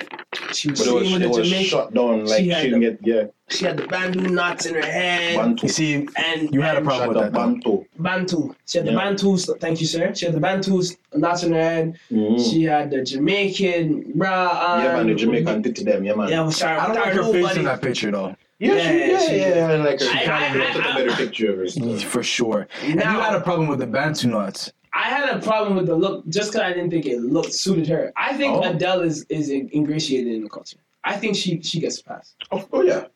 She 0.53 0.71
was 0.71 0.81
But 0.81 0.89
it 0.89 0.93
was, 0.95 1.03
singing 1.05 1.23
it 1.23 1.27
with 1.29 1.33
the 1.35 1.39
was 1.41 1.49
Jamaican. 1.49 1.69
shut 1.71 1.95
down. 1.95 2.27
Like 2.27 2.39
She 2.39 2.45
she, 2.45 2.51
had 2.51 2.63
didn't 2.65 2.81
the- 2.81 2.91
get 2.91 2.99
yeah. 3.07 3.25
She 3.49 3.65
had 3.65 3.77
the 3.77 3.87
bantu 3.87 4.23
knots 4.23 4.67
in 4.67 4.75
her 4.75 4.83
head. 4.85 5.37
Bantu. 5.37 5.67
You 5.67 5.73
see, 5.73 6.09
and 6.17 6.53
you 6.53 6.61
had 6.61 6.77
a 6.77 6.81
problem 6.81 7.11
with 7.11 7.19
up, 7.19 7.25
that. 7.27 7.33
Bantu. 7.33 7.85
Bantu. 8.01 8.53
She 8.67 8.79
had 8.79 8.87
the 8.89 8.91
Yeah. 8.91 8.99
Bantus. 8.99 9.49
Thank 9.61 9.81
you, 9.81 9.87
sir. 9.87 10.13
She 10.17 10.27
had 10.27 10.35
the 10.35 10.41
Bantus 10.41 10.97
knots 11.15 11.45
in 11.45 11.53
her 11.53 11.61
head. 11.61 12.01
Mm. 12.11 12.51
She 12.51 12.65
had 12.65 12.91
the 12.91 13.03
Jamaican 13.05 14.13
bra. 14.17 14.49
On. 14.49 14.83
yeah, 14.83 14.93
man, 14.97 15.07
the 15.07 15.15
Jamaican 15.15 15.63
titty 15.63 15.85
them, 15.85 16.03
yeah, 16.03 16.15
man. 16.15 16.29
Yeah, 16.29 16.43
with 16.43 16.55
Shara. 16.57 16.79
I 16.81 16.87
don't 16.89 16.97
like 16.97 17.13
her 17.15 17.33
face 17.33 17.57
in 17.57 17.65
that 17.67 17.81
picture 17.81 18.11
though, 18.11 18.35
yeah, 18.59 18.75
Yeah, 18.75 18.93
yeah, 18.93 19.19
she- 19.19 19.37
yeah, 19.39 19.69
I 19.71 19.77
like 19.77 20.01
her. 20.01 20.07
I- 20.07 20.13
She 20.13 20.19
I- 20.19 20.25
kind 20.25 20.61
of 20.63 20.67
took 20.73 20.85
a 20.85 20.89
I- 20.89 20.95
better 20.95 21.13
picture 21.17 21.53
of 21.53 21.59
her. 21.59 21.69
stuff. 21.69 22.03
for 22.15 22.23
sure. 22.23 22.69
And 22.83 22.95
you 22.95 23.01
had 23.01 23.35
a 23.35 23.41
problem 23.41 23.69
with 23.69 23.79
the 23.81 23.87
Bantu 23.87 24.29
nuts. 24.29 24.73
I 24.95 25.05
had 25.11 25.37
a 25.37 25.41
problem 25.41 25.77
with 25.77 25.87
the 25.87 25.95
look 25.95 26.27
just 26.29 26.53
because 26.53 26.63
I 26.63 26.73
didn't 26.73 26.91
think 26.91 27.05
it 27.05 27.21
looked 27.21 27.53
suited 27.53 27.87
her. 27.89 28.13
I 28.17 28.35
think 28.37 28.57
Oh. 28.57 28.63
Adele 28.71 29.03
is 29.03 29.27
is 29.29 29.51
ingratiated 29.51 30.33
in 30.33 30.43
the 30.45 30.49
culture. 30.49 30.79
I 31.05 31.17
think 31.17 31.37
she 31.37 31.61
she 31.63 31.81
gets 31.81 32.01
a 32.01 32.05
pass. 32.05 32.35
Oh, 32.51 32.67
oh 32.73 32.83
yeah. 32.83 33.05
Oh, 33.05 33.11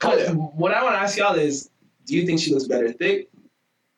Cause 0.00 0.20
Oh, 0.20 0.24
yeah. 0.24 0.30
what 0.32 0.72
I 0.74 0.82
want 0.82 0.96
to 0.96 1.00
ask 1.00 1.16
y'all 1.16 1.34
is, 1.34 1.70
do 2.06 2.14
you 2.14 2.26
think 2.26 2.40
she 2.40 2.52
looks 2.52 2.66
better 2.66 2.92
thick 2.92 3.28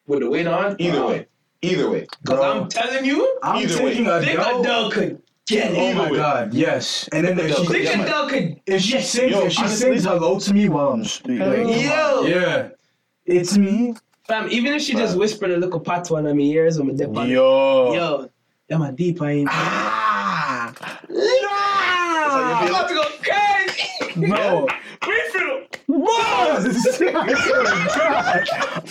with 0.06 0.20
the 0.20 0.30
weight 0.30 0.46
on? 0.46 0.76
Either 0.78 1.04
way. 1.04 1.26
Either 1.62 1.90
way. 1.90 2.06
Because 2.22 2.38
I'm 2.40 2.68
telling 2.68 3.04
you, 3.04 3.38
I'm 3.42 3.56
Either 3.64 3.82
way. 3.82 3.90
taking 3.90 4.06
Adele. 4.06 4.60
Adele 4.60 4.90
could 4.92 5.22
get 5.46 5.70
Oh 5.72 5.90
it. 5.90 5.94
my 5.94 6.10
way. 6.10 6.16
god, 6.18 6.52
yes. 6.54 7.08
And 7.12 7.26
then 7.26 7.38
if 7.38 7.56
she, 7.56 7.66
Think 7.66 7.84
Yeah, 7.84 8.26
could. 8.28 8.60
if 8.66 8.82
she 8.82 9.00
sings, 9.00 9.32
Yo, 9.32 9.44
if 9.46 9.52
she 9.52 9.60
honestly- 9.60 9.76
sings 9.92 10.04
hello 10.04 10.38
to 10.40 10.52
me 10.54 10.68
while 10.68 10.88
I'm 10.92 11.00
like, 11.02 11.20
Yo. 11.84 12.22
yeah, 12.26 12.68
it's 13.24 13.56
me. 13.56 13.94
Fam, 14.26 14.48
even 14.50 14.74
if 14.74 14.82
she 14.82 14.94
just 14.94 15.16
whispered 15.16 15.52
a 15.52 15.56
little 15.56 15.78
patois 15.80 16.18
in 16.18 16.24
my 16.36 16.42
ears, 16.42 16.78
I'm 16.78 16.90
a 16.90 16.92
dip 16.92 17.16
on 17.16 17.26
it. 17.26 17.30
Yo, 17.30 17.94
Yo, 17.94 18.30
yeah, 18.68 18.76
my 18.76 18.90
deep 18.90 19.22
I 19.22 19.30
ain't. 19.30 19.48
ah, 19.52 20.74
I'm 21.08 22.68
about 22.68 22.88
to 22.88 22.94
go 22.94 23.04
crazy. 23.22 24.20
no. 24.20 24.66
Wait 26.06 26.24
for. 27.36 27.96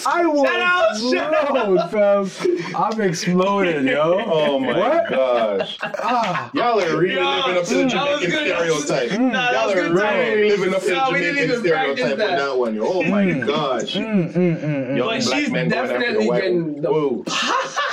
I 0.07 0.25
will 0.25 0.45
Shout 0.45 0.61
out, 0.61 0.91
explode, 0.91 1.89
fam. 1.91 2.75
I'm 2.75 3.01
exploding, 3.01 3.87
yo. 3.87 4.23
Oh 4.25 4.59
my 4.59 4.77
What? 4.77 5.09
gosh. 5.09 5.77
Ah, 5.81 6.49
Y'all 6.53 6.79
are 6.81 6.97
really 6.97 7.15
Yo, 7.15 7.21
living 7.47 7.57
up 7.57 7.65
to 7.65 7.75
the 7.75 7.85
Jamaican 7.87 8.29
good. 8.29 8.57
stereotype. 8.85 9.19
Nah, 9.19 9.51
Y'all 9.51 9.69
are 9.69 9.73
good 9.75 9.97
timing. 9.97 10.33
really 10.33 10.49
living 10.49 10.73
up 10.75 10.81
to 10.81 10.93
Nah, 10.93 11.11
the 11.11 11.17
Jamaican 11.19 11.59
stereotype 11.59 11.97
that. 11.97 12.17
with 12.17 12.37
that 12.39 12.57
one. 12.57 12.79
Oh 12.81 13.03
my 13.03 13.23
Mm. 13.25 13.47
gosh. 13.47 13.93
mm, 13.95 14.33
mm, 14.33 14.33
mm, 14.33 14.59
mm. 14.61 14.97
Young 14.97 15.07
But 15.07 15.23
black 15.25 15.39
she's 15.39 15.51
men 15.51 15.69
definitely 15.69 16.27
the 16.27 16.33
getting 16.33 16.81
the- 16.81 16.91
Whoa. 16.91 17.23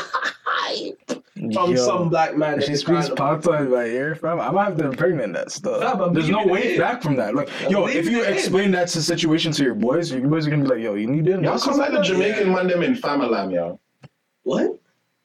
From 1.53 1.71
Yo. 1.73 1.77
some 1.77 2.09
black 2.09 2.37
man. 2.37 2.61
She 2.61 2.73
is 2.73 2.81
speaks 2.81 3.09
kind 3.09 3.11
of- 3.11 3.43
patois 3.43 3.63
in 3.63 3.71
my 3.71 3.85
ear, 3.85 4.15
fam, 4.15 4.39
I'm 4.41 4.53
gonna 4.55 4.65
have 4.65 4.77
to 4.79 4.85
impregnate 4.87 5.33
that 5.33 5.51
stuff. 5.51 5.83
Fam, 5.99 6.13
There's 6.15 6.29
no 6.29 6.47
way 6.47 6.75
in. 6.75 6.81
back 6.81 7.03
from 7.03 7.17
that. 7.17 7.35
Like, 7.35 7.49
yo, 7.69 7.87
if 7.87 8.09
you 8.09 8.23
it 8.23 8.29
in. 8.29 8.35
explain 8.35 8.71
that 8.73 8.89
to 8.89 9.03
situation 9.03 9.51
to 9.53 9.65
your 9.65 9.75
boys, 9.75 10.13
your 10.13 10.21
boys 10.29 10.47
are 10.47 10.51
gonna 10.51 10.63
be 10.63 10.69
like, 10.69 10.81
yo, 10.81 10.95
you 10.95 11.07
need 11.09 11.27
it. 11.27 11.43
Y'all 11.43 11.59
come 11.59 11.79
like 11.79 11.93
the 11.93 12.03
Jamaican 12.03 12.53
man 12.53 12.69
them 12.69 12.83
in 12.83 12.95
Famalam, 12.95 13.53
y'all. 13.53 13.81
What? 14.45 14.79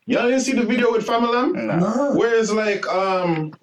Y'all 0.05 0.23
didn't 0.23 0.39
see 0.41 0.53
the 0.53 0.63
video 0.63 0.91
with 0.91 1.05
Famalam? 1.05 1.53
Nah. 1.53 2.15
Where 2.15 2.39
it's 2.39 2.51
like, 2.51 2.87
um, 2.87 3.53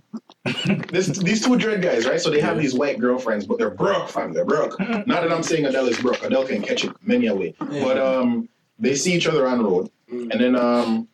this, 0.92 1.06
these 1.08 1.44
two 1.44 1.56
dread 1.56 1.80
guys, 1.82 2.06
right? 2.06 2.20
So 2.20 2.30
they 2.30 2.40
have 2.40 2.58
these 2.58 2.74
white 2.74 2.98
girlfriends, 2.98 3.46
but 3.46 3.58
they're 3.58 3.70
broke, 3.70 4.10
fam. 4.10 4.32
They're 4.32 4.44
broke. 4.44 4.78
Not 4.80 5.06
that 5.06 5.32
I'm 5.32 5.42
saying 5.42 5.64
Adele 5.64 5.88
is 5.88 5.98
broke. 6.00 6.22
Adele 6.22 6.46
can 6.46 6.62
catch 6.62 6.84
it 6.84 6.92
many 7.02 7.26
a 7.28 7.34
way. 7.34 7.54
But 7.58 7.98
um, 7.98 8.48
they 8.78 8.94
see 8.94 9.12
each 9.14 9.26
other 9.26 9.46
on 9.48 9.58
the 9.58 9.64
road, 9.64 9.90
Mm. 10.12 10.30
and 10.32 10.38
then 10.40 10.54
um, 10.54 11.08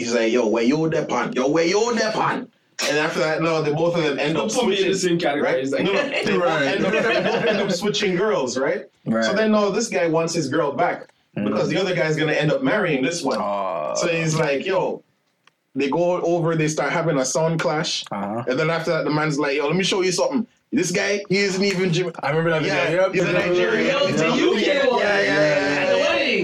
he's 0.00 0.14
like, 0.14 0.32
"Yo, 0.32 0.46
where 0.48 0.62
you 0.64 0.88
dep 0.90 1.10
on? 1.12 1.32
Yo, 1.32 1.48
where 1.48 1.64
you 1.66 1.94
dep 1.96 2.16
on?" 2.16 2.48
And 2.88 2.96
after 2.96 3.20
that, 3.20 3.42
no, 3.42 3.60
they 3.62 3.72
both 3.72 3.94
of 3.96 4.02
them 4.04 4.18
end 4.18 4.36
up 4.38 4.48
Don't 4.48 4.54
put 4.60 4.66
me 4.66 4.72
in 4.72 4.76
switching. 4.78 4.92
the 4.92 4.98
same 4.98 5.18
category. 5.18 5.52
Right? 5.62 5.66
Like, 5.70 5.84
no, 5.84 5.92
no, 5.92 6.02
they 6.24 6.36
Right. 6.38 6.62
end 6.68 6.84
up, 6.86 6.92
they 6.92 7.00
both 7.30 7.44
end 7.46 7.58
up 7.60 7.70
switching 7.72 8.16
girls, 8.16 8.56
right? 8.58 8.86
Right. 9.06 9.22
So 9.24 9.34
then, 9.34 9.52
no, 9.52 9.70
this 9.70 9.88
guy 9.88 10.06
wants 10.08 10.32
his 10.34 10.48
girl 10.48 10.72
back 10.72 11.08
because 11.34 11.68
the 11.68 11.78
other 11.78 11.94
guy's 11.94 12.16
gonna 12.16 12.32
end 12.32 12.50
up 12.50 12.62
marrying 12.62 13.02
this 13.04 13.22
one. 13.22 13.38
Uh, 13.40 13.94
So 13.94 14.08
he's 14.08 14.34
like, 14.34 14.64
yo, 14.66 15.02
they 15.74 15.88
go 15.90 16.20
over, 16.22 16.56
they 16.56 16.68
start 16.68 16.90
having 16.92 17.18
a 17.18 17.24
sound 17.24 17.60
clash. 17.60 18.04
uh-huh. 18.10 18.44
And 18.48 18.58
then 18.58 18.70
after 18.70 18.90
that, 18.92 19.04
the 19.04 19.10
man's 19.10 19.38
like, 19.38 19.56
yo, 19.56 19.66
let 19.66 19.76
me 19.76 19.84
show 19.84 20.00
you 20.02 20.10
something. 20.12 20.46
This 20.72 20.90
guy, 20.92 21.22
he 21.28 21.38
isn't 21.38 21.64
even 21.64 21.92
Jim. 21.92 22.12
I 22.22 22.30
remember 22.30 22.50
that 22.50 22.62
Yeah, 22.62 22.84
video. 22.84 23.02
Yep. 23.06 23.12
he's 23.14 23.24
a 23.24 23.32
Nigerian. 23.32 23.86
Yo, 23.88 24.06
the 24.06 24.24
Yeah, 24.24 24.32
UK 24.84 24.90
one. 24.90 25.00
yeah, 25.00 25.20
yeah, 25.20 25.22
yeah, 25.22 25.40
yeah. 25.40 25.59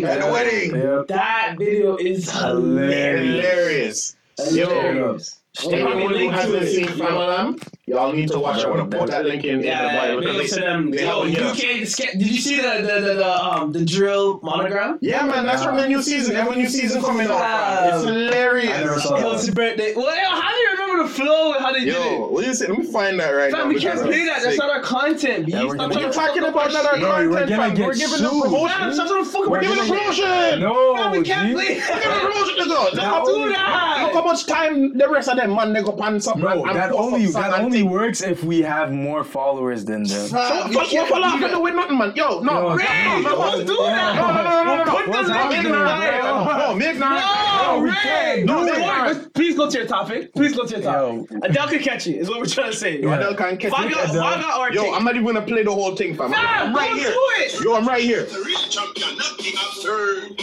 Wedding. 0.03 0.23
At 0.23 0.27
the 0.27 0.33
wedding. 0.33 0.77
Yep. 0.99 1.07
That 1.09 1.55
video 1.59 1.97
is 1.97 2.31
hilarious. 2.31 4.17
Hilarious. 4.39 4.55
Yo, 4.55 4.67
Hilarious. 4.69 5.41
anyone 5.73 5.93
who 5.99 6.09
link 6.11 6.33
to 6.33 6.37
hasn't 6.39 6.63
it. 6.65 6.67
seen 6.75 6.87
Famalam, 6.89 7.63
y'all 7.87 8.13
need 8.13 8.29
to 8.29 8.39
watch 8.39 8.59
it. 8.59 8.67
I 8.67 8.71
want 8.71 8.91
to 8.91 8.99
put 8.99 9.11
that 9.11 9.25
link 9.25 9.45
in, 9.45 9.63
Yeah, 9.63 9.89
in 9.89 10.19
the 10.21 10.23
bio. 10.27 10.33
big 10.35 10.41
ups 10.43 10.51
to 10.55 10.61
them. 10.61 10.93
Yo. 10.93 11.23
UK. 11.23 11.57
Did 11.57 12.27
you 12.31 12.37
see 12.39 12.57
the 12.57 12.63
the 12.83 13.01
the, 13.01 13.15
the 13.15 13.43
um 13.45 13.73
the 13.73 13.83
drill 13.85 14.39
monogram? 14.43 14.99
Yeah, 15.01 15.25
man, 15.25 15.47
that's 15.47 15.65
from 15.65 15.77
the 15.79 15.89
new 15.89 16.03
season. 16.03 16.35
They 16.35 16.41
have 16.41 16.53
a 16.53 16.57
new 16.57 16.69
season 16.69 17.01
coming 17.03 17.29
out. 17.29 17.39
fam. 17.41 17.95
It's 17.95 18.07
I 18.07 18.11
never 18.11 18.59
hilarious. 18.61 19.03
saw 19.05 19.17
It 19.17 19.21
that. 19.21 19.27
was 19.33 19.47
his 19.47 19.55
birthday. 19.55 19.95
Well, 19.97 20.15
how 20.15 20.51
do 20.51 20.57
you 20.59 20.76
remember 20.97 21.09
the 21.09 21.15
flow 21.23 21.53
and 21.55 21.65
how 21.65 21.73
they 21.73 21.81
did 21.85 21.95
it? 21.95 22.21
what 22.21 22.43
do 22.43 22.49
you 22.49 22.55
say? 22.55 22.67
Let 22.67 22.79
me 22.79 22.87
find 22.87 23.19
that 23.21 23.31
right 23.31 23.51
Fam, 23.51 23.61
now. 23.69 23.75
we 23.75 23.81
can't 23.81 23.95
because 23.95 24.07
play 24.07 24.21
I'm 24.21 24.27
that. 24.27 24.43
That's 24.43 24.59
not 24.59 24.71
our 24.71 24.83
content. 24.83 25.47
B. 25.47 25.53
Yeah, 25.53 25.65
we're 25.65 25.75
Stop 25.77 25.91
gonna 25.93 25.95
trying 25.95 26.05
get- 26.13 26.15
talking 26.15 26.43
about 26.45 26.67
up 26.67 26.73
that 26.73 26.85
our 26.87 26.93
our. 26.93 26.99
No, 26.99 27.31
we're 27.31 27.39
content, 27.39 27.51
gonna 27.51 27.63
fam. 27.69 27.75
get 27.77 27.87
We're 27.87 27.95
giving 27.95 28.23
them 28.23 28.31
sued. 28.33 28.43
promotion. 28.45 28.79
Fam, 28.79 28.93
stop 28.95 29.09
trying 29.09 29.25
to 29.25 29.31
fuck 29.31 29.43
up 29.43 29.49
We're 29.51 29.57
our 29.57 29.63
giving 29.63 29.77
them 29.77 29.87
shit. 29.87 29.99
promotion. 29.99 30.61
No, 30.61 30.97
Fam, 30.97 31.11
we 31.13 31.23
can't 31.23 31.49
G. 31.49 31.55
play 31.55 31.75
Give 31.75 31.87
them 31.87 32.01
that. 32.01 32.21
promotion 32.23 32.55
to 32.57 32.65
go. 32.69 32.89
Don't 32.95 33.25
do 33.27 33.33
Look 33.47 33.55
that. 33.55 34.11
how 34.15 34.25
much 34.25 34.47
time 34.47 34.97
the 34.97 35.09
rest 35.09 35.29
of 35.29 35.37
them 35.37 35.55
man 35.55 35.73
they 35.73 35.83
go 35.83 35.93
pan 35.93 36.21
something. 36.21 36.43
Bro, 36.43 36.65
and 36.65 36.77
that 36.77 36.91
post 36.91 37.01
only 37.13 37.27
up 37.27 37.33
that 37.35 37.53
and 37.55 37.65
only 37.67 37.79
thing. 37.83 37.91
works 37.91 38.23
if 38.23 38.43
we 38.45 38.61
have 38.63 38.91
more 38.93 39.23
followers 39.25 39.85
than 39.85 40.03
them. 40.05 40.27
So 40.29 40.37
what 40.37 40.93
what 40.93 41.09
for 41.09 41.19
laughing 41.21 41.51
to 41.51 41.61
win 41.61 41.77
nothing, 41.77 41.99
man? 41.99 42.13
Yo, 42.17 42.41
no, 42.41 42.53
Yo, 42.53 42.69
no, 42.69 42.75
Ray, 42.77 42.85
no, 42.87 43.21
no, 43.21 43.29
don't 43.31 43.39
no, 43.39 43.65
do 43.67 43.75
no, 43.75 43.83
that. 43.87 44.17
No, 44.17 44.27
no, 44.27 44.43
no, 44.43 44.43
no, 44.43 44.75
no, 44.77 44.85
no. 44.85 44.93
Put 44.97 45.05
the 45.05 45.11
What's 45.11 45.29
link 45.29 45.39
in 45.39 45.51
happening? 45.51 45.73
the 45.73 45.79
No, 45.79 45.85
bio. 45.85 46.59
no, 46.59 46.75
me 46.75 46.87
ignorant. 46.87 47.21
No, 47.21 47.81
we 47.83 47.89
Ray. 47.89 47.95
can't 48.03 48.45
No, 48.47 48.55
No, 48.55 48.61
me 48.65 48.71
wait, 48.73 48.79
ignorant. 48.81 49.19
wait, 49.19 49.35
please 49.35 49.57
go 49.57 49.71
to 49.71 49.79
your 49.79 49.87
topic. 49.87 50.35
Please 50.35 50.55
go 50.57 50.65
to 50.67 50.71
your 50.75 50.83
topic. 50.83 50.86
Yo. 50.93 51.27
Adele 51.43 51.69
can 51.69 51.79
catch 51.81 52.07
it. 52.07 52.17
Is 52.17 52.29
what 52.29 52.39
we're 52.41 52.47
trying 52.47 52.71
to 52.71 52.77
say. 52.77 53.01
Yo, 53.01 53.11
Adele 53.13 53.35
can't 53.35 53.59
catch 53.61 53.71
Vaga, 53.73 53.89
it. 53.89 54.13
Vaga 54.13 54.59
or 54.59 54.73
Yo, 54.73 54.83
King? 54.85 54.95
I'm 54.95 55.05
not 55.05 55.15
even 55.15 55.27
gonna 55.27 55.43
play 55.43 55.63
the 55.63 55.73
whole 55.73 55.95
thing, 55.97 56.17
fam. 56.17 56.33
Fam, 56.33 56.45
I'm 56.45 56.75
right 56.75 56.89
don't 56.91 56.99
here. 56.99 57.13
it. 57.13 57.65
Yo, 57.65 57.75
I'm 57.77 57.87
right 57.87 58.03
here. 58.03 58.25
The 58.25 58.43
real 58.45 58.59
champion, 58.69 59.17
not 59.17 59.39
king 59.39 59.55
absurd. 59.55 60.41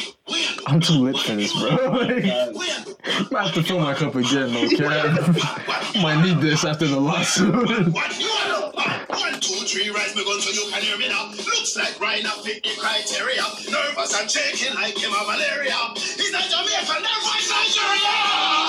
I'm 0.66 0.80
too 0.80 0.94
lit 0.94 1.18
for 1.18 1.36
this, 1.36 1.54
bro. 1.54 1.76
Like? 1.94 2.26
I 3.36 3.44
have 3.44 3.54
to 3.54 3.64
fill 3.64 3.80
my 3.80 3.94
cup 3.94 4.16
again, 4.16 4.54
no 4.54 4.68
cap. 4.70 5.96
Might 6.02 6.24
need 6.24 6.40
this 6.40 6.64
after 6.64 6.88
the 6.88 7.00
lawsuit. 7.00 7.54
One, 7.94 9.34
two, 9.40 9.66
three, 9.68 9.90
rise 9.90 10.16
me 10.16 10.24
gun 10.24 10.40
so 10.40 10.52
you 10.52 10.72
can 10.72 10.82
hear 10.82 10.98
me 10.98 11.10
now. 11.10 11.30
Looks 11.32 11.76
like 11.76 12.00
Ryan 12.00 12.26
have 12.26 12.42
fit 12.42 12.64
the 12.64 12.70
criteria. 12.80 13.44
Nervous 13.70 14.20
and 14.20 14.32
shaking 14.32 14.74
like 14.76 14.98
him 14.98 15.12
a 15.12 15.24
malaria. 15.24 15.76
He's 15.96 16.32
not 16.32 16.44
Jamaican, 16.44 17.04
therefore 17.04 17.36
he's 17.38 17.50
Nigeria. 17.52 18.16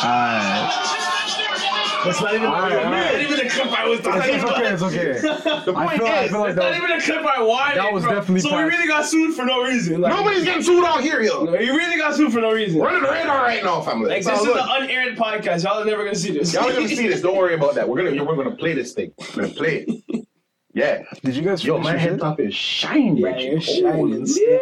Alright. 0.05 1.84
That's 2.05 2.21
not 2.21 2.35
even, 2.35 2.47
Alright, 2.47 2.73
not 2.73 2.85
alright. 2.85 3.21
even 3.21 3.47
a 3.47 3.49
clip 3.51 3.73
I 3.79 3.89
was 3.89 3.99
It's, 4.01 4.09
talking 4.09 4.35
it's 4.35 4.43
about. 4.45 4.63
okay, 4.63 4.73
it's 4.73 4.83
okay. 4.83 5.65
The 5.65 5.73
I 5.77 5.87
point 5.87 5.99
feel, 6.03 6.07
I 6.07 6.23
is, 6.25 6.31
feel 6.31 6.41
like 6.41 6.51
It's 6.51 6.57
not 6.57 6.71
that 6.71 6.77
even 6.77 6.91
a 6.93 7.01
clip 7.01 7.25
I 7.27 7.43
wanted. 7.43 7.77
That 7.79 7.93
was 7.93 8.03
bro. 8.05 8.15
definitely 8.15 8.41
So 8.41 8.57
we 8.57 8.63
really 8.63 8.87
got 8.89 9.07
sued 9.07 9.35
for 9.35 9.45
no 9.45 9.63
reason. 9.65 10.01
Like, 10.01 10.13
nobody's 10.15 10.45
getting 10.45 10.63
sued 10.63 10.85
out 10.85 11.01
here, 11.03 11.23
yo. 11.23 11.45
No, 11.45 11.59
you 11.59 11.77
really 11.77 11.97
got 11.97 12.15
sued 12.15 12.33
for 12.33 12.41
no 12.41 12.53
reason. 12.53 12.79
We're 12.81 12.89
under 12.89 13.07
the 13.07 13.13
radar 13.13 13.43
right 13.43 13.63
now, 13.65 13.81
family. 13.81 14.09
Like 14.11 14.19
this 14.25 14.29
all 14.29 14.41
is 14.45 14.47
good. 14.47 14.57
an 14.57 14.83
unaired 14.83 15.17
podcast. 15.17 15.65
Y'all 15.65 15.81
are 15.81 15.85
never 15.85 16.05
gonna 16.05 16.15
see 16.17 16.33
this. 16.33 16.53
Y'all 16.53 16.69
are 16.69 16.73
gonna 16.73 16.89
see 16.89 17.09
this. 17.09 17.21
Don't 17.23 17.37
worry 17.37 17.55
about 17.55 17.75
that. 17.77 17.89
We're 17.89 18.03
gonna 18.11 18.25
we're 18.25 18.37
gonna 18.37 18.57
play 18.57 18.75
this 18.75 18.93
thing. 18.93 19.13
We're 19.37 19.43
gonna 19.45 19.55
play 19.55 19.85
it. 19.89 20.27
Yeah. 20.73 21.05
Did 21.23 21.37
you 21.37 21.43
guys 21.43 21.65
Yo, 21.65 21.79
my 21.79 21.91
your 21.91 21.99
head 21.99 22.19
top 22.21 22.41
is 22.41 22.53
shining, 22.55 23.17
Yeah, 23.17 23.29
Reggie. 23.29 23.45
you're 23.47 23.61
shining 23.61 23.93
Holy. 23.93 24.27
still. 24.27 24.61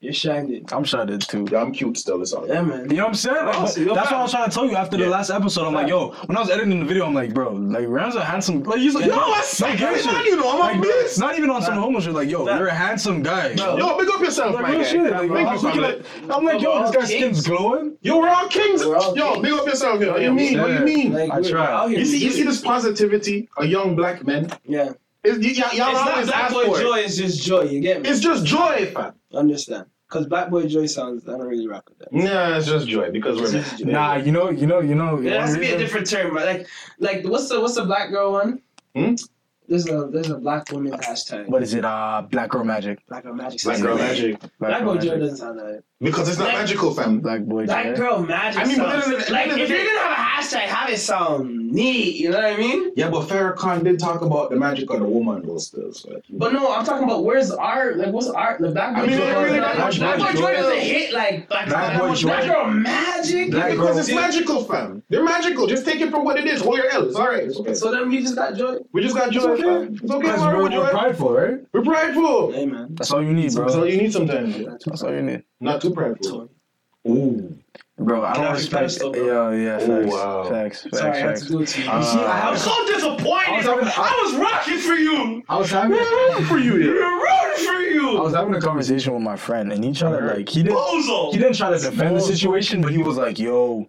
You're 0.00 0.12
shining. 0.12 0.64
I'm 0.70 0.84
shot 0.84 1.08
too. 1.22 1.44
Yeah, 1.50 1.60
I'm 1.60 1.72
cute 1.72 1.96
still. 1.98 2.22
It's 2.22 2.32
all. 2.32 2.46
Yeah, 2.46 2.62
man. 2.62 2.88
You 2.88 2.98
know 2.98 3.02
what 3.02 3.08
I'm 3.08 3.14
saying? 3.14 3.46
Like, 3.46 3.56
that's 3.56 3.74
fam. 3.74 3.86
what 3.88 3.98
I 4.12 4.22
was 4.22 4.30
trying 4.30 4.48
to 4.48 4.54
tell 4.54 4.64
you 4.64 4.76
after 4.76 4.96
the 4.96 5.02
Yeah. 5.02 5.08
last 5.10 5.28
episode. 5.28 5.66
I'm 5.66 5.74
like, 5.74 5.88
yo, 5.88 6.10
when 6.26 6.36
I 6.36 6.40
was 6.40 6.50
editing 6.50 6.78
the 6.78 6.86
video, 6.86 7.04
I'm 7.06 7.14
like, 7.14 7.34
bro, 7.34 7.52
like 7.54 7.86
Ram's 7.88 8.14
a 8.14 8.24
handsome. 8.24 8.62
Like 8.62 8.78
he's 8.78 8.94
like, 8.94 9.06
Yo, 9.06 9.16
no, 9.16 9.28
what's 9.28 9.60
no, 9.60 9.66
up? 9.66 9.76
gay 9.76 9.96
shit. 9.96 10.06
Man, 10.06 10.24
you 10.24 10.36
know, 10.36 10.52
I'm 10.52 10.58
like, 10.60 10.74
on 10.76 10.80
this. 10.82 11.18
Not 11.18 11.36
even 11.36 11.50
on 11.50 11.62
some 11.62 11.74
homo 11.74 11.98
shit. 11.98 12.12
Like, 12.14 12.30
yo, 12.30 12.46
Fam. 12.46 12.58
you're 12.58 12.68
a 12.68 12.74
handsome 12.74 13.24
guy. 13.24 13.56
Bro. 13.56 13.76
Yo, 13.78 13.98
big 13.98 14.08
up 14.08 14.20
yourself, 14.20 14.54
Like 14.54 14.62
my 14.62 14.70
real 14.70 14.80
guy. 14.82 14.86
shit. 14.88 15.02
Like, 15.02 15.12
Thank 15.18 15.32
I 15.32 15.40
you, 15.40 15.46
was 15.50 15.62
looking 15.64 15.80
family. 15.82 15.98
at, 16.30 16.36
I'm 16.36 16.44
like, 16.44 16.60
yo, 16.60 16.82
this 16.82 16.96
guy's 16.96 17.08
skin's 17.08 17.44
glowing. 17.44 17.96
Yo, 18.02 18.18
we're 18.20 18.28
all 18.28 18.46
kings. 18.48 18.86
We're 18.86 18.96
all 18.96 19.16
Yo, 19.18 19.42
big 19.42 19.52
up 19.52 19.66
yourself. 19.66 20.00
Yo. 20.00 20.12
What 20.12 20.22
you 20.22 20.32
mean? 20.32 20.60
What 20.60 20.68
do 20.68 20.74
you 20.74 21.10
mean? 21.10 21.16
I 21.32 21.42
try. 21.42 21.86
You 21.86 22.04
see, 22.04 22.18
you 22.24 22.30
see 22.30 22.44
this 22.44 22.60
positivity, 22.60 23.48
a 23.58 23.66
young 23.66 23.96
black 23.96 24.24
man. 24.24 24.48
Yeah. 24.64 24.92
It's, 25.24 25.38
y- 25.38 25.64
y- 25.66 25.76
y'all 25.76 25.88
It's 25.90 25.98
not 25.98 26.10
always 26.12 26.26
Black 26.28 26.42
ask 26.44 26.54
Boy 26.54 26.64
for 26.66 26.80
Joy. 26.80 26.98
It's 27.00 27.16
just 27.16 27.42
joy. 27.44 27.62
You 27.62 27.80
get 27.80 28.02
me? 28.02 28.08
It's 28.08 28.20
just 28.20 28.44
joy, 28.44 28.90
fam. 28.94 29.14
Understand? 29.34 29.86
Because 30.08 30.26
Black 30.26 30.48
Boy 30.48 30.66
Joy 30.66 30.86
sounds. 30.86 31.28
I 31.28 31.32
don't 31.32 31.46
really 31.46 31.66
rock 31.68 31.88
with 31.88 31.98
that. 31.98 32.12
Nah, 32.12 32.56
it's 32.56 32.66
just 32.66 32.88
joy 32.88 33.10
because 33.10 33.40
we're 33.40 33.54
It's 33.58 33.76
joy. 33.78 33.90
Nah, 33.90 34.14
you 34.16 34.32
know, 34.32 34.50
you 34.50 34.66
know, 34.66 34.80
you 34.80 34.94
know. 34.94 35.20
There 35.20 35.32
one 35.32 35.40
has 35.42 35.54
to 35.54 35.60
be 35.60 35.70
a 35.70 35.76
different 35.78 36.08
term, 36.08 36.32
but 36.34 36.46
like, 36.46 36.66
like 36.98 37.24
what's 37.24 37.48
the 37.48 37.60
what's 37.60 37.74
the 37.74 37.84
black 37.84 38.10
girl 38.10 38.32
one? 38.32 38.62
Hmm? 38.94 39.14
there's 39.68 39.86
a 39.88 40.08
there's 40.10 40.30
a 40.30 40.38
black 40.38 40.70
woman 40.72 40.92
hashtag. 40.92 41.46
What 41.48 41.62
is 41.62 41.74
it? 41.74 41.84
Uh, 41.84 42.22
Black 42.30 42.48
Girl 42.48 42.64
Magic. 42.64 43.06
Black 43.06 43.22
girl 43.24 43.34
magic. 43.34 43.62
Black 43.62 43.80
girl 43.82 43.96
magic. 43.98 44.40
Black 44.58 44.82
girl 44.82 44.96
joy 44.96 45.18
doesn't 45.18 45.36
sound 45.36 45.58
like. 45.58 45.82
Because 46.00 46.28
it's 46.28 46.38
not 46.38 46.52
magical, 46.52 46.94
fam. 46.94 47.18
Black 47.18 47.42
boy. 47.42 47.66
Black 47.66 47.86
Joy. 47.86 47.94
girl 47.96 48.22
magic. 48.22 48.60
I 48.62 48.64
mean, 48.66 48.78
but 48.78 48.90
sounds- 49.02 49.06
then- 49.06 49.18
then- 49.20 49.32
like 49.32 49.58
if 49.58 49.68
you're 49.68 49.78
gonna 49.84 49.98
have 49.98 50.12
a 50.12 50.42
hashtag, 50.46 50.60
have 50.60 50.90
it 50.90 50.98
sound 50.98 51.72
neat. 51.72 52.14
You 52.16 52.30
know 52.30 52.36
what 52.36 52.44
I 52.46 52.56
mean? 52.56 52.92
Yeah, 52.94 53.10
but 53.10 53.26
Farrakhan 53.26 53.82
did 53.82 53.98
talk 53.98 54.20
about 54.22 54.50
the 54.50 54.56
magic 54.56 54.90
of 54.90 55.00
the 55.00 55.06
woman, 55.06 55.44
those 55.44 55.66
still. 55.66 55.92
So. 55.92 56.20
But 56.30 56.52
no, 56.52 56.72
I'm 56.72 56.84
talking 56.84 57.02
about 57.02 57.24
where's 57.24 57.50
art? 57.50 57.96
Like 57.98 58.12
what's 58.12 58.28
art? 58.28 58.60
The 58.60 58.70
black 58.70 58.94
girl 58.94 59.04
I 59.04 59.06
mean, 59.08 59.18
joy. 59.18 59.24
it 59.24 59.34
really 59.42 59.58
Black 59.58 59.76
Black 59.76 59.96
Black 59.98 60.18
girl 60.18 60.26
Boy 60.26 60.32
joy 60.32 60.40
Joy- 60.40 60.52
doesn't 60.52 60.78
hit 60.78 61.12
like 61.12 61.48
black, 61.48 61.66
Black 61.68 61.98
Boy 62.00 62.06
Black 62.22 62.44
Joy- 62.44 62.52
girl 62.52 62.66
magic. 62.70 63.50
Black 63.50 63.70
Because 63.72 63.88
girl- 63.88 63.98
it's 63.98 64.12
magical, 64.14 64.64
fam. 64.64 65.02
They're 65.08 65.24
magical. 65.24 65.66
Just 65.66 65.84
take 65.84 66.00
it 66.00 66.10
for 66.12 66.22
what 66.22 66.38
it 66.38 66.46
is. 66.46 66.60
Hold 66.60 66.76
your 66.78 66.90
L. 66.92 67.08
It's 67.08 67.16
all 67.16 67.26
right. 67.26 67.42
It's 67.42 67.58
okay. 67.58 67.74
So 67.74 67.90
then 67.90 68.08
we 68.08 68.20
just 68.22 68.36
got 68.36 68.54
joy. 68.54 68.76
We 68.92 69.02
just 69.02 69.16
got 69.16 69.32
joy, 69.32 69.56
fam. 69.60 69.98
It's 70.00 70.10
okay. 70.12 70.20
Because 70.20 70.34
It's 70.34 70.42
all 70.42 70.56
we're, 70.56 70.68
right, 70.68 70.78
we're 70.78 70.90
prideful, 70.90 71.32
right? 71.32 71.58
We're 71.72 71.82
prideful. 71.82 72.52
Hey 72.52 72.66
man. 72.66 72.94
That's 72.94 73.10
all 73.10 73.20
you 73.22 73.32
need, 73.32 73.52
bro. 73.52 73.64
That's 73.64 73.76
all 73.76 73.86
you 73.88 73.96
need 74.00 74.12
sometimes. 74.12 74.84
That's 74.84 75.02
all 75.02 75.12
you 75.12 75.22
need, 75.22 75.42
Not 75.60 75.80
too 75.82 75.90
prideful. 75.90 76.50
Ooh. 77.06 77.56
bro. 77.96 78.22
I 78.24 78.34
Get 78.34 78.42
don't 78.42 78.52
respect. 78.52 78.72
pedestal, 78.72 79.12
bro. 79.12 79.50
Yeah, 79.52 79.56
yeah. 79.56 79.78
Facts. 79.78 80.12
Oh, 80.14 80.16
wow. 80.16 80.48
Facts. 80.48 80.82
Facts. 80.82 80.98
Sorry, 80.98 81.10
I 81.12 81.16
had 81.16 81.28
facts. 81.28 81.40
to 81.42 81.48
do 81.48 81.62
it 81.62 81.66
to 81.68 81.82
you. 81.82 81.88
Uh, 81.90 81.98
You 81.98 82.04
see, 82.04 82.18
I 82.18 82.48
I'm 82.50 82.56
so 82.56 82.86
disappointed. 82.86 83.48
I 83.48 83.56
was 83.56 83.64
having- 83.66 83.88
I 83.96 84.22
was 84.24 84.34
rocking 84.36 84.78
for 84.78 84.94
you. 84.94 85.42
I 85.48 85.56
was 85.58 85.70
having. 85.70 85.96
for 86.46 86.58
you, 86.58 86.76
yeah. 86.76 86.84
You're 86.84 87.14
rooting 87.14 87.66
for 87.66 87.80
you. 87.80 88.18
I 88.18 88.20
was 88.22 88.34
having 88.34 88.54
a 88.54 88.60
conversation 88.60 89.14
with 89.14 89.22
my 89.22 89.36
friend, 89.36 89.72
and 89.72 89.82
he 89.82 89.92
tried 89.92 90.18
to 90.18 90.26
like 90.26 90.48
he 90.48 90.62
didn't 90.62 90.76
Bozo. 90.78 91.32
he 91.32 91.38
didn't 91.38 91.54
try 91.56 91.70
to 91.70 91.78
defend 91.78 92.16
the 92.16 92.20
situation, 92.20 92.80
but 92.82 92.92
he 92.92 92.98
was 92.98 93.16
like, 93.16 93.38
"Yo, 93.38 93.88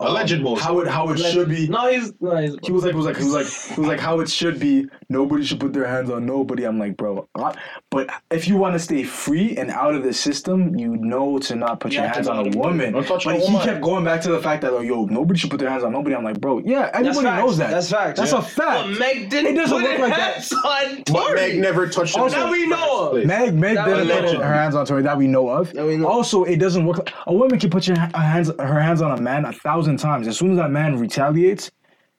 Alleged 0.00 0.34
um, 0.34 0.44
bozo. 0.44 0.58
how 0.60 0.78
it 0.80 0.86
how 0.88 1.08
it 1.10 1.18
should 1.18 1.48
be." 1.48 1.66
No, 1.66 1.88
he's 1.90 2.12
no, 2.20 2.36
he's. 2.36 2.54
He 2.62 2.70
was 2.72 2.84
like, 2.84 2.92
he 2.92 2.96
was 2.96 3.06
like, 3.06 3.16
he 3.16 3.24
was 3.24 3.34
like, 3.34 3.74
he 3.74 3.80
was 3.80 3.88
like, 3.88 3.98
how 4.00 4.20
it 4.20 4.30
should 4.30 4.60
be. 4.60 4.86
Nobody 5.08 5.44
should 5.44 5.58
put 5.58 5.72
their 5.72 5.86
hands 5.88 6.08
on 6.10 6.24
nobody. 6.26 6.64
I'm 6.64 6.78
like, 6.78 6.96
bro. 6.96 7.28
I- 7.34 7.56
But 7.90 8.08
if 8.30 8.46
you 8.46 8.56
want 8.56 8.74
to 8.74 8.78
stay 8.78 9.02
free 9.02 9.56
and 9.56 9.70
out 9.70 9.94
of 9.94 10.02
the 10.04 10.12
system, 10.12 10.76
you 10.78 10.96
know 10.96 11.38
to 11.38 11.56
not 11.56 11.80
put 11.80 11.92
You 11.92 12.00
your 12.00 12.08
hands 12.08 12.28
on 12.28 12.46
a 12.46 12.56
woman. 12.58 12.92
Don't 12.92 13.06
touch 13.06 13.24
but 13.24 13.36
he 13.40 13.42
woman. 13.52 13.62
kept 13.62 13.80
going 13.80 14.04
back 14.04 14.20
to 14.22 14.30
the 14.30 14.40
fact 14.40 14.62
that, 14.62 14.72
oh, 14.72 14.80
yo, 14.80 15.06
nobody 15.06 15.38
should 15.40 15.50
put 15.50 15.58
their 15.58 15.70
hands 15.70 15.82
on 15.82 15.92
nobody. 15.92 16.14
I'm 16.14 16.22
like, 16.24 16.40
bro, 16.40 16.58
yeah, 16.58 16.90
That's 16.92 17.08
everybody 17.16 17.36
knows 17.42 17.56
that. 17.58 17.70
That's 17.70 17.90
facts. 17.90 18.20
That's 18.20 18.32
yeah. 18.32 18.38
a 18.38 18.42
fact. 18.42 18.88
But 18.90 18.98
Meg 18.98 19.30
didn't 19.30 19.52
It 19.52 19.56
doesn't 19.56 19.80
put 19.80 19.82
look 19.88 19.98
her 19.98 20.06
like 20.08 20.16
that. 20.16 20.32
hands 20.34 20.52
on 20.52 20.96
But 20.98 21.06
Tory. 21.06 21.34
Meg 21.34 21.58
never 21.60 21.88
touched 21.88 22.16
Also- 22.16 22.36
himself. 22.36 22.44
That 22.44 22.52
we 22.52 22.66
know 22.68 23.10
of. 23.18 23.24
Meg, 23.26 23.54
Meg 23.54 23.74
That 23.76 23.86
didn't 23.86 24.22
was 24.24 24.32
put 24.34 24.42
her 24.44 24.52
hands 24.54 24.74
on 24.74 24.84
Tory 24.86 25.02
that 25.02 25.16
we 25.16 25.26
know 25.26 25.48
of. 25.48 25.72
That 25.72 25.86
we 25.86 25.96
know. 25.96 26.06
Also, 26.06 26.44
it 26.44 26.56
doesn't 26.56 26.84
work. 26.86 26.98
Like, 26.98 27.14
a 27.26 27.32
woman 27.32 27.58
can 27.58 27.70
put 27.70 27.88
your 27.88 27.96
hands, 27.98 28.50
her 28.60 28.80
hands 28.80 29.00
on 29.02 29.18
a 29.18 29.20
man 29.20 29.44
a 29.46 29.52
thousand 29.52 29.87
times. 29.96 30.26
As 30.28 30.36
soon 30.38 30.52
as 30.52 30.56
that 30.58 30.70
man 30.70 30.98
retaliates, 30.98 31.70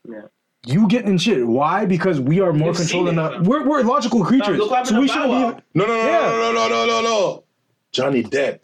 Yeah. 0.08 0.22
you 0.66 0.88
get 0.88 1.06
in 1.06 1.18
shit. 1.18 1.46
Why? 1.46 1.86
Because 1.86 2.20
we 2.20 2.40
are 2.42 2.52
more 2.54 2.70
You've 2.70 2.78
controlled 2.78 3.08
seen 3.08 3.16
than 3.16 3.26
it, 3.34 3.44
the. 3.44 3.50
We're, 3.50 3.68
we're 3.68 3.82
logical 3.84 4.24
creatures, 4.26 4.58
look 4.58 4.72
what 4.72 4.78
happened 4.88 4.96
so 4.96 5.02
we 5.02 5.08
shouldn't 5.08 5.32
be. 5.58 5.64
No, 5.80 5.86
no, 5.86 5.88
no, 5.88 5.96
Yeah. 5.96 6.20
no, 6.20 6.52
no, 6.54 6.68
no, 6.68 6.70
no, 6.70 6.86
no, 6.88 7.02
no. 7.02 7.44
Johnny 7.92 8.24
Depp. 8.24 8.60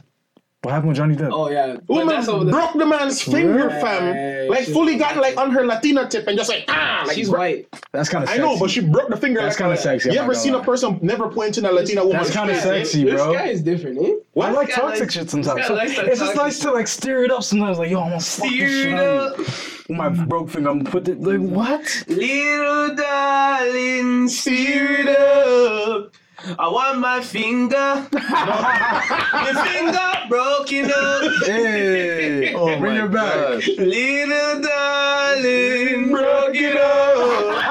What 0.66 0.72
happened 0.74 0.88
with 0.90 0.98
Johnny 0.98 1.16
Depp? 1.16 1.30
Oh 1.32 1.48
yeah. 1.52 1.74
But 1.76 1.88
Woman 1.88 2.08
that's 2.08 2.28
over 2.28 2.44
the. 2.44 2.50
broke 2.52 2.74
the 2.74 2.88
man's 2.88 3.22
finger, 3.22 3.70
Yeah, 3.70 3.82
fam. 3.82 4.50
Like 4.50 4.66
fully 4.66 4.98
got 4.98 5.16
like 5.18 5.38
on 5.38 5.52
her 5.52 5.64
Latina 5.64 6.10
tip 6.10 6.26
and 6.26 6.36
just 6.36 6.50
like 6.50 6.66
ah. 6.70 7.04
Like, 7.06 7.16
She's 7.16 7.30
bro- 7.30 7.38
white. 7.38 7.68
That's 7.92 8.10
kind 8.10 8.24
of. 8.24 8.32
I 8.32 8.38
know, 8.38 8.58
but 8.58 8.72
she 8.72 8.82
broke 8.82 9.10
the 9.10 9.16
finger. 9.16 9.42
That's 9.42 9.60
like 9.60 9.70
kinda 9.70 9.78
sexy, 9.80 10.10
I'm 10.10 10.14
You 10.16 10.20
ever 10.22 10.32
gonna 10.34 10.40
seen 10.44 10.56
a 10.56 10.64
person 10.64 10.98
never 11.04 11.30
pointing 11.30 11.66
a 11.66 11.72
Latina 11.72 12.02
woman? 12.04 12.18
That's 12.18 12.34
kind 12.34 12.50
of 12.50 12.58
sexy, 12.58 13.04
This 13.04 13.14
bro. 13.14 13.32
This 13.34 13.38
guy 13.42 13.48
is 13.50 13.62
different, 13.62 14.00
eh? 14.04 14.14
I 14.42 14.50
like 14.50 14.74
toxic 14.74 15.02
likes- 15.02 15.14
shit 15.14 15.30
sometimes. 15.30 15.62
guy 15.62 15.68
So 15.68 15.74
likes 15.76 15.92
it's 16.00 16.20
just 16.20 16.36
nice 16.36 16.58
to 16.62 16.72
like 16.72 16.88
stir 16.88 17.26
it 17.26 17.32
up 17.32 17.44
sometimes. 17.44 17.78
Like, 17.78 17.92
yo, 17.92 18.00
I'm 18.02 18.10
gonna 18.10 18.20
slap 18.20 18.50
Steer 18.50 18.88
it 18.90 18.94
up. 19.00 19.38
of. 19.38 19.72
My 19.90 20.10
broke 20.10 20.50
finger, 20.50 20.72
I'm 20.72 20.80
gonna 20.80 20.90
put 20.90 21.08
it. 21.08 21.22
Like, 21.22 21.42
what? 21.42 22.04
Little 22.08 22.96
darling, 22.96 24.28
steer 24.30 25.02
it 25.02 25.10
up. 25.16 26.12
I 26.60 26.68
want 26.68 27.00
my 27.00 27.22
finger. 27.22 28.08
Your 28.14 29.56
finger 29.66 30.12
broken 30.30 30.92
up. 30.92 31.32
Hey, 31.46 32.54
Oh 32.54 32.78
bring 32.78 32.98
it 32.98 33.12
back. 33.12 33.34
gosh. 33.34 33.68
Little 33.78 34.62
darling, 34.62 36.10
broke 36.12 36.56
it 36.56 36.78
up. 36.78 37.66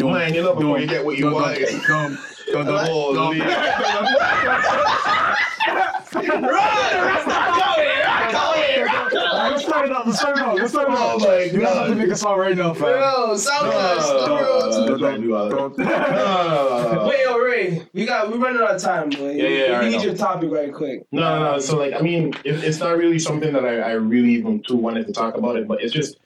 Man, 0.00 0.34
you 0.34 0.42
know 0.42 0.54
before 0.54 0.78
you 0.78 0.86
get 0.86 1.04
what 1.04 1.18
you 1.18 1.32
want. 1.32 1.58
Come, 1.84 2.18
come, 2.52 2.66
come. 2.66 2.86
Holy. 2.86 3.38
Let's 3.38 3.72
start 9.72 9.86
it 9.88 9.92
off. 9.92 10.06
Let's 10.06 10.18
start 10.20 10.36
it 10.38 10.42
off. 10.44 10.58
Let's 10.58 10.70
start 10.72 10.88
it 10.88 10.94
Oh 10.94 10.96
off. 11.16 11.22
my 11.22 11.38
You 11.44 11.52
don't 11.52 11.62
have 11.62 11.86
to 11.86 11.88
god. 11.94 11.96
make 11.98 12.08
a 12.08 12.16
song 12.16 12.38
right 12.38 12.56
now, 12.56 12.74
fam. 12.74 12.88
Yo, 12.88 13.34
SoundCloud, 13.34 13.96
No, 13.96 14.70
Studios. 14.70 15.00
don't 15.00 15.20
do 15.22 15.34
all 15.34 15.48
that. 15.48 15.56
Don't- 15.56 15.78
No, 15.78 15.84
no, 15.84 16.92
no, 16.92 16.92
no. 16.94 17.08
Wait, 17.08 17.20
yo, 17.24 17.38
Ray, 17.38 17.82
we 17.94 18.04
got 18.06 18.30
we 18.30 18.38
running 18.38 18.60
out 18.62 18.74
of 18.74 18.82
time, 18.82 19.10
boy. 19.10 19.30
Yeah, 19.32 19.48
yeah, 19.48 19.80
We 19.80 19.86
I 19.86 19.88
need 19.90 19.96
know. 19.98 20.02
your 20.04 20.14
topic 20.14 20.50
right 20.50 20.72
quick. 20.72 21.06
No, 21.12 21.20
no, 21.38 21.52
no. 21.52 21.58
So 21.60 21.78
like, 21.78 21.94
I 21.94 22.00
mean, 22.00 22.32
it, 22.44 22.62
it's 22.64 22.78
not 22.80 22.96
really 22.96 23.18
something 23.18 23.52
that 23.52 23.64
I, 23.64 23.78
I 23.80 23.92
really 23.92 24.30
even 24.32 24.62
too 24.62 24.76
wanted 24.76 25.06
to 25.06 25.12
talk 25.12 25.36
about 25.36 25.56
it, 25.56 25.66
but 25.66 25.82
it's 25.82 25.92
just, 25.92 26.18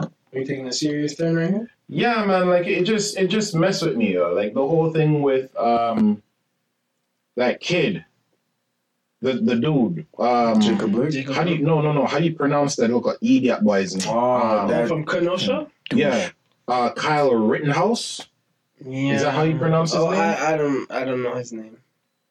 Are 0.00 0.38
you 0.38 0.44
taking 0.44 0.68
a 0.68 0.72
serious 0.72 1.16
turn 1.16 1.36
right 1.36 1.50
here? 1.50 1.70
yeah, 1.88 2.24
man. 2.24 2.48
Like 2.48 2.66
it 2.66 2.84
just, 2.84 3.16
it 3.18 3.28
just 3.28 3.54
messed 3.54 3.82
with 3.84 3.96
me. 3.96 4.14
Yo. 4.14 4.32
Like 4.32 4.54
the 4.54 4.60
whole 4.66 4.92
thing 4.92 5.22
with 5.22 5.54
um, 5.56 6.22
that 7.36 7.60
kid, 7.60 8.04
the 9.22 9.34
the 9.34 9.56
dude. 9.56 10.06
Um, 10.18 10.60
Jacob 10.60 10.92
Blake. 10.92 11.28
How 11.30 11.44
do 11.44 11.52
you? 11.54 11.58
No, 11.64 11.80
no, 11.80 11.92
no. 11.92 12.06
How 12.06 12.18
do 12.18 12.24
you 12.24 12.34
pronounce 12.34 12.76
that? 12.76 12.90
Look, 12.90 13.06
idiot 13.20 13.62
boy's 13.62 13.94
name. 13.96 14.06
Oh, 14.08 14.68
Um, 14.80 14.88
From 14.88 15.04
Kenosha? 15.04 15.66
yeah. 15.92 16.30
Uh, 16.68 16.90
Kyle 16.92 17.34
Rittenhouse. 17.34 18.26
Yeah. 18.84 19.14
Is 19.14 19.22
that 19.22 19.32
how 19.34 19.42
you 19.42 19.58
pronounce 19.58 19.92
his 19.92 20.00
Oh, 20.00 20.10
name? 20.10 20.20
I, 20.20 20.54
I 20.54 20.56
don't 20.56 20.90
I 20.90 21.04
don't 21.04 21.22
know 21.22 21.34
his 21.34 21.52
name. 21.52 21.76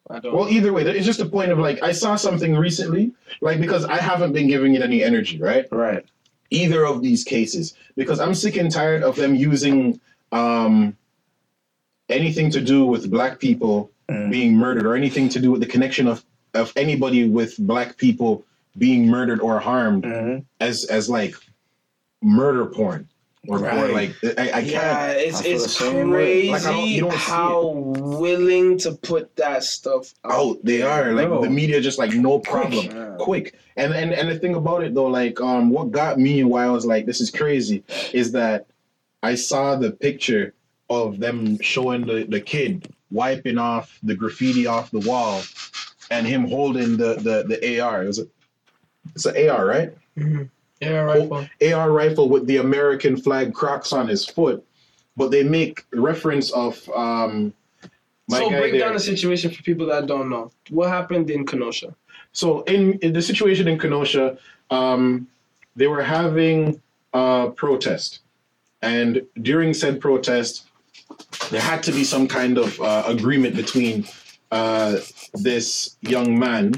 I 0.09 0.19
don't. 0.19 0.33
Well, 0.33 0.49
either 0.49 0.73
way, 0.73 0.81
it's 0.83 1.05
just 1.05 1.19
a 1.19 1.25
point 1.25 1.51
of 1.51 1.59
like 1.59 1.83
I 1.83 1.91
saw 1.91 2.15
something 2.15 2.55
recently, 2.55 3.11
like 3.41 3.59
because 3.61 3.85
I 3.85 3.97
haven't 3.97 4.33
been 4.33 4.47
giving 4.47 4.73
it 4.73 4.81
any 4.81 5.03
energy, 5.03 5.39
right? 5.39 5.65
Right. 5.71 6.03
Either 6.49 6.83
of 6.85 7.03
these 7.03 7.23
cases, 7.23 7.75
because 7.95 8.19
I'm 8.19 8.33
sick 8.33 8.55
and 8.57 8.71
tired 8.71 9.03
of 9.03 9.15
them 9.15 9.35
using 9.35 9.99
um, 10.31 10.97
anything 12.09 12.49
to 12.51 12.61
do 12.61 12.85
with 12.85 13.09
black 13.11 13.39
people 13.39 13.91
Mm. 14.09 14.31
being 14.31 14.57
murdered 14.57 14.87
or 14.87 14.95
anything 14.95 15.29
to 15.29 15.39
do 15.39 15.51
with 15.51 15.61
the 15.61 15.67
connection 15.67 16.07
of 16.07 16.25
of 16.53 16.73
anybody 16.75 17.27
with 17.29 17.55
black 17.59 17.97
people 17.97 18.43
being 18.77 19.07
murdered 19.07 19.39
or 19.41 19.59
harmed 19.59 20.03
Mhm. 20.03 20.45
as 20.59 20.85
as 20.85 21.09
like 21.09 21.35
murder 22.21 22.65
porn 22.65 23.07
or, 23.47 23.57
or 23.57 23.87
like 23.89 24.13
I, 24.23 24.29
I 24.41 24.47
can't. 24.61 24.65
yeah, 24.67 25.07
it's 25.11 25.41
I 25.41 25.45
it's 25.45 25.77
the 25.79 25.85
crazy 26.09 26.51
Like, 26.51 26.63
don't- 26.63 26.99
don't 26.99 27.11
see 27.11 27.17
how 27.17 27.67
willing 27.71 28.77
to 28.79 28.91
put 28.93 29.35
that 29.37 29.63
stuff 29.63 30.13
out. 30.25 30.31
out 30.31 30.57
they 30.65 30.81
are 30.81 31.13
like 31.13 31.27
Bro. 31.27 31.43
the 31.43 31.49
media 31.49 31.79
just 31.81 31.97
like 31.97 32.13
no 32.13 32.39
problem 32.39 32.85
Yeah. 32.87 33.15
quick 33.17 33.55
and, 33.77 33.93
and 33.93 34.11
and 34.13 34.29
the 34.29 34.37
thing 34.37 34.55
about 34.55 34.83
it 34.83 34.93
though 34.93 35.07
like 35.07 35.39
um 35.41 35.69
what 35.69 35.91
got 35.91 36.19
me 36.19 36.41
and 36.41 36.49
why 36.49 36.65
i 36.65 36.69
was 36.69 36.85
like 36.85 37.05
this 37.05 37.21
is 37.21 37.31
crazy 37.31 37.83
is 38.13 38.31
that 38.33 38.65
i 39.23 39.35
saw 39.35 39.75
the 39.75 39.91
picture 39.91 40.53
of 40.89 41.19
them 41.19 41.59
showing 41.61 42.05
the 42.05 42.25
the 42.27 42.41
kid 42.41 42.93
wiping 43.09 43.57
off 43.57 43.97
the 44.03 44.13
graffiti 44.15 44.67
off 44.67 44.91
the 44.91 44.99
wall 44.99 45.41
and 46.12 46.26
him 46.28 46.47
holding 46.47 46.97
the 46.97 47.16
the 47.16 47.43
the 47.47 47.80
ar 47.80 48.03
it 48.03 48.07
was 48.07 48.20
a 48.20 48.28
it's 49.16 49.26
an 49.26 49.49
ar 49.49 49.66
right 49.66 49.93
Mm. 50.18 50.49
Yeah, 50.82 51.01
rifle. 51.01 51.47
ar 51.74 51.91
rifle 51.91 52.28
with 52.30 52.45
the 52.47 52.57
american 52.57 53.16
flag 53.16 53.53
crocs 53.53 53.93
on 53.93 54.07
his 54.07 54.26
foot 54.26 54.66
but 55.16 55.32
they 55.32 55.43
make 55.43 55.86
reference 55.93 56.51
of 56.51 56.89
um 56.89 57.53
my 58.30 58.39
so 58.39 58.49
break 58.49 58.72
there. 58.74 58.82
down 58.82 58.93
the 58.93 58.99
situation 58.99 59.49
for 59.51 59.64
people 59.64 59.88
that 59.88 60.05
don't 60.05 60.30
know. 60.30 60.51
What 60.70 60.89
happened 60.89 61.32
in 61.32 61.47
Kenosha? 61.47 61.95
So 62.32 62.62
in, 62.64 62.93
in 62.99 63.12
the 63.12 63.24
situation 63.24 63.68
in 63.68 63.80
Kenosha, 63.80 64.38
um, 64.70 65.28
they 65.76 65.88
were 65.88 66.03
having 66.03 66.80
a 67.14 67.49
protest, 67.55 68.20
and 68.84 69.24
during 69.41 69.74
said 69.74 69.99
protest, 69.99 70.68
there 71.49 71.60
had 71.60 71.82
to 71.84 71.91
be 71.91 72.03
some 72.03 72.28
kind 72.28 72.60
of 72.60 72.80
uh, 72.80 73.03
agreement 73.07 73.55
between 73.55 74.05
uh, 74.51 74.97
this 75.34 75.95
young 76.01 76.38
man, 76.38 76.73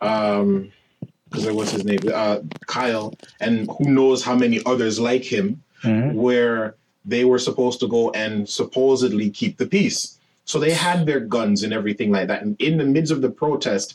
um, 0.00 0.70
because 1.30 1.48
i 1.48 1.52
what's 1.52 1.70
his 1.72 1.84
name, 1.84 1.98
uh, 2.12 2.38
Kyle, 2.66 3.14
and 3.40 3.68
who 3.78 3.90
knows 3.90 4.22
how 4.22 4.34
many 4.34 4.60
others 4.64 4.98
like 4.98 5.24
him, 5.24 5.62
Mhm. 5.82 6.14
where 6.14 6.74
they 7.04 7.24
were 7.24 7.38
supposed 7.38 7.80
to 7.80 7.88
go 7.88 8.10
and 8.10 8.48
supposedly 8.48 9.30
keep 9.30 9.58
the 9.58 9.66
peace. 9.66 10.18
So 10.44 10.58
they 10.58 10.70
had 10.72 11.06
their 11.06 11.20
guns 11.20 11.62
and 11.62 11.72
everything 11.72 12.10
like 12.12 12.28
that. 12.28 12.42
And 12.42 12.56
in 12.60 12.78
the 12.78 12.84
midst 12.84 13.12
of 13.12 13.20
the 13.20 13.30
protest, 13.30 13.94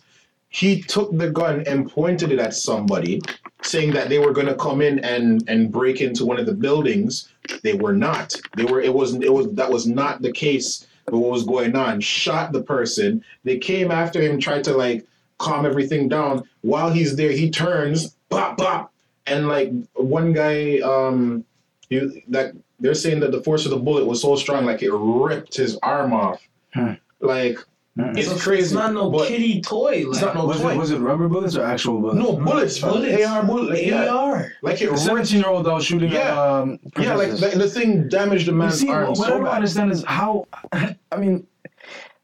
he 0.49 0.81
took 0.81 1.17
the 1.17 1.29
gun 1.29 1.63
and 1.65 1.89
pointed 1.89 2.31
it 2.31 2.39
at 2.39 2.53
somebody, 2.53 3.21
saying 3.63 3.91
that 3.93 4.09
they 4.09 4.19
were 4.19 4.33
going 4.33 4.47
to 4.47 4.55
come 4.55 4.81
in 4.81 4.99
and 4.99 5.43
and 5.47 5.71
break 5.71 6.01
into 6.01 6.25
one 6.25 6.39
of 6.39 6.45
the 6.45 6.53
buildings. 6.53 7.29
They 7.63 7.73
were 7.73 7.93
not. 7.93 8.35
They 8.57 8.65
were. 8.65 8.81
It 8.81 8.93
wasn't. 8.93 9.23
It 9.23 9.33
was. 9.33 9.47
That 9.53 9.71
was 9.71 9.87
not 9.87 10.21
the 10.21 10.31
case. 10.31 10.85
But 11.05 11.17
what 11.17 11.31
was 11.31 11.43
going 11.43 11.75
on? 11.75 11.99
Shot 12.01 12.51
the 12.51 12.63
person. 12.63 13.23
They 13.43 13.57
came 13.57 13.91
after 13.91 14.21
him, 14.21 14.39
tried 14.39 14.63
to 14.65 14.73
like 14.75 15.05
calm 15.37 15.65
everything 15.65 16.07
down. 16.07 16.47
While 16.61 16.91
he's 16.91 17.15
there, 17.15 17.31
he 17.31 17.49
turns, 17.49 18.15
bop 18.29 18.57
bop, 18.57 18.93
and 19.25 19.47
like 19.47 19.71
one 19.93 20.33
guy, 20.33 20.79
um, 20.79 21.43
he, 21.89 22.23
that 22.29 22.53
they're 22.79 22.93
saying 22.93 23.19
that 23.21 23.31
the 23.31 23.43
force 23.43 23.65
of 23.65 23.71
the 23.71 23.77
bullet 23.77 24.05
was 24.05 24.21
so 24.21 24.35
strong, 24.35 24.65
like 24.65 24.81
it 24.81 24.91
ripped 24.91 25.55
his 25.55 25.77
arm 25.83 26.13
off. 26.13 26.41
Hmm. 26.73 26.93
Like 27.19 27.59
it's 27.97 28.31
It's, 28.31 28.43
crazy. 28.43 28.63
it's 28.63 28.71
not 28.71 28.93
no 28.93 29.09
but 29.09 29.27
kitty 29.27 29.61
toy. 29.61 30.05
It's 30.07 30.21
not 30.21 30.35
no 30.35 30.45
Was 30.45 30.61
toy. 30.61 30.71
it, 30.73 30.77
was 30.77 30.91
it 30.91 30.99
rubber 30.99 31.27
bullets 31.27 31.55
or 31.55 31.63
actual 31.63 31.99
bullets? 31.99 32.17
no 32.19 32.33
bullets, 32.37 32.77
fam. 32.79 32.89
bullets. 32.91 33.25
AR 33.25 33.43
bullet, 33.43 33.69
like, 33.91 34.09
AR. 34.09 34.51
like 34.61 34.81
it 34.81 34.89
The 34.91 34.97
17 34.97 35.39
year 35.41 35.49
old 35.49 35.65
that 35.65 35.73
was 35.73 35.85
shooting 35.85 36.09
at 36.09 36.13
Yeah. 36.13 36.41
um, 36.59 36.79
Yeah, 36.97 37.15
like 37.15 37.29
protesters. 37.29 37.53
the, 37.53 37.59
the 37.59 37.69
thing 37.69 38.07
damaged 38.07 38.47
the 38.47 38.53
man's 38.53 38.79
see, 38.79 38.89
arm 38.89 39.09
what 39.09 39.17
so 39.17 39.23
I 39.25 39.29
don't 39.29 39.43
bad. 39.43 39.53
understand 39.55 39.91
is 39.91 40.03
how, 40.05 40.47
I 40.71 41.17
mean, 41.17 41.45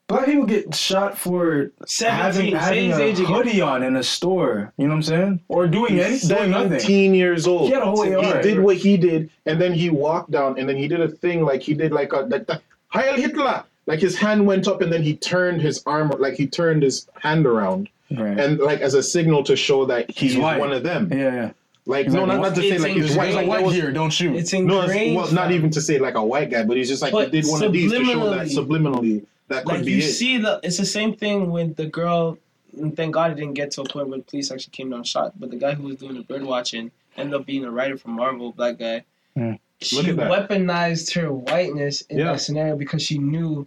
black 0.07 0.25
people 0.27 0.45
get 0.45 0.73
shot 0.73 1.17
for 1.17 1.71
having, 1.85 2.55
17, 2.55 2.55
having 2.55 2.91
a 2.93 2.97
age 2.99 3.19
again. 3.19 3.25
hoodie 3.33 3.59
on 3.59 3.83
in 3.83 3.97
a 3.97 4.03
store. 4.03 4.71
You 4.77 4.85
know 4.85 4.91
what 4.91 4.95
I'm 4.97 5.03
saying? 5.03 5.39
Or 5.49 5.67
doing 5.67 5.99
any, 5.99 6.17
doing 6.19 6.51
nothing. 6.51 6.69
17 6.79 7.13
years 7.13 7.45
old. 7.45 7.67
He 7.67 7.73
had 7.73 7.83
a 7.83 7.87
whole 7.87 8.03
he 8.03 8.41
did 8.41 8.59
what 8.61 8.77
he 8.77 8.95
did, 8.95 9.29
and 9.45 9.59
then 9.59 9.73
he 9.73 9.89
walked 9.89 10.31
down, 10.31 10.57
and 10.57 10.67
then 10.69 10.77
he 10.77 10.87
did 10.87 11.01
a 11.01 11.09
thing 11.09 11.43
like 11.43 11.61
he 11.61 11.73
did 11.73 11.91
like 11.91 12.13
a 12.13 12.19
like 12.21 12.47
the 12.47 12.61
Heil 12.87 13.15
Hitler. 13.17 13.65
Like 13.87 13.99
his 13.99 14.15
hand 14.17 14.45
went 14.45 14.67
up, 14.67 14.81
and 14.81 14.91
then 14.91 15.01
he 15.01 15.15
turned 15.15 15.61
his 15.61 15.81
arm, 15.85 16.11
like 16.19 16.35
he 16.35 16.45
turned 16.45 16.83
his 16.83 17.07
hand 17.21 17.45
around, 17.47 17.89
Right. 18.11 18.37
and 18.39 18.59
like 18.59 18.81
as 18.81 18.93
a 18.93 19.01
signal 19.03 19.43
to 19.45 19.55
show 19.55 19.85
that 19.85 20.09
he's, 20.11 20.33
He's 20.33 20.39
one 20.41 20.71
of 20.71 20.83
them. 20.83 21.09
yeah, 21.11 21.17
yeah. 21.33 21.51
Like 21.85 22.05
He's 22.05 22.13
no, 22.13 22.25
like, 22.25 22.27
not, 22.39 22.41
not 22.49 22.55
to 22.55 22.61
say 22.61 22.77
like 22.77 22.91
he's 22.91 23.15
white. 23.15 23.23
There's 23.25 23.35
Like, 23.35 23.47
white 23.47 23.63
was, 23.63 23.73
here, 23.73 23.91
don't 23.93 24.09
shoot. 24.11 24.35
It's 24.35 24.51
no, 24.53 24.81
it's, 24.81 25.15
well, 25.15 25.31
not 25.31 25.51
even 25.51 25.69
to 25.71 25.79
say 25.81 25.99
like 25.99 26.15
a 26.15 26.23
white 26.23 26.51
guy, 26.51 26.63
but 26.65 26.75
he's 26.75 26.89
just 26.89 27.01
like 27.01 27.13
But 27.13 27.33
he 27.33 27.41
did 27.41 27.49
one 27.49 27.63
of 27.63 27.71
these 27.71 27.91
to 27.93 28.03
show 28.05 28.29
that 28.29 28.47
subliminally 28.47 29.25
that 29.47 29.63
could 29.63 29.75
like 29.77 29.85
be 29.85 29.93
you 29.93 29.97
it. 29.99 30.11
see 30.11 30.37
the 30.37 30.59
it's 30.63 30.77
the 30.77 30.85
same 30.85 31.15
thing 31.15 31.49
with 31.49 31.77
the 31.77 31.85
girl 31.85 32.37
and 32.77 32.93
thank 32.97 33.13
god 33.13 33.31
it 33.31 33.35
didn't 33.35 33.53
get 33.53 33.71
to 33.71 33.81
a 33.81 33.85
point 33.85 34.09
where 34.09 34.17
the 34.17 34.23
police 34.25 34.51
actually 34.51 34.71
came 34.71 34.89
down 34.89 34.99
and 34.99 35.07
shot 35.07 35.31
but 35.39 35.49
the 35.49 35.55
guy 35.55 35.73
who 35.73 35.83
was 35.83 35.95
doing 35.95 36.15
the 36.15 36.21
bird 36.23 36.43
watching 36.43 36.91
ended 37.15 37.33
up 37.33 37.45
being 37.45 37.63
a 37.63 37.71
writer 37.71 37.97
from 37.97 38.11
marvel 38.11 38.51
black 38.51 38.77
guy 38.77 39.05
Hmm. 39.37 39.53
she 39.79 39.95
Look 39.95 40.07
at 40.09 40.17
that. 40.17 40.49
weaponized 40.49 41.13
her 41.15 41.31
whiteness 41.31 42.01
in 42.01 42.17
Yeah. 42.17 42.33
that 42.33 42.41
scenario 42.41 42.75
because 42.75 43.01
she 43.01 43.17
knew 43.17 43.65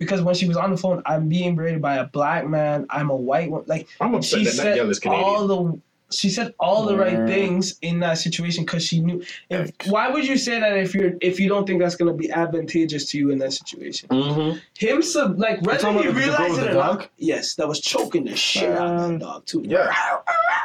because 0.00 0.20
when 0.22 0.34
she 0.34 0.48
was 0.48 0.56
on 0.56 0.70
the 0.72 0.76
phone 0.76 1.00
i'm 1.06 1.28
being 1.28 1.54
berated 1.54 1.80
by 1.80 1.94
a 1.98 2.06
black 2.06 2.48
man 2.48 2.84
i'm 2.90 3.08
a 3.10 3.14
white 3.16 3.48
one 3.50 3.62
like 3.66 3.86
I'm 4.00 4.14
upset 4.16 4.40
she 4.40 4.44
that 4.46 4.56
that 4.56 4.62
said 4.62 4.76
girl 4.78 4.90
is 4.90 4.98
Canadian. 4.98 5.24
all 5.24 5.46
the 5.46 5.80
she 6.12 6.28
said 6.28 6.52
all 6.58 6.86
the 6.86 6.96
right 6.96 7.24
things 7.28 7.78
in 7.82 8.00
that 8.00 8.18
situation 8.18 8.64
because 8.64 8.84
she 8.84 8.98
knew 8.98 9.22
if, 9.48 9.70
why 9.86 10.08
would 10.08 10.26
you 10.26 10.36
say 10.36 10.58
that 10.58 10.76
if 10.76 10.92
you're 10.92 11.12
if 11.20 11.38
you 11.38 11.48
don't 11.48 11.66
think 11.68 11.80
that's 11.80 11.94
going 11.94 12.10
to 12.12 12.18
be 12.18 12.28
advantageous 12.32 13.04
to 13.10 13.16
you 13.16 13.30
in 13.30 13.38
that 13.38 13.52
situation 13.52 14.08
mm-hmm. 14.08 14.58
him 14.74 15.02
sub 15.02 15.38
like 15.38 15.62
whether 15.62 15.78
talking 15.78 16.02
he 16.02 16.08
about 16.08 16.18
the 16.20 16.26
girl 16.26 16.38
realized 16.38 16.58
it 16.62 16.70
or 16.70 16.74
dog? 16.74 16.98
not. 16.98 17.10
Yes, 17.18 17.54
that 17.54 17.68
was 17.68 17.80
choking 17.80 18.24
the 18.24 18.34
shit 18.34 18.72
out 18.72 18.88
of 18.96 19.00
Um, 19.02 19.12
that 19.18 19.24
dog 19.24 19.46
too. 19.46 19.62
Yeah. 19.64 19.88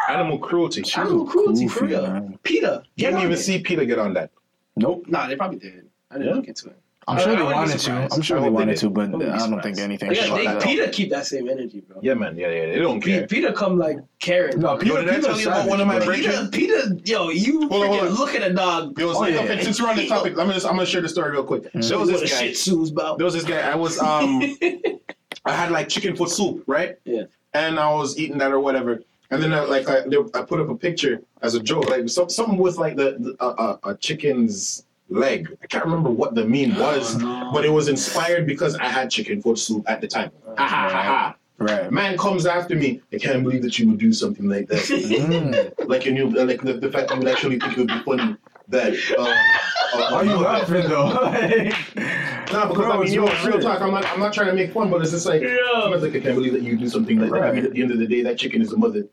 Animal 0.09 0.39
cruelty. 0.39 0.83
Animal 0.97 1.25
cruelty 1.27 1.67
for 1.67 1.86
real. 1.86 2.01
man. 2.03 2.39
Peter, 2.43 2.81
You 2.95 3.05
didn't 3.05 3.17
on 3.17 3.21
even 3.25 3.33
it. 3.33 3.38
see 3.38 3.59
Peter 3.59 3.86
get 3.86 3.99
on 3.99 4.13
that. 4.15 4.31
Nope. 4.75 5.05
Nah, 5.07 5.27
they 5.27 5.36
probably 5.36 5.59
did. 5.59 5.88
I 6.11 6.15
didn't 6.15 6.27
Yeah. 6.29 6.36
look 6.36 6.47
into 6.47 6.69
it. 6.69 6.79
I'm 7.08 7.20
sure 7.20 7.34
I 7.34 7.36
they 7.36 7.41
wouldn't 7.43 7.56
wanted 7.56 7.80
to. 7.80 8.08
I'm 8.16 8.22
sure 8.22 8.39
I 8.39 8.41
they 8.41 8.49
wanted 8.49 8.78
to, 8.78 8.89
but 8.89 9.14
I 9.24 9.36
I 9.36 9.47
don't 9.49 9.62
think 9.62 9.78
anything. 9.78 10.12
Yeah, 10.14 10.34
they, 10.36 10.45
that. 10.45 10.64
Peter 10.64 10.88
keep 10.89 11.12
that 11.12 11.28
same 11.28 11.47
energy, 11.47 11.82
bro. 11.82 11.99
Yeah, 12.01 12.16
man. 12.16 12.36
Yeah, 12.36 12.49
yeah. 12.49 12.66
They 12.74 12.80
don't 12.80 12.99
Pe- 13.03 13.12
care. 13.20 13.28
Peter 13.28 13.51
come 13.51 13.78
like 13.78 13.97
Karen. 14.20 14.60
No. 14.60 14.76
Peter, 14.78 14.95
Yo, 14.95 15.01
did 15.06 15.10
I 15.14 15.20
tell 15.20 15.39
you 15.39 15.47
about 15.47 15.68
one 15.70 15.80
of 15.82 15.86
my 15.88 15.99
bro. 16.03 16.16
Peter, 16.16 16.47
Peter, 16.51 16.95
yo, 17.06 17.30
you 17.30 17.68
Hold 17.70 17.84
on, 17.84 17.88
hold 17.89 18.01
on. 18.08 18.14
look 18.16 18.34
at 18.34 18.41
a 18.49 18.53
dog. 18.53 18.95
There 18.95 19.06
was 19.06 19.18
Oh, 19.18 19.22
like, 19.22 19.36
yeah. 19.36 19.41
okay, 19.41 19.62
since 19.64 19.80
we're 19.80 19.88
on 19.89 19.97
the 19.97 20.08
topic, 20.08 20.32
I'm 20.32 20.38
gonna 20.38 20.53
just, 20.56 20.66
I'm 20.66 20.74
gonna 20.74 20.86
share 20.88 21.01
the 21.01 21.10
story 21.10 21.30
real 21.32 21.43
quick. 21.43 21.72
There 21.74 21.99
was 21.99 22.10
this 22.10 22.22
a 22.24 22.28
guy. 22.28 22.41
shit 22.47 22.58
Sue's 22.58 22.89
about. 22.89 23.20
There 23.20 23.26
was 23.26 23.36
this 23.36 23.43
guy. 23.43 23.60
I 23.60 23.76
was 23.76 23.99
um, 23.99 24.41
I 25.45 25.51
had 25.53 25.70
like 25.72 25.89
chicken 25.89 26.16
foot 26.16 26.30
soup, 26.32 26.64
right? 26.66 26.95
Yeah. 27.03 27.24
And 27.53 27.80
I 27.80 27.93
was 27.93 28.18
eating 28.18 28.38
that 28.39 28.51
or 28.51 28.60
whatever, 28.60 29.01
and 29.30 29.41
then 29.43 29.53
I, 29.53 29.62
like 29.64 29.88
I, 29.88 30.01
there- 30.08 30.26
I 30.34 30.41
put 30.41 30.60
up 30.60 30.70
a 30.70 30.76
picture 30.76 31.22
as 31.43 31.53
a 31.53 31.60
joke, 31.62 31.88
like 31.89 32.10
some, 32.10 32.30
something 32.30 32.58
with 32.58 32.78
like 32.78 32.95
the, 32.97 33.16
the 33.20 33.36
uh, 33.39 33.78
uh, 33.84 33.91
a 33.91 33.95
chicken's 33.95 34.84
leg. 35.10 35.56
I 35.62 35.68
can't 35.68 35.86
remember 35.86 36.10
what 36.10 36.36
the 36.36 36.45
meme 36.45 36.78
was, 36.80 37.16
but 37.53 37.66
it 37.66 37.70
was 37.70 37.88
inspired 37.88 38.45
because 38.47 38.76
I 38.76 38.86
had 38.86 39.10
chicken 39.10 39.41
foot 39.41 39.60
soup 39.60 39.89
at 39.89 40.01
the 40.01 40.08
time. 40.08 40.32
Ha 40.58 40.68
ha 40.68 40.89
ha 40.89 41.01
ha. 41.03 41.36
Right. 41.58 41.89
Man 41.89 42.18
comes 42.18 42.45
after 42.45 42.76
me. 42.76 43.01
I 43.14 43.18
can't 43.18 43.41
believe 43.43 43.62
that 43.62 43.80
you 43.80 43.88
would 43.89 43.97
do 43.97 44.12
something 44.12 44.49
like 44.49 44.68
that. 44.68 44.80
Mm. 44.80 45.88
like 45.88 46.06
you 46.06 46.12
knew, 46.12 46.30
like 46.30 46.62
the, 46.62 46.74
the 46.74 46.91
fact 46.91 47.08
that 47.08 47.16
you 47.16 47.22
would 47.22 47.30
actually 47.30 47.60
think 47.60 47.74
it 47.74 47.78
would 47.78 47.88
be 47.88 47.99
funny. 47.99 48.36
That 48.68 48.93
uh, 49.18 49.22
uh, 49.22 50.12
Why 50.12 50.18
are 50.18 50.26
you 50.26 50.36
laughing 50.38 50.89
though? 50.89 51.72
Nah, 52.53 52.68
because 52.68 52.86
Bro, 52.86 52.91
I 52.91 52.95
mean, 52.97 53.03
it's 53.06 53.14
yo, 53.14 53.24
real 53.26 53.34
real 53.34 53.51
shit. 53.53 53.62
talk. 53.64 53.82
I'm 53.82 53.91
not, 53.91 54.06
I'm 54.06 54.20
not 54.20 54.32
trying 54.32 54.47
to 54.47 54.53
make 54.53 54.72
fun, 54.72 54.91
but 54.91 55.01
it's 55.01 55.10
just 55.12 55.26
like, 55.26 55.41
I'm 55.41 55.91
just 55.91 56.03
like, 56.03 56.16
I 56.16 56.20
can't 56.20 56.36
believe 56.36 56.53
that 56.53 56.62
you 56.62 56.78
do 56.78 56.88
something 56.88 57.18
like 57.18 57.32
that. 57.32 57.41
I 57.41 57.51
mean, 57.51 57.66
at 57.66 57.74
the 57.74 57.82
end 57.82 57.91
of 57.91 57.97
the 57.97 58.06
day, 58.08 58.22
that 58.22 58.38
chicken 58.38 58.62
is 58.62 58.72
a 58.72 58.78
mother. 58.78 59.08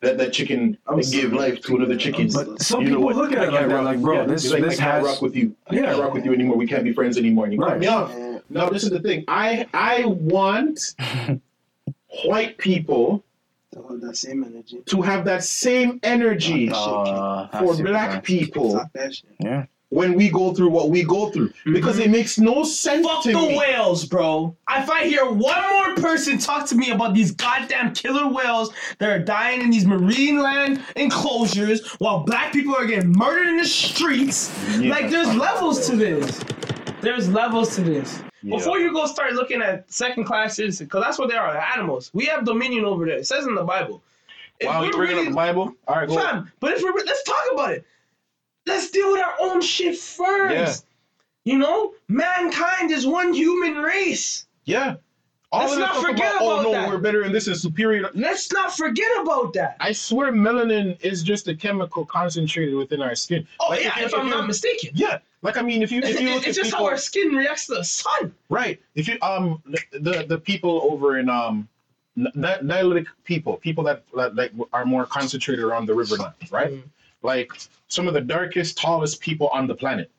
That 0.00 0.16
that 0.18 0.32
chicken 0.32 0.78
I'm 0.86 1.00
gave 1.00 1.30
so- 1.30 1.36
life 1.36 1.60
to 1.62 1.76
another 1.76 1.96
chicken. 1.96 2.28
But 2.32 2.62
some 2.62 2.82
You 2.82 2.90
know 2.90 2.96
people 2.98 3.04
what? 3.06 3.16
look 3.16 3.32
at 3.32 3.42
it 3.48 3.52
like 3.52 3.68
that, 3.68 3.74
rock- 3.74 3.84
like, 3.84 4.00
bro, 4.00 4.14
yeah, 4.20 4.26
this 4.26 4.48
like, 4.50 4.62
this 4.62 4.78
I 4.78 4.82
can't 4.84 4.94
has 4.94 5.04
rock 5.04 5.22
with 5.22 5.34
you. 5.34 5.56
I 5.68 5.74
can't 5.74 5.98
rock 5.98 6.14
with 6.14 6.24
you 6.24 6.32
anymore. 6.32 6.56
We 6.56 6.68
can't 6.68 6.84
be 6.84 6.92
friends 6.92 7.18
anymore. 7.18 7.46
And 7.46 7.54
you 7.54 7.60
Right. 7.60 7.80
me 7.80 7.88
off. 7.88 8.12
No, 8.48 8.70
this 8.70 8.84
is 8.84 8.90
the 8.90 9.00
thing. 9.00 9.24
I 9.26 9.66
I 9.74 10.04
want 10.06 10.94
white 12.24 12.58
people 12.58 13.24
To 13.74 13.82
have 13.82 14.00
that 14.02 14.16
same 14.16 14.44
energy. 14.44 14.82
to 14.86 15.02
have 15.02 15.24
that 15.24 15.42
same 15.44 15.98
energy 16.02 16.70
Uh, 16.72 17.48
for 17.58 17.76
black 17.82 18.22
people 18.24 18.74
Talk 18.74 18.92
that 18.94 19.14
shit. 19.14 19.30
Yeah. 19.40 19.66
When 19.90 20.12
we 20.14 20.28
go 20.28 20.52
through 20.52 20.68
what 20.68 20.90
we 20.90 21.02
go 21.02 21.30
through 21.30 21.48
mm-hmm. 21.48 21.72
because 21.72 21.98
it 21.98 22.10
makes 22.10 22.38
no 22.38 22.62
sense 22.62 23.06
Fuck 23.06 23.22
to 23.22 23.32
the 23.32 23.38
me. 23.38 23.56
whales, 23.56 24.04
bro. 24.04 24.54
If 24.68 24.90
I 24.90 25.04
hear 25.06 25.24
one 25.24 25.62
more 25.70 25.94
person 25.96 26.36
talk 26.36 26.66
to 26.66 26.74
me 26.74 26.90
about 26.90 27.14
these 27.14 27.30
goddamn 27.30 27.94
killer 27.94 28.28
whales 28.28 28.70
that 28.98 29.08
are 29.08 29.18
dying 29.18 29.62
in 29.62 29.70
these 29.70 29.86
Marineland 29.86 30.82
enclosures 30.96 31.86
while 32.00 32.20
black 32.20 32.52
people 32.52 32.76
are 32.76 32.84
getting 32.84 33.12
murdered 33.12 33.48
in 33.48 33.56
the 33.56 33.64
streets, 33.64 34.52
Yeah. 34.78 34.90
like 34.90 35.10
there's 35.10 35.34
levels 35.34 35.86
to 35.86 35.96
this. 35.96 36.44
There's 37.00 37.28
levels 37.30 37.74
to 37.76 37.80
this. 37.82 38.22
Yeah. 38.42 38.56
Before 38.56 38.78
you 38.78 38.92
go 38.92 39.06
start 39.06 39.32
looking 39.32 39.62
at 39.62 39.90
second 39.90 40.24
class 40.24 40.56
citizens, 40.56 40.86
because 40.86 41.02
that's 41.02 41.18
what 41.18 41.30
they 41.30 41.36
are, 41.36 41.56
animals. 41.56 42.10
We 42.12 42.26
have 42.26 42.44
dominion 42.44 42.84
over 42.84 43.06
there. 43.06 43.16
It 43.16 43.26
says 43.26 43.46
in 43.46 43.54
the 43.54 43.64
Bible. 43.64 44.02
If 44.60 44.66
Wow, 44.68 44.82
you 44.82 44.92
bringing 44.92 45.18
up 45.18 45.24
the 45.24 45.30
Bible? 45.30 45.72
All 45.86 45.96
right, 45.96 46.08
go. 46.08 46.16
Fam, 46.16 46.52
but 46.60 46.72
if 46.72 46.82
we're 46.82 46.92
let's 46.92 47.22
talk 47.22 47.44
about 47.52 47.72
it. 47.72 47.84
Let's 48.68 48.90
deal 48.90 49.10
with 49.12 49.22
our 49.24 49.34
own 49.40 49.60
shit 49.62 49.96
first. 49.98 50.84
You 51.44 51.58
know, 51.58 51.94
mankind 52.08 52.90
is 52.90 53.06
one 53.06 53.32
human 53.32 53.82
race. 53.82 54.46
Yeah. 54.64 54.96
All 55.50 55.66
Let's 55.66 55.78
not 55.78 56.04
forget 56.04 56.34
oh 56.40 56.50
about 56.58 56.58
oh, 56.58 56.62
no, 56.64 56.72
that. 56.72 56.88
we're 56.90 56.98
better 56.98 57.22
and 57.22 57.34
this 57.34 57.48
is 57.48 57.62
superior. 57.62 58.10
Let's 58.14 58.52
not 58.52 58.76
forget 58.76 59.10
about 59.22 59.54
that. 59.54 59.78
I 59.80 59.92
swear 59.92 60.30
melanin 60.30 61.00
is 61.02 61.22
just 61.22 61.48
a 61.48 61.54
chemical 61.56 62.04
concentrated 62.04 62.74
within 62.74 63.00
our 63.00 63.14
skin. 63.14 63.46
Oh 63.58 63.70
Like, 63.70 63.82
yeah, 63.82 63.98
you- 63.98 64.04
if, 64.04 64.14
I'm 64.14 64.26
you- 64.26 64.30
not 64.34 64.46
mistaken. 64.46 64.90
Yeah. 64.92 65.20
Like 65.40 65.56
I 65.56 65.62
mean 65.62 65.82
if 65.82 65.90
you 65.90 66.02
if 66.02 66.20
you 66.20 66.28
look 66.34 66.46
it's 66.46 66.58
at 66.58 66.62
just 66.64 66.72
people 66.72 66.84
how 66.84 66.90
our 66.90 66.98
skin 66.98 67.28
reacts 67.34 67.66
to 67.68 67.76
the 67.76 67.84
sun. 67.84 68.34
right. 68.50 68.78
If 68.94 69.08
you 69.08 69.16
um 69.22 69.62
the, 69.92 70.26
the 70.28 70.36
people 70.36 70.82
over 70.90 71.18
in 71.18 71.30
um 71.30 71.66
Nilotic 72.18 73.06
people, 73.24 73.56
people 73.56 73.84
that, 73.84 74.02
that 74.16 74.34
like 74.34 74.52
are 74.72 74.84
more 74.84 75.06
concentrated 75.06 75.64
around 75.64 75.86
the 75.86 75.94
riverlands, 75.94 76.34
right? 76.52 76.72
Mm. 76.72 76.82
Like 77.22 77.52
some 77.88 78.06
of 78.08 78.14
the 78.14 78.20
darkest, 78.20 78.78
tallest 78.78 79.20
people 79.20 79.48
on 79.48 79.66
the 79.66 79.74
planet. 79.74 80.10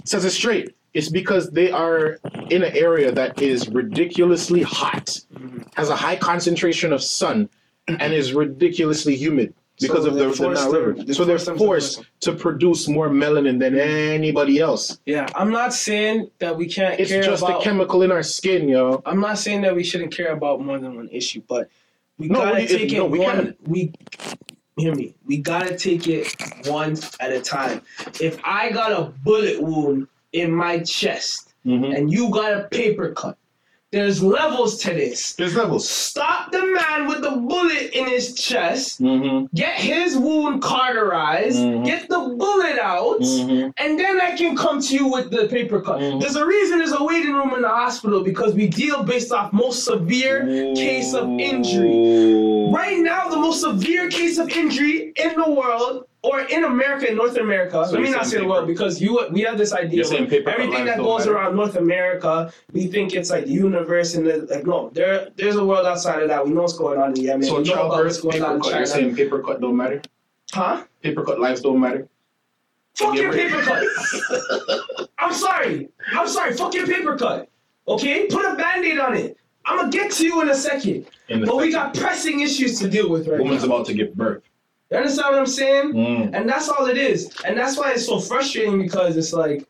It 0.00 0.08
says 0.08 0.24
it 0.24 0.30
straight. 0.30 0.74
It's 0.94 1.08
because 1.08 1.50
they 1.50 1.70
are 1.70 2.18
in 2.50 2.62
an 2.62 2.76
area 2.76 3.12
that 3.12 3.40
is 3.42 3.68
ridiculously 3.68 4.62
hot, 4.62 5.20
has 5.74 5.90
a 5.90 5.96
high 5.96 6.16
concentration 6.16 6.92
of 6.92 7.02
sun, 7.02 7.48
and 7.88 8.12
is 8.12 8.32
ridiculously 8.32 9.14
humid 9.16 9.52
because 9.80 10.04
So 10.04 10.08
of 10.08 10.14
the, 10.14 10.20
they're 10.20 10.30
the 10.32 10.48
Nile 10.54 10.72
River. 10.72 10.92
they're 11.04 11.14
So 11.14 11.24
they're 11.24 11.38
forced 11.38 11.48
to 11.48 11.56
forced 11.58 12.02
to 12.20 12.32
produce 12.32 12.88
more 12.88 13.08
melanin 13.08 13.58
than 13.60 13.78
anybody 13.78 14.58
else. 14.60 14.98
Yeah, 15.06 15.26
I'm 15.34 15.50
not 15.50 15.74
saying 15.74 16.30
that 16.38 16.56
we 16.56 16.66
can't 16.68 16.98
It's 16.98 17.10
care 17.10 17.22
just 17.22 17.42
about. 17.42 17.60
a 17.60 17.64
chemical 17.64 18.02
in 18.02 18.10
our 18.10 18.22
skin, 18.22 18.68
yo. 18.68 19.02
I'm 19.06 19.20
not 19.20 19.38
saying 19.38 19.60
that 19.62 19.74
we 19.76 19.84
shouldn't 19.84 20.12
care 20.14 20.32
about 20.32 20.60
more 20.64 20.78
than 20.78 20.96
one 20.96 21.08
issue, 21.10 21.42
but 21.48 21.68
we 22.18 22.28
No, 22.28 22.40
gotta 22.40 22.56
we- 22.60 22.66
take 22.66 22.92
no, 22.92 23.04
it 23.04 23.10
we 23.10 23.18
one. 23.20 23.36
can. 23.36 23.56
We 23.66 23.92
hear 24.78 24.94
me. 24.94 25.14
We 25.26 25.38
gotta 25.38 25.76
take 25.76 26.06
it 26.08 26.34
one 26.66 26.96
at 27.20 27.32
a 27.32 27.40
time. 27.40 27.82
If 28.20 28.38
I 28.44 28.70
got 28.70 28.92
a 28.92 29.12
bullet 29.24 29.60
wound 29.60 30.08
in 30.32 30.52
my 30.52 30.78
chest 30.80 31.52
Mhm. 31.66 31.96
and 31.96 32.12
you 32.12 32.30
got 32.30 32.52
a 32.52 32.64
paper 32.68 33.12
cut, 33.12 33.36
there's 33.90 34.22
levels 34.22 34.78
to 34.78 34.92
this. 34.92 35.32
There's 35.34 35.56
levels. 35.56 35.88
Stop 35.88 36.52
the 36.52 36.60
man 36.66 37.06
with 37.08 37.22
the 37.22 37.30
bullet 37.30 37.96
in 37.96 38.06
his 38.06 38.34
chest. 38.34 39.00
Mm-hmm. 39.00 39.46
Get 39.54 39.76
his 39.76 40.16
wound 40.18 40.60
cauterized. 40.60 41.58
Mhm. 41.58 41.86
Get 41.86 42.08
the 42.08 42.34
bullet 42.38 42.78
out. 42.78 43.20
Mhm. 43.20 43.72
And 43.78 43.98
then 43.98 44.20
I 44.20 44.36
can 44.36 44.56
come 44.56 44.82
to 44.82 44.94
you 44.94 45.06
with 45.06 45.30
the 45.30 45.48
paper 45.48 45.80
cut. 45.80 46.00
Mhm. 46.00 46.20
There's 46.20 46.36
a 46.36 46.44
reason 46.44 46.78
there's 46.78 46.92
a 46.92 47.02
waiting 47.02 47.32
room 47.32 47.54
in 47.54 47.62
the 47.62 47.68
hospital 47.68 48.22
because 48.22 48.54
we 48.54 48.66
deal 48.68 49.02
based 49.02 49.32
off 49.32 49.52
most 49.54 49.84
severe 49.84 50.44
case 50.74 51.14
of 51.14 51.26
injury. 51.40 52.68
Right 52.70 52.98
now, 52.98 53.28
the 53.28 53.38
most 53.38 53.62
severe 53.62 54.10
case 54.10 54.36
of 54.38 54.50
injury 54.50 55.12
in 55.16 55.32
the 55.34 55.50
world 55.50 56.04
or 56.22 56.40
in 56.40 56.64
America, 56.64 57.10
in 57.10 57.16
North 57.16 57.36
America. 57.36 57.84
So 57.86 57.92
let 57.92 58.02
me 58.02 58.10
not 58.10 58.24
say 58.24 58.32
saying 58.32 58.42
the 58.44 58.48
world 58.48 58.66
because 58.66 59.00
you 59.00 59.28
we 59.30 59.42
have 59.42 59.56
this 59.56 59.72
idea. 59.72 59.96
You're 59.96 60.04
saying 60.04 60.24
of 60.24 60.30
paper 60.30 60.50
cut 60.50 60.60
everything 60.60 60.84
that 60.86 60.98
goes 60.98 61.20
matter? 61.20 61.36
around 61.36 61.56
North 61.56 61.76
America, 61.76 62.52
we 62.72 62.86
think 62.88 63.14
it's 63.14 63.30
like 63.30 63.44
the 63.44 63.52
universe 63.52 64.14
and 64.14 64.26
the, 64.26 64.38
like 64.50 64.66
no, 64.66 64.90
there 64.90 65.28
there's 65.36 65.56
a 65.56 65.64
world 65.64 65.86
outside 65.86 66.22
of 66.22 66.28
that. 66.28 66.44
We 66.44 66.52
know 66.52 66.62
what's 66.62 66.76
going 66.76 67.00
on 67.00 67.10
in 67.10 67.24
Yemen. 67.24 67.46
So 67.46 67.58
we 67.58 67.64
know 67.64 67.86
about 67.86 68.04
what's 68.04 68.20
going 68.20 68.42
on 68.42 68.54
paper 68.54 68.54
in 68.56 68.60
cut. 68.62 68.74
You're 68.74 68.86
saying 68.86 69.16
paper 69.16 69.42
cut 69.42 69.60
don't 69.60 69.76
matter? 69.76 70.02
Huh? 70.52 70.84
Paper 71.02 71.24
cut 71.24 71.38
lives 71.40 71.60
don't 71.60 71.80
matter? 71.80 72.08
Fuck 72.94 73.14
your 73.14 73.32
Give 73.32 73.50
paper 73.50 73.62
cut. 73.62 75.08
I'm 75.18 75.32
sorry. 75.32 75.88
I'm 76.12 76.26
sorry. 76.26 76.54
Fuck 76.54 76.74
your 76.74 76.86
paper 76.86 77.16
cut. 77.16 77.48
Okay? 77.86 78.26
Put 78.26 78.44
a 78.44 78.56
band-aid 78.56 78.98
on 78.98 79.16
it. 79.16 79.36
I'm 79.64 79.76
gonna 79.76 79.90
get 79.90 80.10
to 80.12 80.24
you 80.24 80.40
in 80.42 80.48
a 80.48 80.54
second. 80.54 81.06
In 81.28 81.40
the 81.40 81.46
But 81.46 81.56
we 81.58 81.70
got 81.70 81.94
pressing 81.94 82.40
issues 82.40 82.78
to 82.80 82.88
deal 82.88 83.08
with 83.08 83.28
right 83.28 83.38
now. 83.38 83.44
Woman's 83.44 83.64
now. 83.64 83.76
about 83.76 83.86
to 83.86 83.94
give 83.94 84.14
birth. 84.14 84.42
You 84.90 84.96
understand 84.96 85.32
what 85.32 85.38
I'm 85.40 85.46
saying? 85.46 85.92
Mm. 85.92 86.30
And 86.34 86.48
that's 86.48 86.68
all 86.68 86.86
it 86.86 86.96
is. 86.96 87.30
And 87.44 87.56
that's 87.56 87.76
why 87.76 87.92
it's 87.92 88.06
so 88.06 88.20
frustrating 88.20 88.80
because 88.80 89.16
it's 89.16 89.32
like 89.32 89.66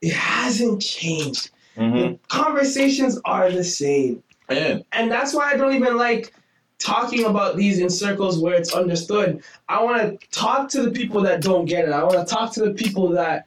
it 0.00 0.12
hasn't 0.14 0.80
changed. 0.80 1.50
Mm-hmm. 1.76 1.96
The 1.96 2.18
conversations 2.28 3.20
are 3.24 3.50
the 3.50 3.64
same. 3.64 4.22
And 4.48 4.84
And 4.92 5.10
that's 5.10 5.34
why 5.34 5.50
I 5.52 5.56
don't 5.56 5.74
even 5.74 5.96
like 5.96 6.32
talking 6.78 7.24
about 7.24 7.56
these 7.56 7.80
in 7.80 7.90
circles 7.90 8.38
where 8.38 8.54
it's 8.54 8.74
understood. 8.74 9.42
I 9.68 9.82
want 9.82 10.20
to 10.20 10.28
talk 10.30 10.68
to 10.70 10.82
the 10.82 10.90
people 10.90 11.20
that 11.22 11.42
don't 11.42 11.66
get 11.66 11.84
it. 11.84 11.92
I 11.92 12.02
want 12.02 12.26
to 12.26 12.34
talk 12.34 12.52
to 12.54 12.60
the 12.60 12.72
people 12.72 13.10
that 13.10 13.46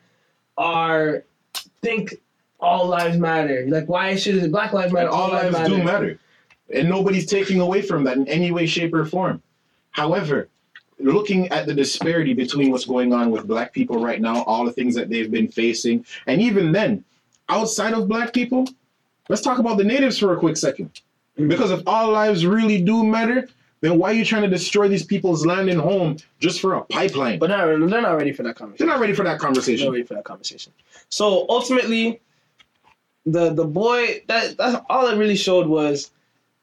are 0.58 1.24
think 1.82 2.16
all 2.60 2.88
lives 2.88 3.18
matter. 3.18 3.66
Like 3.68 3.90
why 3.90 4.16
should 4.16 4.52
Black 4.52 4.74
lives 4.74 4.94
matter? 4.94 5.10
all 5.10 5.30
lives 5.30 5.54
matter. 5.54 5.76
do 5.78 5.84
matter. 5.84 6.20
And 6.74 6.88
nobody's 6.88 7.26
taking 7.26 7.60
away 7.60 7.82
from 7.82 8.04
that 8.04 8.18
in 8.18 8.28
any 8.28 8.52
way, 8.52 8.66
shape, 8.66 8.94
or 8.94 9.06
form. 9.06 9.42
However, 9.92 10.50
looking 11.00 11.48
at 11.50 11.66
the 11.66 11.74
disparity 11.74 12.34
between 12.34 12.72
what's 12.72 12.86
going 12.86 13.14
on 13.14 13.32
with 13.32 13.48
black 13.48 13.74
people 13.74 14.04
right 14.04 14.22
now, 14.22 14.44
all 14.44 14.66
the 14.66 14.72
things 14.72 14.96
that 14.96 15.10
they've 15.10 15.32
been 15.32 15.48
facing, 15.48 16.06
and 16.28 16.42
even 16.42 16.72
then, 16.72 17.04
outside 17.50 17.94
of 17.94 18.08
black 18.08 18.34
people, 18.34 18.68
let's 19.30 19.42
talk 19.42 19.60
about 19.60 19.78
the 19.78 19.84
natives 19.84 20.18
for 20.18 20.34
a 20.34 20.38
quick 20.38 20.58
second. 20.58 21.02
Mm-hmm. 21.38 21.48
Because 21.48 21.72
if 21.72 21.82
all 21.88 22.12
lives 22.12 22.46
really 22.46 22.82
do 22.82 23.06
matter, 23.06 23.48
then 23.82 23.98
why 23.98 24.12
are 24.12 24.14
you 24.14 24.24
trying 24.24 24.44
to 24.44 24.48
destroy 24.48 24.88
these 24.88 25.04
people's 25.04 25.46
land 25.46 25.70
and 25.70 25.82
home 25.82 26.18
just 26.40 26.62
for 26.62 26.76
a 26.76 26.82
pipeline? 26.84 27.40
But 27.40 27.50
they're 27.50 27.78
not, 27.78 27.90
they're 27.90 28.02
not 28.02 28.16
ready 28.16 28.32
for 28.32 28.44
that 28.44 28.56
conversation. 28.56 28.86
They're 28.86 28.96
not 28.96 29.02
ready 29.02 29.14
for 29.14 29.24
that 29.24 29.40
conversation. 29.40 29.86
They're 29.86 29.92
not 29.92 29.94
ready 29.94 30.06
for 30.06 30.14
that 30.14 30.24
conversation. 30.24 30.72
So 31.10 31.46
ultimately, 31.50 32.22
the 33.26 33.54
the 33.54 33.66
boy 33.66 34.24
that 34.28 34.58
that's 34.58 34.84
all 34.90 35.08
it 35.08 35.18
really 35.18 35.36
showed 35.36 35.68
was 35.68 36.12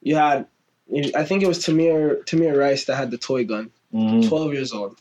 you 0.02 0.14
had 0.16 0.46
I 1.14 1.24
think 1.24 1.42
it 1.42 1.48
was 1.48 1.58
Tamir 1.64 2.24
Tamir 2.24 2.56
Rice 2.56 2.84
that 2.86 2.96
had 2.96 3.10
the 3.10 3.18
toy 3.18 3.44
gun. 3.44 3.70
Mhm. 3.92 4.26
12 4.28 4.52
years 4.54 4.72
old. 4.72 4.96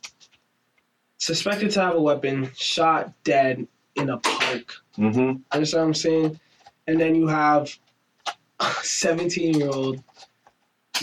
Suspected 1.17 1.71
to 1.71 1.81
have 1.81 1.95
a 1.95 2.01
weapon, 2.01 2.51
shot 2.55 3.11
dead 3.23 3.67
in 3.95 4.09
a 4.09 4.17
park. 4.17 4.75
Mhm. 4.97 5.41
Understand 5.51 5.81
what 5.81 5.87
I'm 5.87 5.93
saying? 5.93 6.39
And 6.87 6.99
then 6.99 7.15
you 7.15 7.27
have 7.27 7.77
a 8.59 8.71
17 8.83 9.53
year 9.59 9.69
old 9.69 10.03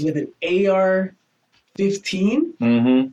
with 0.02 0.16
an 0.16 0.32
AR 0.42 1.14
15 1.76 2.54
Mhm. 2.60 3.12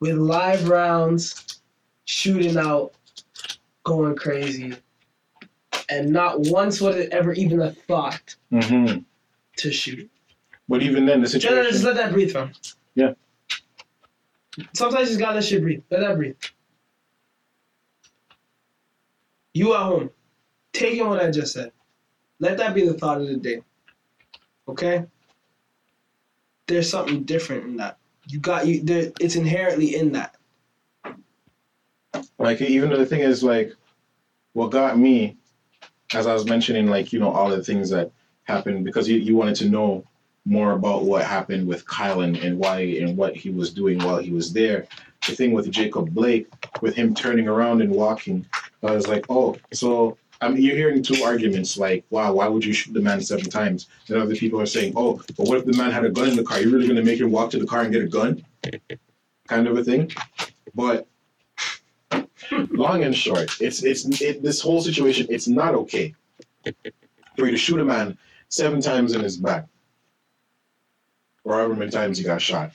with 0.00 0.16
live 0.16 0.68
rounds, 0.68 1.60
shooting 2.04 2.56
out, 2.56 2.92
going 3.84 4.14
crazy. 4.14 4.74
And 5.90 6.10
not 6.10 6.40
once 6.40 6.80
was 6.80 6.96
it 6.96 7.10
ever 7.12 7.32
even 7.32 7.60
a 7.60 7.72
thought 7.72 8.36
Mhm. 8.52 9.04
to 9.56 9.72
shoot. 9.72 10.10
But 10.68 10.82
even 10.82 11.06
then, 11.06 11.22
the 11.22 11.28
Just, 11.28 11.42
just 11.42 11.84
let 11.84 11.96
that 11.96 12.12
breathe, 12.12 12.32
fam. 12.32 12.52
Yeah. 12.94 13.14
Sometimes 14.74 15.08
you 15.08 15.16
just 15.16 15.20
gotta 15.20 15.36
let 15.36 15.44
shit 15.44 15.62
breathe. 15.62 15.82
Let 15.90 16.00
that 16.00 16.16
breathe. 16.16 16.36
You 19.54 19.74
at 19.74 19.82
home, 19.82 20.10
take 20.72 20.98
in 20.98 21.08
what 21.08 21.20
I 21.20 21.30
just 21.30 21.54
said. 21.54 21.72
Let 22.38 22.58
that 22.58 22.74
be 22.74 22.86
the 22.86 22.94
thought 22.94 23.20
of 23.20 23.26
the 23.26 23.36
day. 23.36 23.62
Okay? 24.68 25.04
There's 26.66 26.90
something 26.90 27.24
different 27.24 27.64
in 27.64 27.76
that. 27.78 27.98
You 28.26 28.38
got 28.38 28.66
you 28.66 28.82
there 28.82 29.10
it's 29.20 29.36
inherently 29.36 29.96
in 29.96 30.12
that. 30.12 30.36
Like 32.38 32.60
even 32.60 32.90
the 32.90 33.06
thing 33.06 33.20
is 33.20 33.42
like, 33.42 33.72
what 34.52 34.70
got 34.70 34.98
me, 34.98 35.36
as 36.12 36.26
I 36.26 36.34
was 36.34 36.44
mentioning, 36.44 36.88
like 36.88 37.12
you 37.12 37.20
know 37.20 37.30
all 37.30 37.48
the 37.48 37.64
things 37.64 37.88
that 37.90 38.12
happened 38.44 38.84
because 38.84 39.08
you, 39.08 39.18
you 39.18 39.34
wanted 39.34 39.56
to 39.56 39.68
know 39.68 40.04
more 40.48 40.72
about 40.72 41.04
what 41.04 41.24
happened 41.24 41.68
with 41.68 41.84
Kylan 41.84 42.42
and, 42.44 42.58
why 42.58 42.80
and 42.80 43.16
what 43.16 43.36
he 43.36 43.50
was 43.50 43.70
doing 43.70 43.98
while 43.98 44.18
he 44.18 44.30
was 44.30 44.52
there. 44.52 44.86
The 45.26 45.34
thing 45.34 45.52
with 45.52 45.70
Jacob 45.70 46.14
Blake, 46.14 46.48
with 46.80 46.94
him 46.94 47.14
turning 47.14 47.48
around 47.48 47.82
and 47.82 47.90
walking, 47.90 48.46
I 48.82 48.92
was 48.92 49.06
like, 49.08 49.26
oh, 49.28 49.56
so 49.72 50.16
I 50.40 50.48
mean, 50.48 50.62
you're 50.62 50.76
hearing 50.76 51.02
two 51.02 51.22
arguments 51.24 51.76
like, 51.76 52.04
wow, 52.10 52.32
why 52.32 52.46
would 52.46 52.64
you 52.64 52.72
shoot 52.72 52.92
the 52.92 53.00
man 53.00 53.20
seven 53.20 53.50
times? 53.50 53.88
And 54.08 54.16
other 54.16 54.36
people 54.36 54.60
are 54.60 54.66
saying, 54.66 54.92
oh, 54.96 55.20
but 55.36 55.48
what 55.48 55.58
if 55.58 55.64
the 55.64 55.76
man 55.76 55.90
had 55.90 56.04
a 56.04 56.10
gun 56.10 56.28
in 56.28 56.36
the 56.36 56.44
car? 56.44 56.60
You're 56.60 56.72
really 56.72 56.86
going 56.86 56.96
to 56.96 57.04
make 57.04 57.20
him 57.20 57.32
walk 57.32 57.50
to 57.50 57.58
the 57.58 57.66
car 57.66 57.82
and 57.82 57.92
get 57.92 58.02
a 58.02 58.06
gun? 58.06 58.44
Kind 59.48 59.66
of 59.66 59.76
a 59.76 59.82
thing. 59.82 60.12
But 60.74 61.08
long 62.70 63.02
and 63.02 63.14
short, 63.14 63.50
it's 63.60 63.82
it's 63.82 64.04
it, 64.20 64.42
this 64.42 64.60
whole 64.60 64.80
situation. 64.80 65.26
It's 65.28 65.48
not 65.48 65.74
okay 65.74 66.14
for 67.36 67.46
you 67.46 67.50
to 67.50 67.56
shoot 67.56 67.80
a 67.80 67.84
man 67.84 68.16
seven 68.48 68.80
times 68.80 69.14
in 69.14 69.22
his 69.22 69.36
back, 69.36 69.66
or 71.48 71.54
however 71.54 71.74
many 71.74 71.90
times 71.90 72.18
he 72.18 72.24
got 72.24 72.42
shot, 72.42 72.72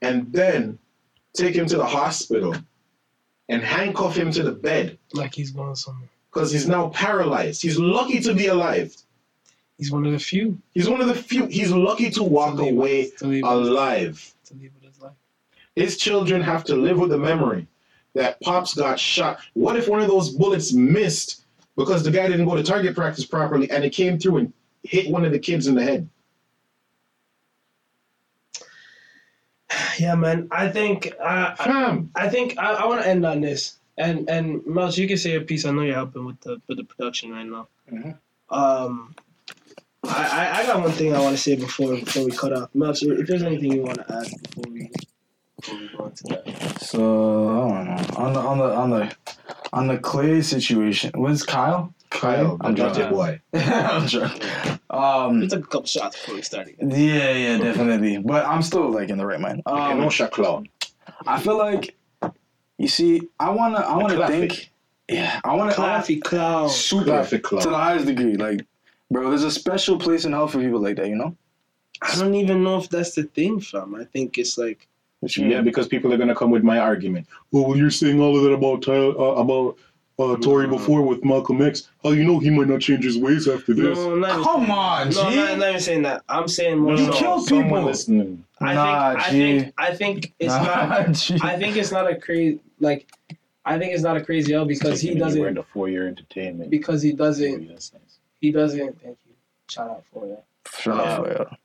and 0.00 0.32
then 0.32 0.78
take 1.34 1.54
him 1.54 1.66
to 1.66 1.76
the 1.76 1.84
hospital 1.84 2.54
and 3.48 3.62
handcuff 3.62 4.16
him 4.16 4.30
to 4.30 4.42
the 4.44 4.52
bed 4.52 4.96
Like 5.12 5.34
he's 5.34 5.50
going 5.50 5.74
somewhere. 5.74 6.08
because 6.32 6.52
he's 6.52 6.68
now 6.68 6.88
paralyzed. 6.90 7.60
He's 7.60 7.76
lucky 7.78 8.20
to 8.20 8.34
be 8.34 8.46
alive. 8.46 8.94
He's 9.78 9.90
one 9.90 10.06
of 10.06 10.12
the 10.12 10.18
few 10.20 10.60
He's 10.74 10.88
one 10.88 11.00
of 11.00 11.08
the 11.08 11.14
few. 11.14 11.46
He's 11.46 11.72
lucky 11.72 12.08
to 12.10 12.22
walk 12.22 12.56
To 12.56 12.62
away 12.62 13.10
to 13.18 13.40
alive. 13.40 14.32
to 14.46 14.54
leave 14.54 14.72
with 14.80 14.84
his 14.92 15.02
life. 15.02 15.12
His 15.74 15.96
children 15.96 16.40
have 16.42 16.62
to 16.64 16.76
live 16.76 16.98
with 16.98 17.10
the 17.10 17.18
memory 17.18 17.66
that 18.14 18.40
Pops 18.42 18.74
got 18.74 18.98
shot. 19.00 19.40
What 19.54 19.76
if 19.76 19.88
one 19.88 20.00
of 20.00 20.08
those 20.08 20.30
bullets 20.30 20.72
missed 20.72 21.42
because 21.76 22.04
the 22.04 22.10
guy 22.12 22.28
didn't 22.28 22.46
go 22.46 22.54
to 22.56 22.62
target 22.62 22.94
practice 22.94 23.24
properly 23.24 23.68
and 23.72 23.84
it 23.84 23.90
came 23.90 24.18
through 24.20 24.36
and 24.38 24.52
hit 24.84 25.10
one 25.10 25.24
of 25.24 25.32
the 25.32 25.38
kids 25.38 25.66
in 25.66 25.74
the 25.74 25.82
head? 25.82 26.08
Yeah, 29.98 30.14
man. 30.14 30.48
I 30.50 30.68
think 30.68 31.12
uh, 31.20 31.54
I, 31.58 31.64
Fam. 31.64 32.10
I 32.14 32.28
think 32.28 32.58
I, 32.58 32.72
I 32.74 32.86
want 32.86 33.02
to 33.02 33.08
end 33.08 33.24
on 33.26 33.40
this. 33.40 33.76
And 33.96 34.28
and 34.30 34.60
Melch, 34.62 34.96
you 34.96 35.08
can 35.08 35.16
say 35.16 35.34
a 35.34 35.40
piece. 35.40 35.64
I 35.64 35.70
know 35.72 35.82
you're 35.82 35.94
helping 35.94 36.24
with 36.24 36.40
the 36.40 36.60
with 36.68 36.78
the 36.78 36.84
production 36.84 37.32
right 37.32 37.44
now. 37.46 37.66
Mhm. 37.92 38.16
Um, 38.50 39.14
I, 40.04 40.28
I 40.54 40.60
I 40.62 40.66
got 40.66 40.80
one 40.80 40.92
thing 40.92 41.14
I 41.14 41.20
want 41.20 41.36
to 41.36 41.42
say 41.42 41.56
before 41.56 41.94
before 41.96 42.24
we 42.24 42.30
cut 42.30 42.52
off. 42.52 42.70
Melch, 42.76 43.02
if 43.02 43.26
there's 43.26 43.42
anything 43.42 43.72
you 43.72 43.82
want 43.82 43.96
to 43.98 44.14
add 44.14 44.28
before 44.42 44.64
we 44.72 44.90
before 45.60 45.78
we 45.78 45.88
go 45.96 46.06
into 46.06 46.24
that. 46.24 46.80
So 46.80 47.48
I 47.48 47.68
don't 47.68 47.84
know 47.84 48.16
on 48.16 48.32
the 48.32 48.40
on 48.40 48.58
the 48.58 48.64
on 48.64 48.90
the 48.90 49.16
on 49.72 49.86
the 49.88 49.98
Clay 49.98 50.40
situation. 50.42 51.10
Was 51.14 51.42
Kyle? 51.42 51.92
Kyle, 52.10 52.56
I'm 52.62 52.74
the 52.74 52.84
dirty 52.84 53.00
drunk. 53.00 53.12
boy. 53.14 53.40
I'm 53.54 54.06
drunk. 54.06 54.42
Um, 54.90 55.40
We 55.40 55.48
took 55.48 55.64
a 55.64 55.68
couple 55.68 55.86
shots 55.86 56.16
before 56.16 56.36
we 56.36 56.42
started. 56.42 56.76
yeah, 56.80 57.32
yeah, 57.32 57.58
definitely. 57.58 58.16
But 58.18 58.46
I'm 58.46 58.62
still 58.62 58.90
like 58.90 59.10
in 59.10 59.18
the 59.18 59.26
right 59.26 59.38
mind. 59.40 59.62
Okay, 59.66 59.92
Um, 59.92 60.00
no 60.00 60.08
shot 60.08 60.30
clown. 60.32 60.68
I 61.26 61.38
feel 61.40 61.58
like 61.58 61.94
you 62.78 62.88
see, 62.88 63.28
I 63.38 63.50
wanna, 63.50 63.78
I 63.80 63.96
wanna 63.96 64.26
think. 64.26 64.70
Yeah, 65.08 65.38
I 65.44 65.48
wanna. 65.48 65.72
I 65.74 65.78
wanna 65.80 65.96
Coffee 65.98 66.20
clown. 66.20 66.70
super 66.70 67.04
Classic 67.04 67.42
to 67.44 67.56
the 67.56 67.74
highest 67.76 68.06
degree. 68.06 68.36
Like, 68.36 68.64
bro, 69.10 69.28
there's 69.28 69.42
a 69.42 69.50
special 69.50 69.98
place 69.98 70.24
in 70.24 70.32
hell 70.32 70.48
for 70.48 70.60
people 70.60 70.80
like 70.80 70.96
that. 70.96 71.08
You 71.08 71.16
know? 71.16 71.36
I 72.00 72.14
don't 72.16 72.34
even 72.34 72.62
know 72.62 72.78
if 72.78 72.88
that's 72.88 73.14
the 73.16 73.24
thing, 73.24 73.60
fam. 73.60 73.94
I 73.96 74.04
think 74.04 74.38
it's 74.38 74.56
like 74.56 74.86
What 75.20 75.36
you 75.36 75.48
Yeah, 75.48 75.62
because 75.62 75.88
people 75.88 76.12
are 76.12 76.16
gonna 76.16 76.34
come 76.34 76.50
with 76.50 76.62
my 76.62 76.78
argument. 76.78 77.26
Oh, 77.52 77.68
well, 77.68 77.76
you're 77.76 77.90
saying 77.90 78.20
all 78.20 78.36
of 78.36 78.42
that 78.44 78.52
about 78.52 78.82
Tyler, 78.82 79.18
uh, 79.18 79.34
about 79.40 79.76
uh, 80.20 80.36
Tory 80.36 80.66
No. 80.66 80.76
before 80.76 81.02
with 81.02 81.24
Malcolm 81.24 81.62
X. 81.62 81.88
How 82.02 82.10
you 82.10 82.24
know 82.24 82.38
he 82.38 82.50
might 82.50 82.68
not 82.68 82.80
change 82.80 83.04
his 83.04 83.18
ways 83.18 83.46
after 83.48 83.72
this? 83.74 83.96
no, 83.98 84.12
I'm 84.12 84.20
not 84.20 84.30
even, 84.30 84.42
Come 84.44 84.70
on, 84.70 85.10
no, 85.10 85.22
I'm 85.22 85.30
G. 85.32 85.36
not, 85.36 85.50
I'm 85.50 85.58
not 85.58 85.68
even 85.70 85.80
saying 85.80 86.02
that. 86.02 86.22
I'm 86.28 86.48
saying 86.48 86.78
more. 86.78 86.96
You 86.96 87.06
so- 87.06 87.12
killed 87.12 87.46
someone 87.46 87.64
people. 87.68 87.82
listening. 87.84 88.44
I 88.60 88.74
Nah, 88.74 89.10
think 89.12 89.20
I 89.26 89.30
G. 89.30 89.38
think 89.60 89.74
I 89.78 89.94
think 89.94 90.34
it's 90.38 90.54
not. 90.54 90.88
Nah, 91.08 91.12
G. 91.12 91.38
I 91.42 91.56
think 91.58 91.76
it's 91.76 91.92
not 91.92 92.10
a 92.10 92.16
crazy 92.16 92.60
like. 92.80 93.06
I 93.64 93.78
think 93.78 93.92
it's 93.92 94.02
not 94.02 94.16
a 94.16 94.24
crazy 94.24 94.54
L 94.54 94.64
because 94.64 95.00
he 95.00 95.12
We're 95.12 95.18
doesn't 95.18 95.44
in 95.44 95.54
the 95.54 95.62
four-year 95.62 96.08
entertainment. 96.08 96.70
because 96.70 97.02
he 97.02 97.12
doesn't 97.12 97.68
he 98.40 98.50
doesn't. 98.50 99.00
Thank 99.02 99.18
you. 99.26 99.34
Shout 99.68 99.90
out 99.90 100.04
for 100.12 100.26
that. 100.26 100.44
Shout 100.80 101.06
out 101.06 101.26
for 101.26 101.32
yeah. 101.50 101.56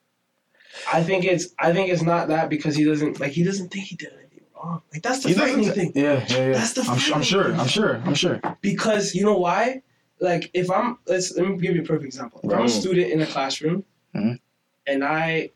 I 0.92 1.04
think 1.04 1.26
it's 1.26 1.50
I 1.60 1.72
think 1.74 1.90
it's 1.92 2.02
not 2.02 2.28
that 2.30 2.50
because 2.50 2.76
he 2.76 2.84
doesn't 2.84 3.20
like 3.20 3.32
he 3.32 3.44
doesn't 3.44 3.70
think 3.70 3.86
he 3.86 3.96
did 3.96 4.12
anything 4.14 4.42
wrong. 4.56 4.82
Like 4.92 5.02
that's 5.04 5.24
the 5.24 5.30
He 5.30 5.36
frightening 5.36 5.72
thing. 5.72 5.92
Yeah, 5.96 6.26
yeah, 6.30 6.38
yeah. 6.38 6.52
That's 6.54 6.74
the 6.74 6.82
I'm, 6.82 7.14
I'm 7.16 7.22
sure. 7.24 7.54
I'm 7.54 7.68
sure. 7.68 7.96
I'm 8.06 8.16
sure. 8.16 8.40
Because 8.62 9.14
you 9.16 9.24
know 9.24 9.38
why? 9.38 9.82
Like 10.20 10.50
if 10.54 10.70
I'm 10.72 10.98
let's 11.08 11.36
let 11.38 11.48
me 11.48 11.58
give 11.58 11.76
you 11.76 11.82
a 11.82 11.86
perfect 11.86 12.06
example. 12.06 12.42
If 12.44 12.52
I'm 12.52 12.66
a 12.66 12.70
student 12.70 13.12
in 13.12 13.22
a 13.22 13.26
classroom 13.26 13.84
Mhm. 14.16 14.40
and 14.88 15.04
I 15.04 15.50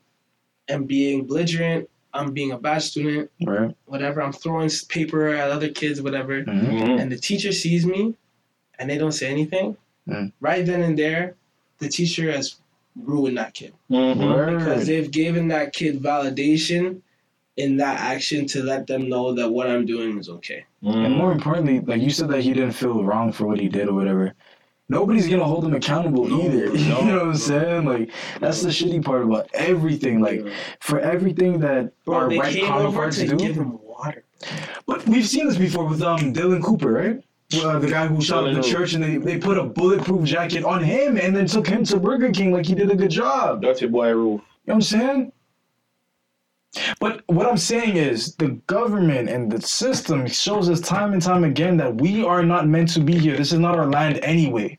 am 0.68 0.84
being 0.84 1.26
belligerent 1.26 1.88
I'm 2.14 2.32
being 2.32 2.52
a 2.52 2.58
bad 2.58 2.78
student, 2.82 3.30
Right. 3.44 3.76
whatever. 3.84 4.22
I'm 4.22 4.32
throwing 4.32 4.70
paper 4.88 5.28
at 5.28 5.50
other 5.50 5.68
kids, 5.68 6.00
whatever. 6.00 6.42
Mhm. 6.42 6.98
And 7.00 7.12
the 7.12 7.18
teacher 7.18 7.52
sees 7.52 7.84
me, 7.84 8.14
and 8.78 8.88
they 8.88 8.96
don't 8.96 9.12
say 9.12 9.28
anything. 9.30 9.76
Mm. 10.08 10.32
Right 10.40 10.64
then 10.64 10.80
and 10.80 10.98
there, 10.98 11.34
the 11.80 11.88
teacher 11.88 12.32
has 12.32 12.56
ruined 13.02 13.36
that 13.38 13.54
kid 13.54 13.72
Mhm. 13.90 14.58
because 14.58 14.86
they've 14.86 15.10
given 15.10 15.48
that 15.48 15.72
kid 15.72 16.00
validation 16.00 17.00
in 17.56 17.76
that 17.76 17.98
action 18.00 18.46
to 18.46 18.62
let 18.62 18.86
them 18.86 19.08
know 19.08 19.32
that 19.34 19.48
what 19.50 19.66
I'm 19.68 19.84
doing 19.86 20.18
is 20.18 20.28
okay. 20.28 20.64
And 20.82 21.14
more 21.14 21.32
importantly, 21.32 21.80
like 21.80 22.00
you 22.02 22.10
said 22.10 22.28
that 22.28 22.42
he 22.42 22.52
didn't 22.52 22.72
feel 22.72 23.02
wrong 23.04 23.32
for 23.32 23.46
what 23.46 23.58
he 23.58 23.68
did 23.68 23.88
or 23.88 23.94
whatever. 23.94 24.34
Nobody's 24.90 25.26
gonna 25.28 25.44
hold 25.44 25.64
him 25.64 25.74
accountable 25.74 26.26
either. 26.44 26.66
You 26.76 26.88
know 26.88 27.00
what 27.18 27.22
I'm 27.26 27.34
saying? 27.34 27.84
Like 27.84 28.10
that's 28.40 28.62
the 28.62 28.68
shitty 28.70 29.04
part 29.04 29.22
about 29.24 29.48
everything. 29.54 30.20
Like 30.20 30.46
for 30.80 30.98
everything 31.00 31.58
that 31.60 31.92
Bro, 32.04 32.16
our 32.16 32.28
they 32.30 32.38
white 32.38 32.56
over 32.58 32.66
counterparts 32.66 33.18
to 33.18 33.26
do. 33.28 33.36
give 33.36 33.56
him 33.56 33.78
water. 33.82 34.24
But 34.86 35.06
we've 35.08 35.26
seen 35.26 35.46
this 35.48 35.58
before 35.58 35.84
with 35.84 36.00
um 36.02 36.32
Dylan 36.32 36.62
Cooper, 36.62 36.92
right? 36.92 37.20
Uh, 37.54 37.78
the 37.78 37.88
guy 37.88 38.06
who 38.06 38.20
shot 38.20 38.46
up 38.46 38.54
the 38.54 38.62
church 38.62 38.92
and 38.92 39.02
they, 39.02 39.16
they 39.16 39.38
put 39.38 39.56
a 39.56 39.64
bulletproof 39.64 40.22
jacket 40.24 40.64
on 40.64 40.84
him 40.84 41.16
and 41.16 41.34
then 41.34 41.46
took 41.46 41.66
him 41.66 41.82
to 41.82 41.98
Burger 41.98 42.30
King 42.30 42.52
like 42.52 42.66
he 42.66 42.74
did 42.74 42.90
a 42.90 42.96
good 42.96 43.10
job. 43.10 43.62
Dirty 43.62 43.86
boy 43.86 44.10
rule. 44.10 44.32
You 44.32 44.36
know 44.36 44.42
what 44.66 44.74
I'm 44.74 44.82
saying? 44.82 45.32
But 47.00 47.22
what 47.26 47.46
I'm 47.46 47.56
saying 47.56 47.96
is 47.96 48.34
the 48.36 48.48
government 48.66 49.30
and 49.30 49.50
the 49.50 49.62
system 49.62 50.26
shows 50.26 50.68
us 50.68 50.80
time 50.80 51.14
and 51.14 51.22
time 51.22 51.44
again 51.44 51.78
that 51.78 52.00
we 52.00 52.22
are 52.22 52.42
not 52.42 52.68
meant 52.68 52.90
to 52.90 53.00
be 53.00 53.18
here. 53.18 53.36
This 53.36 53.52
is 53.52 53.58
not 53.58 53.78
our 53.78 53.86
land 53.86 54.20
anyway. 54.22 54.78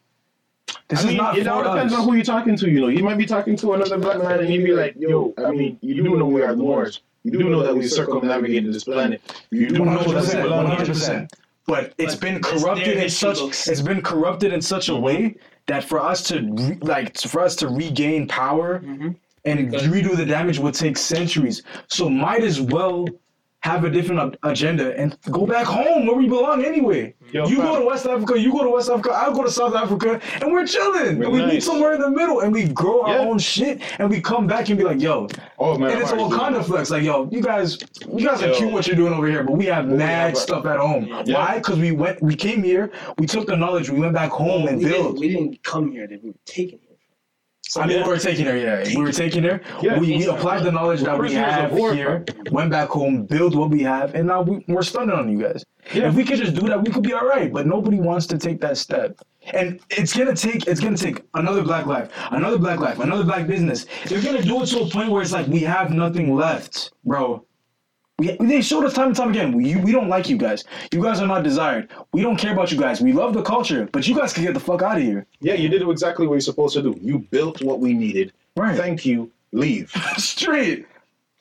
This 0.88 1.00
I 1.00 1.02
is 1.02 1.08
mean, 1.08 1.18
not 1.18 1.38
it 1.38 1.48
all 1.48 1.64
depends 1.64 1.94
us. 1.94 2.00
on 2.00 2.06
who 2.06 2.14
you're 2.16 2.24
talking 2.24 2.56
to. 2.58 2.70
You 2.70 2.82
know, 2.82 2.88
you 2.88 3.04
might 3.04 3.18
be 3.18 3.26
talking 3.26 3.56
to 3.58 3.74
another 3.74 3.98
black 3.98 4.20
man, 4.20 4.40
and 4.40 4.50
you'd 4.54 4.64
be 4.64 4.74
like, 4.74 4.96
"Yo, 4.98 5.34
I 5.38 5.52
mean, 5.52 5.80
you 5.82 5.96
do 5.96 6.18
know 6.18 6.26
we 6.26 6.42
are 6.44 6.56
the 6.56 6.62
Moors. 6.62 7.02
You 7.24 7.32
do 7.32 7.50
know 7.50 7.64
that 7.64 7.76
we 7.76 7.88
circumnavigated 7.88 8.74
this 8.74 8.84
planet. 8.84 9.22
You 9.50 9.70
do 9.70 9.86
know 9.86 9.98
that 9.98 10.08
we 10.08 10.14
100%, 10.14 10.44
belong 10.44 10.68
here." 10.68 10.78
100%. 10.78 11.30
But 11.70 11.94
it's 12.00 12.16
But 12.16 12.22
been 12.22 12.42
corrupted 12.42 12.98
in 12.98 13.10
such 13.12 13.40
looks- 13.40 13.68
it's 13.68 13.82
been 13.82 14.02
corrupted 14.02 14.52
in 14.52 14.60
such 14.62 14.90
a 14.90 14.96
way 14.96 15.36
that 15.68 15.84
for 15.84 16.00
us 16.00 16.24
to 16.30 16.42
re, 16.42 16.78
like 16.82 17.16
for 17.20 17.42
us 17.42 17.56
to 17.58 17.68
regain 17.68 18.28
power 18.28 18.82
Mhm. 18.84 19.16
and 19.46 19.72
redo 19.72 20.18
the 20.18 20.26
damage 20.26 20.58
would 20.58 20.74
take 20.74 20.98
centuries. 20.98 21.62
So 21.88 22.10
might 22.10 22.44
as 22.44 22.60
well 22.60 23.06
have 23.62 23.84
a 23.84 23.90
different 23.90 24.38
agenda 24.44 24.98
and 24.98 25.18
go 25.32 25.46
back 25.46 25.66
home 25.66 26.06
where 26.06 26.16
we 26.16 26.28
belong 26.28 26.64
anyway. 26.64 27.14
Yo, 27.32 27.46
you 27.46 27.58
fam. 27.58 27.66
go 27.66 27.80
to 27.80 27.86
West 27.86 28.06
Africa, 28.06 28.40
you 28.40 28.52
go 28.52 28.64
to 28.64 28.70
West 28.70 28.90
Africa, 28.90 29.12
I'll 29.14 29.34
go 29.34 29.44
to 29.44 29.52
South 29.52 29.76
Africa, 29.76 30.20
and 30.42 30.52
we're 30.52 30.66
chilling. 30.66 31.20
We're 31.20 31.26
and 31.26 31.34
we 31.34 31.46
meet 31.46 31.62
somewhere 31.64 31.94
in 31.94 32.02
the 32.02 32.10
middle 32.10 32.40
and 32.40 32.54
we 32.54 32.70
grow 32.70 33.02
our 33.04 33.16
Yeah. 33.16 33.28
own 33.28 33.38
shit 33.38 33.82
and 34.00 34.10
we 34.10 34.22
come 34.22 34.48
back 34.48 34.70
and 34.70 34.78
be 34.78 34.86
like, 34.86 35.02
yo, 35.02 35.28
Oh 35.60 35.78
man, 35.78 35.92
and 35.92 36.02
it's 36.02 36.12
a 36.12 36.16
alright, 36.18 36.54
Wakanda 36.54 36.64
flex. 36.66 36.90
Like, 36.90 37.04
yo, 37.04 37.28
you 37.32 37.42
guys, 37.42 37.78
you 38.16 38.26
guys 38.26 38.42
are 38.42 38.54
cute 38.54 38.72
what 38.72 38.88
you're 38.88 38.96
doing 38.96 39.14
over 39.14 39.28
here, 39.28 39.44
but 39.44 39.54
we 39.58 39.66
have 39.66 39.88
we 39.88 39.98
mad 39.98 40.30
have 40.30 40.38
stuff 40.38 40.66
at 40.66 40.78
home. 40.80 41.08
Yeah. 41.26 41.36
Why? 41.36 41.58
Because 41.58 41.78
we 41.80 41.92
went, 41.92 42.22
we 42.24 42.36
came 42.36 42.64
here, 42.64 42.92
we 43.18 43.28
took 43.28 43.46
the 43.46 43.58
knowledge, 43.58 43.90
we 43.90 44.00
went 44.00 44.14
back 44.14 44.32
home 44.32 44.68
and 44.68 44.78
we, 44.78 44.86
didn't, 44.86 45.02
built. 45.04 45.20
we 45.20 45.28
didn't 45.28 45.62
come 45.64 45.92
here; 45.92 46.08
they 46.08 46.18
were 46.24 46.34
taken 46.46 46.80
here. 47.74 47.84
I 47.84 47.88
mean, 47.88 47.98
Yeah. 47.98 48.04
we 48.06 48.10
were 48.10 48.20
taking 48.20 48.46
her, 48.46 48.58
yeah. 48.58 48.84
We 48.96 49.02
were 49.02 49.12
taking 49.12 49.44
her. 49.44 49.62
Yeah. 49.82 50.00
we, 50.00 50.18
we 50.18 50.28
applied 50.28 50.64
the 50.64 50.72
knowledge 50.72 51.02
that 51.02 51.18
we 51.20 51.34
have 51.34 51.72
here, 51.72 52.26
went 52.52 52.72
back 52.72 52.90
home, 52.90 53.26
built 53.26 53.56
what 53.56 53.70
we 53.70 53.84
have, 53.84 54.16
and 54.16 54.28
now 54.28 54.42
we, 54.42 54.64
we're 54.68 54.82
stunning 54.82 55.16
on 55.16 55.30
you 55.30 55.42
guys. 55.42 55.64
Yeah. 55.94 56.10
If 56.10 56.16
we 56.16 56.24
could 56.24 56.38
just 56.38 56.56
do 56.56 56.68
that, 56.68 56.84
we 56.84 56.92
could 56.92 57.04
be 57.04 57.14
all 57.14 57.26
right. 57.26 57.52
But 57.52 57.66
nobody 57.66 58.00
wants 58.00 58.26
to 58.28 58.38
take 58.38 58.60
that 58.62 58.78
step. 58.78 59.20
And 59.54 59.80
it's 59.90 60.16
gonna 60.16 60.36
take 60.36 60.68
it's 60.68 60.80
gonna 60.82 60.98
take 60.98 61.24
another 61.34 61.64
black 61.64 61.86
life, 61.86 62.12
another 62.32 62.58
black 62.60 62.80
life, 62.80 63.00
another 63.00 63.24
black 63.24 63.48
business. 63.48 63.86
They're 64.06 64.22
gonna 64.22 64.44
do 64.44 64.62
it 64.62 64.68
to 64.68 64.82
a 64.82 64.90
point 64.90 65.10
where 65.10 65.22
it's 65.22 65.32
like 65.32 65.48
we 65.48 65.62
have 65.62 65.92
nothing 65.92 66.36
left, 66.36 66.92
bro. 67.06 67.46
We, 68.20 68.36
they 68.40 68.62
showed 68.62 68.84
us 68.86 68.94
time 68.94 69.08
and 69.08 69.16
time 69.16 69.30
again. 69.30 69.52
We, 69.54 69.76
we 69.78 69.92
don't 69.92 70.10
like 70.10 70.30
you 70.30 70.38
guys. 70.38 70.64
You 70.92 71.02
guys 71.02 71.20
are 71.22 71.28
not 71.28 71.44
desired. 71.44 71.90
We 72.14 72.22
don't 72.22 72.38
care 72.38 72.54
about 72.54 72.72
you 72.72 72.78
guys. 72.78 73.02
We 73.02 73.14
love 73.14 73.34
the 73.34 73.42
culture, 73.42 73.88
but 73.92 74.08
you 74.08 74.16
guys 74.16 74.34
can 74.34 74.44
get 74.44 74.54
the 74.54 74.60
fuck 74.60 74.82
out 74.82 74.98
of 74.98 75.04
here. 75.04 75.26
Yeah, 75.40 75.54
you 75.56 75.70
did 75.70 75.82
exactly 75.88 76.28
what 76.28 76.34
you're 76.36 76.42
supposed 76.42 76.76
to 76.76 76.82
do. 76.82 76.98
You 77.02 77.20
built 77.20 77.62
what 77.64 77.80
we 77.80 77.94
needed. 77.94 78.34
Right. 78.56 78.76
Thank 78.78 79.06
you. 79.06 79.32
Leave. 79.54 79.92
Straight. 80.18 80.86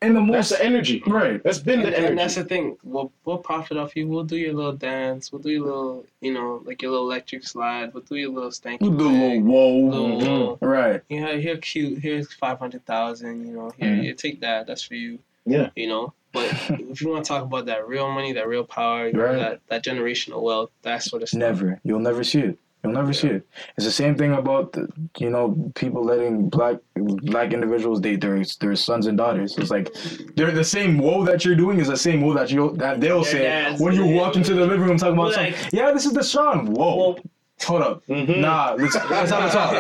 And 0.01 0.15
the 0.15 0.21
That's 0.21 0.31
most 0.31 0.49
the 0.51 0.65
energy. 0.65 1.03
right. 1.09 1.43
That's 1.43 1.59
been 1.59 1.81
And, 1.81 1.93
the 1.93 1.99
and 1.99 2.19
that's 2.19 2.37
the 2.37 2.45
thing. 2.45 2.77
We'll 2.85 3.11
we'll 3.25 3.39
profit 3.39 3.77
off 3.77 3.97
you. 3.97 4.07
We'll 4.07 4.23
do 4.23 4.37
your 4.37 4.53
little 4.53 4.71
dance. 4.73 5.33
We'll 5.33 5.43
do 5.43 5.51
your 5.51 5.65
little, 5.65 6.07
you 6.21 6.33
know, 6.33 6.63
like 6.65 6.83
your 6.83 6.93
little 6.93 7.07
electric 7.11 7.45
slide. 7.45 7.93
We'll 7.93 8.05
do 8.05 8.15
your 8.15 8.31
little 8.31 8.51
stanky. 8.51 8.81
With 8.83 8.97
the 8.97 9.03
little 9.05 9.29
leg. 9.29 9.43
whoa. 9.43 9.77
Little- 9.77 10.19
little- 10.19 10.59
Right. 10.61 11.03
You 11.09 11.23
know, 11.23 11.37
here 11.39 11.57
cute. 11.57 11.99
Here's 11.99 12.33
five 12.33 12.61
hundred 12.61 12.87
thousand. 12.87 13.49
You 13.49 13.55
know, 13.55 13.73
here, 13.77 13.89
Mhm. 13.91 14.03
here, 14.05 14.15
take 14.15 14.41
that. 14.43 14.69
That's 14.69 14.83
for 14.85 14.95
you. 14.95 15.19
Yeah. 15.45 15.71
You 15.75 15.89
know, 15.89 16.13
but 16.33 16.47
if 16.71 17.01
you 17.01 17.09
want 17.11 17.25
to 17.25 17.29
talk 17.29 17.43
about 17.45 17.67
that 17.67 17.87
real 17.89 18.11
money, 18.11 18.33
that 18.33 18.47
real 18.49 18.65
power, 18.65 19.07
you 19.09 19.13
know, 19.15 19.37
that 19.39 19.61
that 19.69 19.85
generational 19.85 20.43
wealth, 20.43 20.71
that 20.83 21.03
sort 21.03 21.23
of 21.23 21.29
stuff. 21.29 21.39
Never. 21.39 21.81
You'll 21.85 22.01
never 22.01 22.23
see 22.25 22.41
it. 22.41 22.59
You'll 22.85 22.93
never 22.93 23.13
see 23.13 23.27
it. 23.29 23.47
It's 23.77 23.85
the 23.85 23.91
same 23.91 24.15
thing 24.15 24.33
about 24.35 24.73
the, 24.73 24.89
you 25.19 25.31
know 25.31 25.73
people 25.75 26.05
letting 26.05 26.49
black 26.49 26.77
black 26.95 27.53
individuals 27.53 28.01
date 28.01 28.21
their 28.21 28.43
their 28.61 28.77
sons 28.77 29.07
and 29.09 29.19
daughters. 29.19 29.59
It's 29.59 29.71
like 29.71 29.93
they're 30.37 30.53
the 30.53 30.63
same 30.65 30.97
woe 30.99 31.25
that 31.25 31.45
you're 31.45 31.57
doing 31.57 31.81
is 31.81 31.89
the 31.89 31.97
same 31.97 32.21
woe 32.21 32.35
that 32.35 32.51
you 32.53 32.77
that 32.77 33.01
they'll 33.01 33.23
Their 33.25 33.33
say 33.33 33.43
dads, 33.43 33.81
when 33.81 33.95
you 33.95 34.05
yeah. 34.07 34.21
walk 34.21 34.37
into 34.37 34.55
the 34.55 34.65
living 34.65 34.87
room 34.87 34.97
talking 34.97 35.15
about 35.15 35.33
Like- 35.35 35.57
something. 35.57 35.79
Yeah, 35.79 35.91
this 35.91 36.07
is 36.07 36.13
the 36.13 36.23
Sean. 36.23 36.67
Whoa. 36.73 36.97
Well, 36.97 37.19
Hold 37.65 37.83
up. 37.83 38.07
Mhm. 38.07 38.39
Nah, 38.39 38.77
let's, 38.79 38.95
let's 38.95 39.31
have 39.31 39.45
a 39.45 39.53
talk. 39.53 39.73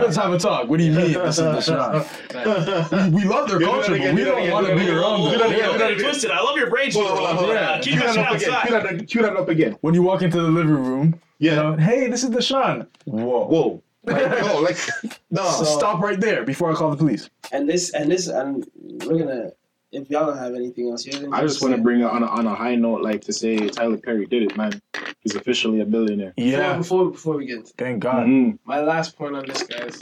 Let's 0.00 0.16
have 0.16 0.32
a 0.32 0.38
talk. 0.38 0.68
What 0.68 0.78
do 0.78 0.84
you 0.84 0.92
mean? 0.92 1.12
This 1.12 1.38
is 1.38 1.44
the 1.44 1.60
Sean. 1.60 3.10
We, 3.14 3.22
we 3.22 3.24
love 3.24 3.48
their 3.48 3.58
Do 3.60 3.66
culture, 3.66 3.92
but 3.96 4.00
we 4.00 4.16
do 4.16 4.24
that 4.24 4.34
don't 4.34 4.50
want 4.50 4.66
to 4.66 4.74
be 4.74 4.80
that 4.80 4.84
again. 4.88 4.98
around 4.98 5.30
Do 5.32 5.38
them. 5.38 5.38
that 5.38 5.46
again, 5.46 5.58
Yeah, 5.58 5.66
do 5.66 5.72
you 5.72 5.72
that 5.72 5.78
got 5.78 5.90
it 5.90 5.94
again. 5.94 6.04
twisted. 6.04 6.30
I 6.32 6.40
love 6.42 6.56
your 6.56 6.70
brain. 6.70 6.92
Hold 6.92 7.06
on, 7.06 7.16
hold 7.16 7.28
on, 7.28 7.36
hold. 7.36 7.48
Yeah. 7.50 7.80
Keep 7.80 7.94
that 8.00 8.14
that 8.14 8.18
up 8.18 8.34
again. 8.34 8.38
Cue 8.40 8.52
outside. 8.76 8.98
that, 8.98 9.08
cue 9.08 9.22
that 9.22 9.36
up 9.36 9.48
again. 9.48 9.76
When 9.80 9.94
you 9.94 10.02
walk 10.02 10.22
into 10.22 10.36
the 10.42 10.48
living 10.48 10.74
room, 10.74 11.20
Yeah. 11.38 11.50
you 11.50 11.56
know, 11.56 11.76
hey, 11.76 12.08
this 12.08 12.24
is 12.24 12.30
the 12.30 12.42
Sean. 12.42 12.86
Whoa. 13.04 13.46
Whoa. 13.46 13.82
Like, 14.04 14.30
no, 14.42 14.60
like, 14.60 14.78
no. 15.30 15.44
So 15.50 15.64
stop 15.64 16.00
right 16.02 16.18
there 16.20 16.42
before 16.44 16.72
I 16.72 16.74
call 16.74 16.90
the 16.90 16.96
police. 16.96 17.30
And 17.52 17.68
this 17.68 17.90
and 17.94 18.10
this 18.10 18.26
and 18.28 18.66
we're 18.74 19.18
gonna. 19.18 19.50
If 19.92 20.08
y'all 20.08 20.26
don't 20.26 20.38
have 20.38 20.54
anything 20.54 20.88
else, 20.90 21.04
you're 21.04 21.20
gonna 21.20 21.36
I 21.36 21.42
just 21.42 21.60
want 21.62 21.74
to 21.74 21.82
bring 21.82 22.00
it 22.00 22.04
on 22.04 22.22
a, 22.22 22.26
on 22.26 22.46
a 22.46 22.54
high 22.54 22.76
note, 22.76 23.02
like 23.02 23.22
to 23.22 23.32
say 23.32 23.56
Tyler 23.68 23.96
Perry 23.98 24.24
did 24.24 24.44
it, 24.44 24.56
man. 24.56 24.80
He's 25.22 25.34
officially 25.34 25.80
a 25.80 25.84
billionaire. 25.84 26.32
Before, 26.36 26.76
before 26.78 27.10
before 27.10 27.36
we 27.36 27.46
get 27.46 27.66
to 27.66 27.72
Thank 27.74 28.00
God. 28.00 28.26
Mhm. 28.26 28.58
my 28.64 28.80
last 28.80 29.16
point 29.16 29.36
on 29.36 29.46
this, 29.46 29.62
guys. 29.64 30.00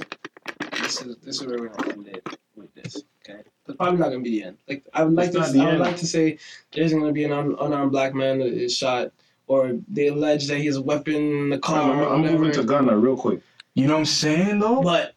This 0.80 1.02
is 1.02 1.16
this 1.18 1.40
is 1.40 1.46
where 1.46 1.58
we're 1.58 1.68
gonna 1.68 1.92
end 1.92 2.08
it 2.08 2.26
with 2.56 2.72
this. 2.74 3.02
Okay, 3.28 3.40
it's 3.66 3.76
probably 3.76 3.98
not 3.98 4.10
gonna 4.10 4.20
be 4.20 4.30
the 4.40 4.44
end. 4.44 4.58
Like 4.68 4.84
I 4.94 5.02
would 5.04 5.14
like 5.14 5.26
It's 5.34 5.34
to, 5.34 5.40
not 5.40 5.48
I 5.56 5.64
would 5.64 5.74
end. 5.74 5.80
like 5.82 5.96
to 5.96 6.06
say 6.06 6.38
there 6.72 6.84
isn't 6.84 6.98
gonna 6.98 7.12
be 7.12 7.24
an 7.24 7.32
un- 7.32 7.56
unarmed 7.60 7.90
black 7.92 8.14
man 8.14 8.38
that 8.38 8.46
is 8.46 8.76
shot, 8.76 9.10
or 9.48 9.76
they 9.88 10.06
allege 10.06 10.46
that 10.46 10.58
he 10.58 10.66
has 10.66 10.76
a 10.76 10.82
weapon 10.82 11.14
in 11.16 11.50
the 11.50 11.58
car. 11.58 11.90
I'm, 12.06 12.24
I'm 12.24 12.32
moving 12.32 12.52
to 12.52 12.62
Ghana 12.64 12.96
real 12.96 13.16
quick. 13.16 13.40
You 13.74 13.86
know 13.88 13.94
what 13.94 14.00
I'm 14.00 14.06
saying 14.06 14.60
though? 14.60 14.82
But 14.82 15.14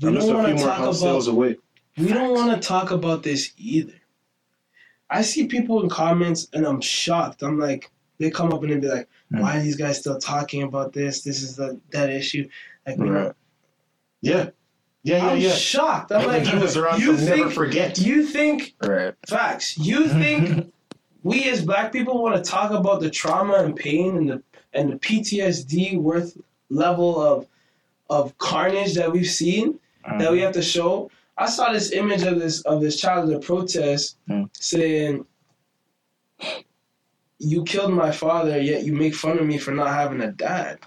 we 0.00 0.08
I'm 0.08 0.14
just 0.14 0.26
don't 0.28 0.40
a 0.44 0.44
few 0.44 0.54
want 0.54 0.58
to 0.58 0.64
more 0.64 0.66
talk 0.66 0.78
house 0.78 1.00
about 1.00 1.08
sales 1.12 1.28
away. 1.28 1.56
we 1.96 2.08
don't 2.08 2.34
want 2.34 2.60
to 2.60 2.66
talk 2.68 2.90
about 2.90 3.22
this 3.22 3.52
either. 3.56 3.92
I 5.10 5.22
see 5.22 5.46
people 5.46 5.82
in 5.82 5.88
comments 5.88 6.48
and 6.52 6.66
I'm 6.66 6.80
shocked. 6.80 7.42
I'm 7.42 7.58
like, 7.58 7.90
they 8.18 8.30
come 8.30 8.52
up 8.52 8.62
and 8.62 8.72
they 8.72 8.76
be 8.78 8.88
like, 8.88 9.08
Mm. 9.32 9.40
why 9.40 9.56
are 9.58 9.60
these 9.62 9.74
guys 9.76 9.98
still 9.98 10.18
talking 10.18 10.62
about 10.62 10.92
this? 10.92 11.22
This 11.22 11.42
is 11.42 11.56
the 11.56 11.80
that 11.90 12.10
issue. 12.10 12.48
Like, 12.86 12.96
Right. 12.98 13.08
don't- 13.24 13.36
Yeah. 14.20 14.50
Yeah, 15.02 15.16
yeah, 15.18 15.26
I'm 15.30 15.38
yeah. 15.38 15.50
shocked. 15.52 16.12
I'm 16.12 16.26
like, 16.26 16.42
he 16.44 16.56
was 16.58 16.76
around 16.76 17.00
you 17.00 17.16
to 17.16 17.24
never 17.24 17.50
forget. 17.50 17.98
you 17.98 18.24
think, 18.26 18.74
Right. 18.82 19.14
facts, 19.28 19.76
you 19.78 20.08
think 20.08 20.72
we 21.24 21.44
as 21.50 21.64
black 21.64 21.92
people 21.92 22.22
want 22.22 22.36
to 22.36 22.48
talk 22.48 22.70
about 22.70 23.00
the 23.00 23.10
trauma 23.10 23.54
and 23.54 23.74
pain 23.76 24.16
and 24.16 24.30
the 24.30 24.42
and 24.72 24.92
the 24.92 24.96
PTSD 24.96 25.96
worth 25.96 26.36
level 26.70 27.20
of 27.20 27.46
of 28.10 28.36
carnage 28.38 28.94
that 28.94 29.10
we've 29.12 29.26
seen 29.30 29.78
that 30.20 30.30
we 30.30 30.40
have 30.40 30.52
to 30.52 30.62
show. 30.62 31.10
I 31.38 31.46
saw 31.46 31.72
this 31.72 31.92
image 31.92 32.22
of 32.22 32.38
this 32.38 32.62
of 32.62 32.80
this 32.80 32.98
child 33.00 33.30
at 33.30 33.36
a 33.36 33.40
protest 33.40 34.16
Mm. 34.28 34.48
saying, 34.58 35.24
"You 37.38 37.64
killed 37.64 37.92
my 37.92 38.10
father, 38.10 38.60
yet 38.60 38.84
you 38.84 38.92
make 38.92 39.14
fun 39.14 39.38
of 39.38 39.46
me 39.46 39.58
for 39.58 39.72
not 39.72 39.88
having 39.88 40.20
a 40.22 40.32
dad." 40.32 40.78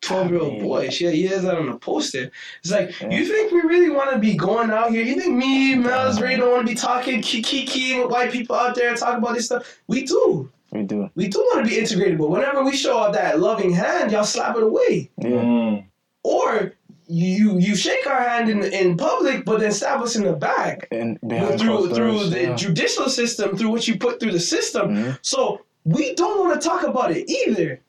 Twelve 0.00 0.30
year 0.30 0.40
old 0.40 0.60
boy. 0.62 0.88
She 0.90 1.10
he 1.10 1.26
has 1.26 1.42
that 1.42 1.58
on 1.58 1.68
a 1.68 1.76
poster. 1.76 2.30
It's 2.62 2.70
like 2.70 2.98
Yeah. 3.00 3.10
you 3.10 3.24
think 3.26 3.50
we 3.52 3.60
really 3.62 3.90
want 3.90 4.10
to 4.12 4.18
be 4.18 4.34
going 4.34 4.70
out 4.70 4.90
here? 4.90 5.02
You 5.02 5.16
think 5.20 5.34
me, 5.36 5.74
Miles, 5.74 6.20
really 6.20 6.36
don't 6.36 6.50
want 6.52 6.66
to 6.66 6.72
be 6.72 6.78
talking 6.78 7.20
kiki 7.20 7.98
with 8.00 8.10
white 8.10 8.30
people 8.32 8.54
out 8.56 8.74
there 8.76 8.88
and 8.90 8.96
talk 8.98 9.18
about 9.18 9.34
this 9.34 9.46
stuff? 9.46 9.80
We 9.88 10.04
do. 10.04 10.50
We 10.72 10.82
do. 10.84 11.10
We 11.14 11.28
do 11.28 11.40
want 11.40 11.64
to 11.64 11.70
be 11.70 11.78
integrated, 11.78 12.16
but 12.18 12.30
whenever 12.30 12.62
we 12.62 12.76
show 12.76 12.98
out 12.98 13.12
that 13.14 13.40
loving 13.40 13.72
hand, 13.72 14.12
y'all 14.12 14.24
slap 14.24 14.56
it 14.56 14.62
away 14.62 15.10
Yeah. 15.18 15.28
Mm. 15.30 15.84
or 16.22 16.72
you 17.08 17.58
you 17.58 17.74
shake 17.74 18.06
our 18.06 18.20
hand 18.22 18.48
in 18.50 18.62
in 18.64 18.96
public, 18.96 19.44
but 19.44 19.60
then 19.60 19.72
stab 19.72 20.00
us 20.02 20.14
in 20.16 20.24
the 20.24 20.32
back 20.34 20.88
And 20.90 21.18
behind 21.26 21.58
through 21.60 21.94
through 21.94 22.12
doors, 22.12 22.30
the 22.30 22.42
yeah. 22.42 22.54
judicial 22.54 23.08
system, 23.08 23.56
through 23.56 23.70
what 23.70 23.88
you 23.88 23.98
put 23.98 24.20
through 24.20 24.32
the 24.32 24.40
system. 24.40 24.94
Mhm. 24.94 25.18
So 25.22 25.62
we 25.84 26.14
don't 26.14 26.38
want 26.40 26.60
to 26.60 26.68
talk 26.68 26.82
about 26.84 27.10
it 27.12 27.28
either. 27.30 27.80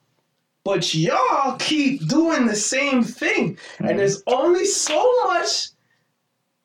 But 0.64 0.94
y'all 0.94 1.56
keep 1.56 2.06
doing 2.08 2.46
the 2.46 2.56
same 2.56 3.02
thing, 3.02 3.56
Mhm. 3.78 3.90
and 3.90 3.98
there's 3.98 4.22
only 4.26 4.64
so 4.66 5.00
much 5.24 5.68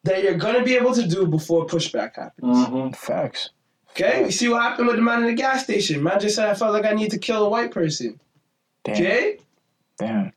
that 0.03 0.22
you're 0.23 0.36
gonna 0.36 0.64
be 0.64 0.76
able 0.76 0.94
to 0.94 1.07
do 1.07 1.26
before 1.27 1.65
pushback 1.65 2.15
happens. 2.15 2.57
Mm-hmm. 2.57 2.90
Facts. 2.94 3.49
Okay, 3.91 4.26
you 4.26 4.32
see 4.32 4.48
what 4.49 4.61
happened 4.61 4.88
with 4.88 4.98
the 4.98 5.02
man 5.02 5.22
in 5.22 5.27
the 5.27 5.34
gas 5.34 5.64
station. 5.64 6.03
Man 6.03 6.19
just 6.19 6.36
said 6.36 6.49
I 6.49 6.53
felt 6.53 6.73
like 6.73 6.86
I 6.86 6.94
need 6.94 7.11
to 7.11 7.18
kill 7.18 7.45
a 7.45 7.49
white 7.49 7.72
person. 7.72 8.19
Damn. 8.84 8.95
Okay, 8.95 9.38
Damn. 9.98 10.34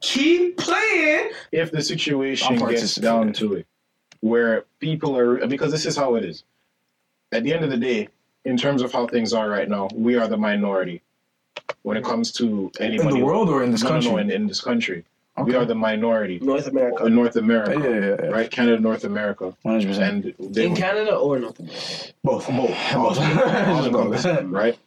Keep 0.00 0.56
playing. 0.56 1.30
if 1.52 1.70
the 1.70 1.82
situation 1.82 2.56
gets 2.58 2.94
down 2.96 3.32
to 3.34 3.54
it, 3.54 3.66
where 4.20 4.64
people 4.80 5.16
are, 5.16 5.46
because 5.46 5.70
this 5.72 5.86
is 5.86 5.96
how 5.96 6.14
it 6.16 6.24
is. 6.24 6.44
At 7.32 7.44
the 7.44 7.52
end 7.54 7.64
of 7.64 7.70
the 7.70 7.76
day, 7.76 8.08
in 8.44 8.56
terms 8.56 8.82
of 8.82 8.92
how 8.92 9.06
things 9.06 9.32
are 9.32 9.48
right 9.48 9.68
now, 9.68 9.88
we 9.94 10.16
are 10.16 10.26
the 10.26 10.36
minority 10.36 11.02
when 11.82 11.96
it 11.96 12.04
comes 12.04 12.32
to 12.32 12.70
anybody. 12.80 13.08
In 13.08 13.20
the 13.20 13.24
world 13.24 13.48
or 13.48 13.62
in 13.62 13.70
this 13.70 13.82
no, 13.82 13.90
no, 13.90 13.94
country? 13.94 14.10
no, 14.10 14.16
in, 14.18 14.30
in 14.30 14.46
this 14.46 14.60
country, 14.60 15.04
we 15.44 15.54
are 15.54 15.64
the 15.64 15.74
minority 15.74 16.38
North 16.40 16.66
America. 16.66 17.06
in 17.06 17.14
North 17.14 17.36
America, 17.36 17.78
yeah, 17.78 17.88
yeah, 18.08 18.16
yeah. 18.24 18.30
right? 18.30 18.50
Canada, 18.50 18.80
North 18.80 19.04
America, 19.04 19.54
100%. 19.64 19.98
and 20.08 20.54
they, 20.54 20.66
In 20.66 20.74
Canada 20.74 21.14
or 21.14 21.38
North 21.38 21.58
America? 21.60 21.78
both. 22.24 22.46
both, 22.48 22.94
all, 22.94 23.18
all 23.18 23.90
Both. 23.90 24.22
both, 24.24 24.42
right? 24.44 24.78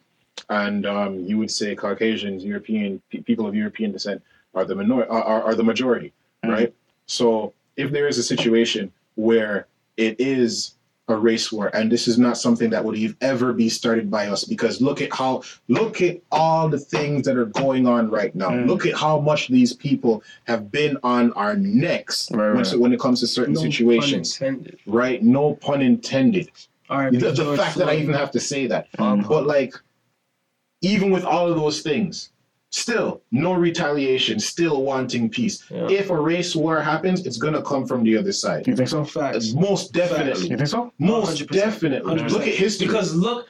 And 0.49 0.85
um, 0.85 1.19
you 1.21 1.37
would 1.37 1.49
say 1.49 1.75
Caucasians, 1.75 2.43
European 2.43 3.01
pe- 3.09 3.21
people 3.21 3.47
of 3.47 3.55
European 3.55 3.91
descent 3.93 4.21
are 4.53 4.65
the 4.65 4.75
minor 4.75 5.03
are, 5.05 5.23
are, 5.23 5.43
are 5.43 5.55
the 5.55 5.63
majority, 5.63 6.13
Mm. 6.45 6.51
right? 6.51 6.73
So 7.05 7.53
if 7.77 7.91
there 7.91 8.07
is 8.07 8.17
a 8.17 8.23
situation 8.23 8.91
where 9.15 9.67
it 9.97 10.15
is 10.19 10.75
a 11.09 11.15
race 11.15 11.51
war, 11.51 11.67
and 11.75 11.91
this 11.91 12.07
is 12.07 12.17
not 12.17 12.37
something 12.37 12.69
that 12.69 12.83
would 12.83 12.97
ever 13.21 13.51
be 13.53 13.67
started 13.69 14.09
by 14.11 14.27
us, 14.27 14.43
because 14.45 14.79
look 14.81 15.01
at 15.01 15.13
how 15.13 15.41
look 15.67 16.01
at 16.01 16.19
all 16.31 16.69
the 16.69 16.77
things 16.79 17.25
that 17.25 17.37
are 17.37 17.45
going 17.45 17.87
on 17.87 18.09
right 18.09 18.33
now. 18.35 18.49
Mm. 18.49 18.67
Look 18.67 18.85
at 18.85 18.95
how 18.95 19.19
much 19.19 19.47
these 19.49 19.73
people 19.73 20.23
have 20.45 20.71
been 20.71 20.97
on 21.03 21.33
our 21.33 21.55
necks 21.55 22.29
Right, 22.31 22.53
when, 22.53 22.63
right. 22.63 22.79
when 22.79 22.93
it 22.93 22.99
comes 22.99 23.19
to 23.21 23.27
certain 23.27 23.53
No 23.53 23.61
situations, 23.61 24.33
intended. 24.39 24.79
right? 24.85 25.21
No 25.23 25.55
pun 25.55 25.81
intended 25.81 26.49
R.I.P. 26.89 27.17
the, 27.17 27.27
the 27.31 27.33
George 27.33 27.59
fact 27.59 27.77
that 27.77 27.89
I 27.89 27.95
even 27.95 28.13
have 28.13 28.31
to 28.31 28.39
say 28.39 28.67
that. 28.67 28.91
Mm. 28.93 29.27
But 29.27 29.45
like, 29.47 29.73
even 30.81 31.11
with 31.11 31.23
all 31.23 31.49
of 31.49 31.55
those 31.55 31.81
things, 31.81 32.29
still 32.73 33.21
no 33.31 33.53
retaliation, 33.53 34.39
still 34.39 34.83
wanting 34.83 35.29
peace. 35.29 35.63
Yeah. 35.69 35.87
If 35.89 36.09
a 36.09 36.19
race 36.19 36.55
war 36.55 36.81
happens, 36.81 37.25
it's 37.25 37.37
gonna 37.37 37.61
come 37.61 37.85
from 37.85 38.03
the 38.03 38.17
other 38.17 38.31
side. 38.31 38.67
You 38.67 38.75
think 38.75 38.89
so? 38.89 39.05
Facts. 39.05 39.53
Most 39.53 39.93
definitely. 39.93 40.49
You 40.49 40.57
think 40.57 40.69
so? 40.69 40.91
Most 40.97 41.43
100%. 41.43 41.49
definitely. 41.51 42.15
100%. 42.15 42.31
Look 42.31 42.47
at 42.47 42.55
history. 42.55 42.87
Because 42.87 43.13
look, 43.13 43.47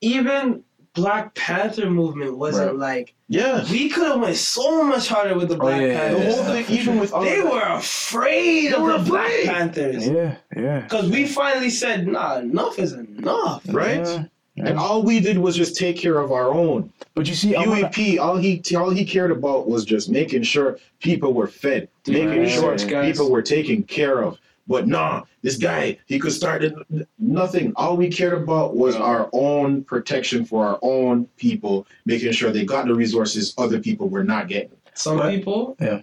even 0.00 0.64
Black 0.94 1.34
Panther 1.34 1.90
movement 1.90 2.36
wasn't 2.36 2.78
like 2.78 3.14
yeah, 3.28 3.64
we 3.70 3.88
could 3.88 4.06
have 4.08 4.20
went 4.20 4.36
so 4.36 4.82
much 4.84 5.08
harder 5.08 5.34
with 5.34 5.48
the 5.48 5.54
oh, 5.54 5.58
Black 5.58 5.80
Oh, 5.80 5.86
yeah, 5.86 6.08
the 6.12 6.20
whole 6.20 6.44
thing, 6.44 6.66
even 6.68 6.98
with 6.98 7.10
They 7.12 7.38
of 7.40 7.44
that- 7.44 7.52
were 7.52 7.76
afraid 7.78 8.68
They 8.68 8.74
of 8.74 8.82
were 8.82 8.98
the 8.98 9.04
Black. 9.04 9.44
Panthers. 9.44 10.06
Yeah, 10.06 10.36
yeah. 10.54 10.80
Because 10.80 11.10
we 11.10 11.26
finally 11.26 11.70
said, 11.70 12.06
nah, 12.06 12.38
enough 12.38 12.78
is 12.78 12.92
enough. 12.92 13.62
right. 13.68 14.04
Yeah. 14.06 14.24
And 14.56 14.78
all 14.78 15.02
we 15.02 15.18
did 15.20 15.38
was 15.38 15.56
just 15.56 15.76
take 15.76 15.96
care 15.96 16.18
of 16.18 16.30
our 16.30 16.52
own. 16.52 16.92
But 17.14 17.26
you 17.26 17.34
see, 17.34 17.54
I 17.54 17.60
wanna- 17.66 17.76
Huey 17.76 17.88
P, 17.92 18.18
all 18.18 18.36
he 18.36 18.62
all 18.76 18.90
he 18.90 19.04
cared 19.04 19.30
about 19.30 19.68
was 19.68 19.84
just 19.84 20.10
making 20.10 20.42
sure 20.42 20.78
people 21.00 21.32
were 21.32 21.46
fed, 21.46 21.88
making 22.06 22.28
Right. 22.28 22.50
sure 22.50 22.76
Guys. 22.76 23.10
people 23.12 23.30
were 23.30 23.42
taken 23.42 23.82
care 23.82 24.22
of. 24.22 24.38
But 24.68 24.86
nah, 24.86 25.22
this 25.42 25.56
guy, 25.56 25.98
he 26.06 26.18
could 26.18 26.32
start 26.32 26.62
it, 26.62 26.74
nothing. 27.18 27.72
All 27.76 27.96
we 27.96 28.08
cared 28.08 28.34
about 28.34 28.76
was 28.76 28.94
our 28.94 29.28
own 29.32 29.82
protection 29.84 30.44
for 30.44 30.64
our 30.66 30.78
own 30.82 31.26
people, 31.36 31.86
making 32.06 32.32
sure 32.32 32.50
they 32.50 32.64
got 32.64 32.86
the 32.86 32.94
resources 32.94 33.54
other 33.58 33.80
people 33.80 34.08
were 34.08 34.22
not 34.24 34.48
getting. 34.48 34.70
Some 34.94 35.16
But- 35.16 35.30
people 35.34 35.76
Yeah. 35.80 36.02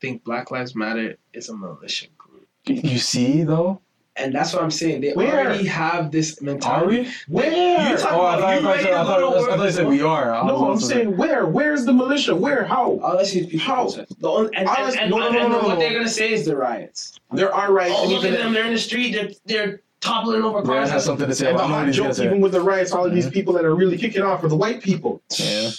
think 0.00 0.24
Black 0.24 0.50
Lives 0.50 0.74
Matter 0.74 1.16
is 1.34 1.48
a 1.50 1.56
militia 1.56 2.06
group. 2.18 2.46
you 2.66 2.98
see 2.98 3.42
though. 3.42 3.80
And 4.20 4.34
that's 4.34 4.52
what 4.52 4.62
I'm 4.62 4.70
saying. 4.70 5.00
They 5.00 5.12
Where? 5.12 5.46
already 5.46 5.66
have 5.66 6.10
this 6.10 6.40
Are 6.40 6.44
mentality. 6.44 7.00
we? 7.00 7.12
Where? 7.28 7.90
You 7.90 7.96
talk 7.96 8.12
Oh, 8.12 8.20
I 8.20 8.36
about 8.36 8.40
thought, 8.40 8.62
you 8.62 8.68
I 8.68 9.04
thought, 9.04 9.16
I 9.16 9.20
go 9.20 9.34
to 9.34 9.40
thought, 9.40 9.50
I 9.50 9.56
thought 9.56 9.64
you 9.64 9.70
said 9.72 9.86
we 9.88 10.02
are. 10.02 10.34
I 10.34 10.46
no, 10.46 10.70
I'm 10.70 10.78
saying 10.78 11.16
where? 11.16 11.46
Where's 11.46 11.84
the 11.84 11.92
militia? 11.92 12.34
Where? 12.34 12.64
How? 12.64 12.98
Oh, 13.02 13.22
see 13.24 13.46
people. 13.46 13.60
How? 13.60 13.88
The 13.88 14.28
only, 14.28 14.56
and, 14.56 14.68
and, 14.68 14.96
and, 14.96 15.10
no, 15.10 15.18
no, 15.18 15.30
no, 15.30 15.40
and 15.40 15.52
no, 15.52 15.58
what 15.60 15.78
they're 15.78 15.92
gonna 15.92 16.08
say 16.08 16.32
is 16.32 16.44
the 16.44 16.56
riots. 16.56 17.18
There 17.32 17.52
are 17.52 17.72
riots. 17.72 17.96
Oh, 17.98 18.08
look 18.08 18.24
at 18.24 18.32
them! 18.32 18.52
They're 18.52 18.66
in 18.66 18.74
the 18.74 18.78
street. 18.78 19.12
They're 19.12 19.30
they're 19.46 19.82
toppling 20.00 20.42
over 20.42 20.62
cars. 20.62 20.90
has 20.90 21.04
something 21.04 21.26
to 21.26 21.34
say 21.34 21.48
and 21.48 21.58
the 21.58 21.62
about 21.62 21.70
hot 21.70 21.78
what 21.78 21.86
he's 21.86 21.98
gonna 21.98 22.14
joke, 22.14 22.24
even 22.24 22.40
with 22.40 22.52
the 22.52 22.60
riots, 22.60 22.92
all 22.92 23.04
of 23.04 23.12
these 23.12 23.26
mm-hmm. 23.26 23.34
people 23.34 23.52
that 23.54 23.64
are 23.64 23.74
really 23.74 23.98
kicking 23.98 24.22
off 24.22 24.42
are 24.42 24.48
the 24.48 24.56
white 24.56 24.82
people. 24.82 25.22
Yeah. 25.38 25.70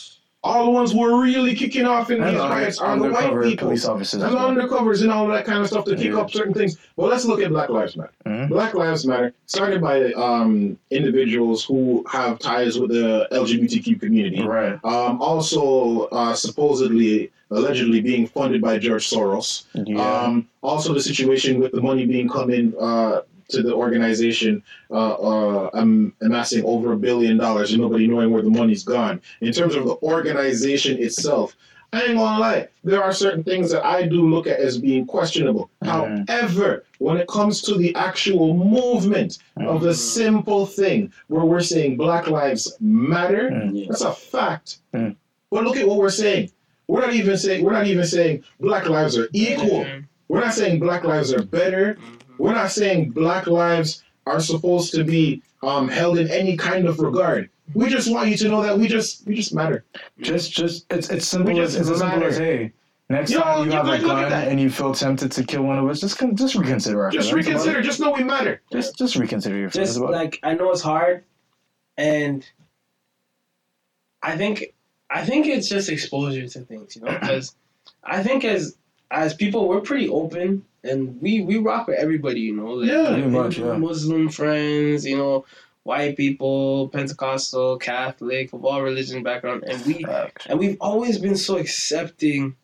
All 0.43 0.65
the 0.65 0.71
ones 0.71 0.91
who 0.91 1.03
are 1.03 1.21
really 1.21 1.53
kicking 1.53 1.85
off 1.85 2.09
in 2.09 2.19
these 2.19 2.33
riots 2.35 2.79
are 2.79 2.97
the 2.97 3.09
white 3.11 3.31
people. 3.43 3.67
police 3.67 3.85
officers. 3.85 4.23
And 4.23 4.33
well. 4.33 4.49
undercovers 4.49 5.03
and 5.03 5.11
all 5.11 5.27
that 5.27 5.45
kind 5.45 5.59
of 5.61 5.67
stuff 5.67 5.85
to 5.85 5.95
kick 5.95 6.05
Yeah. 6.13 6.17
up 6.21 6.31
certain 6.31 6.53
things. 6.53 6.77
Well, 6.95 7.09
let's 7.09 7.25
look 7.25 7.41
at 7.41 7.49
Black 7.49 7.69
Lives 7.69 7.95
Matter. 7.95 8.11
Mhm. 8.25 8.49
Black 8.49 8.73
Lives 8.73 9.05
Matter 9.05 9.33
started 9.45 9.81
by 9.81 10.11
um, 10.13 10.77
individuals 10.89 11.63
who 11.63 12.03
have 12.09 12.39
ties 12.39 12.79
with 12.79 12.89
the 12.89 13.27
LGBTQ 13.31 13.99
community. 13.99 14.41
Right. 14.41 14.79
Um, 14.83 15.21
also, 15.21 16.07
uh, 16.11 16.33
supposedly, 16.33 17.31
allegedly 17.51 18.01
being 18.01 18.25
funded 18.25 18.61
by 18.63 18.79
George 18.79 19.07
Soros. 19.07 19.65
Yeah. 19.75 20.01
Um, 20.01 20.47
also, 20.63 20.91
the 20.93 21.01
situation 21.01 21.59
with 21.59 21.71
the 21.71 21.81
money 21.81 22.07
being 22.07 22.27
coming 22.27 22.73
uh, 22.79 23.21
to 23.51 23.61
the 23.63 23.73
organization, 23.73 24.63
uh, 24.89 25.13
uh, 25.13 25.69
um, 25.73 26.13
amassing 26.21 26.63
over 26.65 26.93
a 26.93 26.97
billion 26.97 27.37
dollars 27.37 27.71
and 27.71 27.81
nobody 27.81 28.07
knowing 28.07 28.31
where 28.31 28.41
the 28.41 28.49
money's 28.49 28.83
gone. 28.83 29.21
In 29.41 29.51
terms 29.53 29.75
of 29.75 29.85
the 29.85 29.95
organization 30.03 30.97
itself, 31.01 31.55
I 31.93 32.03
ain't 32.03 32.15
gonna 32.17 32.39
lie, 32.39 32.67
there 32.85 33.03
are 33.03 33.11
certain 33.11 33.43
things 33.43 33.69
that 33.71 33.85
I 33.85 34.07
do 34.07 34.29
look 34.29 34.47
at 34.47 34.59
as 34.59 34.77
being 34.77 35.05
questionable. 35.05 35.69
Mhm. 35.83 36.29
However, 36.29 36.85
when 36.99 37.17
it 37.17 37.27
comes 37.27 37.61
to 37.63 37.75
the 37.75 37.93
actual 37.95 38.53
movement 38.55 39.39
of 39.57 39.81
the 39.81 39.93
simple 39.93 40.65
thing 40.65 41.11
where 41.27 41.43
we're 41.43 41.59
saying 41.59 41.97
Black 41.97 42.29
Lives 42.29 42.77
Matter, 42.79 43.49
Mm. 43.51 43.87
that's 43.89 44.01
a 44.01 44.13
fact. 44.13 44.77
Mm. 44.93 45.15
But 45.51 45.65
look 45.65 45.75
at 45.75 45.85
what 45.85 45.97
we're 45.97 46.09
saying. 46.09 46.49
We're 46.87 47.01
not 47.01 47.13
even 47.13 47.37
saying 47.37 47.63
we're 47.63 47.73
not 47.73 47.87
even 47.87 48.05
saying 48.05 48.43
Black 48.61 48.87
lives 48.87 49.17
are 49.17 49.27
equal. 49.33 49.85
We're 50.29 50.39
not 50.39 50.53
saying 50.53 50.79
Black 50.79 51.03
lives 51.03 51.33
are 51.33 51.43
better. 51.43 51.97
We're 52.41 52.53
not 52.55 52.71
saying 52.71 53.11
Black 53.11 53.45
lives 53.47 54.03
are 54.25 54.39
supposed 54.39 54.93
to 54.95 55.03
be 55.03 55.43
um, 55.61 55.87
held 55.87 56.17
in 56.17 56.27
any 56.29 56.57
kind 56.57 56.87
of 56.87 56.99
regard. 56.99 57.49
We 57.73 57.87
just 57.87 58.11
want 58.11 58.29
you 58.29 58.37
to 58.37 58.49
know 58.49 58.61
that 58.63 58.77
we 58.77 58.87
just 58.87 59.25
we 59.27 59.35
just 59.35 59.53
matter. 59.53 59.83
Just, 60.19 60.51
just 60.51 60.91
it's 60.91 61.09
it's 61.09 61.27
simple 61.27 61.53
We 61.53 61.59
as 61.61 61.75
it's 61.75 61.89
as 61.89 61.99
simple 61.99 62.23
as 62.23 62.37
hey. 62.37 62.73
Next 63.09 63.29
Yo, 63.31 63.41
time 63.41 63.59
you 63.59 63.65
you 63.65 63.71
have 63.73 63.87
a 63.87 63.91
guys 63.91 64.03
look 64.03 64.17
at 64.17 64.29
gun 64.29 64.47
and 64.47 64.59
you 64.59 64.69
feel 64.69 64.93
tempted 64.93 65.31
to 65.33 65.43
kill 65.43 65.63
one 65.63 65.77
of 65.77 65.87
us, 65.87 65.99
just 65.99 66.17
con- 66.17 66.35
just 66.35 66.55
reconsider. 66.55 67.03
Our 67.03 67.11
Just 67.11 67.29
feelings 67.29 67.45
about 67.47 67.53
reconsider. 67.55 67.79
it. 67.79 67.83
Just 67.83 67.99
know 67.99 68.11
we 68.11 68.23
matter. 68.23 68.61
Just 68.71 68.97
just 68.97 69.15
reconsider 69.17 69.57
your 69.57 69.69
feelings 69.69 69.89
just 69.89 69.97
about 69.99 70.11
it. 70.13 70.15
like 70.17 70.39
I 70.43 70.53
know 70.55 70.71
it's 70.71 70.81
hard, 70.81 71.23
and 71.97 72.45
I 74.23 74.37
think 74.37 74.73
I 75.09 75.23
think 75.25 75.45
it's 75.45 75.67
just 75.69 75.89
exposure 75.89 76.47
to 76.47 76.59
things, 76.61 76.95
you 76.95 77.01
know, 77.03 77.11
because 77.19 77.53
I 78.03 78.23
think 78.23 78.45
as 78.45 78.77
as 79.11 79.33
people 79.33 79.67
we're 79.67 79.81
pretty 79.81 80.07
open 80.09 80.65
and 80.83 81.21
we 81.21 81.41
we 81.41 81.57
rock 81.57 81.87
with 81.87 81.97
everybody, 81.99 82.41
you 82.41 82.55
know, 82.55 82.71
like, 82.73 82.89
Yeah. 82.89 83.07
Pretty 83.13 83.27
much, 83.27 83.57
yeah. 83.57 83.77
Muslim 83.77 84.29
friends, 84.29 85.05
you 85.05 85.17
know, 85.17 85.45
white 85.83 86.15
people, 86.17 86.89
Pentecostal, 86.89 87.77
Catholic, 87.77 88.53
of 88.53 88.63
all 88.65 88.81
religion 88.81 89.23
background, 89.23 89.63
and 89.67 89.83
we 89.85 90.03
Facts. 90.03 90.45
and 90.47 90.59
we've 90.59 90.77
always 90.79 91.17
been 91.19 91.35
so 91.37 91.57
accepting 91.57 92.55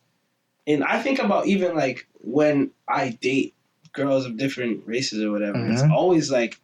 and 0.66 0.84
i 0.84 1.00
think 1.02 1.18
about 1.18 1.46
even 1.46 1.74
like 1.74 2.06
when 2.20 2.70
i 2.88 3.08
date 3.22 3.54
girls 3.94 4.26
of 4.26 4.36
different 4.36 4.82
races 4.86 5.22
or 5.24 5.30
whatever 5.32 5.58
it's 5.66 5.82
Mhm. 5.82 5.90
always 5.92 6.30
like 6.30 6.60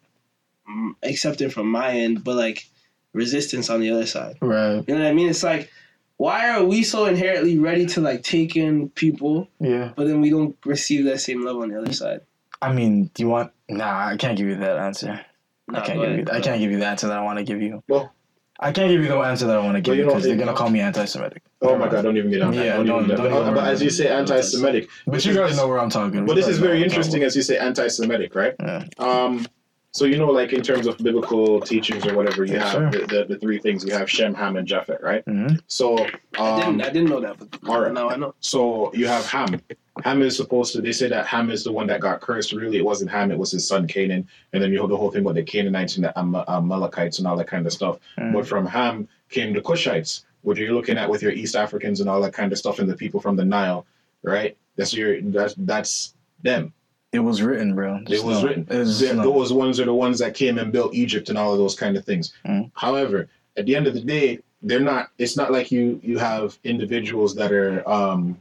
accepting 1.02 1.50
from 1.50 1.68
my 1.70 1.90
end 1.92 2.22
but 2.24 2.36
like 2.36 2.66
resistance 3.12 3.70
on 3.70 3.80
the 3.80 3.90
other 3.90 4.06
side 4.06 4.36
Right. 4.40 4.82
you 4.86 4.94
know 4.94 5.00
what 5.02 5.08
i 5.10 5.14
mean 5.14 5.28
it's 5.30 5.42
like 5.42 5.70
why 6.24 6.40
are 6.54 6.64
we 6.64 6.82
so 6.82 7.04
inherently 7.06 7.58
ready 7.58 7.84
to 7.94 8.00
like 8.00 8.22
take 8.22 8.56
in 8.56 8.88
people 9.02 9.48
Yeah. 9.60 9.92
but 9.96 10.06
then 10.08 10.20
we 10.24 10.30
don't 10.30 10.56
receive 10.64 11.04
that 11.06 11.20
same 11.20 11.44
love 11.44 11.58
on 11.62 11.68
the 11.70 11.78
other 11.80 11.92
side 11.92 12.20
I 12.62 12.72
mean, 12.72 13.10
do 13.14 13.22
you 13.24 13.28
want? 13.28 13.50
Nah, 13.68 14.06
I 14.12 14.16
can't 14.16 14.38
give 14.38 14.46
you 14.46 14.56
that 14.56 14.76
answer. 14.78 15.20
Nah, 15.68 15.80
I 15.80 15.86
can't 15.86 15.98
go 15.98 16.06
give 16.06 16.16
you. 16.16 16.22
ahead. 16.24 16.30
I 16.30 16.40
can't 16.40 16.58
give 16.62 16.70
you 16.70 16.78
the 16.78 16.86
answer 16.86 17.08
that 17.08 17.18
I 17.18 17.22
want 17.28 17.36
to 17.38 17.44
give 17.44 17.60
you. 17.60 17.82
Well- 17.88 18.10
I 18.58 18.72
can't 18.72 18.88
give 18.88 19.02
you 19.02 19.08
the 19.08 19.18
answer 19.18 19.46
that 19.48 19.56
I 19.56 19.62
want 19.66 19.74
to 19.76 19.82
give 19.82 19.96
you 19.96 20.02
you 20.04 20.06
because 20.08 20.22
they're 20.24 20.36
gonna 20.42 20.54
call 20.54 20.70
me 20.70 20.80
anti-Semitic. 20.80 21.42
Oh 21.60 21.76
my 21.76 21.88
God! 21.88 22.02
Don't 22.02 22.16
even 22.16 22.30
get 22.30 22.40
on 22.40 22.54
that. 22.54 22.64
Yeah, 22.64 22.76
don't, 22.76 22.86
don't- 22.86 23.04
even, 23.04 23.16
don't 23.16 23.42
even 23.42 23.54
but 23.54 23.64
as 23.72 23.82
you 23.82 23.90
say, 23.90 24.06
anti-Semitic. 24.08 24.88
But 25.06 25.24
you 25.26 25.34
guys 25.34 25.56
know 25.58 25.68
where 25.68 25.80
I'm 25.80 25.90
talking. 25.90 26.24
But 26.24 26.36
this 26.36 26.46
is 26.48 26.58
very 26.58 26.78
You 26.78 26.84
guys 26.84 26.92
know 26.92 26.96
interesting 27.00 27.22
as 27.24 27.36
you 27.36 27.42
say 27.42 27.58
anti-Semitic, 27.58 28.34
right? 28.34 28.54
I'm 28.60 28.88
Um, 28.98 29.46
so 29.94 30.06
you 30.06 30.18
know, 30.18 30.26
like 30.26 30.52
in 30.52 30.60
terms 30.60 30.88
of 30.88 30.98
biblical 30.98 31.60
teachings 31.60 32.04
or 32.04 32.16
whatever, 32.16 32.44
you 32.44 32.54
Yes, 32.54 32.72
have 32.72 32.90
the, 32.90 32.98
the, 33.06 33.26
the 33.28 33.38
three 33.38 33.60
things. 33.60 33.84
You 33.84 33.92
have 33.92 34.10
Shem, 34.10 34.34
Ham, 34.34 34.56
and 34.56 34.66
Japhet, 34.66 35.00
right? 35.00 35.22
about. 35.24 35.50
Mhm. 35.50 35.60
So, 35.68 35.96
i 36.36 36.50
um, 36.50 36.58
didn't 36.78 36.82
i 36.82 36.90
didn't 36.90 37.10
know 37.10 37.20
that 37.20 37.38
but 37.38 37.48
all 37.68 37.80
right. 37.80 37.92
now 37.92 38.10
i 38.10 38.16
know 38.16 38.34
so 38.40 38.92
you 38.92 39.06
have 39.06 39.24
Ham. 39.26 39.60
Ham 40.02 40.20
is 40.22 40.36
supposed 40.36 40.72
to. 40.72 40.80
They 40.82 40.90
say 40.90 41.08
that 41.08 41.26
Ham 41.26 41.48
is 41.48 41.62
the 41.62 41.70
one 41.70 41.86
that 41.86 42.00
got 42.00 42.20
cursed. 42.20 42.52
Really, 42.52 42.78
it 42.78 42.84
wasn't 42.84 43.12
Ham. 43.12 43.30
It 43.30 43.38
was 43.38 43.52
his 43.52 43.66
son 43.68 43.86
Canaan. 43.86 44.26
And 44.52 44.60
then 44.60 44.72
you 44.72 44.80
have 44.80 44.90
the 44.90 44.96
whole 44.96 45.12
thing 45.12 45.22
with 45.22 45.36
the 45.36 45.44
Canaanites 45.44 45.94
and 45.94 46.04
the 46.04 46.18
Am- 46.18 46.34
Amalekites 46.34 47.18
and 47.20 47.28
all 47.28 47.36
that 47.36 47.46
kind 47.46 47.64
of 47.64 47.72
stuff. 47.72 48.00
Mm. 48.18 48.32
But 48.32 48.44
from 48.48 48.66
Ham 48.66 49.06
came 49.30 49.52
the 49.52 49.60
Cushites, 49.60 50.24
which 50.42 50.58
you're 50.58 50.72
looking 50.72 50.98
at 50.98 51.08
with 51.08 51.22
your 51.22 51.30
East 51.30 51.54
Africans 51.54 52.00
and 52.00 52.10
all 52.10 52.20
that 52.22 52.32
kind 52.32 52.50
of 52.50 52.58
stuff, 52.58 52.80
and 52.80 52.90
the 52.90 52.96
people 52.96 53.20
from 53.20 53.36
the 53.36 53.44
Nile, 53.44 53.86
right? 54.24 54.56
That's 54.74 54.92
your 54.92 55.20
that's 55.22 55.54
that's 55.58 56.14
them. 56.42 56.72
It 57.14 57.20
was 57.20 57.42
written, 57.42 57.76
bro. 57.76 58.00
It 58.08 58.24
was 58.24 58.42
know. 58.42 58.48
written. 58.48 58.66
It 58.68 58.78
was, 58.78 58.98
Th- 58.98 59.14
no. 59.14 59.22
Those 59.22 59.52
ones 59.52 59.78
are 59.78 59.84
the 59.84 59.94
ones 59.94 60.18
that 60.18 60.34
came 60.34 60.58
and 60.58 60.72
built 60.72 60.94
Egypt 60.94 61.28
and 61.28 61.38
all 61.38 61.52
of 61.52 61.58
those 61.58 61.76
kind 61.76 61.96
of 61.96 62.04
things. 62.04 62.32
Mm. 62.44 62.72
However, 62.74 63.28
at 63.56 63.66
the 63.66 63.76
end 63.76 63.86
of 63.86 63.94
the 63.94 64.00
day, 64.00 64.40
they're 64.62 64.80
not. 64.80 65.10
It's 65.18 65.36
not 65.36 65.52
like 65.52 65.70
you 65.70 66.00
you 66.02 66.18
have 66.18 66.58
individuals 66.64 67.36
that 67.36 67.52
are 67.52 67.88
um, 67.88 68.36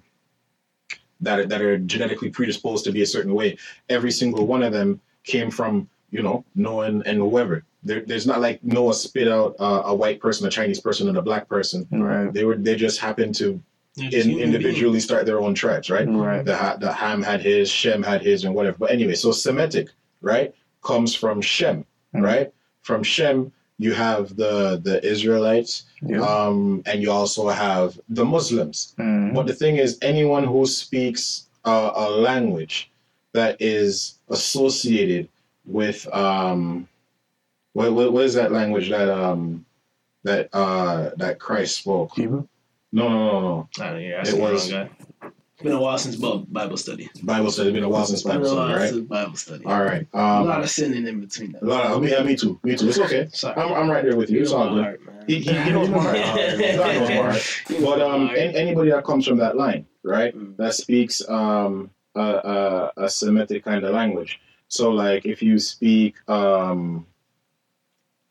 that 1.21 1.39
are, 1.39 1.45
that 1.45 1.61
are 1.61 1.77
genetically 1.77 2.31
predisposed 2.31 2.83
to 2.85 2.91
be 2.91 3.03
a 3.03 3.05
certain 3.05 3.35
way. 3.35 3.57
Every 3.89 4.11
single 4.11 4.47
one 4.47 4.63
of 4.63 4.73
them 4.73 4.99
came 5.23 5.51
from 5.51 5.87
you 6.09 6.23
know 6.23 6.43
Noah 6.55 6.85
and, 6.87 7.05
and 7.05 7.19
whoever. 7.19 7.63
There, 7.83 8.01
there's 8.01 8.25
not 8.25 8.41
like 8.41 8.63
Noah 8.63 8.95
spit 8.95 9.27
out 9.27 9.55
uh, 9.59 9.83
a 9.85 9.93
white 9.93 10.19
person, 10.19 10.47
a 10.47 10.49
Chinese 10.49 10.79
person, 10.79 11.09
and 11.09 11.17
a 11.17 11.21
black 11.21 11.47
person. 11.47 11.85
Right. 11.91 12.33
They 12.33 12.43
were 12.43 12.55
they 12.55 12.75
just 12.75 12.99
happened 12.99 13.35
to 13.35 13.45
just 13.45 13.61
in, 13.97 14.11
human 14.11 14.39
individually 14.43 14.99
start 14.99 15.25
their 15.25 15.39
own 15.39 15.53
tribes, 15.53 15.89
right? 15.89 16.07
Right. 16.07 16.43
The 16.45 16.77
the 16.79 16.91
Ham 16.91 17.21
had 17.21 17.41
his, 17.41 17.69
Shem 17.69 18.01
had 18.03 18.21
his, 18.21 18.43
and 18.43 18.55
whatever. 18.55 18.77
But 18.79 18.91
anyway, 18.91 19.15
so 19.15 19.31
Semitic, 19.31 19.89
right, 20.21 20.53
comes 20.83 21.15
from 21.15 21.41
Shem, 21.41 21.85
Mhm. 22.15 22.21
right? 22.23 22.53
From 22.81 23.03
Shem, 23.03 23.51
you 23.77 23.93
have 23.93 24.35
the 24.35 24.79
the 24.83 25.03
Israelites, 25.05 25.83
Yeah. 26.01 26.21
um, 26.21 26.81
and 26.85 27.01
you 27.01 27.11
also 27.11 27.47
have 27.49 27.99
the 28.09 28.25
Muslims. 28.25 28.93
Mhm. 28.97 29.33
But 29.35 29.47
the 29.47 29.53
thing 29.53 29.77
is, 29.77 29.97
anyone 30.01 30.43
who 30.43 30.65
speaks 30.65 31.47
uh, 31.65 31.91
a 31.95 32.09
language 32.09 32.91
that 33.33 33.55
is 33.61 34.15
associated 34.29 35.29
with 35.65 36.07
um, 36.13 36.87
what, 37.73 37.93
what, 37.93 38.11
what 38.13 38.25
is 38.25 38.33
that 38.35 38.51
language 38.51 38.89
that 38.89 39.09
um 39.09 39.65
that 40.23 40.49
uh 40.53 41.11
that 41.17 41.39
Christ 41.39 41.77
spoke? 41.79 42.11
Hebrew? 42.15 42.47
No, 42.93 43.09
no, 43.09 43.17
no, 43.17 43.41
no. 43.41 43.69
I 43.79 43.89
don't 43.89 44.01
know, 44.09 44.19
It 44.23 44.39
was- 44.39 44.71
wrong 44.71 44.87
guy. 44.87 45.29
It's 45.55 45.61
been 45.63 45.73
a 45.73 45.81
while 45.81 45.97
since 45.97 46.15
Bible 46.17 46.77
study. 46.77 47.09
Bible 47.23 47.49
study. 47.51 47.69
It's 47.69 47.73
been 47.75 47.83
a 47.83 47.89
while 47.89 48.05
since 48.05 48.23
Bible 48.23 48.45
study, 48.45 48.73
right? 48.73 48.89
since 48.89 49.07
Bible 49.07 49.35
study. 49.35 49.65
All 49.65 49.81
right. 49.83 50.07
a 50.13 50.19
Um, 50.19 50.45
lot 50.47 50.61
of 50.61 50.69
sinning 50.69 51.07
in 51.07 51.21
between 51.21 51.55
a 51.61 51.65
lot 51.65 51.85
of, 51.85 52.07
yeah, 52.07 52.21
me 52.23 52.35
too. 52.35 52.59
Me 52.63 52.75
too. 52.75 52.89
It's 52.89 52.99
okay. 52.99 53.29
Sorry. 53.31 53.55
I'm, 53.59 53.71
I'm 53.73 53.89
right 53.89 54.03
there 54.03 54.15
with 54.17 54.29
you. 54.29 54.41
It's 54.41 54.51
all 54.51 54.73
good. 54.73 54.99
He, 55.27 55.39
he, 55.39 55.53
he 55.53 55.69
knows 55.71 55.89
my 55.89 55.99
heart. 55.99 56.15
God 56.17 56.95
knows 56.95 57.09
my 57.09 57.15
heart. 57.15 57.63
But 57.81 58.01
um, 58.01 58.29
anybody 58.35 58.91
that 58.91 59.03
comes 59.05 59.25
from 59.27 59.37
that 59.37 59.55
line, 59.57 59.85
right, 60.03 60.35
Mm. 60.35 60.57
that 60.57 60.73
speaks 60.75 61.21
um 61.29 61.89
a, 62.15 62.19
a, 62.21 62.91
a 63.05 63.09
Semitic 63.09 63.63
kind 63.63 63.83
of 63.85 63.93
language. 63.93 64.39
So 64.67 64.91
like, 64.91 65.25
if 65.25 65.41
you 65.41 65.59
speak 65.59 66.15
um 66.29 67.05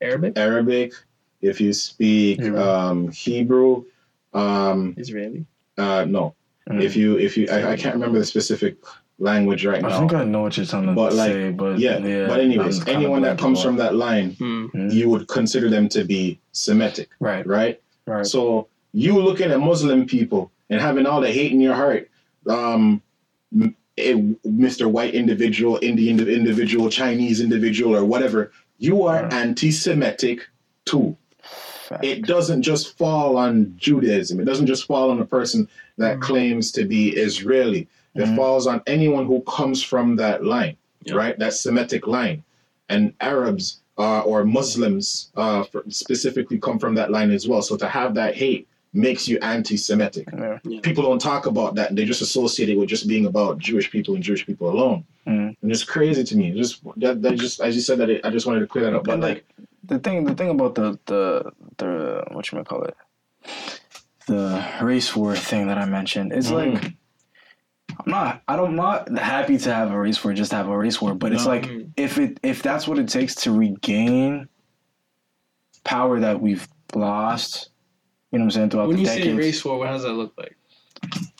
Arabic, 0.01 0.33
Arabic, 0.37 0.93
if 1.41 1.59
you 1.61 1.73
speak 1.73 2.41
Hebrew. 2.41 2.61
um 2.61 3.11
Hebrew, 3.11 3.85
um 4.33 4.93
Israeli. 4.97 5.45
uh 5.77 6.05
no, 6.05 6.35
Mhm. 6.69 6.81
if 6.81 6.95
you 6.95 7.17
if 7.17 7.37
you 7.37 7.47
I, 7.49 7.71
I 7.73 7.75
can't 7.77 7.95
remember 7.95 8.19
the 8.19 8.25
specific 8.25 8.77
language 9.19 9.65
right 9.65 9.77
I 9.83 9.87
now. 9.89 9.95
I 9.95 9.99
think 9.99 10.13
I 10.13 10.23
know 10.25 10.41
what 10.41 10.57
you're 10.57 10.65
trying 10.65 10.87
to 10.87 10.93
But, 10.93 11.13
like, 11.13 11.31
say, 11.31 11.51
but 11.51 11.77
yeah, 11.79 11.99
yeah. 11.99 12.27
but 12.27 12.39
anyways, 12.39 12.85
anyone 12.87 13.21
that 13.21 13.37
comes 13.37 13.61
from 13.61 13.75
that 13.77 13.95
line. 13.95 14.31
Mhm. 14.39 14.91
you 14.91 15.07
would 15.09 15.27
consider 15.27 15.69
them 15.69 15.87
to 15.89 16.03
be 16.03 16.39
Semitic, 16.51 17.09
right, 17.19 17.45
right? 17.45 17.79
right. 18.07 18.25
So 18.25 18.67
you 18.93 19.19
looking 19.19 19.49
at 19.51 19.59
Muslim 19.59 20.05
people 20.05 20.51
and 20.69 20.81
having 20.81 21.05
all 21.05 21.21
the 21.21 21.31
hate 21.31 21.51
in 21.51 21.59
your 21.61 21.75
heart, 21.75 22.09
um, 22.49 23.01
m- 23.55 23.75
Mr. 23.97 24.89
White 24.89 25.13
individual, 25.13 25.77
Indian 25.83 26.19
individual, 26.27 26.89
Chinese 26.89 27.39
individual, 27.41 27.95
or 27.95 28.03
whatever, 28.03 28.51
you 28.79 29.03
are 29.03 29.23
Right. 29.23 29.33
anti-Semitic 29.33 30.47
too. 30.85 31.15
Fact. 31.93 32.05
It 32.05 32.25
doesn't 32.25 32.61
just 32.61 32.97
fall 32.97 33.37
on 33.37 33.73
Judaism. 33.77 34.39
It 34.39 34.45
doesn't 34.45 34.67
just 34.67 34.85
fall 34.85 35.09
on 35.11 35.19
a 35.19 35.25
person 35.25 35.67
that 35.97 36.17
Mhm. 36.17 36.21
claims 36.21 36.71
to 36.73 36.85
be 36.85 37.09
Israeli. 37.11 37.87
It 38.15 38.25
Mhm. 38.25 38.35
falls 38.35 38.67
on 38.67 38.81
anyone 38.87 39.25
who 39.25 39.41
comes 39.41 39.81
from 39.81 40.15
that 40.17 40.43
line, 40.43 40.75
Yep. 41.05 41.15
right? 41.15 41.39
That 41.39 41.53
Semitic 41.53 42.07
line. 42.07 42.43
And 42.89 43.13
Arabs 43.21 43.79
uh, 43.99 44.21
or 44.21 44.43
Muslims 44.43 45.29
uh, 45.35 45.61
for- 45.63 45.83
specifically 45.87 46.57
come 46.57 46.79
from 46.79 46.95
that 46.95 47.11
line 47.11 47.29
as 47.29 47.47
well. 47.47 47.61
So 47.61 47.77
to 47.77 47.87
have 47.87 48.15
that 48.15 48.33
hate 48.35 48.67
makes 48.91 49.27
you 49.27 49.37
anti-Semitic. 49.43 50.27
Yeah. 50.35 50.57
People 50.81 51.03
don't 51.03 51.21
talk 51.21 51.45
about 51.45 51.75
that. 51.75 51.95
They 51.95 52.03
just 52.05 52.21
associate 52.23 52.69
it 52.69 52.77
with 52.77 52.89
just 52.89 53.07
being 53.07 53.27
about 53.27 53.59
Jewish 53.59 53.91
people 53.91 54.15
and 54.15 54.23
Jewish 54.23 54.45
people 54.47 54.67
alone. 54.71 55.03
Mhm. 55.27 55.55
And 55.61 55.71
it's 55.71 55.83
crazy 55.83 56.23
to 56.23 56.35
me. 56.35 56.49
Just 56.51 56.81
that, 56.97 57.21
that 57.21 57.35
just 57.37 57.61
as 57.61 57.75
you 57.75 57.81
said 57.81 57.99
that, 57.99 58.09
it, 58.09 58.21
I 58.23 58.31
just 58.31 58.47
wanted 58.47 58.61
to 58.61 58.67
clear 58.67 58.85
that 58.85 58.95
up. 58.95 59.03
But 59.03 59.13
And, 59.13 59.21
like, 59.21 59.45
the 59.83 59.99
thing 59.99 60.23
the 60.25 60.33
thing 60.35 60.49
about 60.49 60.75
the 60.75 60.97
the 61.05 61.51
the 61.77 62.23
what 62.31 62.51
you 62.51 62.57
might 62.57 62.67
call 62.67 62.83
it? 62.83 62.95
The 64.27 64.65
race 64.81 65.15
war 65.15 65.35
thing 65.35 65.67
that 65.67 65.77
I 65.77 65.85
mentioned 65.85 66.31
is 66.33 66.49
Mhm. 66.51 66.73
like 66.73 66.93
I'm 67.99 68.11
not 68.11 68.41
I 68.47 68.55
don't 68.55 68.75
not 68.75 69.09
happy 69.17 69.57
to 69.57 69.73
have 69.73 69.91
a 69.91 69.99
race 69.99 70.23
war 70.23 70.33
just 70.33 70.51
to 70.51 70.57
have 70.57 70.67
a 70.69 70.77
race 70.77 71.01
war 71.01 71.13
but 71.13 71.33
it's 71.33 71.45
like 71.45 71.69
if 71.97 72.17
it 72.17 72.39
if 72.43 72.63
that's 72.63 72.87
what 72.87 72.97
it 72.97 73.07
takes 73.09 73.35
to 73.43 73.51
regain 73.51 74.47
power 75.83 76.19
that 76.21 76.39
we've 76.41 76.67
lost 76.95 77.69
you 78.31 78.39
know 78.39 78.45
what 78.45 78.47
I'm 78.47 78.51
saying 78.51 78.69
throughout 78.69 78.87
When 78.87 78.95
the 78.97 79.01
you 79.03 79.07
decades. 79.07 79.27
say 79.27 79.33
race 79.33 79.65
war, 79.65 79.77
what 79.77 79.87
does 79.87 80.03
that 80.03 80.13
look 80.13 80.33
like? 80.37 80.55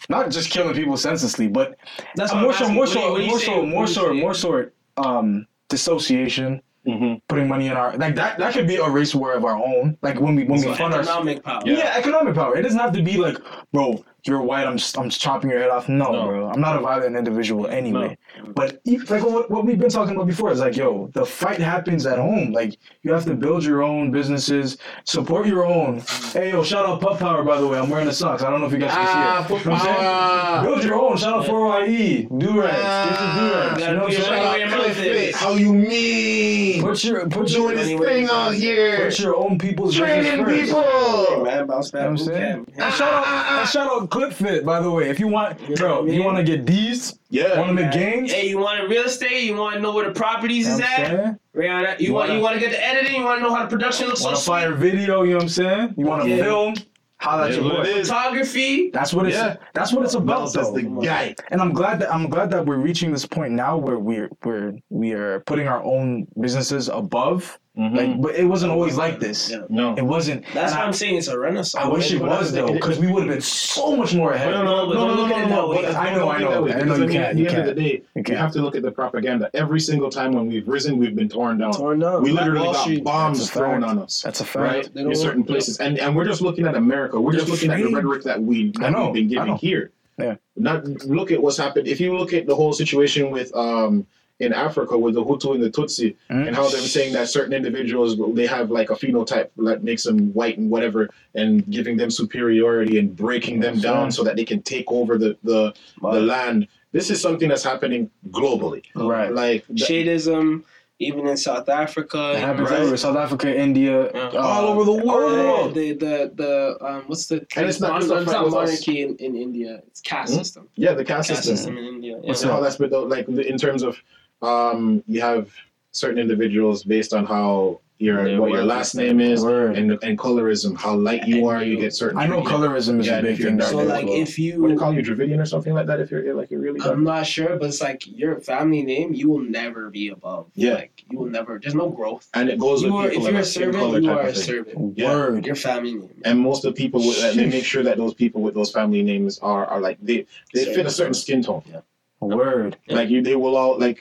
not 0.09 0.29
just 0.29 0.51
killing 0.51 0.75
people 0.75 0.97
senselessly 0.97 1.47
but 1.47 1.77
That's 2.15 2.33
more 2.33 2.51
I'm 2.51 2.65
so 2.65 2.69
more 2.69 2.85
so 2.87 3.17
you 3.17 3.27
more 3.27 3.39
so 3.39 3.65
more 3.65 3.87
so 3.87 4.13
more 4.13 4.33
so 4.33 4.69
um 4.97 5.47
dissociation 5.69 6.61
mhm. 6.87 7.21
putting 7.27 7.47
money 7.47 7.67
in 7.67 7.73
our 7.73 7.95
like 7.97 8.15
that 8.15 8.37
that 8.37 8.53
could 8.53 8.67
be 8.67 8.75
a 8.77 8.89
race 8.89 9.13
war 9.15 9.33
of 9.33 9.45
our 9.45 9.55
own 9.57 9.97
like 10.01 10.19
when 10.19 10.35
we 10.35 10.43
when 10.45 10.59
So 10.59 10.69
we 10.71 10.75
fund 10.75 10.93
our 10.93 11.01
economic 11.01 11.43
power. 11.43 11.61
Yeah. 11.65 11.93
economic 11.97 12.35
power. 12.35 12.55
It 12.57 12.63
doesn't 12.63 12.79
have 12.79 12.93
to 12.93 13.01
be 13.01 13.17
like, 13.17 13.37
bro, 13.71 14.03
you're 14.25 14.41
white. 14.41 14.65
I'm 14.67 14.77
I'm 14.97 15.09
chopping 15.09 15.49
your 15.49 15.59
head 15.59 15.69
off. 15.69 15.87
No, 15.89 16.11
No. 16.11 16.27
bro. 16.27 16.49
I'm 16.49 16.61
not 16.61 16.77
a 16.77 16.81
violent 16.81 17.15
individual 17.15 17.67
anyway. 17.67 18.17
But 18.55 18.81
e- 18.85 18.97
like 19.09 19.23
what, 19.23 19.49
what 19.49 19.65
we've 19.65 19.79
been 19.79 19.89
talking 19.89 20.15
about 20.15 20.27
before 20.27 20.51
is 20.51 20.59
like, 20.59 20.75
yo, 20.75 21.09
the 21.13 21.25
fight 21.25 21.59
happens 21.59 22.05
at 22.05 22.19
home. 22.19 22.51
Like 22.51 22.77
you 23.03 23.11
have 23.13 23.25
to 23.25 23.33
build 23.35 23.63
your 23.63 23.83
own 23.83 24.11
businesses, 24.11 24.77
support 25.05 25.47
your 25.47 25.65
own. 25.65 26.01
Hey, 26.33 26.51
yo, 26.51 26.63
shout 26.63 26.85
out 26.85 26.99
Puff 27.01 27.19
Power 27.19 27.43
by 27.43 27.59
the 27.59 27.67
way. 27.67 27.77
I'm 27.79 27.89
wearing 27.89 28.07
the 28.07 28.13
socks. 28.13 28.43
I 28.43 28.49
don't 28.49 28.59
know 28.59 28.67
if 28.67 28.73
you 28.73 28.79
guys 28.79 28.91
can 28.91 29.05
see 29.05 29.11
it. 29.11 29.67
Ah, 29.67 30.59
You 30.61 30.65
know 30.65 30.71
what 30.71 30.75
Build 30.75 30.83
your 30.83 30.95
own. 31.01 31.17
Shout 31.17 31.33
out 31.39 31.45
4YE. 31.45 32.39
Do 32.39 32.61
rags. 32.61 33.09
Get 33.09 33.21
your 33.21 33.33
do 33.33 33.53
rags. 33.53 33.83
Ah, 33.83 33.89
you 33.89 33.95
know 33.95 34.03
what 34.03 34.03
I'm 34.03 34.09
Put 34.09 34.17
your 34.17 34.29
money 34.29 34.41
where 34.43 34.53
saying? 34.53 34.59
your 34.59 34.69
mouth 34.69 34.97
is. 34.97 35.35
How 35.35 35.51
you 35.55 35.73
mean? 35.73 36.81
Put 36.81 37.03
your 37.03 37.29
put 37.29 37.47
doing 37.47 37.53
your 37.53 37.75
this 37.75 37.99
thing 37.99 38.27
out 38.29 38.53
here? 38.53 39.05
put 39.05 39.19
your 39.19 39.35
own 39.35 39.57
people's 39.57 39.95
Training 39.95 40.43
business 40.45 40.71
first. 40.71 41.29
people. 41.29 41.43
Man, 41.45 41.67
bounce 41.67 41.91
You 41.93 41.99
know 41.99 42.05
back. 42.05 42.09
what 42.09 42.09
I'm 42.09 42.17
saying? 42.17 42.65
camp. 42.65 42.71
And 42.77 42.93
shout 42.93 43.13
out, 43.13 43.59
and 43.59 43.69
shout 43.69 43.91
out 43.91 44.09
Clip 44.09 44.33
Fit, 44.33 44.65
by 44.65 44.79
the 44.81 44.89
way. 44.91 45.09
If 45.09 45.19
you 45.19 45.27
want, 45.27 45.57
bro, 45.75 46.01
what 46.01 46.05
I 46.05 46.07
if 46.09 46.13
you 46.15 46.23
want 46.23 46.37
to 46.37 46.43
get 46.43 46.65
these, 46.65 47.17
Yeah. 47.29 47.57
want 47.57 47.69
to 47.69 47.73
make 47.73 47.91
gains. 47.91 48.32
Hey, 48.33 48.49
you 48.49 48.57
want 48.57 48.89
real 48.89 49.03
estate? 49.03 49.43
You 49.43 49.55
want 49.55 49.75
to 49.75 49.79
know 49.81 49.93
where 49.93 50.07
the 50.07 50.13
properties 50.13 50.65
you 50.65 50.71
know 50.71 50.75
is 50.77 50.81
what 50.81 50.89
I'm 50.99 51.03
at? 51.03 51.09
saying? 51.09 51.39
Rihanna, 51.55 51.99
you, 51.99 52.07
You 52.07 52.13
want 52.13 52.29
wanna- 52.29 52.39
you 52.39 52.43
want 52.43 52.53
to 52.55 52.59
get 52.59 52.71
the 52.71 52.83
editing? 52.85 53.15
You 53.15 53.25
want 53.25 53.39
to 53.39 53.43
know 53.43 53.53
how 53.53 53.61
the 53.63 53.69
production 53.69 54.07
looks 54.07 54.23
Want 54.23 54.35
to 54.35 54.41
sweet? 54.41 54.51
fire 54.53 54.73
video? 54.73 55.21
You 55.23 55.31
know 55.31 55.35
what 55.37 55.43
I'm 55.43 55.49
saying? 55.49 55.93
You 55.97 56.05
want 56.05 56.23
to 56.23 56.29
Yeah. 56.29 56.43
film? 56.43 56.73
Holla 57.19 57.43
at 57.43 57.45
That's 57.51 57.55
your 57.57 57.65
what 57.65 57.83
boy. 57.85 58.03
Photography. 58.03 58.89
That's 58.91 59.13
what 59.13 59.27
it's. 59.27 59.35
Yeah. 59.37 59.55
That's 59.73 59.93
what 59.93 60.03
it's 60.03 60.13
about, 60.15 60.39
Miles 60.39 60.53
though. 60.53 60.73
the 60.73 60.81
guy. 60.81 61.35
And 61.51 61.61
I'm 61.61 61.71
glad 61.71 61.99
that 61.99 62.13
I'm 62.13 62.27
glad 62.27 62.49
that 62.51 62.65
we're 62.65 62.77
reaching 62.77 63.11
this 63.13 63.25
point 63.25 63.53
now 63.53 63.77
where 63.77 63.97
we're 63.97 64.29
we're 64.43 64.73
we 64.89 65.13
are 65.13 65.39
putting 65.41 65.67
our 65.69 65.81
own 65.83 66.27
businesses 66.41 66.89
above. 66.89 67.57
Mhm. 67.75 67.95
Like, 67.97 68.21
but 68.21 68.35
it 68.35 68.43
wasn't 68.45 68.71
always 68.71 68.97
like 68.97 69.19
this. 69.19 69.49
Yeah. 69.49 69.63
no. 69.67 69.95
It 69.95 70.03
wasn't. 70.03 70.45
That's 70.53 70.73
why 70.73 70.81
I, 70.81 70.85
I'm 70.85 70.93
saying. 70.93 71.15
It's 71.17 71.27
a 71.27 71.39
renaissance. 71.39 71.83
I 71.83 71.87
wish 71.87 72.11
it 72.13 72.21
was 72.21 72.51
that's- 72.51 72.51
though, 72.51 72.71
because 72.71 72.99
we 72.99 73.11
would 73.11 73.23
have 73.23 73.31
been 73.31 73.41
so 73.41 73.95
much 73.95 74.13
more 74.13 74.33
ahead. 74.33 74.51
No, 74.51 74.63
no, 74.63 74.85
no, 74.85 74.87
but 74.89 74.93
no, 74.93 75.07
don't 75.07 75.17
no, 75.17 75.25
no, 75.27 75.35
at 75.35 75.49
no, 75.49 75.55
that 75.55 75.69
way. 75.69 75.81
but 75.87 75.95
I 75.95 76.15
know, 76.15 76.29
I 76.29 76.37
know. 76.39 76.67
I 76.67 76.83
know 76.83 76.95
because 76.97 76.99
you 76.99 77.07
can't, 77.07 77.25
At 77.29 77.35
the 77.35 77.47
end 77.47 77.57
of 77.57 77.65
the 77.65 77.73
day, 77.73 78.03
You 78.15 78.23
you 78.27 78.35
have 78.35 78.51
to 78.51 78.61
look 78.61 78.75
at 78.75 78.83
the 78.83 78.91
propaganda. 78.91 79.49
Every 79.55 79.79
single 79.79 80.11
time 80.11 80.33
when 80.33 80.45
we've 80.45 80.67
risen, 80.67 80.97
we've 80.99 81.15
been 81.15 81.29
torn 81.29 81.57
down. 81.57 81.73
Torn 81.73 81.97
down. 81.97 82.21
We 82.21 82.31
literally 82.31 82.71
got 82.71 83.03
bombs 83.03 83.49
thrown 83.49 83.83
on 83.83 83.97
us. 83.97 84.21
That's 84.21 84.39
a 84.41 84.45
fact. 84.45 84.89
Right 84.95 84.95
in 84.95 85.15
certain 85.15 85.43
places, 85.43 85.79
and 85.79 85.97
and 85.97 86.15
we're 86.15 86.25
just 86.25 86.41
looking 86.41 86.67
at 86.67 86.75
America. 86.75 87.19
We're 87.19 87.33
just 87.33 87.49
looking 87.49 87.71
at 87.71 87.77
the 87.77 87.91
rhetoric 87.91 88.21
that 88.25 88.39
we 88.39 88.69
that 88.73 88.93
we've 88.93 89.29
been 89.29 89.37
I 89.39 89.45
giving 89.45 89.55
here. 89.55 89.91
Yeah. 90.19 90.35
Not 90.55 90.85
look 91.07 91.31
at 91.31 91.41
what's 91.41 91.57
happened. 91.57 91.87
If 91.87 91.99
you 91.99 92.15
look 92.15 92.33
at 92.33 92.45
the 92.45 92.55
whole 92.55 92.71
situation 92.71 93.31
with 93.31 93.51
um 93.55 94.05
in 94.43 94.53
Africa 94.53 94.97
with 94.97 95.13
the 95.15 95.23
Hutu 95.23 95.55
and 95.55 95.63
the 95.63 95.69
Tutsi, 95.69 96.15
Mhm. 96.29 96.47
and 96.47 96.55
how 96.55 96.67
they're 96.69 96.81
saying 96.81 97.13
that 97.13 97.27
certain 97.29 97.53
individuals 97.53 98.17
they 98.35 98.45
have 98.45 98.69
like 98.71 98.89
a 98.89 98.93
phenotype 98.95 99.49
that 99.57 99.83
makes 99.83 100.03
them 100.03 100.33
white 100.33 100.57
and 100.57 100.69
whatever, 100.69 101.09
and 101.35 101.51
giving 101.69 101.95
them 101.97 102.09
superiority 102.11 102.99
and 102.99 103.15
breaking 103.15 103.59
them 103.59 103.79
down 103.79 104.11
so 104.11 104.23
that 104.23 104.35
they 104.35 104.45
can 104.45 104.61
take 104.61 104.85
over 104.91 105.17
the 105.17 105.35
the, 105.43 105.73
the 106.01 106.21
land. 106.21 106.67
This 106.91 107.09
is 107.09 107.19
something 107.21 107.49
that's 107.49 107.63
happening 107.63 108.09
globally. 108.29 108.83
Right. 108.95 109.33
Like 109.33 109.65
th- 109.67 109.79
Shadism, 109.87 110.61
even 110.99 111.27
in 111.27 111.35
South 111.37 111.67
Africa. 111.67 112.33
It 112.35 112.39
happens 112.39 112.69
Right. 112.69 112.77
everywhere. 112.77 112.97
South 112.97 113.17
Africa, 113.17 113.47
India, 113.67 114.11
Yeah. 114.13 114.29
uh, 114.35 114.37
All 114.53 114.65
over 114.71 114.83
the 114.85 114.91
over 114.91 115.01
the 115.01 115.43
world. 115.43 115.73
the 115.73 115.87
the 115.93 116.15
the 116.41 116.53
um 116.87 117.01
what's 117.07 117.25
the 117.31 117.37
And 117.57 117.65
it's 117.67 117.81
not 117.81 117.91
mon- 117.93 118.01
just 118.01 118.13
it's 118.13 118.31
not 118.31 118.47
monarchy 118.49 119.01
in, 119.01 119.15
in 119.25 119.35
India. 119.35 119.81
It's 119.87 120.01
caste 120.01 120.33
Hmm? 120.33 120.39
system. 120.39 120.63
yeah, 120.75 120.93
the 120.93 121.03
caste 121.03 121.29
Caste 121.29 121.43
system. 121.45 121.57
system 121.57 121.77
in 121.79 121.85
India. 121.95 122.13
Yeah. 122.21 122.27
What's 122.27 122.43
and 122.43 122.51
how 122.51 122.57
that? 122.59 122.63
that's 122.77 122.77
been 122.77 123.09
like 123.09 123.27
in 123.27 123.57
terms 123.57 123.81
of 123.81 123.97
um, 124.43 125.03
you 125.07 125.21
have 125.21 125.49
certain 125.91 126.19
individuals 126.19 126.83
based 126.83 127.13
on 127.13 127.25
how 127.25 127.79
your 127.99 128.27
Yeah, 128.27 128.39
what 128.39 128.49
your 128.51 128.65
last 128.65 128.95
name 128.95 129.19
is, 129.21 129.43
Word. 129.43 129.77
and 129.77 129.91
and 130.03 130.17
colorism, 130.17 130.75
how 130.75 130.93
light 130.95 131.25
you 131.27 131.47
are, 131.47 131.63
you 131.63 131.77
get 131.79 131.93
certain. 131.93 132.17
I 132.17 132.25
know 132.25 132.41
treatment. 132.41 132.73
colorism 132.73 132.99
is 132.99 133.07
Yeah, 133.07 133.19
a 133.19 133.21
big 133.21 133.33
if 133.33 133.39
you're 133.39 133.49
thing. 133.51 133.61
So 133.61 133.65
down 133.65 133.77
Yeah, 133.77 133.83
there 133.85 133.93
like 134.01 134.07
as 134.07 134.11
if 134.11 134.29
What 134.29 134.35
do 134.35 134.43
you 134.43 134.67
they 134.69 134.75
call 134.75 134.93
you, 134.93 135.01
Dravidian 135.03 135.39
or 135.39 135.45
something 135.45 135.73
like 135.73 135.85
that? 135.85 135.99
If 136.01 136.11
you're 136.11 136.33
like 136.33 136.49
you're 136.51 136.59
really 136.59 136.79
dark. 136.79 136.91
I'm 136.91 137.03
not 137.03 137.25
sure, 137.27 137.55
but 137.59 137.67
it's 137.69 137.81
like 137.81 138.01
your 138.07 138.41
family 138.41 138.81
name, 138.81 139.13
you 139.13 139.29
will 139.29 139.43
never 139.61 139.89
be 139.91 140.09
above. 140.09 140.47
Yeah. 140.55 140.73
Like 140.73 141.03
you 141.09 141.19
will 141.19 141.29
never 141.29 141.59
there's 141.61 141.75
no 141.75 141.89
growth. 141.89 142.27
and 142.33 142.49
it 142.49 142.59
goes 142.59 142.81
You 142.81 142.91
with 142.93 143.05
are, 143.05 143.09
people 143.11 143.27
if 143.27 143.31
you're 143.31 143.41
a 143.41 143.45
skin 143.45 143.71
color 143.71 143.83
servant, 143.83 144.03
you 144.03 144.11
are 144.11 144.21
a 144.21 144.33
thing. 144.33 144.43
servant. 144.43 144.97
Yeah. 144.97 145.09
Word. 145.09 145.45
Your 145.45 145.55
family 145.55 145.93
name. 145.93 146.21
And 146.25 146.39
most 146.39 146.65
of 146.65 146.73
the 146.73 146.77
people, 146.83 146.99
with, 147.07 147.35
they 147.35 147.45
make 147.45 147.63
sure 147.63 147.83
that 147.83 147.95
those 147.97 148.15
people 148.15 148.41
with 148.41 148.55
those 148.55 148.71
family 148.71 149.03
names 149.03 149.39
are, 149.39 149.65
are 149.67 149.79
like 149.79 149.97
they 150.01 150.25
they 150.53 150.65
fit 150.75 150.85
a 150.87 150.89
certain 150.99 151.13
skin 151.13 151.41
tone. 151.43 151.61
Yeah. 151.71 151.81
Word. 152.19 152.75
Like 152.89 153.09
you, 153.09 153.21
they 153.21 153.35
will 153.37 153.55
all 153.55 153.77
like. 153.79 153.99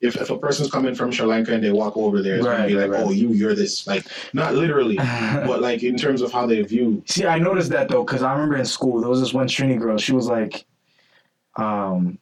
If, 0.00 0.14
if 0.16 0.30
a 0.30 0.38
person's 0.38 0.70
coming 0.70 0.94
from 0.94 1.10
Sri 1.10 1.26
Lanka 1.26 1.52
and 1.52 1.62
they 1.62 1.72
walk 1.72 1.96
over 1.96 2.22
there, 2.22 2.36
it's 2.36 2.44
gonna 2.44 2.68
be 2.68 2.74
like, 2.74 2.90
right. 2.90 3.02
oh, 3.04 3.10
you, 3.10 3.30
you're 3.30 3.54
this. 3.54 3.86
Like, 3.86 4.06
not 4.32 4.54
literally, 4.54 4.96
but 4.96 5.60
like 5.60 5.82
in 5.82 5.96
terms 5.96 6.22
of 6.22 6.30
how 6.30 6.46
they 6.46 6.62
view. 6.62 7.02
See, 7.06 7.26
I 7.26 7.38
noticed 7.38 7.70
that 7.70 7.88
though, 7.88 8.04
because 8.04 8.22
I 8.22 8.32
remember 8.32 8.56
in 8.56 8.64
school 8.64 9.00
there 9.00 9.10
was 9.10 9.20
this 9.20 9.34
one 9.34 9.48
Trini 9.48 9.78
girl. 9.78 9.98
She 9.98 10.12
was 10.12 10.28
like, 10.28 10.64
um, 11.56 12.18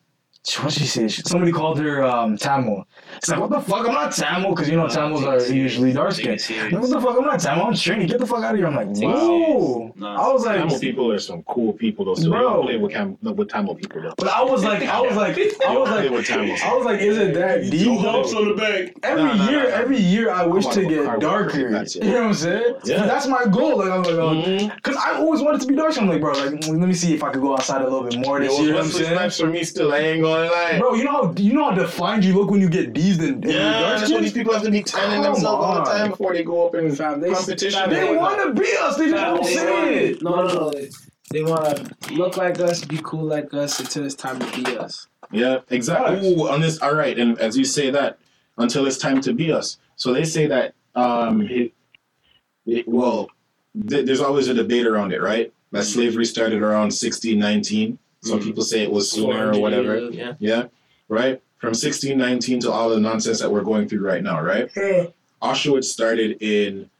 what 0.62 0.72
she 0.72 0.84
say? 0.84 1.08
Somebody 1.08 1.50
called 1.50 1.78
her 1.80 2.04
um, 2.04 2.36
Tamil. 2.36 2.86
It's 3.16 3.28
like, 3.28 3.40
what 3.40 3.50
the 3.50 3.60
fuck? 3.60 3.86
I'm 3.86 3.94
not 3.94 4.12
Tamil, 4.12 4.50
because 4.50 4.68
you 4.68 4.76
know 4.76 4.86
Tamils 4.88 5.24
are 5.24 5.40
usually 5.52 5.92
dark 5.92 6.12
skinned. 6.12 6.40
What 6.72 6.88
the 6.88 7.00
fuck? 7.00 7.16
I'm 7.18 7.24
not 7.24 7.40
Tamil. 7.40 7.64
I'm 7.66 7.72
Trini. 7.72 8.06
Get 8.08 8.20
the 8.20 8.26
fuck 8.26 8.44
out 8.44 8.52
of 8.52 8.58
here. 8.58 8.66
I'm 8.68 8.76
like, 8.76 8.94
Take 8.94 9.04
whoa. 9.08 9.78
serious. 9.78 9.96
Nah. 9.96 10.24
I 10.28 10.32
was 10.32 10.46
like, 10.46 10.58
Tamil 10.60 10.78
people 10.78 11.10
are 11.10 11.18
some 11.18 11.42
cool 11.44 11.72
people 11.72 12.04
though. 12.04 12.14
So 12.14 12.22
they 12.24 12.28
Bro. 12.30 12.40
don't 12.42 12.62
play 12.64 12.76
with, 12.76 12.92
Cam, 12.92 13.18
with 13.22 13.48
Tamil 13.48 13.74
people 13.74 14.02
though. 14.02 14.14
but 14.18 14.28
I 14.28 14.42
was 14.44 14.62
like, 14.64 14.82
I 14.84 15.00
was 15.00 15.16
like, 15.16 15.36
I 15.66 15.76
was 15.76 15.90
like, 15.90 16.10
with 16.10 16.26
Tamils. 16.26 16.60
I 16.62 16.74
was 16.74 16.84
like, 16.84 17.00
is 17.00 17.18
it 17.18 17.34
that 17.34 17.62
deep 17.70 18.00
though? 18.02 18.22
on 18.22 18.48
the 18.48 18.54
back. 18.54 18.94
Every 19.02 19.22
No, 19.24 19.34
no, 19.34 19.50
year, 19.50 19.62
no, 19.64 19.68
no. 19.68 19.74
every 19.74 19.98
year, 19.98 20.30
I 20.30 20.46
wish 20.46 20.66
to 20.68 20.84
get 20.86 21.04
darker. 21.20 21.26
worker, 21.58 21.70
that's 21.72 21.96
it. 21.96 22.04
You 22.04 22.10
know 22.12 22.18
what 22.20 22.26
I'm 22.28 22.34
saying? 22.34 22.74
Yeah. 22.84 23.06
That's 23.06 23.26
my 23.26 23.46
goal. 23.46 23.78
Like 23.78 23.90
I'm 23.90 24.02
like, 24.02 24.12
oh, 24.12 24.34
Mhm. 24.34 24.82
cause 24.82 24.96
I 24.96 25.14
always 25.16 25.40
wanted 25.42 25.60
to 25.62 25.66
be 25.66 25.74
dark. 25.74 25.92
So 25.92 26.02
I'm 26.02 26.08
like, 26.08 26.20
bro, 26.20 26.32
like 26.32 26.52
let 26.66 26.76
me 26.76 26.92
see 26.94 27.14
if 27.14 27.22
I 27.24 27.30
could 27.30 27.40
go 27.42 27.54
outside 27.54 27.80
a 27.80 27.84
little 27.84 28.02
bit 28.04 28.18
more 28.20 28.38
this 28.40 28.52
year. 28.58 28.66
You 28.68 28.72
know 28.72 28.78
what 28.78 28.84
I'm 28.86 28.90
saying? 28.92 29.12
Snipes 29.16 29.40
for 29.40 29.46
me 29.46 29.64
still. 29.64 29.92
I 29.92 29.98
ain't 29.98 30.22
gonna 30.22 30.35
lie. 30.44 30.78
Bro, 30.78 30.94
you 30.94 31.04
know 31.04 31.12
how 31.12 31.34
you 31.36 31.52
know 31.52 31.64
how 31.70 31.76
defined 31.76 32.24
you 32.24 32.34
look 32.34 32.50
when 32.50 32.60
you 32.60 32.68
get 32.68 32.92
D's 32.92 33.18
and, 33.18 33.44
and 33.44 33.52
yeah, 33.52 33.96
that's 33.98 34.10
why 34.10 34.20
these 34.20 34.32
people 34.32 34.52
have 34.52 34.62
to 34.62 34.70
be 34.70 34.82
tanning 34.82 35.22
Come 35.22 35.34
themselves 35.34 35.64
all 35.64 35.74
the 35.76 35.84
time 35.90 36.10
before 36.10 36.32
they 36.32 36.42
go 36.44 36.66
up 36.66 36.74
in 36.74 36.94
Fam, 36.94 37.20
they- 37.20 37.32
competition. 37.32 37.78
fam, 37.80 37.90
They 37.90 38.16
want 38.16 38.42
to 38.56 38.60
be 38.60 38.68
us. 38.80 38.96
They 38.96 39.04
just 39.10 39.16
Nah, 39.16 39.34
don't 39.34 39.44
they 39.44 39.54
say 39.54 39.70
want- 39.72 39.90
it. 39.92 40.22
No, 40.22 40.46
no, 40.46 40.54
no. 40.54 40.70
They, 40.70 40.90
they 41.30 41.42
want 41.42 41.76
to 41.76 42.14
look 42.14 42.36
like 42.36 42.60
us, 42.60 42.84
be 42.84 43.00
cool 43.02 43.24
like 43.24 43.52
us 43.52 43.80
until 43.80 44.04
it's 44.04 44.14
time 44.14 44.38
to 44.38 44.62
be 44.64 44.76
us. 44.78 45.08
Yeah, 45.32 45.58
exactly. 45.70 46.34
Ooh, 46.34 46.48
on 46.48 46.60
this, 46.60 46.80
all 46.80 46.94
right. 46.94 47.18
And 47.18 47.38
as 47.40 47.56
you 47.58 47.64
say 47.64 47.90
that, 47.90 48.18
until 48.58 48.86
it's 48.86 48.96
time 48.98 49.20
to 49.22 49.32
be 49.32 49.50
us. 49.52 49.78
So 49.96 50.12
they 50.12 50.24
say 50.24 50.46
that. 50.46 50.74
Um, 50.94 51.42
it, 51.42 51.72
it, 52.64 52.86
well, 52.88 53.28
th- 53.88 54.06
there's 54.06 54.20
always 54.20 54.48
a 54.48 54.54
debate 54.54 54.86
around 54.86 55.12
it, 55.12 55.20
right? 55.20 55.52
That 55.72 55.82
slavery 55.84 56.24
started 56.24 56.62
around 56.62 56.92
1619. 56.94 57.98
Some 58.26 58.40
Mm. 58.40 58.44
people 58.44 58.62
say 58.64 58.82
it 58.82 58.90
was 58.90 59.10
sooner 59.10 59.52
or 59.52 59.58
whatever. 59.60 60.10
Yeah. 60.10 60.34
Yeah, 60.38 60.64
right. 61.08 61.40
From 61.58 61.68
1619 61.74 62.60
to 62.60 62.70
all 62.72 62.90
the 62.90 63.00
nonsense 63.00 63.40
that 63.40 63.50
we're 63.50 63.62
going 63.62 63.88
through 63.88 64.00
right 64.00 64.22
now, 64.22 64.40
right? 64.42 64.68
Auschwitz 65.42 65.84
started 65.84 66.42
in 66.42 66.90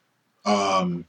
um, 0.44 1.04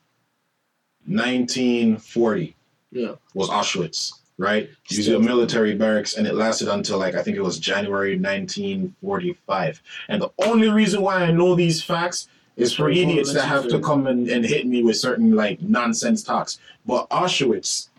1940. 1.05 2.55
Yeah. 2.91 3.11
Was 3.33 3.49
Auschwitz, 3.49 4.13
right? 4.37 4.69
Usually 4.89 5.15
a 5.15 5.19
military 5.19 5.75
barracks, 5.75 6.15
and 6.17 6.25
it 6.25 6.33
lasted 6.35 6.67
until 6.67 6.97
like 6.97 7.15
I 7.15 7.21
think 7.21 7.37
it 7.37 7.41
was 7.41 7.59
January 7.59 8.17
1945. 8.17 9.81
And 10.09 10.21
the 10.21 10.29
only 10.39 10.69
reason 10.69 11.01
why 11.01 11.17
I 11.23 11.31
know 11.31 11.53
these 11.55 11.83
facts 11.83 12.27
is 12.55 12.73
for 12.73 12.89
idiots 12.89 13.33
that 13.33 13.45
have 13.45 13.67
to 13.67 13.79
come 13.79 14.07
and, 14.07 14.27
and 14.29 14.43
hit 14.43 14.65
me 14.65 14.83
with 14.83 14.97
certain 14.97 15.35
like 15.35 15.61
nonsense 15.61 16.23
talks. 16.23 16.59
But 16.85 17.07
Auschwitz, 17.09 17.89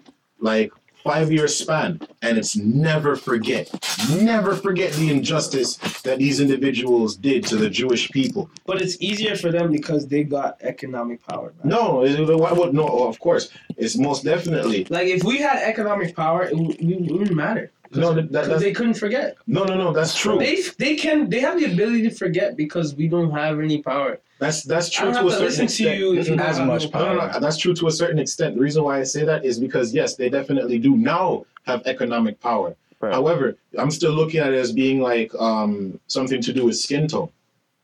like 0.40 0.72
five 1.04 1.32
year 1.32 1.48
span, 1.48 2.00
and 2.22 2.38
it's 2.38 2.56
never 2.56 3.16
forget, 3.16 3.70
never 4.20 4.54
forget 4.54 4.92
the 4.94 5.10
injustice 5.10 5.76
that 6.02 6.18
these 6.18 6.40
individuals 6.40 7.16
did 7.16 7.44
to 7.46 7.56
the 7.56 7.70
Jewish 7.70 8.10
people. 8.10 8.50
But 8.66 8.82
it's 8.82 8.96
easier 9.00 9.36
for 9.36 9.50
them 9.50 9.70
because 9.72 10.06
they 10.06 10.24
got 10.24 10.58
economic 10.60 11.26
power. 11.26 11.52
No, 11.64 12.04
why 12.36 12.52
would 12.52 12.74
no? 12.74 12.86
Of 13.08 13.18
course, 13.20 13.50
it's 13.76 13.96
most 13.96 14.24
definitely 14.24 14.86
Like 14.90 15.08
if 15.08 15.22
we 15.24 15.38
had 15.38 15.58
economic 15.62 16.14
power, 16.14 16.44
it, 16.44 16.56
would- 16.56 16.80
it 16.80 17.12
wouldn't 17.12 17.34
matter. 17.34 17.70
No. 17.92 18.12
That, 18.14 18.30
that, 18.32 18.60
they 18.60 18.72
couldn't 18.72 18.94
forget. 18.94 19.36
no, 19.46 19.64
no, 19.64 19.74
no. 19.76 19.92
That's 19.92 20.14
true. 20.18 20.38
They 20.38 20.62
they 20.78 20.96
can 20.96 21.28
they 21.30 21.40
have 21.40 21.58
the 21.58 21.66
ability 21.72 22.02
to 22.02 22.10
forget 22.10 22.56
because 22.56 22.94
we 22.94 23.08
don't 23.08 23.30
have 23.30 23.60
any 23.60 23.82
power. 23.82 24.18
That's 24.38 24.62
that's 24.62 24.88
I 24.88 24.92
true 25.02 25.12
don't 25.12 25.14
to 25.14 25.18
have 25.18 25.26
a 25.26 25.30
to 25.30 25.32
certain 25.34 25.46
listen 25.46 25.66
to 25.66 25.72
extent. 25.72 25.98
you 25.98 26.18
if 26.18 26.28
you 26.28 26.34
As 26.36 26.58
have 26.58 26.66
much 26.66 26.92
no 26.92 26.98
No, 27.00 27.14
no, 27.14 27.26
no. 27.32 27.40
That's 27.40 27.56
true 27.56 27.74
to 27.74 27.86
a 27.88 27.90
certain 27.90 28.18
extent. 28.18 28.54
The 28.56 28.60
reason 28.60 28.84
why 28.84 29.00
I 29.00 29.02
say 29.04 29.24
that 29.24 29.44
is 29.44 29.58
because 29.58 29.92
yes, 29.94 30.14
they 30.16 30.28
definitely 30.28 30.78
do 30.78 30.96
now 30.96 31.44
have 31.64 31.82
economic 31.86 32.40
power. 32.40 32.76
Right. 33.00 33.12
However, 33.12 33.56
I'm 33.78 33.90
still 33.92 34.12
looking 34.12 34.40
at 34.40 34.52
it 34.52 34.58
as 34.58 34.72
being 34.72 35.00
like 35.00 35.32
um, 35.38 36.00
something 36.08 36.40
to 36.42 36.52
do 36.52 36.64
with 36.64 36.76
skin 36.76 37.06
tone, 37.06 37.30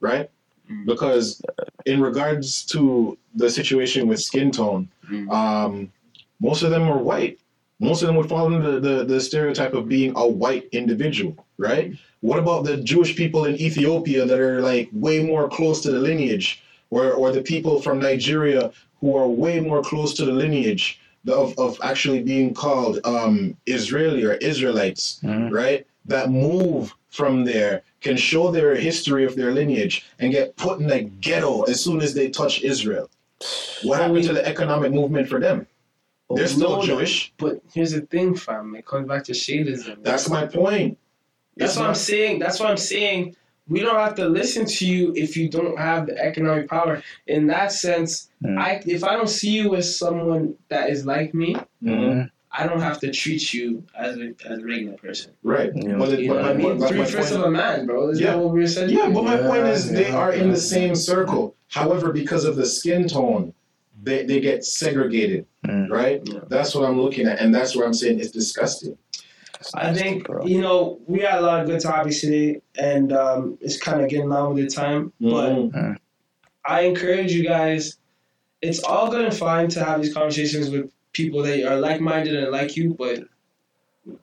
right? 0.01 0.29
Mm. 0.71 0.87
Because 0.87 1.41
in 1.87 2.01
regards 2.01 2.65
to 2.67 3.17
the 3.35 3.49
situation 3.49 4.09
with 4.09 4.21
skin 4.21 4.51
tone, 4.51 4.89
Mm. 5.11 5.31
um, 5.31 5.93
most 6.41 6.63
of 6.63 6.71
them 6.71 6.83
are 6.89 6.97
white. 6.99 7.39
Most 7.85 8.01
of 8.03 8.07
them 8.09 8.17
would 8.17 8.31
fall 8.31 8.53
into 8.55 8.81
the, 8.81 9.05
the 9.05 9.21
stereotype 9.21 9.75
of 9.75 9.89
being 9.89 10.13
a 10.17 10.27
white 10.27 10.69
individual, 10.73 11.45
right? 11.59 11.93
What 12.21 12.39
about 12.39 12.65
the 12.65 12.79
Jewish 12.79 13.15
people 13.15 13.45
in 13.45 13.55
Ethiopia 13.69 14.25
that 14.25 14.41
are 14.41 14.63
like 14.63 14.89
way 14.93 15.23
more 15.23 15.47
close 15.51 15.83
to 15.83 15.91
the 15.91 15.99
lineage, 15.99 16.63
or, 16.91 17.13
or 17.13 17.31
the 17.31 17.43
people 17.43 17.83
from 17.83 17.99
Nigeria 17.99 18.73
who 19.01 19.15
are 19.17 19.29
way 19.29 19.61
more 19.61 19.83
close 19.83 20.15
to 20.15 20.25
the 20.25 20.33
lineage 20.33 20.99
of, 21.29 21.59
of 21.59 21.79
actually 21.83 22.23
being 22.23 22.55
called 22.55 23.01
um, 23.05 23.55
Israeli 23.67 24.25
or 24.25 24.35
Israelites, 24.53 25.21
Mhm. 25.23 25.53
right? 25.53 25.87
That 26.07 26.31
move 26.31 26.95
from 27.11 27.45
there 27.45 27.83
can 28.01 28.17
show 28.17 28.51
their 28.51 28.75
history 28.89 29.25
of 29.29 29.37
their 29.37 29.53
lineage 29.53 30.07
and 30.21 30.33
get 30.33 30.57
put 30.57 30.81
in 30.81 30.91
a 30.91 31.03
ghetto 31.27 31.63
as 31.73 31.83
soon 31.85 32.01
as 32.01 32.15
they 32.15 32.29
touch 32.31 32.63
Israel. 32.63 33.11
What 33.83 34.01
happened 34.01 34.25
to 34.25 34.33
the 34.33 34.47
economic 34.47 34.91
movement 34.93 35.29
for 35.29 35.39
them? 35.47 35.67
But 36.29 36.37
They're 36.37 36.49
still 36.49 36.83
Jewish. 36.83 37.33
that- 37.39 37.45
But 37.45 37.63
here's 37.73 37.93
the 37.93 38.01
thing, 38.03 38.35
fam. 38.35 38.75
It 38.77 38.87
comes 38.87 39.07
back 39.09 39.25
to 39.25 39.33
shadism. 39.33 40.03
That's 40.03 40.29
my 40.29 40.47
point. 40.47 40.99
That's 41.57 41.73
It's 41.73 41.79
what 41.79 41.89
I'm 41.89 41.95
saying. 41.95 42.39
That's 42.39 42.59
what 42.59 42.71
I'm 42.71 42.77
saying. 42.77 43.37
We 43.69 43.81
don't 43.81 43.97
have 43.97 44.15
to 44.17 44.29
listen 44.29 44.67
to 44.67 44.87
you 44.87 45.13
if 45.17 45.37
you 45.37 45.49
don't 45.49 45.79
have 45.79 46.07
the 46.07 46.19
economic 46.19 46.69
power. 46.69 47.03
In 47.27 47.47
that 47.49 47.73
sense, 47.73 48.29
Mm. 48.45 48.59
I 48.59 48.83
if 48.87 49.05
I 49.05 49.15
don't 49.15 49.29
see 49.29 49.51
you 49.51 49.75
as 49.75 49.97
someone 49.99 50.55
that 50.69 50.91
is 50.91 51.07
like 51.07 51.33
me, 51.35 51.57
Mhm. 51.83 52.29
I 52.57 52.67
don't 52.67 52.81
have 52.81 53.01
to 53.01 53.11
treat 53.11 53.55
you 53.55 53.83
as 53.99 54.17
a 54.19 54.35
as 54.49 54.59
a 54.59 54.65
regular 54.65 54.97
person. 54.97 55.33
Right. 55.43 55.73
Yeah. 55.75 55.95
But, 55.97 56.11
it- 56.11 56.21
You 56.21 56.29
know 56.29 56.35
but 56.35 56.43
what 56.43 56.51
I 56.51 56.55
my, 56.55 56.59
mean? 56.63 56.79
but 56.79 56.89
Three 56.89 57.05
fifths 57.05 57.31
point- 57.31 57.43
of 57.43 57.49
a 57.49 57.51
man, 57.51 57.87
bro. 57.87 58.09
Is 58.11 58.21
Yeah. 58.21 58.33
that 58.33 58.39
what 58.41 58.53
we 58.53 58.61
were 58.61 58.67
saying? 58.67 58.91
Yeah, 58.91 59.09
but 59.11 59.25
my 59.25 59.41
Yeah, 59.41 59.47
point 59.49 59.67
is 59.67 59.91
they 59.91 60.11
are 60.11 60.33
in 60.33 60.51
the 60.51 60.57
same 60.61 60.95
circle. 60.95 61.55
However, 61.69 62.13
because 62.13 62.45
of 62.45 62.57
the 62.57 62.67
skin 62.67 63.09
tone, 63.09 63.55
they, 64.03 64.25
they 64.27 64.41
get 64.41 64.65
segregated, 64.65 65.47
Mm. 65.65 65.91
right? 65.91 66.21
Yeah. 66.25 66.41
That's 66.49 66.75
what 66.75 66.89
I'm 66.89 67.01
looking 67.01 67.27
at, 67.27 67.41
and 67.41 67.55
that's 67.55 67.75
where 67.75 67.87
I'm 67.87 67.95
saying 67.95 68.21
it's 68.21 68.31
disgusting. 68.31 68.97
I 69.75 69.95
think 69.95 70.27
Bro. 70.27 70.45
you 70.47 70.61
know 70.61 71.01
we 71.07 71.21
had 71.21 71.39
a 71.39 71.41
lot 71.41 71.61
of 71.61 71.67
good 71.67 71.81
topics 71.81 72.21
today, 72.21 72.61
and 72.79 73.13
um, 73.13 73.57
it's 73.63 73.79
kind 73.81 74.03
of 74.03 74.11
getting 74.11 74.31
on 74.31 74.55
with 74.55 74.65
the 74.65 74.71
time. 74.71 75.13
But 75.21 75.53
Mhm. 75.53 75.97
I 76.67 76.83
encourage 76.83 77.33
you 77.33 77.45
guys. 77.45 77.97
It's 78.61 78.83
all 78.83 79.11
good 79.11 79.25
and 79.25 79.35
fine 79.35 79.69
to 79.69 79.85
have 79.85 80.01
these 80.03 80.13
conversations 80.13 80.71
with 80.71 80.91
people 81.13 81.43
that 81.43 81.65
are 81.65 81.77
like-minded 81.79 82.35
and 82.35 82.51
like 82.51 82.77
you, 82.77 82.95
but 82.95 83.25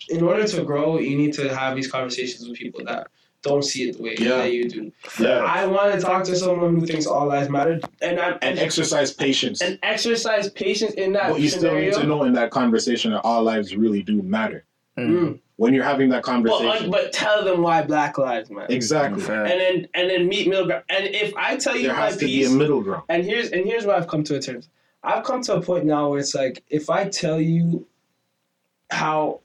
in 0.10 0.24
order 0.24 0.46
to 0.48 0.64
grow, 0.64 1.00
you 1.00 1.16
need 1.16 1.34
to 1.34 1.56
have 1.56 1.76
these 1.76 1.90
conversations 1.92 2.48
with 2.48 2.58
people 2.58 2.84
that 2.86 3.08
don't 3.44 3.64
see 3.64 3.90
it 3.90 3.98
the 3.98 4.04
way 4.04 4.16
Yeah. 4.20 4.38
that 4.38 4.54
you 4.54 4.70
do. 4.70 4.92
yeah, 5.20 5.40
I 5.40 5.66
want 5.66 5.94
to 5.94 6.00
talk 6.00 6.24
to 6.26 6.36
someone 6.36 6.80
who 6.80 6.86
thinks 6.86 7.06
all 7.08 7.28
lives 7.28 7.50
matter, 7.50 7.80
and 8.02 8.20
I 8.20 8.38
and 8.42 8.60
exercise 8.60 9.12
patience. 9.14 9.62
and 9.62 9.80
exercise 9.84 10.50
patience 10.52 10.94
in 10.94 11.14
that 11.14 11.32
but 11.32 11.42
you 11.42 11.50
still 11.50 11.74
need 11.76 11.94
to 11.94 12.04
know 12.06 12.24
in 12.24 12.34
that 12.34 12.52
conversation 12.52 13.12
that 13.12 13.22
all 13.22 13.42
lives 13.44 13.76
really 13.76 14.04
do 14.04 14.22
matter. 14.22 14.64
Mm. 14.98 15.40
When 15.56 15.74
you're 15.74 15.84
having 15.84 16.10
that 16.10 16.24
conversation, 16.24 16.90
but 16.92 17.14
tell 17.14 17.44
them 17.46 17.62
why 17.62 17.84
Black 17.84 18.18
Lives 18.18 18.50
Matter. 18.50 18.74
exactly, 18.74 19.24
and 19.24 19.60
then 19.60 19.88
and 19.94 20.10
then 20.10 20.28
meet 20.28 20.48
middle 20.48 20.66
ground. 20.66 20.84
And 20.90 21.06
if 21.08 21.36
I 21.36 21.56
tell 21.56 21.76
you 21.76 21.88
there 21.88 21.96
my 21.96 22.02
has 22.06 22.18
to 22.18 22.26
be 22.26 22.40
piece, 22.40 22.50
a 22.52 22.56
middle 22.56 22.82
ground. 22.82 23.04
and 23.10 23.24
here's 23.24 23.50
and 23.52 23.66
here's 23.66 23.86
where 23.86 23.96
I've 23.96 24.08
come 24.08 24.24
to 24.26 24.36
a 24.36 24.40
terms. 24.42 24.70
I've 25.04 25.24
come 25.24 25.42
to 25.44 25.56
a 25.56 25.62
point 25.62 25.86
now 25.86 26.10
where 26.10 26.20
it's 26.20 26.34
like 26.36 26.64
if 26.70 26.90
I 26.90 27.10
tell 27.10 27.40
you 27.40 27.86
how, 28.92 29.40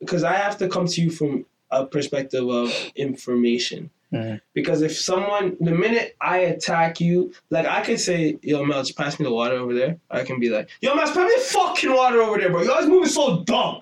because 0.00 0.24
I 0.24 0.34
have 0.34 0.56
to 0.58 0.68
come 0.68 0.86
to 0.86 1.00
you 1.02 1.10
from 1.10 1.44
a 1.70 1.84
perspective 1.86 2.48
of 2.48 2.72
information. 2.96 3.90
Mhm. 4.12 4.40
Because 4.54 4.82
if 4.82 4.96
someone, 4.96 5.56
the 5.60 5.72
minute 5.72 6.14
I 6.20 6.38
attack 6.38 7.00
you, 7.00 7.32
like 7.50 7.66
I 7.66 7.80
could 7.82 7.98
say, 7.98 8.38
"Yo, 8.42 8.64
Mel, 8.64 8.82
just 8.82 8.96
pass 8.96 9.18
me 9.18 9.24
the 9.24 9.32
water 9.32 9.56
over 9.56 9.74
there." 9.74 9.98
I 10.10 10.22
can 10.22 10.38
be 10.38 10.48
like, 10.48 10.68
"Yo, 10.80 10.94
Mel, 10.94 11.04
pass 11.06 11.16
me 11.16 11.24
the 11.24 11.40
fucking 11.42 11.92
water 11.92 12.22
over 12.22 12.38
there, 12.38 12.50
bro. 12.50 12.62
You 12.62 12.70
always 12.72 12.86
moving 12.88 13.08
so 13.08 13.42
dumb." 13.44 13.80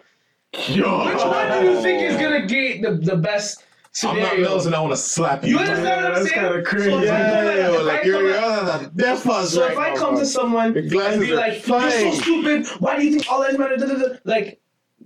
Which 0.55 0.79
one 0.79 1.51
do 1.61 1.71
you 1.71 1.83
think 1.83 2.03
is 2.03 2.17
gonna 2.17 2.47
get 2.47 2.81
the, 2.83 2.93
the 2.93 3.17
best 3.17 3.65
I'm 4.03 4.17
not 4.19 4.25
scenario. 4.31 4.41
Mills 4.49 4.67
and 4.67 4.75
I 4.75 4.81
want 4.81 4.93
to 4.93 4.97
slap 4.97 5.45
you. 5.45 5.51
You 5.51 5.59
understand 5.59 6.03
what 6.03 6.07
I'm 6.07 6.15
that's 6.25 6.35
saying? 6.35 6.47
kinda 6.49 6.63
crazy. 6.63 6.91
So 6.91 6.99
if 7.03 7.11
I 7.11 7.17
come 7.17 7.45
Yeah, 7.45 7.79
at- 7.79 7.85
like 7.85 8.05
you're, 8.05 8.15
come 8.17 8.25
you're 8.27 8.35
at- 8.37 8.43
uh, 8.69 8.89
deaf 8.97 9.29
us 9.29 9.53
So 9.53 9.63
right 9.63 9.73
if 9.73 9.79
I 9.79 9.89
now, 9.91 9.97
come 9.97 10.11
bro. 10.15 10.21
to 10.21 10.27
someone 10.27 10.77
and 10.77 10.91
glasses 10.91 11.21
be 11.21 11.33
are 11.33 11.37
like, 11.37 11.67
"You're 11.67 11.91
so 11.91 12.11
stupid. 12.13 12.67
Why 12.81 12.97
do 12.97 13.05
you 13.05 13.11
think 13.13 13.31
all 13.31 13.41
lives 13.41 13.59
matter?" 13.59 14.21
Like 14.25 14.59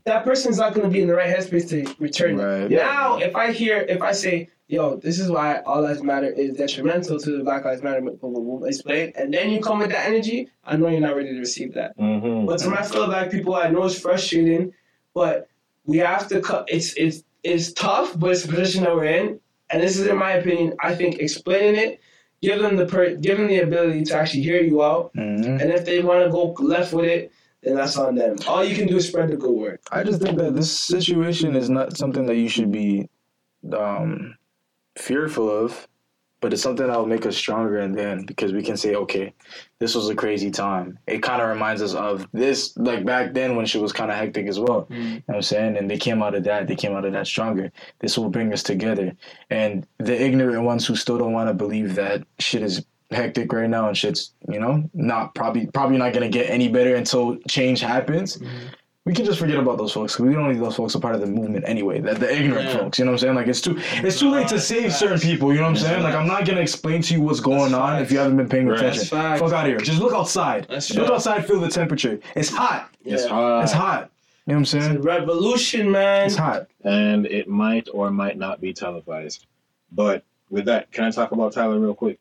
that 0.04 0.24
person's 0.24 0.58
not 0.58 0.74
going 0.74 0.86
to 0.86 0.92
be 0.92 1.02
in 1.02 1.08
the 1.08 1.14
right 1.14 1.34
headspace 1.34 1.68
to 1.70 1.94
return. 1.98 2.38
it. 2.38 2.42
Right. 2.44 2.70
Now, 2.70 3.18
if 3.18 3.34
I 3.36 3.52
hear, 3.52 3.78
if 3.88 4.00
I 4.02 4.12
say, 4.12 4.48
"Yo, 4.68 4.96
this 4.96 5.18
is 5.18 5.30
why 5.30 5.60
all 5.66 5.82
lives 5.82 6.02
matter 6.02 6.28
is 6.30 6.56
detrimental 6.56 7.18
to 7.18 7.36
the 7.38 7.44
Black 7.44 7.64
Lives 7.64 7.82
Matter," 7.82 8.00
but 8.00 8.22
we'll, 8.22 8.42
we'll 8.42 8.64
explain, 8.64 9.12
and 9.16 9.32
then 9.32 9.50
you 9.50 9.60
come 9.60 9.78
with 9.78 9.90
that 9.90 10.06
energy, 10.06 10.48
I 10.64 10.76
know 10.76 10.88
you're 10.88 11.00
not 11.00 11.16
ready 11.16 11.32
to 11.32 11.38
receive 11.38 11.74
that. 11.74 11.96
Mhm. 11.98 12.46
But 12.46 12.58
to 12.60 12.70
my 12.70 12.82
fellow 12.82 13.06
black 13.06 13.30
people, 13.30 13.54
I 13.54 13.68
know 13.70 13.84
it's 13.84 13.98
frustrating, 14.00 14.72
but 15.14 15.48
we 15.84 15.98
have 15.98 16.28
to 16.28 16.40
cut. 16.40 16.66
It's 16.68 16.94
it's 16.94 17.22
it's 17.44 17.72
tough, 17.72 18.18
but 18.18 18.30
it's 18.30 18.42
the 18.44 18.48
position 18.52 18.84
that 18.84 18.94
we're 18.94 19.04
in, 19.04 19.40
and 19.70 19.82
this 19.82 19.98
is 19.98 20.06
in 20.06 20.16
my 20.16 20.32
opinion. 20.32 20.74
I 20.80 20.94
think 20.94 21.18
explaining 21.18 21.76
it, 21.80 22.00
give 22.42 22.60
them 22.60 22.76
the 22.76 22.86
per, 22.86 23.14
give 23.14 23.38
them 23.38 23.46
the 23.48 23.60
ability 23.60 24.04
to 24.04 24.16
actually 24.16 24.42
hear 24.42 24.60
you 24.62 24.82
out, 24.82 25.12
Mhm. 25.14 25.60
and 25.60 25.70
if 25.72 25.84
they 25.84 26.02
want 26.02 26.24
to 26.24 26.30
go 26.30 26.54
left 26.60 26.92
with 26.92 27.04
it, 27.06 27.30
then 27.62 27.74
that's 27.74 27.96
on 27.96 28.14
them. 28.14 28.36
All 28.46 28.64
you 28.64 28.76
can 28.76 28.86
do 28.86 28.96
is 28.96 29.08
spread 29.08 29.30
the 29.30 29.36
good 29.36 29.50
word. 29.50 29.80
I 29.90 30.02
just 30.02 30.22
think 30.22 30.38
that 30.38 30.54
this 30.54 30.76
situation 30.78 31.56
is 31.56 31.68
not 31.68 31.96
something 31.96 32.26
that 32.26 32.36
you 32.36 32.48
should 32.48 32.70
be 32.70 33.08
um, 33.76 34.36
fearful 34.96 35.50
of, 35.50 35.88
but 36.40 36.52
it's 36.52 36.62
something 36.62 36.86
that 36.86 36.96
will 36.96 37.06
make 37.06 37.26
us 37.26 37.36
stronger 37.36 37.80
in 37.80 37.92
the 37.92 38.02
end 38.02 38.28
because 38.28 38.52
we 38.52 38.62
can 38.62 38.76
say, 38.76 38.94
okay, 38.94 39.32
this 39.80 39.96
was 39.96 40.08
a 40.08 40.14
crazy 40.14 40.52
time. 40.52 40.96
It 41.08 41.20
kind 41.20 41.42
of 41.42 41.48
reminds 41.48 41.82
us 41.82 41.94
of 41.94 42.28
this, 42.32 42.76
like 42.76 43.04
back 43.04 43.34
then 43.34 43.56
when 43.56 43.66
shit 43.66 43.82
was 43.82 43.92
kind 43.92 44.10
of 44.10 44.16
hectic 44.16 44.46
as 44.46 44.60
well. 44.60 44.86
You 44.88 44.96
know 44.96 45.22
what 45.26 45.36
I'm 45.36 45.42
saying? 45.42 45.76
And 45.76 45.90
they 45.90 45.98
came 45.98 46.22
out 46.22 46.36
of 46.36 46.44
that, 46.44 46.68
they 46.68 46.76
came 46.76 46.94
out 46.94 47.04
of 47.04 47.12
that 47.12 47.26
stronger. 47.26 47.72
This 47.98 48.16
will 48.16 48.30
bring 48.30 48.52
us 48.52 48.62
together. 48.62 49.14
And 49.50 49.84
the 49.98 50.20
ignorant 50.20 50.62
ones 50.62 50.86
who 50.86 50.94
still 50.94 51.18
don't 51.18 51.32
want 51.32 51.48
to 51.48 51.54
believe 51.54 51.96
that 51.96 52.22
shit 52.38 52.62
is 52.62 52.84
hectic 53.10 53.52
right 53.52 53.70
now 53.70 53.88
and 53.88 53.96
shit's, 53.96 54.32
you 54.48 54.60
know, 54.60 54.88
not 54.94 55.34
probably 55.34 55.66
probably 55.66 55.96
not 55.98 56.12
gonna 56.12 56.28
get 56.28 56.50
any 56.50 56.68
better 56.68 56.94
until 56.96 57.36
change 57.48 57.80
happens 57.80 58.36
mm-hmm. 58.36 58.66
we 59.06 59.14
can 59.14 59.24
just 59.24 59.38
forget 59.38 59.56
about 59.58 59.78
those 59.78 59.92
folks 59.92 60.12
because 60.12 60.26
we 60.26 60.34
don't 60.34 60.52
need 60.52 60.60
those 60.60 60.76
folks 60.76 60.94
a 60.94 61.00
part 61.00 61.14
of 61.14 61.22
the 61.22 61.26
movement 61.26 61.64
anyway. 61.66 61.98
That 62.00 62.20
the 62.20 62.30
ignorant 62.30 62.66
Yeah. 62.68 62.78
folks, 62.78 62.98
you 62.98 63.06
know 63.06 63.12
what 63.12 63.22
I'm 63.22 63.26
saying? 63.26 63.34
Like 63.36 63.46
it's 63.46 63.62
too 63.62 63.78
it's 64.06 64.18
too 64.20 64.30
late 64.30 64.48
to 64.48 64.60
save 64.60 64.92
certain 64.92 65.18
people. 65.18 65.50
You 65.54 65.60
know 65.60 65.64
what 65.70 65.70
I'm 65.70 65.76
saying? 65.76 66.02
Like 66.02 66.14
I'm 66.14 66.26
not 66.26 66.44
gonna 66.44 66.60
explain 66.60 67.00
to 67.02 67.14
you 67.14 67.22
what's 67.22 67.40
going 67.40 67.72
on 67.72 68.02
if 68.02 68.12
you 68.12 68.18
haven't 68.18 68.36
been 68.36 68.48
paying 68.48 68.66
Right. 68.68 68.78
attention. 68.78 68.98
That's 69.00 69.08
facts. 69.10 69.40
Fuck 69.40 69.52
out 69.54 69.64
of 69.64 69.70
here. 69.70 69.78
Just 69.78 70.00
look 70.00 70.12
outside. 70.12 70.66
That's 70.68 70.90
look 70.94 71.06
true. 71.06 71.14
outside. 71.14 71.46
Feel 71.46 71.60
the 71.60 71.68
temperature. 71.68 72.20
It's 72.36 72.50
hot. 72.50 72.90
It's 73.06 73.24
hot. 73.24 73.62
It's 73.62 73.72
hot. 73.72 74.10
You 74.46 74.54
know 74.54 74.54
what 74.54 74.56
I'm 74.56 74.62
It's 74.62 74.74
a 74.74 74.80
saying? 74.82 75.02
revolution, 75.02 75.90
man. 75.90 76.26
It's 76.26 76.36
hot. 76.36 76.66
and 76.84 77.24
it 77.26 77.48
might 77.48 77.88
or 77.94 78.10
might 78.10 78.36
not 78.36 78.60
be 78.60 78.74
televised. 78.74 79.46
But 79.92 80.24
with 80.50 80.66
that, 80.66 80.90
can 80.92 81.04
I 81.04 81.10
talk 81.10 81.32
about 81.32 81.52
Tyler 81.52 81.78
real 81.78 81.94
quick? 81.94 82.18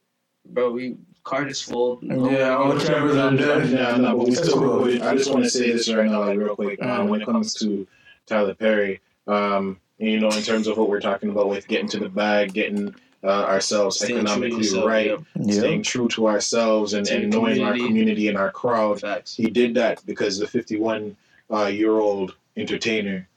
Bro, 0.49 0.71
we 0.71 0.95
card 1.23 1.49
is 1.51 1.61
full. 1.61 1.99
Yeah, 2.01 2.57
oh, 2.57 2.77
Trevor's 2.79 3.17
on 3.17 3.35
there. 3.35 3.63
Yeah, 3.65 3.97
no, 3.97 4.17
but 4.17 4.27
we 4.27 4.33
That's 4.35 4.47
still. 4.47 4.59
cool. 4.59 5.03
I 5.03 5.15
just 5.15 5.31
want 5.31 5.43
to 5.43 5.49
say 5.49 5.71
this 5.71 5.91
right 5.93 6.09
now, 6.09 6.21
like 6.21 6.39
real 6.39 6.55
quick. 6.55 6.81
Uh, 6.81 7.05
when 7.05 7.21
it 7.21 7.25
comes 7.25 7.53
to 7.55 7.85
Tyler 8.25 8.53
Perry, 8.53 9.01
um, 9.27 9.79
you 9.97 10.19
know, 10.19 10.29
in 10.29 10.41
terms 10.43 10.67
of 10.67 10.77
what 10.77 10.89
we're 10.89 11.01
talking 11.01 11.29
about 11.29 11.49
with 11.49 11.67
getting 11.67 11.89
to 11.89 11.99
the 11.99 12.09
bag, 12.09 12.53
getting 12.53 12.95
uh, 13.23 13.27
ourselves 13.27 13.97
Staying 13.97 14.19
economically 14.19 14.57
yourself, 14.59 14.85
right, 14.85 15.11
Yeah. 15.39 15.53
staying 15.59 15.83
true 15.83 16.07
to 16.09 16.27
ourselves, 16.27 16.93
and, 16.93 17.07
and 17.07 17.23
your 17.33 17.41
knowing 17.41 17.61
our 17.61 17.71
community. 17.73 17.87
community 17.87 18.27
and 18.29 18.37
our 18.37 18.51
crowd. 18.51 19.01
Facts. 19.01 19.35
He 19.35 19.49
did 19.49 19.73
that 19.75 20.05
because 20.05 20.37
the 20.39 20.47
51 20.47 21.17
uh, 21.51 21.65
year 21.65 21.91
old 21.93 22.35
entertainer, 22.55 23.27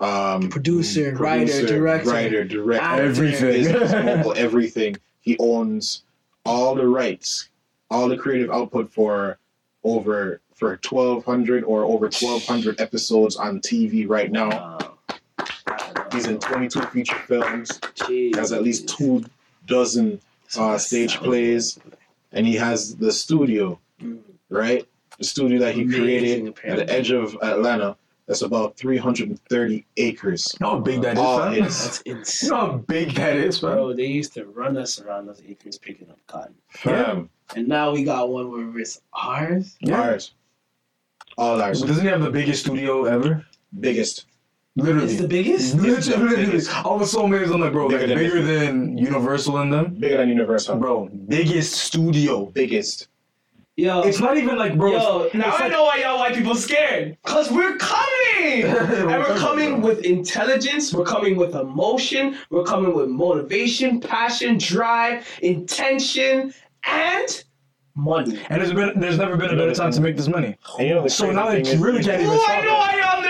um, 0.00 0.48
Producer, 0.48 1.14
writer, 1.14 1.66
director, 1.66 2.10
writer, 2.10 2.44
director, 2.44 2.84
Everything. 3.02 3.62
business, 3.62 3.92
mogul, 3.92 4.34
everything. 4.36 4.96
He 5.20 5.36
owns 5.38 6.02
all 6.48 6.74
the 6.74 6.86
rights, 6.86 7.50
all 7.90 8.08
the 8.08 8.16
creative 8.16 8.50
output 8.50 8.90
for 8.90 9.38
over 9.84 10.40
for 10.54 10.70
1,200 10.70 11.62
or 11.62 11.84
over 11.84 12.06
1,200 12.06 12.80
episodes 12.80 13.36
on 13.36 13.60
TV 13.60 14.08
right 14.08 14.32
now. 14.32 14.78
He's 16.10 16.26
in 16.26 16.38
22 16.40 16.80
feature 16.86 17.18
films. 17.26 17.78
He 18.08 18.32
has 18.34 18.52
at 18.52 18.62
least 18.62 18.88
two 18.88 19.24
dozen 19.66 20.20
uh, 20.56 20.78
stage 20.78 21.18
plays, 21.18 21.78
and 22.32 22.46
he 22.46 22.56
has 22.56 22.96
the 22.96 23.12
studio, 23.12 23.78
right? 24.48 24.88
The 25.18 25.24
studio 25.24 25.58
that 25.58 25.74
he 25.74 25.82
Amazing, 25.82 26.02
created 26.02 26.58
at 26.64 26.76
the 26.78 26.90
edge 26.90 27.10
of 27.10 27.36
Atlanta. 27.42 27.96
That's 28.28 28.42
about 28.42 28.76
330 28.76 29.86
acres. 29.96 30.46
You 30.60 30.64
know 30.66 30.72
how 30.72 30.78
big 30.80 31.00
that 31.00 31.14
is, 31.14 31.18
All 31.18 31.38
fam? 31.38 31.52
his. 31.54 31.82
That's 31.84 32.02
You 32.04 32.16
insane. 32.18 32.50
know 32.50 32.56
how 32.56 32.72
big 32.76 33.14
that 33.14 33.36
is, 33.36 33.58
fam? 33.58 33.72
Bro, 33.72 33.94
they 33.94 34.04
used 34.06 34.34
to 34.34 34.44
run 34.44 34.76
us 34.76 35.00
around 35.00 35.26
those 35.26 35.42
acres 35.48 35.78
picking 35.78 36.10
up 36.10 36.18
cotton. 36.26 36.54
Fam, 36.68 37.30
And 37.56 37.66
now 37.66 37.90
we 37.90 38.04
got 38.04 38.28
one 38.28 38.50
where 38.52 38.78
it's 38.78 39.00
ours. 39.14 39.76
Yeah. 39.80 39.98
ours. 40.00 40.34
All 41.38 41.60
ours. 41.60 41.80
Doesn't 41.80 42.04
he 42.04 42.10
have 42.10 42.20
the 42.22 42.30
biggest 42.30 42.64
studio 42.64 43.04
ever? 43.06 43.46
Biggest. 43.80 44.26
Literally. 44.76 45.10
It's 45.10 45.20
the 45.20 45.26
biggest? 45.28 45.74
Literally. 45.76 46.62
I 46.72 46.88
was 46.88 47.10
so 47.10 47.24
amazed. 47.24 47.50
I'm 47.50 47.60
like, 47.60 47.72
bro, 47.72 47.88
Bigger 47.88 48.06
like 48.06 48.08
than 48.08 48.18
bigger 48.18 48.42
than 48.42 48.98
Universal 48.98 49.56
and 49.58 49.72
them. 49.72 49.94
Bigger 49.94 50.18
than 50.18 50.28
Universal. 50.28 50.76
Bro, 50.76 51.08
biggest 51.28 51.72
studio. 51.74 52.44
Biggest. 52.46 53.08
Yo, 53.78 54.00
It's 54.02 54.18
not 54.18 54.36
even 54.36 54.58
like, 54.58 54.76
bro. 54.76 54.90
yo, 54.90 55.30
now 55.34 55.50
it's 55.50 55.60
I 55.60 55.62
like, 55.62 55.70
know 55.70 55.84
why 55.84 55.98
y'all 55.98 56.18
white 56.18 56.34
people 56.34 56.56
scared. 56.56 57.16
Cause 57.22 57.48
we're 57.48 57.76
coming, 57.76 58.64
and 58.64 59.06
we're 59.08 59.36
coming 59.38 59.80
with 59.82 60.00
intelligence. 60.04 60.92
We're 60.92 61.04
coming 61.04 61.36
with 61.36 61.54
emotion. 61.54 62.36
We're 62.50 62.64
coming 62.64 62.92
with 62.92 63.08
motivation, 63.08 64.00
passion, 64.00 64.58
drive, 64.58 65.24
intention, 65.42 66.52
and 66.88 67.44
money. 67.94 68.40
And 68.50 68.60
there's 68.60 68.72
been, 68.72 68.98
there's 68.98 69.16
never 69.16 69.36
been 69.36 69.50
a 69.50 69.56
better 69.56 69.74
time 69.76 69.92
to 69.92 70.00
make 70.00 70.16
this 70.16 70.26
money. 70.26 70.56
And 70.80 70.88
you 70.88 70.94
know 70.96 71.06
So 71.06 71.30
now 71.30 71.46
thing 71.50 71.62
that 71.62 71.68
is- 71.68 71.74
you 71.78 71.84
really 71.86 72.02
can't 72.02 72.20
even 72.20 72.34
Oh, 72.34 72.38
stop 72.42 72.58
I 72.58 72.60
know 72.62 72.74
it. 72.74 72.78
why 72.78 72.98
y'all 72.98 73.22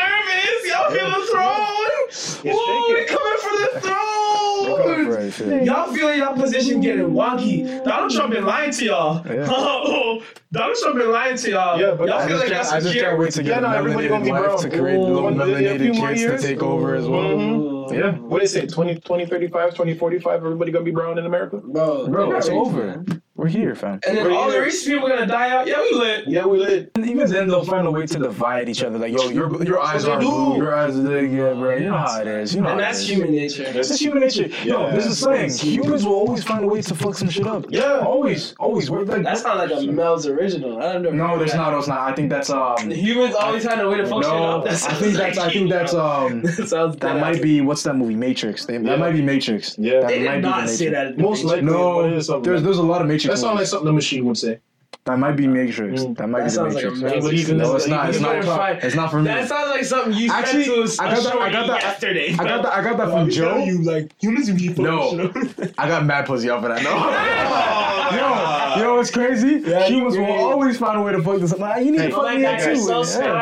nervous. 0.91 1.01
Y'all 1.01 1.11
feel 1.11 1.21
the 1.21 1.27
throne. 1.27 1.55
Oh, 1.61 2.09
shaking. 2.11 2.95
we 2.95 3.05
coming 3.07 3.39
for 3.43 3.55
the 3.59 3.81
throne. 3.81 5.05
for 5.07 5.19
it, 5.21 5.33
shit. 5.33 5.65
Y'all 5.65 5.93
feel 5.93 6.15
y'all 6.15 6.35
position 6.35 6.81
getting 6.81 7.07
wonky. 7.11 7.85
Donald 7.85 8.13
Trump 8.13 8.33
been 8.33 8.45
lying 8.47 8.71
to 8.73 8.85
y'all. 8.85 9.27
Yeah. 9.27 9.47
Donald 10.53 10.77
Trump 10.83 10.97
been 10.99 11.11
lying 11.13 11.37
to 11.37 11.51
y'all. 11.51 11.79
Yeah, 11.81 11.95
but 11.95 12.09
y'all 12.09 12.19
I 12.19 12.27
feel 12.29 12.37
like 12.39 12.49
can't, 12.49 12.65
y'all 12.65 12.75
I 12.75 12.81
just 12.81 12.95
can't 12.95 13.19
wait 13.19 13.33
to 13.33 13.43
get 13.43 13.51
Yeah, 13.51 13.59
a 13.59 13.61
no, 13.61 13.71
everybody 13.79 14.09
gonna 14.09 14.25
melanated 14.25 14.25
be 14.25 14.31
wife 14.33 14.43
brown. 14.45 14.59
to 14.63 14.71
create 14.71 14.97
Ooh, 14.97 15.03
little 15.05 15.29
a 15.29 15.33
few 15.33 15.43
melanated 15.43 15.97
more 15.97 16.09
kids 16.09 16.21
to 16.21 16.27
years. 16.29 16.43
take 16.43 16.63
over 16.63 16.95
as 16.95 17.07
well. 17.07 17.41
Ooh. 17.41 17.95
Yeah. 17.95 18.13
What 18.13 18.43
is 18.43 18.55
it? 18.57 18.71
20, 18.73 18.95
2035, 18.97 19.71
2045, 19.71 20.35
everybody 20.45 20.73
gonna 20.73 20.85
be 20.85 20.91
brown 20.91 21.19
in 21.19 21.27
America? 21.27 21.59
Bro, 21.59 22.09
Bro, 22.09 22.29
they're 22.29 22.37
it's 22.39 22.49
over. 22.49 22.87
ready. 23.07 23.21
We're 23.39 23.47
here, 23.47 23.77
fam. 23.77 24.01
And 24.05 24.19
then 24.19 24.25
We're 24.25 24.33
all 24.37 24.47
the 24.49 24.55
here. 24.55 24.65
rich 24.65 24.85
people 24.85 25.07
gonna 25.09 25.25
die 25.25 25.51
out. 25.51 25.69
Yeah, 25.69 25.81
we 25.81 25.93
lit. 25.97 26.27
Yeah, 26.27 26.45
we 26.45 26.59
lit. 26.59 26.91
And 26.97 27.09
even 27.09 27.31
then, 27.31 27.47
they'll 27.47 27.65
find 27.65 27.87
a 27.87 27.91
way 27.91 28.05
to 28.05 28.19
divide 28.19 28.69
each 28.69 28.83
other. 28.83 28.99
Like, 28.99 29.13
yo, 29.13 29.29
your 29.29 29.63
your 29.63 29.81
eyes 29.81 30.07
are 30.07 30.19
blue, 30.19 30.57
your 30.57 30.75
eyes 30.75 30.99
are 30.99 31.03
big, 31.05 31.31
yeah, 31.33 31.53
bro. 31.53 31.77
You 31.77 31.87
know 31.91 31.99
how 31.99 32.21
it 32.21 32.27
is. 32.27 32.53
You 32.53 32.63
know 32.63 32.71
And 32.71 32.81
that's 32.81 33.07
human 33.07 33.31
nature. 33.31 33.63
It's 33.65 33.97
human 34.01 34.21
nature. 34.25 34.49
Yo, 34.65 34.91
this 34.91 35.07
is 35.07 35.21
saying 35.21 35.51
humans 35.53 36.05
will 36.05 36.15
always 36.17 36.43
find 36.43 36.65
a 36.65 36.67
way 36.67 36.83
to 36.83 36.95
fuck 36.97 37.15
some 37.15 37.29
shit 37.31 37.47
up. 37.47 37.67
Yeah. 37.69 37.99
always, 38.01 38.55
always. 38.59 38.91
We're 38.91 39.05
like, 39.05 39.23
That 39.23 39.39
sounds 39.39 39.71
like 39.71 39.83
a 39.89 39.93
Mel's 39.93 40.27
original. 40.27 40.83
I 40.83 40.95
don't 40.95 41.05
know. 41.05 41.11
no, 41.13 41.39
there's 41.39 41.55
not. 41.55 41.71
There's 41.71 41.87
not. 41.87 42.01
I 42.11 42.13
think 42.17 42.31
that's 42.31 42.51
um. 42.51 42.91
Humans 42.91 43.37
always 43.37 43.65
find 43.65 43.81
a 43.81 43.89
way 43.89 43.99
to 43.99 44.07
fuck 44.09 44.25
shit 44.25 44.33
No, 44.33 44.45
up. 44.59 44.65
That 44.65 44.73
I 44.91 44.95
think 44.95 45.15
that's. 45.17 45.39
I 45.39 45.53
think 45.53 45.71
that's 45.71 45.95
um. 45.95 46.43
That 46.59 46.69
sounds 46.69 46.97
That 46.97 47.21
might 47.21 47.41
be 47.41 47.61
what's 47.61 47.85
that 47.85 47.95
movie? 47.95 48.17
Matrix. 48.17 48.67
They, 48.67 48.75
Yeah. 48.75 48.81
That 48.81 48.99
might 48.99 49.13
be 49.13 49.23
Matrix. 49.23 49.79
Yeah. 49.79 50.01
that 50.01 50.09
They 50.09 50.25
might 50.25 50.35
did 50.35 50.43
be 50.43 50.49
not 50.49 50.63
the 50.67 50.73
say 50.73 50.89
that. 50.89 51.17
Most 51.19 51.45
likely. 51.45 51.63
No, 51.63 52.03
there's 52.11 52.27
there's 52.67 52.79
a 52.79 52.83
lot 52.83 53.01
of 53.01 53.07
Matrix. 53.07 53.28
That 53.29 53.39
sounds 53.39 53.59
like 53.59 53.67
something 53.67 53.87
the 53.87 53.93
machine 53.93 54.25
would 54.25 54.37
say. 54.39 54.59
That 55.05 55.19
might 55.19 55.33
be 55.37 55.47
Matrix. 55.47 56.03
Mm. 56.03 56.17
That 56.19 56.29
might 56.29 56.41
That 56.41 56.45
be 56.45 56.51
the 56.51 56.55
sounds 56.55 56.75
like 56.75 56.85
a 56.85 56.91
Matrix. 56.91 57.25
But 57.25 57.35
even 57.35 57.59
no, 57.59 57.77
it's 57.77 57.87
not. 57.87 58.09
It's 58.11 58.19
you 58.21 58.25
not. 58.27 58.85
It's 58.85 58.95
not 58.95 59.11
for 59.11 59.19
me. 59.21 59.25
That 59.25 59.49
sounds 59.49 59.71
like 59.71 59.85
something 59.85 60.13
you 60.13 60.29
said 60.29 60.37
Actually, 60.37 60.65
to 60.65 60.73
a 60.83 60.85
I 61.03 61.15
got 61.15 61.23
that- 61.23 61.35
I 61.37 61.51
got 61.53 61.67
that- 61.69 61.83
yesterday. 61.83 62.33
I 62.35 62.37
got 62.37 62.63
that. 62.63 62.73
I 62.73 62.83
got 62.83 62.97
that 62.99 63.11
from 63.11 63.31
Joe. 63.31 63.57
You 63.65 63.83
like 63.83 64.13
humans 64.21 64.51
be 64.51 64.69
No, 64.83 65.31
I 65.79 65.89
got 65.89 66.05
mad 66.05 66.27
pussy 66.27 66.51
off 66.51 66.63
of 66.65 66.71
that. 66.75 66.83
No. 66.83 66.91
yo, 68.17 68.77
you 68.77 68.83
know 68.83 68.95
what's 68.97 69.11
crazy? 69.11 69.63
Humans 69.63 70.17
will 70.19 70.27
always 70.27 70.79
find 70.79 70.99
a 70.99 71.03
way 71.03 71.13
to 71.13 71.23
fuck 71.23 71.41
this 71.41 71.53
up. 71.53 71.59
Like, 71.59 71.85
you 71.85 71.93
need 71.93 72.01
Hey, 72.01 72.09
to 72.09 72.15
fuck 72.15 72.35
me 72.35 72.43
god, 72.43 72.55
up 72.61 72.65
too. 72.67 72.77
so 72.77 72.99
Yeah. 72.99 73.05
smart. 73.05 73.33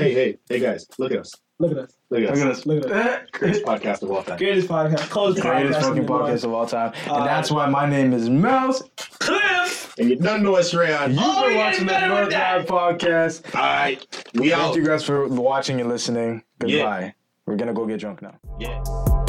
Hey, 0.00 0.14
hey, 0.14 0.38
hey, 0.48 0.58
guys, 0.60 0.86
look 0.98 1.12
at 1.12 1.18
us. 1.18 1.34
Look 1.62 1.72
at 1.72 1.78
us. 1.78 1.92
Look 2.10 2.22
at 2.24 2.30
us. 2.30 2.36
Look 2.38 2.44
at 2.44 2.50
us. 2.50 2.66
Look 2.66 2.90
at 2.96 3.32
Greatest 3.38 3.64
podcast 3.64 4.02
of 4.02 4.10
all 4.10 4.22
time. 4.22 4.36
Greatest 4.38 4.68
podcast. 4.68 5.08
Coldest 5.10 5.42
Greatest 5.42 5.78
podcast. 5.78 5.82
fucking 5.82 5.96
in 5.98 6.06
the 6.06 6.12
podcast 6.12 6.44
of 6.44 6.52
all 6.52 6.66
time. 6.66 6.92
Uh, 7.08 7.14
And 7.16 7.26
that's 7.26 7.50
why 7.50 7.66
my 7.66 7.86
name 7.88 8.12
is 8.12 8.28
Mouse. 8.28 8.82
Cliff. 8.96 9.94
And 9.98 10.08
you 10.10 10.16
don't 10.16 10.42
know 10.42 10.56
us, 10.56 10.74
Rayon. 10.74 11.12
You've 11.12 11.20
Oh, 11.22 11.46
been 11.46 11.56
watching 11.56 11.86
the 11.86 12.06
North 12.06 12.30
that. 12.30 12.58
Live 12.58 12.66
podcast. 12.66 13.54
All 13.54 13.60
right, 13.62 14.26
we 14.34 14.50
Thank 14.50 14.60
out. 14.62 14.74
you 14.74 14.84
guys 14.84 15.04
for 15.04 15.28
watching 15.28 15.80
and 15.80 15.88
listening. 15.88 16.42
Yeah. 16.66 16.76
Goodbye. 16.78 17.14
We're 17.46 17.56
gonna 17.56 17.74
go 17.74 17.86
get 17.86 18.00
drunk 18.00 18.22
now. 18.22 18.34
Yeah. 18.58 19.21